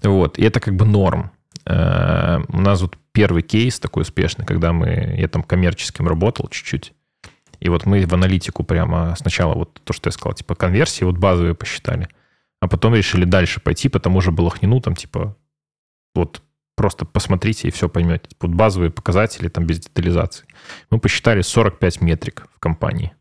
Вот. 0.03 0.38
И 0.38 0.44
это 0.44 0.60
как 0.60 0.76
бы 0.76 0.85
норм. 0.85 1.31
Э, 1.68 2.39
у 2.48 2.61
нас 2.61 2.81
вот 2.81 2.98
первый 3.11 3.41
кейс 3.41 3.80
такой 3.80 4.03
успешный, 4.03 4.45
когда 4.45 4.72
мы, 4.72 5.15
я 5.18 5.27
там 5.27 5.44
коммерческим 5.44 6.07
работал 6.07 6.48
чуть-чуть, 6.48 6.94
и 7.60 7.69
вот 7.69 7.85
мы 7.85 8.06
в 8.06 8.14
аналитику 8.14 8.64
прямо 8.64 9.15
сначала 9.18 9.53
вот 9.53 9.81
то, 9.84 9.94
что 9.94 10.07
я 10.07 10.11
сказал, 10.11 10.34
типа 10.34 10.56
конверсии 10.56 11.03
вот 11.03 11.18
базовые 11.18 11.56
посчитали, 11.56 12.07
а 12.61 12.68
потом 12.68 12.95
решили 12.95 13.26
дальше 13.26 13.60
пойти 13.60 13.89
по 13.89 13.99
тому 13.99 14.22
же 14.22 14.31
Балахнину, 14.31 14.80
там 14.80 14.95
типа 14.95 15.35
вот 16.15 16.41
просто 16.76 17.06
посмотрите 17.06 17.68
и 17.68 17.72
все 17.72 17.89
поймете. 17.89 18.30
Вот 18.39 18.52
базовые 18.52 18.91
показатели 18.91 19.49
там 19.49 19.65
без 19.65 19.80
детализации. 19.80 20.45
Мы 20.89 20.99
посчитали 20.99 21.41
45 21.41 22.02
метрик 22.02 22.48
в 22.56 22.60
компании. 22.60 23.14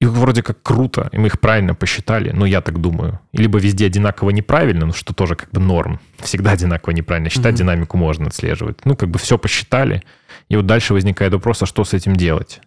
И 0.00 0.06
вроде 0.06 0.42
как 0.42 0.62
круто, 0.62 1.08
и 1.12 1.18
мы 1.18 1.26
их 1.26 1.40
правильно 1.40 1.74
посчитали, 1.74 2.30
ну, 2.30 2.44
я 2.44 2.60
так 2.60 2.80
думаю. 2.80 3.18
Либо 3.32 3.58
везде 3.58 3.86
одинаково 3.86 4.30
неправильно, 4.30 4.86
ну, 4.86 4.92
что 4.92 5.12
тоже 5.12 5.34
как 5.34 5.50
бы 5.50 5.60
норм. 5.60 6.00
Всегда 6.18 6.52
одинаково 6.52 6.92
неправильно 6.92 7.30
считать, 7.30 7.54
mm-hmm. 7.54 7.58
динамику 7.58 7.96
можно 7.96 8.28
отслеживать. 8.28 8.84
Ну, 8.84 8.96
как 8.96 9.08
бы 9.08 9.18
все 9.18 9.38
посчитали, 9.38 10.04
и 10.48 10.56
вот 10.56 10.66
дальше 10.66 10.94
возникает 10.94 11.32
вопрос, 11.32 11.62
а 11.62 11.66
что 11.66 11.84
с 11.84 11.94
этим 11.94 12.14
делать? 12.14 12.60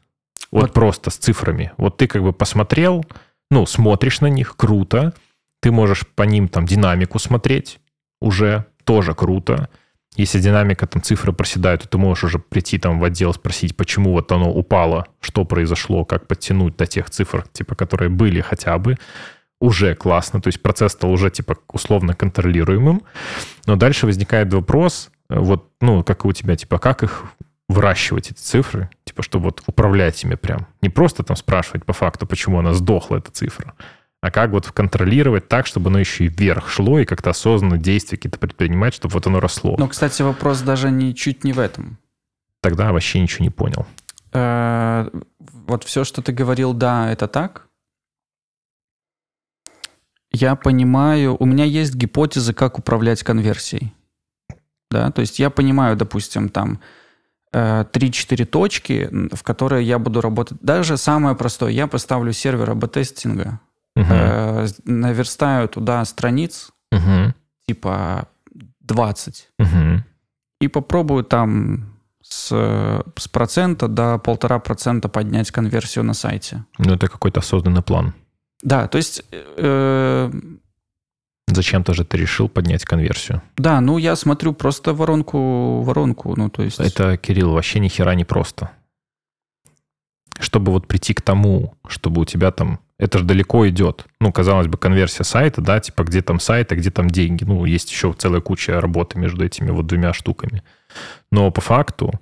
Вот, 0.51 0.63
вот 0.63 0.73
просто 0.73 1.09
с 1.09 1.15
цифрами. 1.15 1.71
Вот 1.77 1.97
ты 1.97 2.07
как 2.07 2.21
бы 2.21 2.33
посмотрел, 2.33 3.05
ну, 3.49 3.65
смотришь 3.65 4.19
на 4.19 4.27
них, 4.27 4.57
круто. 4.57 5.13
Ты 5.61 5.71
можешь 5.71 6.05
по 6.07 6.23
ним 6.23 6.47
там 6.47 6.65
динамику 6.65 7.19
смотреть, 7.19 7.79
уже 8.19 8.65
тоже 8.83 9.13
круто. 9.13 9.69
Если 10.17 10.39
динамика, 10.39 10.87
там 10.87 11.01
цифры 11.01 11.31
проседают, 11.31 11.83
то 11.83 11.87
ты 11.87 11.97
можешь 11.97 12.25
уже 12.25 12.39
прийти 12.39 12.77
там 12.77 12.99
в 12.99 13.03
отдел 13.03 13.33
спросить, 13.33 13.77
почему 13.77 14.11
вот 14.11 14.31
оно 14.31 14.51
упало, 14.51 15.07
что 15.21 15.45
произошло, 15.45 16.03
как 16.03 16.27
подтянуть 16.27 16.75
до 16.75 16.85
тех 16.85 17.09
цифр, 17.09 17.45
типа, 17.53 17.75
которые 17.75 18.09
были 18.09 18.41
хотя 18.41 18.77
бы. 18.77 18.97
Уже 19.61 19.95
классно, 19.95 20.41
то 20.41 20.47
есть 20.47 20.61
процесс 20.61 20.93
стал 20.93 21.11
уже 21.11 21.29
типа 21.29 21.55
условно 21.71 22.13
контролируемым. 22.13 23.03
Но 23.67 23.75
дальше 23.75 24.05
возникает 24.05 24.51
вопрос, 24.53 25.11
вот, 25.29 25.69
ну, 25.79 26.03
как 26.03 26.25
у 26.25 26.33
тебя, 26.33 26.55
типа, 26.55 26.77
как 26.77 27.03
их 27.03 27.23
выращивать 27.69 28.31
эти 28.31 28.39
цифры, 28.39 28.89
типа, 29.05 29.23
чтобы 29.23 29.45
вот 29.45 29.63
управлять 29.65 30.21
ими 30.23 30.35
прям. 30.35 30.67
Не 30.81 30.89
просто 30.89 31.23
там 31.23 31.37
спрашивать 31.37 31.85
по 31.85 31.93
факту, 31.93 32.27
почему 32.27 32.59
она 32.59 32.73
сдохла, 32.73 33.17
эта 33.17 33.31
цифра, 33.31 33.73
а 34.21 34.29
как 34.29 34.51
вот 34.51 34.71
контролировать 34.71 35.47
так, 35.47 35.65
чтобы 35.65 35.89
оно 35.89 35.99
еще 35.99 36.25
и 36.25 36.27
вверх 36.27 36.69
шло, 36.69 36.99
и 36.99 37.05
как-то 37.05 37.31
осознанно 37.31 37.77
действия 37.77 38.17
какие-то 38.17 38.37
предпринимать, 38.37 38.93
чтобы 38.93 39.13
вот 39.13 39.25
оно 39.25 39.39
росло. 39.39 39.75
Ну, 39.77 39.87
кстати, 39.87 40.21
вопрос 40.21 40.61
даже 40.61 40.91
не 40.91 41.15
чуть 41.15 41.43
не 41.43 41.53
в 41.53 41.59
этом. 41.59 41.97
Тогда 42.61 42.91
вообще 42.91 43.19
ничего 43.19 43.43
не 43.43 43.49
понял. 43.49 43.87
Э, 44.31 45.09
вот 45.39 45.83
все, 45.83 46.03
что 46.03 46.21
ты 46.21 46.31
говорил, 46.31 46.73
да, 46.73 47.11
это 47.11 47.27
так. 47.27 47.67
Я 50.31 50.55
понимаю, 50.55 51.35
у 51.39 51.45
меня 51.45 51.65
есть 51.65 51.95
гипотезы, 51.95 52.53
как 52.53 52.77
управлять 52.77 53.23
конверсией. 53.23 53.93
Да, 54.91 55.09
то 55.11 55.21
есть 55.21 55.39
я 55.39 55.49
понимаю, 55.49 55.97
допустим, 55.97 56.49
там 56.49 56.79
3-4 57.53 58.45
точки, 58.45 59.09
в 59.33 59.43
которые 59.43 59.85
я 59.85 59.99
буду 59.99 60.21
работать. 60.21 60.59
Даже 60.61 60.95
самое 60.97 61.35
простое, 61.35 61.71
я 61.71 61.87
поставлю 61.87 62.31
сервер 62.33 62.69
АБ-тестинга, 62.71 63.59
угу. 63.95 64.05
э, 64.09 64.67
наверстаю 64.85 65.67
туда 65.67 66.03
страниц, 66.05 66.71
угу. 66.91 67.33
типа 67.67 68.27
20, 68.81 69.49
угу. 69.59 70.03
и 70.59 70.67
попробую 70.67 71.23
там 71.23 71.91
с, 72.21 73.03
с 73.17 73.27
процента 73.27 73.87
до 73.87 74.17
полтора 74.17 74.59
процента 74.59 75.09
поднять 75.09 75.51
конверсию 75.51 76.03
на 76.03 76.13
сайте. 76.13 76.65
Ну, 76.77 76.93
это 76.93 77.07
какой-то 77.07 77.39
осознанный 77.39 77.81
план. 77.81 78.13
Да, 78.63 78.87
то 78.87 78.97
есть... 78.97 79.23
Э, 79.31 80.31
Зачем-то 81.47 81.93
же 81.93 82.05
ты 82.05 82.17
решил 82.17 82.47
поднять 82.47 82.85
конверсию. 82.85 83.41
Да, 83.57 83.81
ну 83.81 83.97
я 83.97 84.15
смотрю 84.15 84.53
просто 84.53 84.93
воронку, 84.93 85.81
воронку, 85.81 86.33
ну 86.37 86.49
то 86.49 86.63
есть... 86.63 86.79
Это, 86.79 87.17
Кирилл, 87.17 87.51
вообще 87.51 87.79
ни 87.79 87.89
хера 87.89 88.15
не 88.15 88.23
просто. 88.23 88.71
Чтобы 90.39 90.71
вот 90.71 90.87
прийти 90.87 91.13
к 91.13 91.21
тому, 91.21 91.75
чтобы 91.87 92.21
у 92.21 92.25
тебя 92.25 92.51
там 92.51 92.79
это 93.01 93.17
же 93.17 93.23
далеко 93.23 93.67
идет. 93.67 94.05
Ну, 94.19 94.31
казалось 94.31 94.67
бы, 94.67 94.77
конверсия 94.77 95.23
сайта, 95.23 95.59
да, 95.59 95.79
типа 95.79 96.03
где 96.03 96.21
там 96.21 96.39
сайт, 96.39 96.71
а 96.71 96.75
где 96.75 96.91
там 96.91 97.09
деньги. 97.09 97.43
Ну, 97.43 97.65
есть 97.65 97.91
еще 97.91 98.13
целая 98.13 98.41
куча 98.41 98.79
работы 98.79 99.17
между 99.17 99.43
этими 99.43 99.71
вот 99.71 99.87
двумя 99.87 100.13
штуками. 100.13 100.61
Но 101.31 101.49
по 101.49 101.61
факту, 101.61 102.13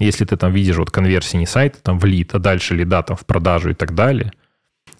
если 0.00 0.24
ты 0.24 0.36
там 0.36 0.52
видишь 0.52 0.78
вот 0.78 0.90
конверсии 0.90 1.36
не 1.36 1.46
сайта, 1.46 1.78
там 1.80 2.00
в 2.00 2.04
лид, 2.04 2.34
а 2.34 2.40
дальше 2.40 2.74
лида 2.74 3.04
там 3.04 3.16
в 3.16 3.24
продажу 3.24 3.70
и 3.70 3.74
так 3.74 3.94
далее, 3.94 4.32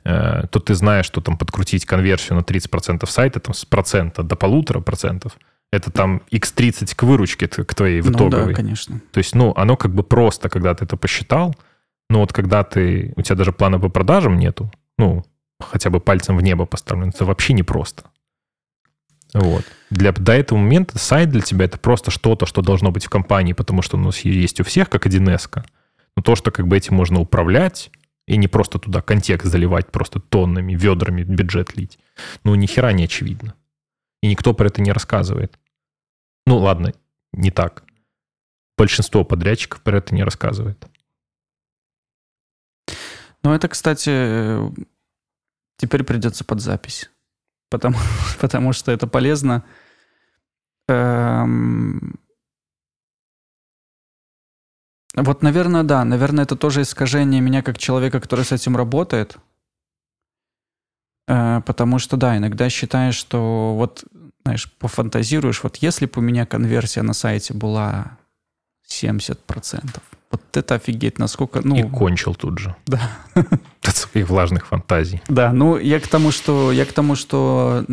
э, 0.04 0.44
то 0.48 0.60
ты 0.60 0.74
знаешь, 0.74 1.06
что 1.06 1.20
там 1.20 1.36
подкрутить 1.36 1.86
конверсию 1.86 2.38
на 2.38 2.42
30% 2.42 3.04
сайта 3.10 3.40
там 3.40 3.52
с 3.52 3.64
процента 3.64 4.22
до 4.22 4.36
полутора 4.36 4.78
процентов, 4.78 5.32
это 5.72 5.90
там 5.90 6.22
x30 6.30 6.94
к 6.94 7.02
выручке 7.02 7.48
к 7.48 7.74
твоей 7.74 8.00
в 8.00 8.12
итоговой. 8.12 8.42
Ну 8.42 8.48
да, 8.50 8.54
конечно. 8.54 9.00
То 9.10 9.18
есть, 9.18 9.34
ну, 9.34 9.52
оно 9.56 9.76
как 9.76 9.92
бы 9.92 10.04
просто, 10.04 10.48
когда 10.48 10.72
ты 10.72 10.84
это 10.84 10.96
посчитал, 10.96 11.52
но 12.08 12.20
вот 12.20 12.32
когда 12.32 12.62
ты, 12.62 13.12
у 13.16 13.22
тебя 13.22 13.34
даже 13.34 13.50
плана 13.50 13.80
по 13.80 13.88
продажам 13.88 14.38
нету, 14.38 14.70
ну, 14.98 15.24
хотя 15.60 15.90
бы 15.90 16.00
пальцем 16.00 16.36
в 16.36 16.42
небо 16.42 16.66
поставлен, 16.66 17.10
это 17.10 17.24
вообще 17.24 17.52
непросто. 17.52 18.04
Вот. 19.34 19.64
Для, 19.90 20.12
до 20.12 20.32
этого 20.32 20.58
момента 20.58 20.98
сайт 20.98 21.30
для 21.30 21.42
тебя 21.42 21.66
это 21.66 21.78
просто 21.78 22.10
что-то, 22.10 22.46
что 22.46 22.62
должно 22.62 22.90
быть 22.90 23.06
в 23.06 23.10
компании, 23.10 23.52
потому 23.52 23.82
что 23.82 23.96
у 23.96 24.00
нас 24.00 24.20
есть 24.20 24.60
у 24.60 24.64
всех, 24.64 24.88
как 24.88 25.06
1С. 25.06 25.64
Но 26.16 26.22
то, 26.22 26.36
что 26.36 26.50
как 26.50 26.66
бы 26.66 26.76
этим 26.76 26.94
можно 26.94 27.20
управлять, 27.20 27.90
и 28.26 28.36
не 28.36 28.48
просто 28.48 28.78
туда 28.78 29.02
контекст 29.02 29.50
заливать 29.50 29.90
просто 29.90 30.20
тоннами, 30.20 30.74
ведрами 30.74 31.22
бюджет 31.22 31.76
лить, 31.76 31.98
ну, 32.44 32.54
ни 32.54 32.66
хера 32.66 32.92
не 32.92 33.04
очевидно. 33.04 33.54
И 34.22 34.28
никто 34.28 34.54
про 34.54 34.68
это 34.68 34.80
не 34.80 34.92
рассказывает. 34.92 35.58
Ну, 36.46 36.58
ладно, 36.58 36.92
не 37.32 37.50
так. 37.50 37.84
Большинство 38.78 39.24
подрядчиков 39.24 39.82
про 39.82 39.98
это 39.98 40.14
не 40.14 40.24
рассказывает. 40.24 40.86
Ну, 43.46 43.54
это, 43.54 43.68
кстати, 43.68 44.10
теперь 45.76 46.02
придется 46.02 46.44
под 46.44 46.60
запись. 46.60 47.08
Потому, 47.70 47.96
потому 48.40 48.72
что 48.72 48.90
это 48.90 49.06
полезно. 49.06 49.62
Эм... 50.88 52.18
Вот, 55.14 55.42
наверное, 55.42 55.84
да. 55.84 56.04
Наверное, 56.04 56.42
это 56.42 56.56
тоже 56.56 56.82
искажение 56.82 57.40
меня 57.40 57.62
как 57.62 57.78
человека, 57.78 58.20
который 58.20 58.44
с 58.44 58.50
этим 58.50 58.76
работает. 58.76 59.38
Э, 61.28 61.60
потому 61.64 62.00
что, 62.00 62.16
да, 62.16 62.36
иногда 62.36 62.68
считаешь, 62.68 63.14
что 63.14 63.76
вот, 63.76 64.04
знаешь, 64.42 64.72
пофантазируешь, 64.72 65.62
вот 65.62 65.76
если 65.76 66.06
бы 66.06 66.14
у 66.16 66.20
меня 66.20 66.46
конверсия 66.46 67.02
на 67.02 67.12
сайте 67.12 67.54
была 67.54 68.18
70%, 68.88 70.00
вот 70.30 70.56
это 70.56 70.74
офигеть, 70.74 71.18
насколько... 71.18 71.60
Ну, 71.64 71.76
и 71.76 71.82
кончил 71.82 72.34
тут 72.34 72.58
же. 72.58 72.74
Да. 72.86 73.00
От 73.82 73.96
своих 73.96 74.28
влажных 74.28 74.66
фантазий. 74.66 75.22
Да, 75.28 75.52
ну 75.52 75.78
я 75.78 76.00
к 76.00 76.08
тому, 76.08 76.30
что, 76.30 76.72
я 76.72 76.84
к 76.84 76.92
тому, 76.92 77.14
что 77.14 77.84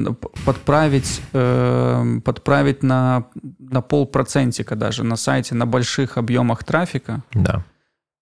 подправить, 0.45 1.21
э, 1.33 2.19
подправить 2.23 2.83
на, 2.83 3.25
на 3.59 3.81
полпроцентика 3.81 4.75
даже 4.75 5.03
на 5.03 5.15
сайте, 5.15 5.55
на 5.55 5.65
больших 5.65 6.17
объемах 6.17 6.63
трафика. 6.63 7.23
Да. 7.33 7.63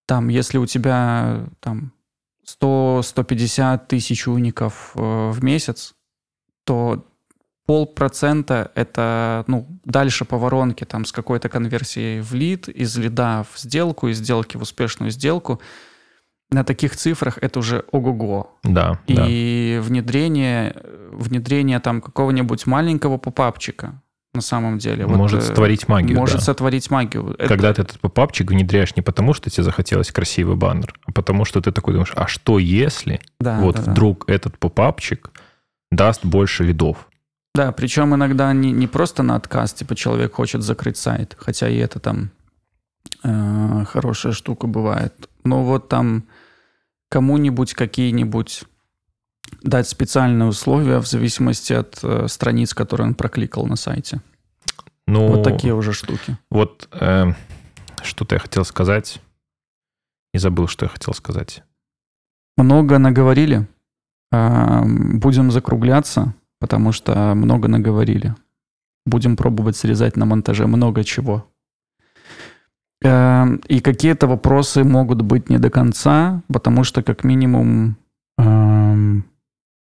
Там, 0.08 0.28
если 0.30 0.58
у 0.58 0.66
тебя 0.66 1.46
там 1.60 1.94
100-150 2.62 3.88
тысяч 3.88 4.28
уников 4.28 4.92
э, 4.96 5.30
в 5.32 5.44
месяц, 5.44 5.94
то 6.66 7.06
полпроцента 7.72 8.70
это 8.76 9.46
ну, 9.48 9.66
дальше 9.86 10.26
по 10.26 10.38
воронке 10.38 10.84
там, 10.84 11.06
с 11.06 11.14
какой-то 11.14 11.48
конверсией 11.48 12.20
в 12.20 12.34
лид, 12.34 12.68
из 12.68 12.98
лида 12.98 13.46
в 13.50 13.58
сделку, 13.58 14.10
из 14.10 14.18
сделки 14.18 14.58
в 14.58 14.62
успешную 14.62 15.10
сделку. 15.10 15.62
На 16.50 16.66
таких 16.66 16.98
цифрах 16.98 17.38
это 17.42 17.60
уже 17.60 17.86
ого-го. 17.94 18.60
Да. 18.64 19.00
И 19.08 19.78
да. 19.78 19.88
внедрение, 19.88 20.76
внедрение 21.14 21.80
там 21.80 22.02
какого-нибудь 22.02 22.68
маленького 22.68 23.18
попапчика 23.18 24.02
на 24.34 24.42
самом 24.42 24.78
деле. 24.78 25.08
Может 25.08 25.40
вот, 25.40 25.46
э, 25.46 25.48
сотворить 25.48 25.88
магию. 25.88 26.18
Может 26.18 26.40
да. 26.40 26.42
сотворить 26.42 26.92
магию. 26.92 27.38
Когда 27.48 27.70
это... 27.70 27.76
ты 27.76 27.82
этот 27.84 28.02
попапчик 28.02 28.52
внедряешь 28.52 28.98
не 28.98 29.02
потому, 29.02 29.34
что 29.34 29.50
тебе 29.50 29.64
захотелось 29.64 30.12
красивый 30.12 30.58
баннер, 30.58 30.94
а 31.06 31.14
потому 31.14 31.46
что 31.46 31.62
ты 31.62 31.72
такой 31.72 31.94
думаешь, 31.94 32.12
а 32.18 32.28
что 32.28 32.60
если 32.60 33.22
да, 33.40 33.62
вот 33.62 33.78
да, 33.78 33.82
вдруг 33.84 34.26
да. 34.28 34.34
этот 34.34 34.58
попапчик 34.58 35.32
даст 35.90 36.26
больше 36.26 36.66
лидов? 36.66 37.08
Да, 37.54 37.72
причем 37.72 38.16
иногда 38.16 38.54
не, 38.54 38.72
не 38.72 38.88
просто 38.88 39.24
на 39.24 39.36
отказ, 39.36 39.74
типа 39.74 39.96
человек 39.96 40.34
хочет 40.34 40.62
закрыть 40.62 40.98
сайт, 40.98 41.36
хотя 41.38 41.68
и 41.68 41.78
это 41.78 42.00
там 42.00 42.32
э, 43.24 43.86
хорошая 43.86 44.32
штука 44.32 44.68
бывает. 44.68 45.30
Но 45.44 45.64
вот 45.64 45.90
там 45.90 46.24
кому-нибудь 47.10 47.74
какие-нибудь 47.74 48.64
дать 49.62 49.88
специальные 49.90 50.48
условия 50.48 51.00
в 51.00 51.08
зависимости 51.08 51.74
от 51.74 52.00
э, 52.04 52.28
страниц, 52.30 52.74
которые 52.74 53.08
он 53.08 53.16
прокликал 53.16 53.66
на 53.66 53.76
сайте. 53.76 54.22
Ну, 55.08 55.28
вот 55.28 55.44
такие 55.44 55.74
уже 55.74 55.92
штуки. 55.92 56.38
Вот 56.50 56.88
э, 56.94 57.34
что-то 58.02 58.36
я 58.36 58.40
хотел 58.40 58.64
сказать 58.64 59.22
и 60.34 60.38
забыл, 60.38 60.68
что 60.68 60.86
я 60.86 60.90
хотел 60.90 61.14
сказать. 61.14 61.64
Много 62.56 62.98
наговорили. 62.98 63.68
Э, 64.32 64.84
будем 64.86 65.52
закругляться 65.52 66.34
потому 66.62 66.92
что 66.92 67.34
много 67.36 67.68
наговорили. 67.68 68.36
Будем 69.06 69.36
пробовать 69.36 69.76
срезать 69.76 70.16
на 70.16 70.26
монтаже 70.26 70.68
много 70.68 71.04
чего. 71.04 71.48
Эм, 73.04 73.56
и 73.68 73.80
какие-то 73.80 74.28
вопросы 74.28 74.84
могут 74.84 75.24
быть 75.24 75.50
не 75.50 75.58
до 75.58 75.72
конца, 75.72 76.44
потому 76.54 76.84
что 76.84 77.02
как 77.02 77.24
минимум 77.24 77.98
эм, 78.38 79.26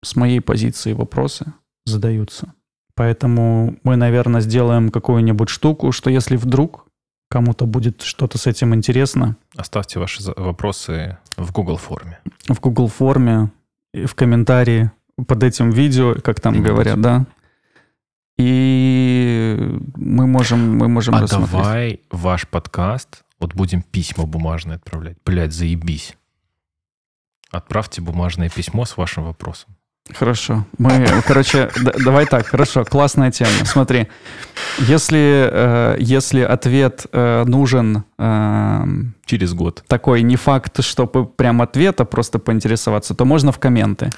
с 0.05 0.14
моей 0.14 0.40
позиции 0.40 0.92
вопросы 0.92 1.52
задаются. 1.84 2.55
Поэтому 2.94 3.76
мы, 3.82 3.96
наверное, 3.96 4.40
сделаем 4.40 4.90
какую-нибудь 4.90 5.48
штуку, 5.48 5.90
что 5.90 6.10
если 6.10 6.36
вдруг 6.36 6.86
кому-то 7.28 7.66
будет 7.66 8.02
что-то 8.02 8.38
с 8.38 8.46
этим 8.46 8.72
интересно. 8.72 9.36
Оставьте 9.56 9.98
ваши 9.98 10.22
вопросы 10.36 11.18
в 11.36 11.52
Google 11.52 11.76
форме. 11.76 12.20
В 12.46 12.60
Google 12.60 12.86
форме, 12.86 13.50
в 13.92 14.14
комментарии 14.14 14.92
под 15.27 15.43
этим 15.43 15.70
видео, 15.70 16.15
как 16.23 16.40
там 16.40 16.55
Именно. 16.55 16.69
говорят, 16.69 17.01
да. 17.01 17.27
И 18.36 19.57
мы 19.97 20.27
можем, 20.27 20.78
мы 20.78 20.89
можем 20.89 21.15
а 21.16 21.23
рассмотреть. 21.23 21.51
давай 21.51 22.01
ваш 22.11 22.47
подкаст, 22.47 23.24
вот 23.40 23.55
будем 23.55 23.82
письма 23.82 24.27
бумажные 24.27 24.77
отправлять. 24.77 25.19
Блядь, 25.24 25.53
заебись. 25.53 26.16
Отправьте 27.51 28.01
бумажное 28.01 28.49
письмо 28.49 28.85
с 28.85 28.97
вашим 28.97 29.24
вопросом. 29.24 29.77
Хорошо. 30.14 30.64
Мы, 30.78 31.06
короче, 31.26 31.70
давай 32.05 32.26
так, 32.26 32.47
хорошо, 32.47 32.85
классная 32.85 33.30
тема. 33.30 33.51
Смотри, 33.64 34.09
если, 34.78 35.48
э, 35.51 35.97
если 36.01 36.40
ответ 36.40 37.06
э, 37.12 37.44
нужен... 37.47 38.05
Э, 38.18 38.85
Через 39.24 39.55
год. 39.55 39.85
Такой 39.86 40.22
не 40.22 40.36
факт, 40.36 40.82
чтобы 40.82 41.26
прям 41.26 41.60
ответа, 41.60 42.05
просто 42.05 42.39
поинтересоваться, 42.39 43.14
то 43.14 43.24
можно 43.24 43.52
в 43.52 43.59
комменты. 43.59 44.10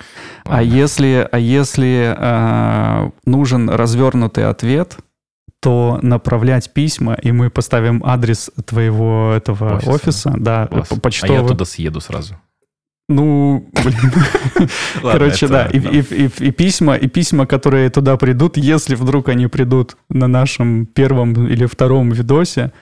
А 0.44 0.62
если, 0.62 1.28
а 1.30 1.38
если 1.38 2.14
э, 2.16 3.10
нужен 3.24 3.68
развернутый 3.68 4.46
ответ, 4.46 4.96
то 5.60 5.98
направлять 6.02 6.72
письма, 6.72 7.14
и 7.14 7.32
мы 7.32 7.50
поставим 7.50 8.02
адрес 8.04 8.50
твоего 8.64 9.32
этого 9.36 9.76
офиса, 9.76 9.90
офиса 9.90 10.34
да, 10.36 10.66
почтового. 11.02 11.40
А 11.40 11.42
я 11.42 11.48
туда 11.48 11.64
съеду 11.66 12.00
сразу. 12.00 12.36
Ну, 13.10 13.68
блин. 13.72 14.68
Короче, 15.02 15.48
да. 15.48 15.66
И, 15.66 15.78
и, 15.78 16.00
и, 16.00 16.30
и 16.48 16.50
письма, 16.52 16.94
и 16.94 17.08
письма, 17.08 17.44
которые 17.44 17.90
туда 17.90 18.16
придут, 18.16 18.56
если 18.56 18.94
вдруг 18.94 19.28
они 19.28 19.48
придут 19.48 19.96
на 20.08 20.28
нашем 20.28 20.86
первом 20.86 21.32
или 21.48 21.66
втором 21.66 22.10
видосе, 22.10 22.72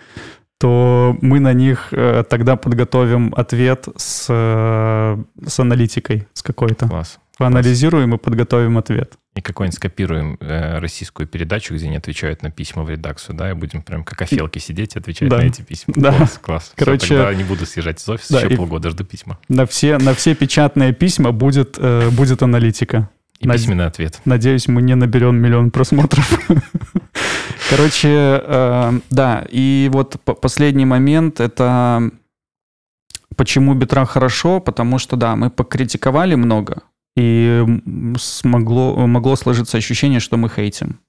то 0.59 1.17
мы 1.23 1.41
на 1.41 1.55
них 1.55 1.89
э, 1.93 2.25
тогда 2.29 2.57
подготовим 2.57 3.33
ответ 3.37 3.89
с, 3.97 4.27
э, 4.29 5.17
с 5.47 5.61
аналитикой, 5.61 6.29
с 6.35 6.43
какой-то. 6.43 6.89
Класс. 6.89 7.19
Поанализируем 7.39 8.15
и 8.15 8.19
подготовим 8.19 8.77
ответ. 8.77 9.15
И 9.39 9.41
какой-нибудь 9.41 9.77
скопируем 9.77 10.37
э, 10.41 10.81
российскую 10.81 11.29
передачу, 11.29 11.73
где 11.73 11.87
они 11.87 11.95
отвечают 11.95 12.43
на 12.43 12.51
письма 12.51 12.83
в 12.83 12.91
редакцию, 12.91 13.37
да, 13.37 13.53
и 13.53 13.53
будем 13.53 13.83
прям 13.83 14.03
как 14.03 14.21
офелки 14.23 14.59
сидеть 14.59 14.97
и 14.97 14.99
отвечать 14.99 15.29
да. 15.29 15.37
на 15.37 15.43
эти 15.43 15.63
письма. 15.63 15.95
Да. 15.97 16.13
Класс, 16.13 16.39
класс. 16.43 16.73
Короче, 16.75 17.05
Все, 17.05 17.19
тогда 17.19 17.35
не 17.35 17.45
буду 17.45 17.65
съезжать 17.65 18.03
из 18.03 18.09
офиса, 18.09 18.33
да, 18.33 18.41
еще 18.41 18.57
полгода 18.57 18.91
жду 18.91 19.05
письма. 19.05 19.39
На 19.49 19.65
все, 19.65 19.97
на 19.99 20.13
все 20.15 20.35
печатные 20.35 20.93
письма 20.93 21.31
будет, 21.31 21.77
э, 21.79 22.11
будет 22.11 22.43
аналитика. 22.43 23.11
И 23.39 23.47
Над... 23.47 23.59
письменный 23.59 23.87
ответ. 23.87 24.21
Надеюсь, 24.25 24.67
мы 24.67 24.83
не 24.83 24.97
наберем 24.97 25.37
миллион 25.37 25.71
просмотров. 25.71 26.29
Короче, 27.71 28.43
э, 28.43 29.01
да, 29.11 29.47
и 29.49 29.89
вот 29.93 30.21
последний 30.21 30.85
момент— 30.85 31.39
это 31.41 32.11
почему 33.37 33.75
Битра 33.75 34.05
хорошо, 34.05 34.59
потому 34.59 34.99
что, 34.99 35.15
да, 35.17 35.37
мы 35.37 35.49
покритиковали 35.49 36.35
много, 36.35 36.83
и 37.19 37.65
смогло, 38.17 39.07
могло 39.07 39.35
сложиться 39.35 39.77
ощущение, 39.77 40.21
что 40.21 40.37
мы 40.37 40.49
хейтим. 40.49 41.01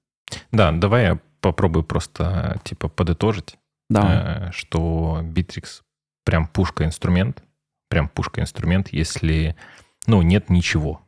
Да, 0.51 0.71
давай 0.71 1.03
я 1.03 1.19
попробую 1.39 1.83
просто 1.83 2.59
типа 2.63 2.89
подытожить, 2.89 3.57
да. 3.89 4.49
э, 4.49 4.51
что 4.51 5.19
Bittrex 5.21 5.81
прям 6.25 6.47
пушка-инструмент, 6.47 7.43
прям 7.89 8.09
пушка-инструмент, 8.09 8.89
если, 8.91 9.55
ну, 10.07 10.23
нет 10.23 10.49
ничего. 10.49 11.01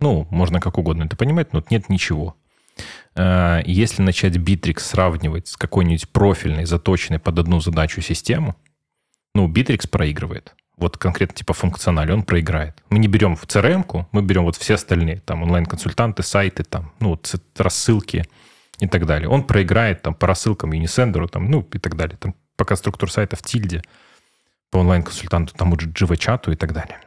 Ну, 0.00 0.26
можно 0.30 0.60
как 0.60 0.76
угодно 0.76 1.04
это 1.04 1.16
понимать, 1.16 1.52
но 1.52 1.62
нет 1.70 1.88
ничего. 1.88 2.36
Э, 3.14 3.60
если 3.64 4.02
начать 4.02 4.36
Bittrex 4.36 4.80
сравнивать 4.80 5.46
с 5.46 5.56
какой-нибудь 5.56 6.08
профильной, 6.08 6.64
заточенной 6.64 7.20
под 7.20 7.38
одну 7.38 7.60
задачу 7.60 8.00
систему, 8.00 8.56
ну, 9.34 9.48
Bittrex 9.48 9.88
проигрывает 9.88 10.56
вот 10.76 10.96
конкретно 10.96 11.36
типа 11.36 11.52
функционале, 11.52 12.14
он 12.14 12.22
проиграет. 12.22 12.82
Мы 12.90 12.98
не 12.98 13.08
берем 13.08 13.36
в 13.36 13.44
CRM-ку, 13.44 14.08
мы 14.12 14.22
берем 14.22 14.44
вот 14.44 14.56
все 14.56 14.74
остальные, 14.74 15.20
там 15.20 15.42
онлайн-консультанты, 15.42 16.22
сайты, 16.22 16.64
там, 16.64 16.92
ну, 17.00 17.18
рассылки 17.56 18.24
и 18.78 18.86
так 18.86 19.06
далее. 19.06 19.28
Он 19.28 19.44
проиграет 19.44 20.02
там 20.02 20.14
по 20.14 20.26
рассылкам 20.26 20.72
Unisender, 20.72 21.28
там, 21.28 21.50
ну, 21.50 21.66
и 21.72 21.78
так 21.78 21.96
далее. 21.96 22.16
Там 22.16 22.34
по 22.56 22.64
конструктор 22.64 23.10
сайта 23.10 23.36
в 23.36 23.42
тильде, 23.42 23.82
по 24.70 24.78
онлайн-консультанту, 24.78 25.54
тому 25.54 25.78
же 25.78 25.88
Java-чату 25.88 26.52
и 26.52 26.56
так 26.56 26.72
далее. 26.72 26.98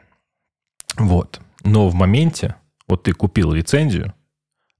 Вот. 0.96 1.40
Но 1.64 1.88
в 1.88 1.94
моменте, 1.94 2.56
вот 2.88 3.02
ты 3.02 3.12
купил 3.12 3.52
лицензию, 3.52 4.14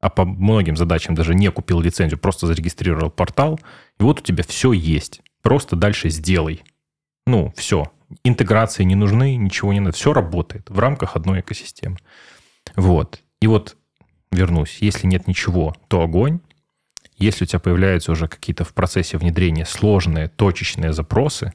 а 0.00 0.08
по 0.08 0.24
многим 0.24 0.76
задачам 0.76 1.14
даже 1.14 1.34
не 1.34 1.50
купил 1.50 1.80
лицензию, 1.80 2.18
просто 2.18 2.46
зарегистрировал 2.46 3.10
портал, 3.10 3.58
и 3.98 4.02
вот 4.02 4.20
у 4.20 4.22
тебя 4.22 4.44
все 4.44 4.72
есть. 4.72 5.20
Просто 5.42 5.74
дальше 5.74 6.10
сделай. 6.10 6.62
Ну, 7.26 7.52
все 7.56 7.90
интеграции 8.24 8.84
не 8.84 8.94
нужны, 8.94 9.36
ничего 9.36 9.72
не 9.72 9.80
надо. 9.80 9.96
Все 9.96 10.12
работает 10.12 10.68
в 10.70 10.78
рамках 10.78 11.16
одной 11.16 11.40
экосистемы. 11.40 11.96
Вот. 12.74 13.20
И 13.40 13.46
вот 13.46 13.76
вернусь. 14.30 14.78
Если 14.80 15.06
нет 15.06 15.26
ничего, 15.26 15.74
то 15.88 16.02
огонь. 16.02 16.40
Если 17.16 17.44
у 17.44 17.46
тебя 17.46 17.60
появляются 17.60 18.12
уже 18.12 18.28
какие-то 18.28 18.64
в 18.64 18.74
процессе 18.74 19.16
внедрения 19.16 19.64
сложные, 19.64 20.28
точечные 20.28 20.92
запросы, 20.92 21.52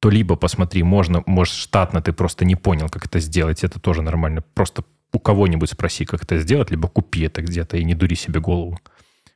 то 0.00 0.08
либо 0.08 0.36
посмотри, 0.36 0.82
можно, 0.82 1.22
может, 1.26 1.54
штатно 1.54 2.00
ты 2.00 2.12
просто 2.12 2.46
не 2.46 2.56
понял, 2.56 2.88
как 2.88 3.04
это 3.04 3.20
сделать, 3.20 3.62
это 3.62 3.78
тоже 3.78 4.00
нормально. 4.00 4.42
Просто 4.54 4.84
у 5.12 5.18
кого-нибудь 5.18 5.70
спроси, 5.70 6.06
как 6.06 6.22
это 6.22 6.38
сделать, 6.38 6.70
либо 6.70 6.88
купи 6.88 7.22
это 7.22 7.42
где-то 7.42 7.76
и 7.76 7.84
не 7.84 7.94
дури 7.94 8.14
себе 8.14 8.40
голову. 8.40 8.78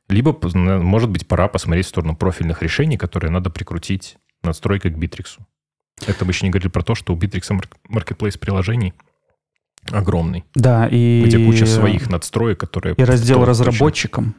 Либо, 0.09 0.37
может 0.53 1.09
быть, 1.09 1.27
пора 1.27 1.47
посмотреть 1.47 1.85
в 1.85 1.89
сторону 1.89 2.15
профильных 2.15 2.63
решений, 2.63 2.97
которые 2.97 3.31
надо 3.31 3.49
прикрутить 3.49 4.17
надстройкой 4.43 4.91
к 4.91 4.97
Битриксу. 4.97 5.45
Это 6.05 6.25
мы 6.25 6.31
еще 6.31 6.45
не 6.45 6.51
говорили 6.51 6.69
про 6.69 6.83
то, 6.83 6.95
что 6.95 7.13
у 7.13 7.17
Bittrex 7.17 7.43
маркетплейс 7.87 8.37
приложений 8.37 8.93
огромный. 9.91 10.45
Да, 10.55 10.87
и... 10.91 11.23
Где 11.25 11.37
куча 11.45 11.65
своих 11.65 12.09
надстроек, 12.09 12.59
которые... 12.59 12.95
И 12.95 13.03
раздел 13.03 13.45
разработчикам, 13.45 14.35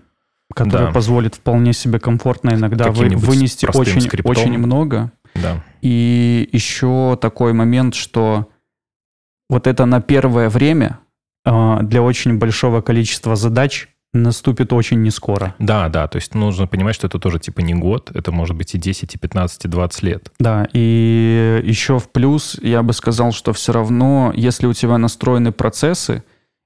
который 0.54 0.86
да. 0.86 0.92
позволит 0.92 1.36
вполне 1.36 1.72
себе 1.72 1.98
комфортно 1.98 2.50
иногда 2.50 2.90
вы, 2.90 3.08
вынести 3.16 3.66
очень, 3.66 4.08
очень 4.24 4.58
много. 4.58 5.12
Да. 5.34 5.62
И 5.82 6.48
еще 6.52 7.18
такой 7.20 7.52
момент, 7.52 7.94
что 7.94 8.48
вот 9.48 9.66
это 9.66 9.86
на 9.86 10.00
первое 10.00 10.48
время 10.48 10.98
а, 11.44 11.82
для 11.82 12.02
очень 12.02 12.38
большого 12.38 12.80
количества 12.80 13.36
задач 13.36 13.88
наступит 14.22 14.72
очень 14.72 15.02
не 15.02 15.10
скоро. 15.10 15.54
Да, 15.58 15.88
да, 15.88 16.08
то 16.08 16.16
есть 16.16 16.34
нужно 16.34 16.66
понимать, 16.66 16.94
что 16.94 17.06
это 17.06 17.18
тоже 17.18 17.38
типа 17.38 17.60
не 17.60 17.74
год, 17.74 18.10
это 18.14 18.32
может 18.32 18.56
быть 18.56 18.74
и 18.74 18.78
10, 18.78 19.14
и 19.14 19.18
15, 19.18 19.64
и 19.64 19.68
20 19.68 20.02
лет. 20.02 20.32
Да, 20.38 20.68
и 20.72 21.62
еще 21.64 21.98
в 21.98 22.08
плюс 22.10 22.56
я 22.62 22.82
бы 22.82 22.92
сказал, 22.92 23.32
что 23.32 23.52
все 23.52 23.72
равно, 23.72 24.32
если 24.34 24.66
у 24.66 24.72
тебя 24.72 24.98
настроены 24.98 25.52
процессы, 25.52 26.22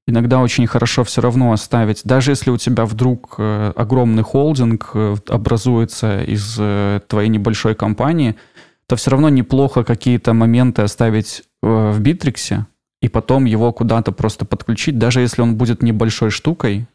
иногда 0.07 0.41
очень 0.41 0.67
хорошо 0.67 1.05
все 1.05 1.21
равно 1.21 1.53
оставить, 1.53 2.03
даже 2.05 2.33
если 2.33 2.51
у 2.51 2.57
тебя 2.57 2.85
вдруг 2.85 3.35
э, 3.39 3.73
огромный 3.77 4.23
холдинг 4.23 4.91
э, 4.95 5.17
образуется 5.29 6.23
из 6.23 6.57
э, 6.59 7.01
твоей 7.07 7.29
небольшой 7.29 7.75
компании, 7.75 8.37
то 8.87 8.97
все 8.97 9.11
равно 9.11 9.29
неплохо 9.29 9.85
какие-то 9.85 10.33
моменты 10.33 10.83
оставить 10.83 11.45
в 11.63 11.99
Битриксе, 12.01 12.67
и 13.01 13.09
потом 13.09 13.45
его 13.45 13.73
куда-то 13.73 14.13
просто 14.13 14.45
подключить, 14.45 14.99
даже 14.99 15.21
если 15.21 15.43
он 15.43 15.57
будет 15.57 15.83
небольшой 15.83 16.31
штукой, 16.31 16.87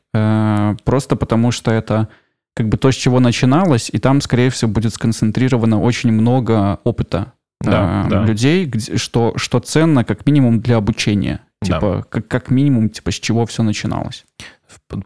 просто 0.84 1.16
потому 1.16 1.52
что 1.52 1.72
это 1.72 2.08
как 2.56 2.70
бы 2.70 2.78
то, 2.78 2.92
с 2.92 2.96
чего 2.96 3.20
начиналось, 3.20 3.90
и 3.92 4.00
там, 4.00 4.22
скорее 4.22 4.50
всего, 4.50 4.72
будет 4.72 4.94
сконцентрировано 4.94 5.82
очень 5.82 6.12
много 6.12 6.80
опыта 6.84 7.34
да, 7.62 8.06
э, 8.06 8.10
да. 8.10 8.24
людей, 8.24 8.66
где, 8.66 8.98
что, 8.98 9.34
что 9.38 9.60
ценно 9.60 10.04
как 10.04 10.26
минимум 10.26 10.62
для 10.62 10.78
обучения. 10.78 11.42
Типа, 11.62 11.80
да. 11.98 12.04
как, 12.04 12.28
как 12.28 12.50
минимум, 12.50 12.90
типа, 12.90 13.12
с 13.12 13.16
чего 13.16 13.46
все 13.46 13.64
начиналось. 13.64 14.26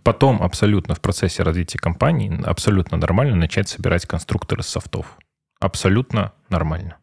Потом 0.04 0.42
абсолютно 0.42 0.94
в 0.96 1.02
процессе 1.02 1.44
развития 1.44 1.80
компании 1.80 2.42
абсолютно 2.44 2.98
нормально 2.98 3.36
начать 3.36 3.70
собирать 3.70 4.06
конструкторы 4.06 4.62
софтов. 4.64 5.18
Абсолютно 5.60 6.34
нормально. 6.50 6.98